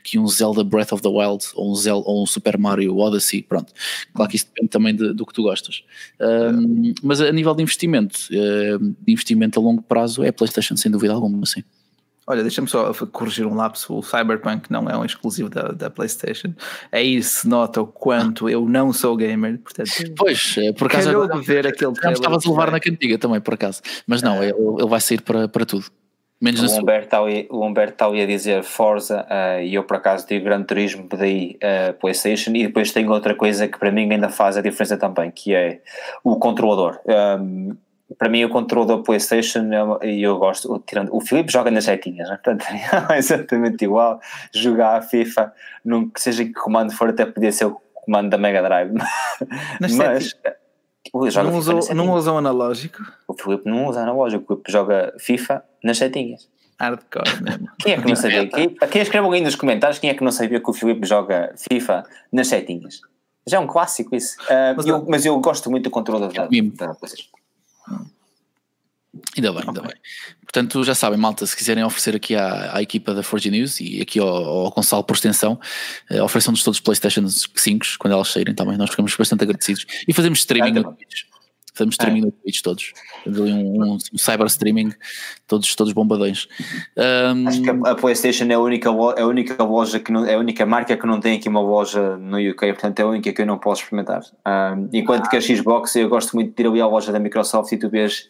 que 0.03 0.19
um 0.19 0.27
Zelda 0.27 0.63
Breath 0.63 0.91
of 0.91 1.01
the 1.01 1.09
Wild, 1.09 1.45
ou 1.55 1.71
um, 1.71 1.75
Zelda, 1.75 2.07
ou 2.07 2.23
um 2.23 2.25
Super 2.25 2.57
Mario 2.57 2.97
Odyssey, 2.97 3.43
pronto, 3.43 3.73
claro 4.13 4.29
que 4.29 4.35
isso 4.35 4.47
depende 4.47 4.69
também 4.69 4.95
de, 4.95 5.13
do 5.13 5.25
que 5.25 5.33
tu 5.33 5.43
gostas, 5.43 5.83
um, 6.19 6.93
mas 7.01 7.21
a 7.21 7.31
nível 7.31 7.53
de 7.55 7.63
investimento 7.63 8.19
de 8.29 9.11
investimento 9.11 9.59
a 9.59 9.63
longo 9.63 9.81
prazo 9.81 10.23
é 10.23 10.29
a 10.29 10.33
PlayStation, 10.33 10.75
sem 10.75 10.91
dúvida 10.91 11.13
alguma, 11.13 11.45
sim. 11.45 11.63
Olha, 12.25 12.41
deixa-me 12.41 12.69
só 12.69 12.93
corrigir 13.11 13.45
um 13.45 13.53
lapso. 13.53 13.93
O 13.95 14.01
Cyberpunk 14.01 14.71
não 14.71 14.89
é 14.89 14.97
um 14.97 15.03
exclusivo 15.03 15.49
da, 15.49 15.73
da 15.73 15.89
PlayStation. 15.89 16.53
Aí 16.89 17.21
se 17.21 17.47
nota 17.47 17.81
o 17.81 17.87
quanto 17.87 18.49
eu 18.49 18.67
não 18.67 18.93
sou 18.93 19.17
gamer. 19.17 19.59
Portanto, 19.59 19.89
pois, 20.15 20.55
eh, 20.57 20.71
por 20.71 20.87
acaso. 20.87 21.09
Agora, 21.09 21.37
de 21.37 21.45
ver 21.45 21.67
aquele 21.67 21.91
estavas 21.91 22.45
a 22.45 22.49
levar 22.49 22.71
na 22.71 22.79
cantiga 22.79 23.17
também, 23.17 23.41
por 23.41 23.55
acaso. 23.55 23.81
Mas 24.07 24.21
não, 24.21 24.41
é. 24.41 24.49
ele, 24.49 24.57
ele 24.79 24.87
vai 24.87 25.01
sair 25.01 25.21
para, 25.21 25.49
para 25.49 25.65
tudo. 25.65 25.85
Menos 26.43 26.75
o, 26.75 26.81
Humberto 26.81 27.15
o 27.51 27.65
Humberto 27.65 27.93
está 27.93 28.07
a 28.07 28.25
dizer 28.25 28.63
Forza 28.63 29.25
uh, 29.31 29.61
e 29.61 29.75
eu 29.75 29.83
por 29.85 29.95
acaso 29.95 30.27
digo 30.27 30.43
Gran 30.43 30.61
Turismo 30.63 31.07
pedi 31.07 31.57
uh, 31.63 31.93
Playstation 31.93 32.51
e 32.53 32.67
depois 32.67 32.91
tenho 32.91 33.09
outra 33.11 33.33
coisa 33.33 33.65
que 33.65 33.79
para 33.79 33.89
mim 33.89 34.11
ainda 34.11 34.27
faz 34.27 34.57
a 34.57 34.61
diferença 34.61 34.97
também 34.97 35.31
que 35.31 35.55
é 35.55 35.79
o 36.21 36.35
controlador. 36.35 36.99
Um, 37.39 37.77
para 38.17 38.27
mim 38.27 38.43
o 38.43 38.49
controle 38.49 38.89
da 38.89 38.97
Playstation 38.97 39.69
é 40.01 40.09
e 40.09 40.21
eu 40.21 40.37
gosto, 40.37 40.83
tirando, 40.85 41.15
o 41.15 41.21
Filipe 41.21 41.49
joga 41.49 41.71
nas 41.71 41.85
setinhas, 41.85 42.27
né? 42.27 42.37
portanto 42.43 42.65
é 43.09 43.17
exatamente 43.17 43.85
igual 43.85 44.19
jogar 44.53 44.97
a 44.97 45.01
FIFA, 45.01 45.53
num, 45.85 46.11
seja 46.17 46.43
que 46.43 46.51
comando 46.51 46.91
for, 46.91 47.11
até 47.11 47.25
podia 47.25 47.53
ser 47.53 47.67
o 47.67 47.81
comando 47.93 48.29
da 48.29 48.37
Mega 48.37 48.61
Drive, 48.61 48.91
mas 49.79 50.35
não, 51.11 51.57
usou, 51.57 51.95
não 51.95 52.11
usa 52.13 52.31
o 52.31 52.37
analógico? 52.37 53.03
O 53.27 53.33
Filipe 53.33 53.69
não 53.69 53.87
usa 53.87 54.01
analógico, 54.01 54.43
o 54.43 54.47
Filipe 54.47 54.71
joga 54.71 55.13
FIFA 55.19 55.63
nas 55.83 55.97
setinhas. 55.97 56.47
Hardcore 56.79 57.43
mesmo. 57.43 57.69
Quem 57.79 57.93
é 57.93 58.01
que 58.01 58.07
não 58.07 58.15
sabia? 58.15 58.47
Quem, 58.49 58.75
quem 58.75 59.01
escreve 59.01 59.27
aí 59.27 59.41
nos 59.41 59.55
comentários 59.55 59.99
quem 59.99 60.09
é 60.09 60.13
que 60.13 60.23
não 60.23 60.31
sabia 60.31 60.59
que 60.59 60.69
o 60.69 60.73
Filipe 60.73 61.05
joga 61.07 61.53
FIFA 61.57 62.03
nas 62.31 62.47
setinhas? 62.47 63.01
Já 63.45 63.57
é 63.57 63.59
um 63.59 63.67
clássico 63.67 64.15
isso. 64.15 64.37
Uh, 64.43 64.75
mas, 64.75 64.85
eu, 64.85 65.05
mas 65.07 65.25
eu 65.25 65.39
gosto 65.39 65.69
muito 65.69 65.83
do 65.83 65.89
controle 65.89 66.33
da, 66.33 66.43
da 66.43 66.93
PlayStation. 66.95 67.29
Ainda 69.35 69.51
bem, 69.51 69.63
ainda 69.67 69.81
bem. 69.81 69.93
Portanto, 70.41 70.83
já 70.83 70.95
sabem, 70.95 71.19
malta, 71.19 71.45
se 71.45 71.55
quiserem 71.55 71.83
oferecer 71.83 72.15
aqui 72.15 72.35
à, 72.35 72.77
à 72.77 72.81
equipa 72.81 73.13
da 73.13 73.21
Forge 73.21 73.49
News 73.49 73.79
e 73.79 74.01
aqui 74.01 74.19
ao, 74.19 74.27
ao 74.27 74.71
Gonçalo 74.71 75.03
por 75.03 75.13
extensão, 75.15 75.59
eh, 76.09 76.21
ofereçam-nos 76.21 76.63
todos 76.63 76.77
os 76.77 76.81
PlayStation 76.81 77.27
5 77.27 77.85
quando 77.99 78.13
elas 78.13 78.29
saírem 78.29 78.55
também. 78.55 78.77
Nós 78.77 78.89
ficamos 78.89 79.15
bastante 79.15 79.43
agradecidos. 79.43 79.85
E 80.07 80.13
fazemos 80.13 80.39
streaming 80.39 80.73
no 80.73 80.97
Twitch. 81.73 81.77
Fazemos 81.77 81.95
streaming 81.95 82.19
é. 82.19 82.25
no 82.25 82.31
Twitch 82.31 82.61
todos. 82.61 82.93
Temos 83.23 83.41
ali 83.41 83.51
um, 83.51 83.83
um, 83.83 83.93
um, 83.93 84.17
cyber 84.17 84.47
streaming, 84.47 84.93
todos, 85.47 85.75
todos 85.75 85.93
bombadões. 85.93 86.47
Um, 86.97 87.47
Acho 87.47 87.61
que 87.61 87.69
a, 87.69 87.73
a, 87.73 87.95
PlayStation 87.95 88.45
é 88.45 88.53
a 88.53 88.59
única, 88.59 88.89
é 89.17 89.21
a 89.21 89.27
única 89.27 89.63
loja 89.63 89.99
que 89.99 90.11
não, 90.11 90.25
é 90.25 90.35
a 90.35 90.39
única 90.39 90.65
marca 90.65 90.95
que 90.95 91.05
não 91.05 91.19
tem 91.19 91.37
aqui 91.37 91.49
uma 91.49 91.61
loja 91.61 92.17
no 92.17 92.37
UK, 92.37 92.73
portanto 92.73 92.99
é 92.99 93.03
a 93.03 93.07
única 93.07 93.33
que 93.33 93.41
eu 93.41 93.45
não 93.45 93.57
posso 93.57 93.83
experimentar. 93.83 94.21
Enquanto 94.91 95.25
ah. 95.25 95.29
que 95.29 95.37
a 95.37 95.41
Xbox 95.41 95.95
eu 95.95 96.09
gosto 96.09 96.35
muito 96.35 96.55
de 96.55 96.63
ir 96.63 96.67
ali 96.67 96.81
à 96.81 96.87
loja 96.87 97.11
da 97.11 97.19
Microsoft 97.19 97.71
e 97.71 97.77
tu 97.77 97.89
vês 97.89 98.29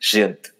gente 0.00 0.54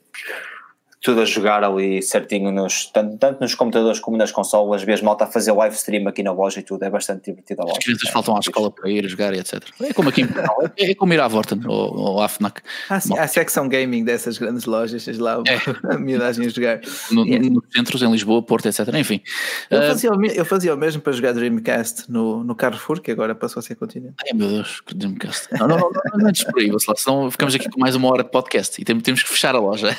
tudo 1.05 1.21
a 1.21 1.27
jogar 1.27 1.63
ali 1.63 2.01
certinho, 2.01 2.51
nos, 2.51 2.87
tanto, 2.87 3.19
tanto 3.19 3.39
nos 3.39 3.55
computadores 3.55 4.01
como 4.01 4.17
nas 4.17 4.33
consolas, 4.33 4.83
vês 4.83 5.03
malta 5.03 5.25
a 5.25 5.27
fazer 5.27 5.53
live 5.53 5.77
stream 5.77 6.09
aqui 6.09 6.23
na 6.23 6.33
loja 6.33 6.61
e 6.61 6.63
tudo, 6.63 6.83
é 6.83 6.89
bastante 6.89 7.27
divertido 7.27 7.61
a 7.61 7.65
loja. 7.67 7.77
As 7.77 7.85
crianças 7.85 8.09
faltam 8.09 8.35
à 8.35 8.41
escola 8.41 8.71
para 8.71 8.89
ir 8.89 9.07
jogar 9.07 9.35
e 9.35 9.39
etc. 9.39 9.63
É 9.83 9.93
como 9.93 10.09
aqui 10.09 10.23
em 10.23 10.27
Portugal, 10.27 10.57
é, 10.79 10.93
é 10.93 10.95
como 10.95 11.13
ir 11.13 11.21
à 11.21 11.29
Vorten 11.29 11.61
ou, 11.67 11.95
ou 11.95 12.23
à 12.23 12.27
FNAC. 12.27 12.63
Há, 12.89 12.97
há 12.97 13.29
secção 13.29 13.69
gaming 13.69 14.03
dessas 14.03 14.39
grandes 14.39 14.65
lojas, 14.65 15.07
lá 15.19 15.43
é. 15.47 15.59
a 15.95 15.99
miudagem 15.99 16.47
a 16.47 16.49
jogar. 16.49 16.81
No, 17.11 17.27
yeah. 17.27 17.51
Nos 17.51 17.65
centros, 17.71 18.01
em 18.01 18.11
Lisboa, 18.11 18.43
Porto, 18.43 18.67
etc. 18.67 18.89
Enfim. 18.95 19.21
Eu, 19.69 19.81
uh, 19.81 19.83
fazia 19.89 20.11
o, 20.11 20.25
eu 20.25 20.45
fazia 20.47 20.75
o 20.75 20.79
mesmo 20.79 21.03
para 21.03 21.13
jogar 21.13 21.35
Dreamcast 21.35 22.11
no, 22.11 22.43
no 22.43 22.55
Carrefour, 22.55 23.03
que 23.03 23.11
agora 23.11 23.35
passou 23.35 23.61
a 23.61 23.63
ser 23.63 23.75
continente. 23.75 24.15
Ai 24.27 24.33
meu 24.33 24.49
Deus, 24.49 24.81
que 24.81 24.95
Dreamcast. 24.95 25.49
Não, 25.53 25.69
não, 25.69 25.77
não, 25.77 25.91
não, 25.91 26.19
não 26.19 26.29
é 26.31 26.33
por 26.51 26.63
aí, 26.63 26.71
senão 26.97 27.31
ficamos 27.31 27.55
aqui 27.55 27.69
com 27.69 27.79
mais 27.79 27.95
uma 27.95 28.11
hora 28.11 28.25
de 28.25 28.31
podcast 28.31 28.81
e 28.81 28.85
temos, 28.87 29.03
temos 29.03 29.23
que 29.23 29.29
fechar 29.29 29.55
a 29.55 29.59
loja. 29.59 29.95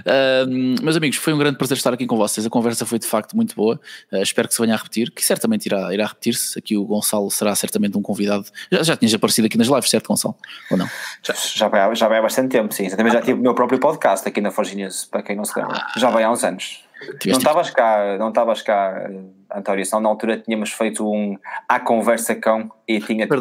Uh, 0.00 0.82
meus 0.82 0.96
amigos, 0.96 1.18
foi 1.18 1.32
um 1.32 1.38
grande 1.38 1.58
prazer 1.58 1.76
estar 1.76 1.92
aqui 1.92 2.06
com 2.06 2.16
vocês. 2.16 2.46
A 2.46 2.50
conversa 2.50 2.84
foi 2.86 2.98
de 2.98 3.06
facto 3.06 3.36
muito 3.36 3.54
boa. 3.54 3.80
Uh, 4.12 4.18
espero 4.18 4.48
que 4.48 4.54
se 4.54 4.60
venha 4.60 4.74
a 4.74 4.76
repetir, 4.76 5.10
que 5.10 5.24
certamente 5.24 5.66
irá, 5.66 5.92
irá 5.92 6.06
repetir-se. 6.06 6.58
Aqui 6.58 6.76
o 6.76 6.84
Gonçalo 6.84 7.30
será 7.30 7.54
certamente 7.54 7.96
um 7.96 8.02
convidado. 8.02 8.46
Já, 8.70 8.82
já 8.82 8.96
tinhas 8.96 9.14
aparecido 9.14 9.46
aqui 9.46 9.58
nas 9.58 9.68
lives, 9.68 9.90
certo, 9.90 10.08
Gonçalo? 10.08 10.36
Ou 10.70 10.76
não? 10.76 10.88
Já, 11.22 11.34
já, 11.34 11.68
vai, 11.68 11.94
já 11.94 12.08
vai 12.08 12.18
há 12.18 12.22
bastante 12.22 12.50
tempo, 12.50 12.72
sim. 12.72 12.86
Eu 12.86 12.96
também 12.96 13.12
já 13.12 13.20
tive 13.20 13.38
o 13.38 13.42
meu 13.42 13.54
próprio 13.54 13.78
podcast 13.78 14.28
aqui 14.28 14.40
na 14.40 14.50
Forginhas, 14.50 15.04
para 15.04 15.22
quem 15.22 15.36
não 15.36 15.44
se 15.44 15.58
lembra. 15.58 15.86
Já 15.96 16.10
vai 16.10 16.24
há 16.24 16.30
uns 16.30 16.44
anos. 16.44 16.84
Não 17.26 17.38
estavas 17.38 17.70
cá, 17.70 18.16
não 18.18 18.28
estavas 18.28 18.62
cá, 18.62 19.10
António, 19.54 19.84
senão 19.84 20.02
na 20.02 20.08
altura 20.08 20.38
tínhamos 20.38 20.72
feito 20.72 21.08
um 21.08 21.36
à 21.68 21.78
conversa 21.78 22.34
com 22.34 22.70
e 22.88 22.98
tinha-te 23.00 23.34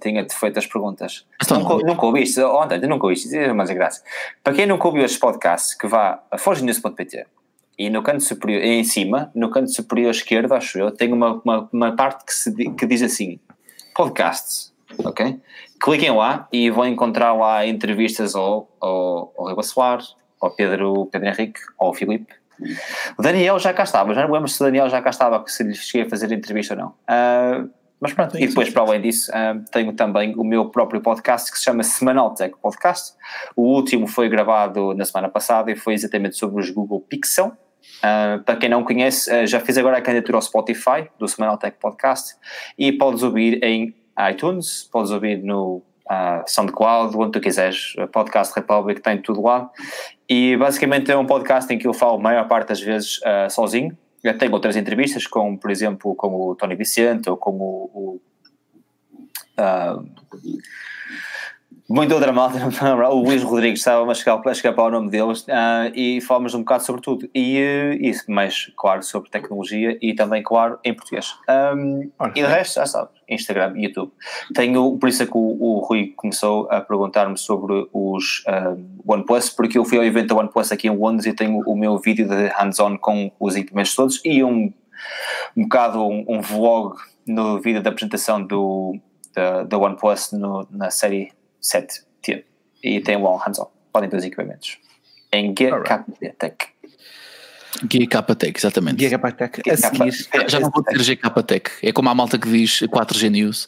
tinha 0.00 0.26
feito 0.28 0.58
as 0.58 0.66
perguntas. 0.66 1.26
Então, 1.42 1.60
nunca, 1.60 1.86
nunca 1.86 2.06
ouviste, 2.06 2.40
oh, 2.40 2.62
António, 2.62 2.88
nunca 2.88 3.04
ouviste, 3.04 3.36
é 3.36 3.52
mais 3.52 3.70
graça. 3.70 4.02
Para 4.42 4.54
quem 4.54 4.66
nunca 4.66 4.86
ouviu 4.86 5.04
este 5.04 5.18
podcast, 5.18 5.78
que 5.78 5.86
vá 5.86 6.22
a 6.30 6.36
forgenews.pt 6.36 7.26
e 7.78 7.90
no 7.90 8.02
canto 8.02 8.22
superior, 8.22 8.62
em 8.62 8.84
cima, 8.84 9.30
no 9.34 9.50
canto 9.50 9.72
superior 9.72 10.10
esquerdo, 10.10 10.52
acho 10.52 10.78
eu, 10.78 10.90
tem 10.90 11.12
uma, 11.12 11.40
uma, 11.44 11.68
uma 11.72 11.96
parte 11.96 12.24
que, 12.24 12.34
se, 12.34 12.70
que 12.70 12.86
diz 12.86 13.02
assim, 13.02 13.38
podcasts, 13.94 14.72
ok? 15.04 15.40
Cliquem 15.80 16.10
lá 16.12 16.48
e 16.52 16.70
vão 16.70 16.86
encontrar 16.86 17.32
lá 17.32 17.66
entrevistas 17.66 18.34
ao, 18.34 18.68
ao, 18.80 19.32
ao 19.36 19.46
Reba 19.46 19.62
Soares, 19.62 20.14
ao 20.40 20.50
Pedro, 20.50 21.06
Pedro 21.06 21.28
Henrique, 21.28 21.60
ao 21.78 21.92
Filipe, 21.92 22.32
Daniel 23.18 23.58
já 23.58 23.72
cá 23.72 23.82
estava, 23.82 24.14
já 24.14 24.26
não 24.26 24.32
lembro 24.32 24.48
se 24.48 24.60
o 24.60 24.64
Daniel 24.64 24.88
já 24.88 25.00
cá 25.00 25.10
estava, 25.10 25.42
se 25.46 25.62
lhe 25.62 25.74
cheguei 25.74 26.06
a 26.06 26.10
fazer 26.10 26.30
entrevista 26.32 26.74
ou 26.74 26.80
não. 26.80 26.88
Uh, 26.88 27.70
mas 28.00 28.12
pronto, 28.12 28.38
e 28.38 28.46
depois, 28.46 28.68
para 28.70 28.82
além 28.82 29.00
disso, 29.00 29.30
uh, 29.30 29.64
tenho 29.70 29.92
também 29.92 30.34
o 30.36 30.44
meu 30.44 30.68
próprio 30.68 31.00
podcast 31.00 31.50
que 31.50 31.58
se 31.58 31.64
chama 31.64 31.82
Semanal 31.82 32.34
Tech 32.34 32.54
Podcast. 32.60 33.14
O 33.56 33.62
último 33.62 34.06
foi 34.06 34.28
gravado 34.28 34.94
na 34.94 35.04
semana 35.04 35.28
passada 35.28 35.70
e 35.70 35.76
foi 35.76 35.94
exatamente 35.94 36.36
sobre 36.36 36.60
os 36.60 36.70
Google 36.70 37.00
Pixel. 37.00 37.52
Uh, 37.98 38.42
para 38.44 38.56
quem 38.56 38.68
não 38.68 38.84
conhece, 38.84 39.46
já 39.46 39.60
fiz 39.60 39.78
agora 39.78 39.98
a 39.98 40.02
candidatura 40.02 40.38
ao 40.38 40.42
Spotify 40.42 41.08
do 41.18 41.26
Semanal 41.26 41.56
Tech 41.56 41.76
Podcast 41.80 42.34
e 42.78 42.92
podes 42.92 43.22
ouvir 43.22 43.62
em 43.62 43.94
iTunes, 44.30 44.88
podes 44.92 45.10
ouvir 45.10 45.42
no 45.42 45.82
uh, 46.10 46.42
SoundCloud, 46.46 47.16
onde 47.16 47.32
tu 47.32 47.40
quiseres, 47.40 47.94
Podcast 48.12 48.54
Republic, 48.54 49.00
tem 49.00 49.20
tudo 49.20 49.42
lá. 49.42 49.70
E 50.28 50.56
basicamente 50.56 51.10
é 51.10 51.16
um 51.16 51.26
podcast 51.26 51.72
em 51.72 51.78
que 51.78 51.86
eu 51.86 51.92
falo 51.92 52.16
a 52.16 52.20
maior 52.20 52.48
parte 52.48 52.68
das 52.68 52.80
vezes 52.80 53.18
uh, 53.18 53.50
sozinho. 53.50 53.96
Eu 54.22 54.36
tenho 54.38 54.52
outras 54.52 54.76
entrevistas, 54.76 55.26
como 55.26 55.58
por 55.58 55.70
exemplo 55.70 56.14
com 56.14 56.34
o 56.34 56.54
Tony 56.54 56.74
Vicente 56.74 57.28
ou 57.28 57.36
com 57.36 57.50
o, 57.50 57.90
o 57.94 58.20
uh, 59.60 60.08
muito 61.94 62.12
outra 62.12 62.32
malta, 62.32 62.58
o 63.08 63.22
Luís 63.22 63.40
Rodrigues 63.44 63.78
estava 63.78 64.10
a 64.10 64.14
chegar, 64.14 64.40
a 64.44 64.54
chegar 64.54 64.72
para 64.72 64.84
o 64.84 64.90
nome 64.90 65.10
deles 65.10 65.42
uh, 65.42 65.94
e 65.94 66.20
falamos 66.20 66.52
um 66.52 66.58
bocado 66.58 66.82
sobre 66.82 67.00
tudo. 67.00 67.30
E 67.32 67.62
uh, 67.62 68.04
isso, 68.04 68.28
mais 68.28 68.72
claro, 68.76 69.00
sobre 69.04 69.30
tecnologia 69.30 69.96
e 70.02 70.12
também, 70.12 70.42
claro, 70.42 70.76
em 70.82 70.92
português. 70.92 71.36
Um, 71.48 72.10
e 72.34 72.42
o 72.42 72.46
resto, 72.48 72.74
já 72.74 72.86
sabes, 72.86 73.14
Instagram, 73.28 73.74
YouTube. 73.76 74.10
Tenho, 74.52 74.98
por 74.98 75.08
isso 75.08 75.22
é 75.22 75.26
que 75.26 75.36
o, 75.36 75.56
o 75.60 75.78
Rui 75.86 76.12
começou 76.16 76.68
a 76.68 76.80
perguntar-me 76.80 77.38
sobre 77.38 77.88
os 77.92 78.42
uh, 78.48 78.76
OnePlus, 79.06 79.50
porque 79.50 79.78
eu 79.78 79.84
fui 79.84 79.96
ao 79.96 80.04
evento 80.04 80.34
da 80.34 80.40
OnePlus 80.40 80.72
aqui 80.72 80.88
em 80.88 80.96
Londres 80.96 81.26
e 81.26 81.32
tenho 81.32 81.60
o 81.64 81.76
meu 81.76 81.96
vídeo 81.98 82.26
de 82.26 82.48
hands-on 82.48 82.98
com 82.98 83.30
os 83.38 83.54
equipamentos 83.54 83.94
todos 83.94 84.20
e 84.24 84.42
um, 84.42 84.72
um 85.56 85.62
bocado 85.62 86.04
um, 86.04 86.24
um 86.26 86.40
vlog 86.40 86.96
no 87.24 87.60
vídeo 87.60 87.80
da 87.80 87.90
apresentação 87.90 88.42
do, 88.42 88.98
da, 89.32 89.62
da 89.62 89.78
OnePlus 89.78 90.32
no, 90.32 90.66
na 90.72 90.90
série 90.90 91.30
7 91.64 92.02
T 92.20 92.44
e 92.82 93.00
tem 93.00 93.16
o 93.16 93.36
hands-on. 93.36 93.70
Podem 93.90 94.10
ter 94.10 94.16
os 94.16 94.24
equipamentos. 94.24 94.78
Em 95.32 95.52
GKTech. 95.54 96.74
GKTech, 97.82 98.52
exatamente. 98.56 99.08
GKTech. 99.08 99.70
A 99.70 99.76
seguir. 99.76 100.12
Já 100.48 100.60
não 100.60 100.70
vou 100.70 100.84
dizer 100.84 101.16
GKTech. 101.16 101.70
É 101.82 101.92
como 101.92 102.10
a 102.10 102.14
malta 102.14 102.38
que 102.38 102.48
diz 102.48 102.80
4G 102.82 103.30
News. 103.30 103.66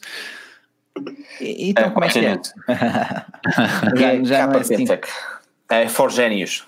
E, 1.41 1.69
então, 1.71 1.85
é, 1.85 1.89
como 1.89 2.05
é 2.05 2.09
que 2.09 2.19
é? 2.19 2.39
já, 3.97 4.23
já 4.23 4.47
não 4.47 4.55
é 4.55 4.59
assim. 4.59 4.85
É. 5.69 5.87
Forgenius. 5.87 6.65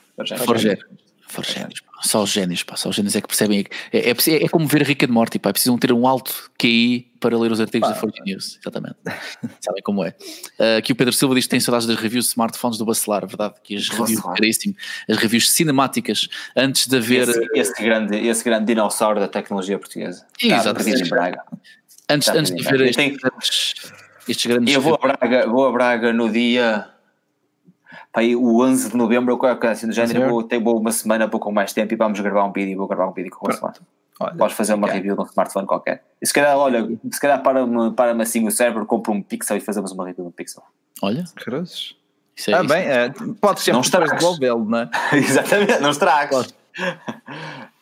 Forgenius. 1.27 1.81
Só 2.01 2.23
os 2.23 2.29
génios, 2.29 2.63
pá, 2.63 2.75
só 2.75 2.89
os 2.89 2.95
génios 2.95 3.15
é 3.15 3.21
que 3.21 3.27
percebem. 3.27 3.65
É, 3.91 4.09
é, 4.09 4.11
é, 4.11 4.43
é 4.43 4.49
como 4.49 4.65
ver 4.67 4.83
Rick 4.83 5.05
and 5.05 5.09
Morty, 5.09 5.37
pá, 5.37 5.51
precisam 5.51 5.77
ter 5.77 5.91
um 5.91 6.07
alto 6.07 6.49
QI 6.57 7.11
para 7.19 7.37
ler 7.37 7.51
os 7.51 7.59
artigos 7.59 7.89
pá. 7.89 7.93
da 7.93 7.99
Forge 7.99 8.21
News, 8.25 8.57
exatamente. 8.61 8.95
Sabem 9.59 9.83
como 9.83 10.03
é. 10.03 10.09
Uh, 10.57 10.77
aqui 10.77 10.93
o 10.93 10.95
Pedro 10.95 11.13
Silva 11.13 11.35
diz 11.35 11.45
que 11.45 11.49
tem 11.49 11.59
saudades 11.59 11.85
das 11.85 11.97
reviews 11.97 12.25
de 12.25 12.29
smartphones 12.31 12.77
do 12.77 12.85
Bacelar, 12.85 13.27
verdade? 13.27 13.55
Que 13.63 13.75
as 13.75 13.89
reviews, 13.89 14.21
caríssimo, 14.21 14.75
as 15.09 15.17
reviews 15.17 15.51
cinemáticas, 15.51 16.27
antes 16.55 16.87
de 16.87 16.95
haver. 16.95 17.27
Esse, 17.27 17.47
esse, 17.53 17.83
grande, 17.83 18.17
esse 18.17 18.43
grande 18.43 18.65
dinossauro 18.65 19.19
da 19.19 19.27
tecnologia 19.27 19.77
portuguesa. 19.77 20.25
Exatamente. 20.41 21.03
Em 21.03 21.09
Braga. 21.09 21.43
Antes, 22.09 22.29
antes 22.29 22.55
de 22.55 22.63
ver 22.63 22.81
estes, 22.81 23.17
grandes, 23.17 23.73
estes 24.27 24.45
grandes. 24.45 24.73
Eu 24.73 24.81
vou 24.81 24.95
a 24.95 24.97
Braga, 24.97 25.47
vou 25.47 25.67
a 25.67 25.71
Braga 25.71 26.13
no 26.13 26.29
dia 26.29 26.87
Pai, 28.11 28.35
o 28.35 28.61
11 28.63 28.91
de 28.91 28.97
novembro, 28.97 29.37
qualquer 29.37 29.59
coisa 29.59 29.73
assim 29.73 29.87
do 29.87 29.93
género, 29.93 30.29
vou, 30.29 30.43
tenho 30.43 30.63
uma 30.63 30.91
semana 30.91 31.25
um 31.25 31.29
pouco 31.29 31.51
mais 31.51 31.73
tempo 31.73 31.93
e 31.93 31.97
vamos 31.97 32.19
gravar 32.19 32.43
um 32.45 32.51
vídeo. 32.51 32.77
Vou 32.77 32.87
gravar 32.87 33.07
um 33.07 33.13
vídeo 33.13 33.31
com 33.31 33.47
o 33.47 33.51
smartphone. 33.51 33.87
Podes 34.37 34.57
fazer 34.57 34.73
uma 34.73 34.87
review 34.87 35.15
de 35.15 35.21
um 35.21 35.25
smartphone 35.25 35.65
qualquer. 35.65 36.03
E 36.21 36.27
se 36.27 36.33
calhar, 36.33 36.57
olha, 36.57 36.85
se 37.11 37.21
calhar 37.21 37.41
para-me 37.41 37.91
para 37.91 38.21
assim 38.21 38.45
o 38.45 38.51
server, 38.51 38.83
compro 38.85 39.13
um 39.13 39.21
pixel 39.21 39.57
e 39.57 39.61
fazemos 39.61 39.91
uma 39.91 40.05
review 40.05 40.25
de 40.25 40.29
um 40.29 40.31
pixel. 40.31 40.63
Olha. 41.01 41.23
Cruzes. 41.35 41.95
Isso 42.35 42.51
é, 42.51 42.53
ah, 42.53 42.63
bem, 42.63 42.85
é, 42.85 43.13
pode 43.41 43.59
ser 43.59 43.73
não 43.73 43.81
depois 43.81 44.11
devolvê-lo, 44.11 44.63
não 44.63 44.79
é? 44.79 44.89
Exatamente, 45.13 45.79
não 45.79 45.89
estragas. 45.89 46.53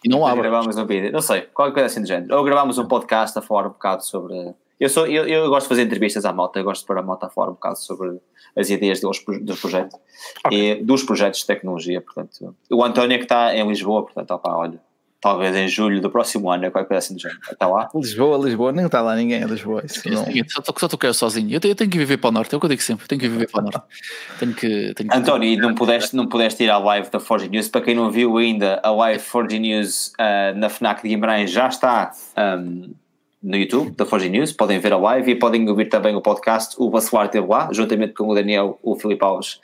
E 0.04 0.10
não 0.10 0.26
abre. 0.26 0.42
Gravamos 0.42 0.76
um 0.78 0.86
vídeo, 0.86 1.12
não 1.12 1.22
sei, 1.22 1.42
qualquer 1.42 1.74
coisa 1.74 1.86
assim 1.86 2.02
do 2.02 2.08
género. 2.08 2.36
Ou 2.36 2.44
gravamos 2.44 2.78
um 2.78 2.88
podcast 2.88 3.38
a 3.38 3.42
falar 3.42 3.68
um 3.68 3.70
bocado 3.70 4.04
sobre. 4.04 4.56
Eu, 4.80 4.90
sou, 4.90 5.08
eu, 5.08 5.28
eu 5.28 5.50
gosto 5.50 5.66
de 5.66 5.70
fazer 5.70 5.84
entrevistas 5.84 6.26
à 6.26 6.32
moto, 6.32 6.58
eu 6.58 6.64
gosto 6.64 6.82
de 6.82 6.88
pôr 6.88 6.98
a 6.98 7.02
moto 7.02 7.24
a 7.24 7.30
falar 7.30 7.50
um 7.50 7.54
bocado 7.54 7.80
sobre 7.80 8.20
as 8.56 8.70
ideias 8.70 9.00
deles 9.00 9.24
dos 9.42 9.60
projetos 9.60 10.00
okay. 10.46 10.72
e 10.72 10.84
dos 10.84 11.04
projetos 11.04 11.40
de 11.42 11.48
tecnologia. 11.48 12.02
Portanto, 12.02 12.56
o 12.70 12.84
António 12.84 13.16
é 13.16 13.18
que 13.18 13.26
está 13.26 13.56
em 13.56 13.68
Lisboa, 13.68 14.04
portanto, 14.04 14.32
opa, 14.32 14.56
olha, 14.56 14.80
talvez 15.20 15.56
em 15.56 15.68
julho 15.68 16.00
do 16.00 16.10
próximo 16.10 16.50
ano, 16.52 16.72
qualquer 16.72 16.88
coisa 16.88 17.00
assim 17.00 17.16
do 17.16 17.20
género. 17.20 17.40
Está 17.52 17.68
lá? 17.68 17.90
Lisboa, 17.94 18.38
Lisboa, 18.38 18.72
nem 18.72 18.86
está 18.86 19.02
lá 19.02 19.16
ninguém 19.16 19.42
em 19.42 19.46
Lisboa. 19.46 19.84
Isso 19.84 20.08
não... 20.10 20.26
Só, 20.48 20.62
só 20.78 20.88
tu 20.88 20.98
quero 20.98 21.14
sozinho. 21.14 21.52
Eu 21.52 21.60
tenho, 21.60 21.72
eu 21.72 21.76
tenho, 21.76 21.90
que 21.90 21.98
viver 21.98 22.18
para 22.18 22.30
o 22.30 22.32
norte, 22.32 22.54
é 22.54 22.58
o 22.58 22.60
que 22.60 22.66
eu 22.66 22.70
digo 22.70 22.82
sempre. 22.82 23.08
Tenho 23.08 23.22
que 23.22 23.28
viver 23.28 23.50
para 23.50 23.62
o 23.62 23.64
norte. 23.64 23.82
Tenho 24.40 24.54
que, 24.54 24.94
tenho 24.94 25.10
que... 25.10 25.18
António, 25.18 25.50
e 25.50 25.58
não 25.58 25.74
pudeste, 25.74 26.16
não 26.16 26.28
pudeste 26.28 26.64
ir 26.64 26.70
à 26.70 26.78
live 26.78 27.10
da 27.10 27.20
Forge 27.20 27.50
News. 27.50 27.68
Para 27.68 27.82
quem 27.82 27.96
não 27.96 28.12
viu 28.12 28.38
ainda, 28.38 28.80
a 28.84 28.92
live 28.92 29.24
Forge 29.24 29.58
News 29.60 30.14
uh, 30.20 30.58
na 30.58 30.70
FNAC 30.70 31.02
de 31.02 31.10
Guimarães 31.10 31.52
já 31.52 31.68
está. 31.68 32.12
Um, 32.38 32.94
no 33.48 33.56
YouTube 33.56 33.92
da 33.92 34.06
Forge 34.06 34.30
News, 34.30 34.52
podem 34.52 34.78
ver 34.80 34.92
a 34.92 34.98
live 34.98 35.32
e 35.32 35.36
podem 35.36 35.68
ouvir 35.70 35.86
também 35.86 36.14
o 36.16 36.22
podcast. 36.22 36.76
O 36.78 36.90
Bacelar 36.90 37.30
teve 37.30 37.48
lá, 37.48 37.70
juntamente 37.72 38.14
com 38.14 38.28
o 38.28 38.36
Daniel, 38.36 38.78
o 38.84 39.00
Filipe 39.00 39.24
Alves 39.24 39.60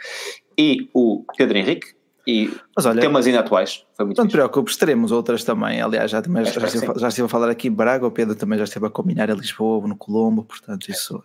e 0.58 0.90
o 0.94 1.24
Pedro 1.38 1.58
Henrique. 1.58 1.88
E 2.26 2.50
Mas 2.74 2.86
olha, 2.86 3.02
temas 3.02 3.28
ainda 3.28 3.42
atuais. 3.42 3.84
Foi 3.98 4.06
muito 4.06 4.18
não 4.18 4.26
te 4.26 4.32
preocupes, 4.32 4.78
teremos 4.78 5.12
outras 5.12 5.44
também. 5.44 5.82
Aliás, 5.82 6.10
já, 6.10 6.22
também, 6.22 6.46
já, 6.46 6.66
estive, 6.66 6.94
já 6.98 7.10
estive 7.10 7.26
a 7.26 7.30
falar 7.30 7.50
aqui 7.50 7.68
em 7.68 7.72
Braga, 7.72 8.08
o 8.08 8.12
Pedro 8.12 8.34
também 8.34 8.58
já 8.58 8.64
esteve 8.64 8.86
a 8.86 8.90
combinar 8.90 9.30
em 9.30 9.36
Lisboa, 9.36 9.86
no 9.86 9.98
Colombo, 9.98 10.46
portanto, 10.46 10.90
isso. 10.90 11.22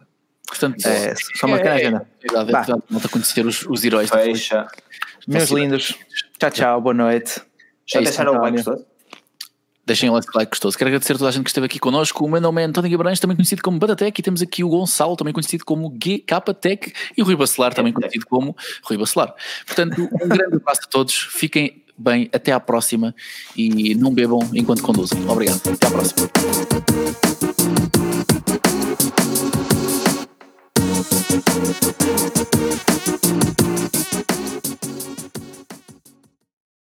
Portanto, 0.48 0.84
é, 0.84 1.14
só 1.36 1.46
uma 1.46 1.58
pequena 1.58 1.74
agenda. 1.76 2.08
É, 2.20 2.36
é, 2.36 2.40
é, 2.40 3.04
é, 3.04 3.08
conhecer 3.08 3.46
os, 3.46 3.64
os 3.66 3.84
heróis. 3.84 4.10
Fecha. 4.10 4.66
Meus 5.28 5.50
lindos, 5.50 5.94
tchau, 6.36 6.50
tchau, 6.50 6.80
boa 6.80 6.94
noite. 6.94 7.40
Já 7.86 8.00
é 8.00 8.02
deixaram 8.02 8.34
o 8.34 8.40
like 8.40 8.64
Deixem 9.88 10.10
o 10.10 10.12
like 10.12 10.50
gostoso. 10.50 10.76
Quero 10.76 10.88
agradecer 10.88 11.14
a 11.14 11.16
toda 11.16 11.30
a 11.30 11.32
gente 11.32 11.44
que 11.44 11.48
esteve 11.48 11.64
aqui 11.64 11.78
connosco. 11.78 12.22
O 12.22 12.28
meu 12.28 12.42
nome 12.42 12.60
é 12.60 12.66
António 12.66 12.90
Guimarães, 12.90 13.18
também 13.18 13.34
conhecido 13.34 13.62
como 13.62 13.78
Badatec, 13.78 14.20
e 14.20 14.22
temos 14.22 14.42
aqui 14.42 14.62
o 14.62 14.68
Gonçalo, 14.68 15.16
também 15.16 15.32
conhecido 15.32 15.64
como 15.64 15.88
GKTech, 15.88 16.92
e 17.16 17.22
o 17.22 17.24
Rui 17.24 17.34
Bacelar, 17.34 17.72
também 17.72 17.90
conhecido 17.90 18.26
como 18.26 18.54
Rui 18.82 18.98
Bacelar. 18.98 19.34
Portanto, 19.66 20.06
um 20.22 20.28
grande 20.28 20.56
abraço 20.56 20.82
a 20.84 20.90
todos, 20.90 21.14
fiquem 21.14 21.82
bem, 21.96 22.28
até 22.34 22.52
à 22.52 22.60
próxima 22.60 23.14
e 23.56 23.94
não 23.94 24.12
bebam 24.12 24.40
enquanto 24.52 24.82
conduzem. 24.82 25.26
Obrigado, 25.26 25.62
até 25.66 25.86
à 25.86 25.90
próxima. 25.90 26.28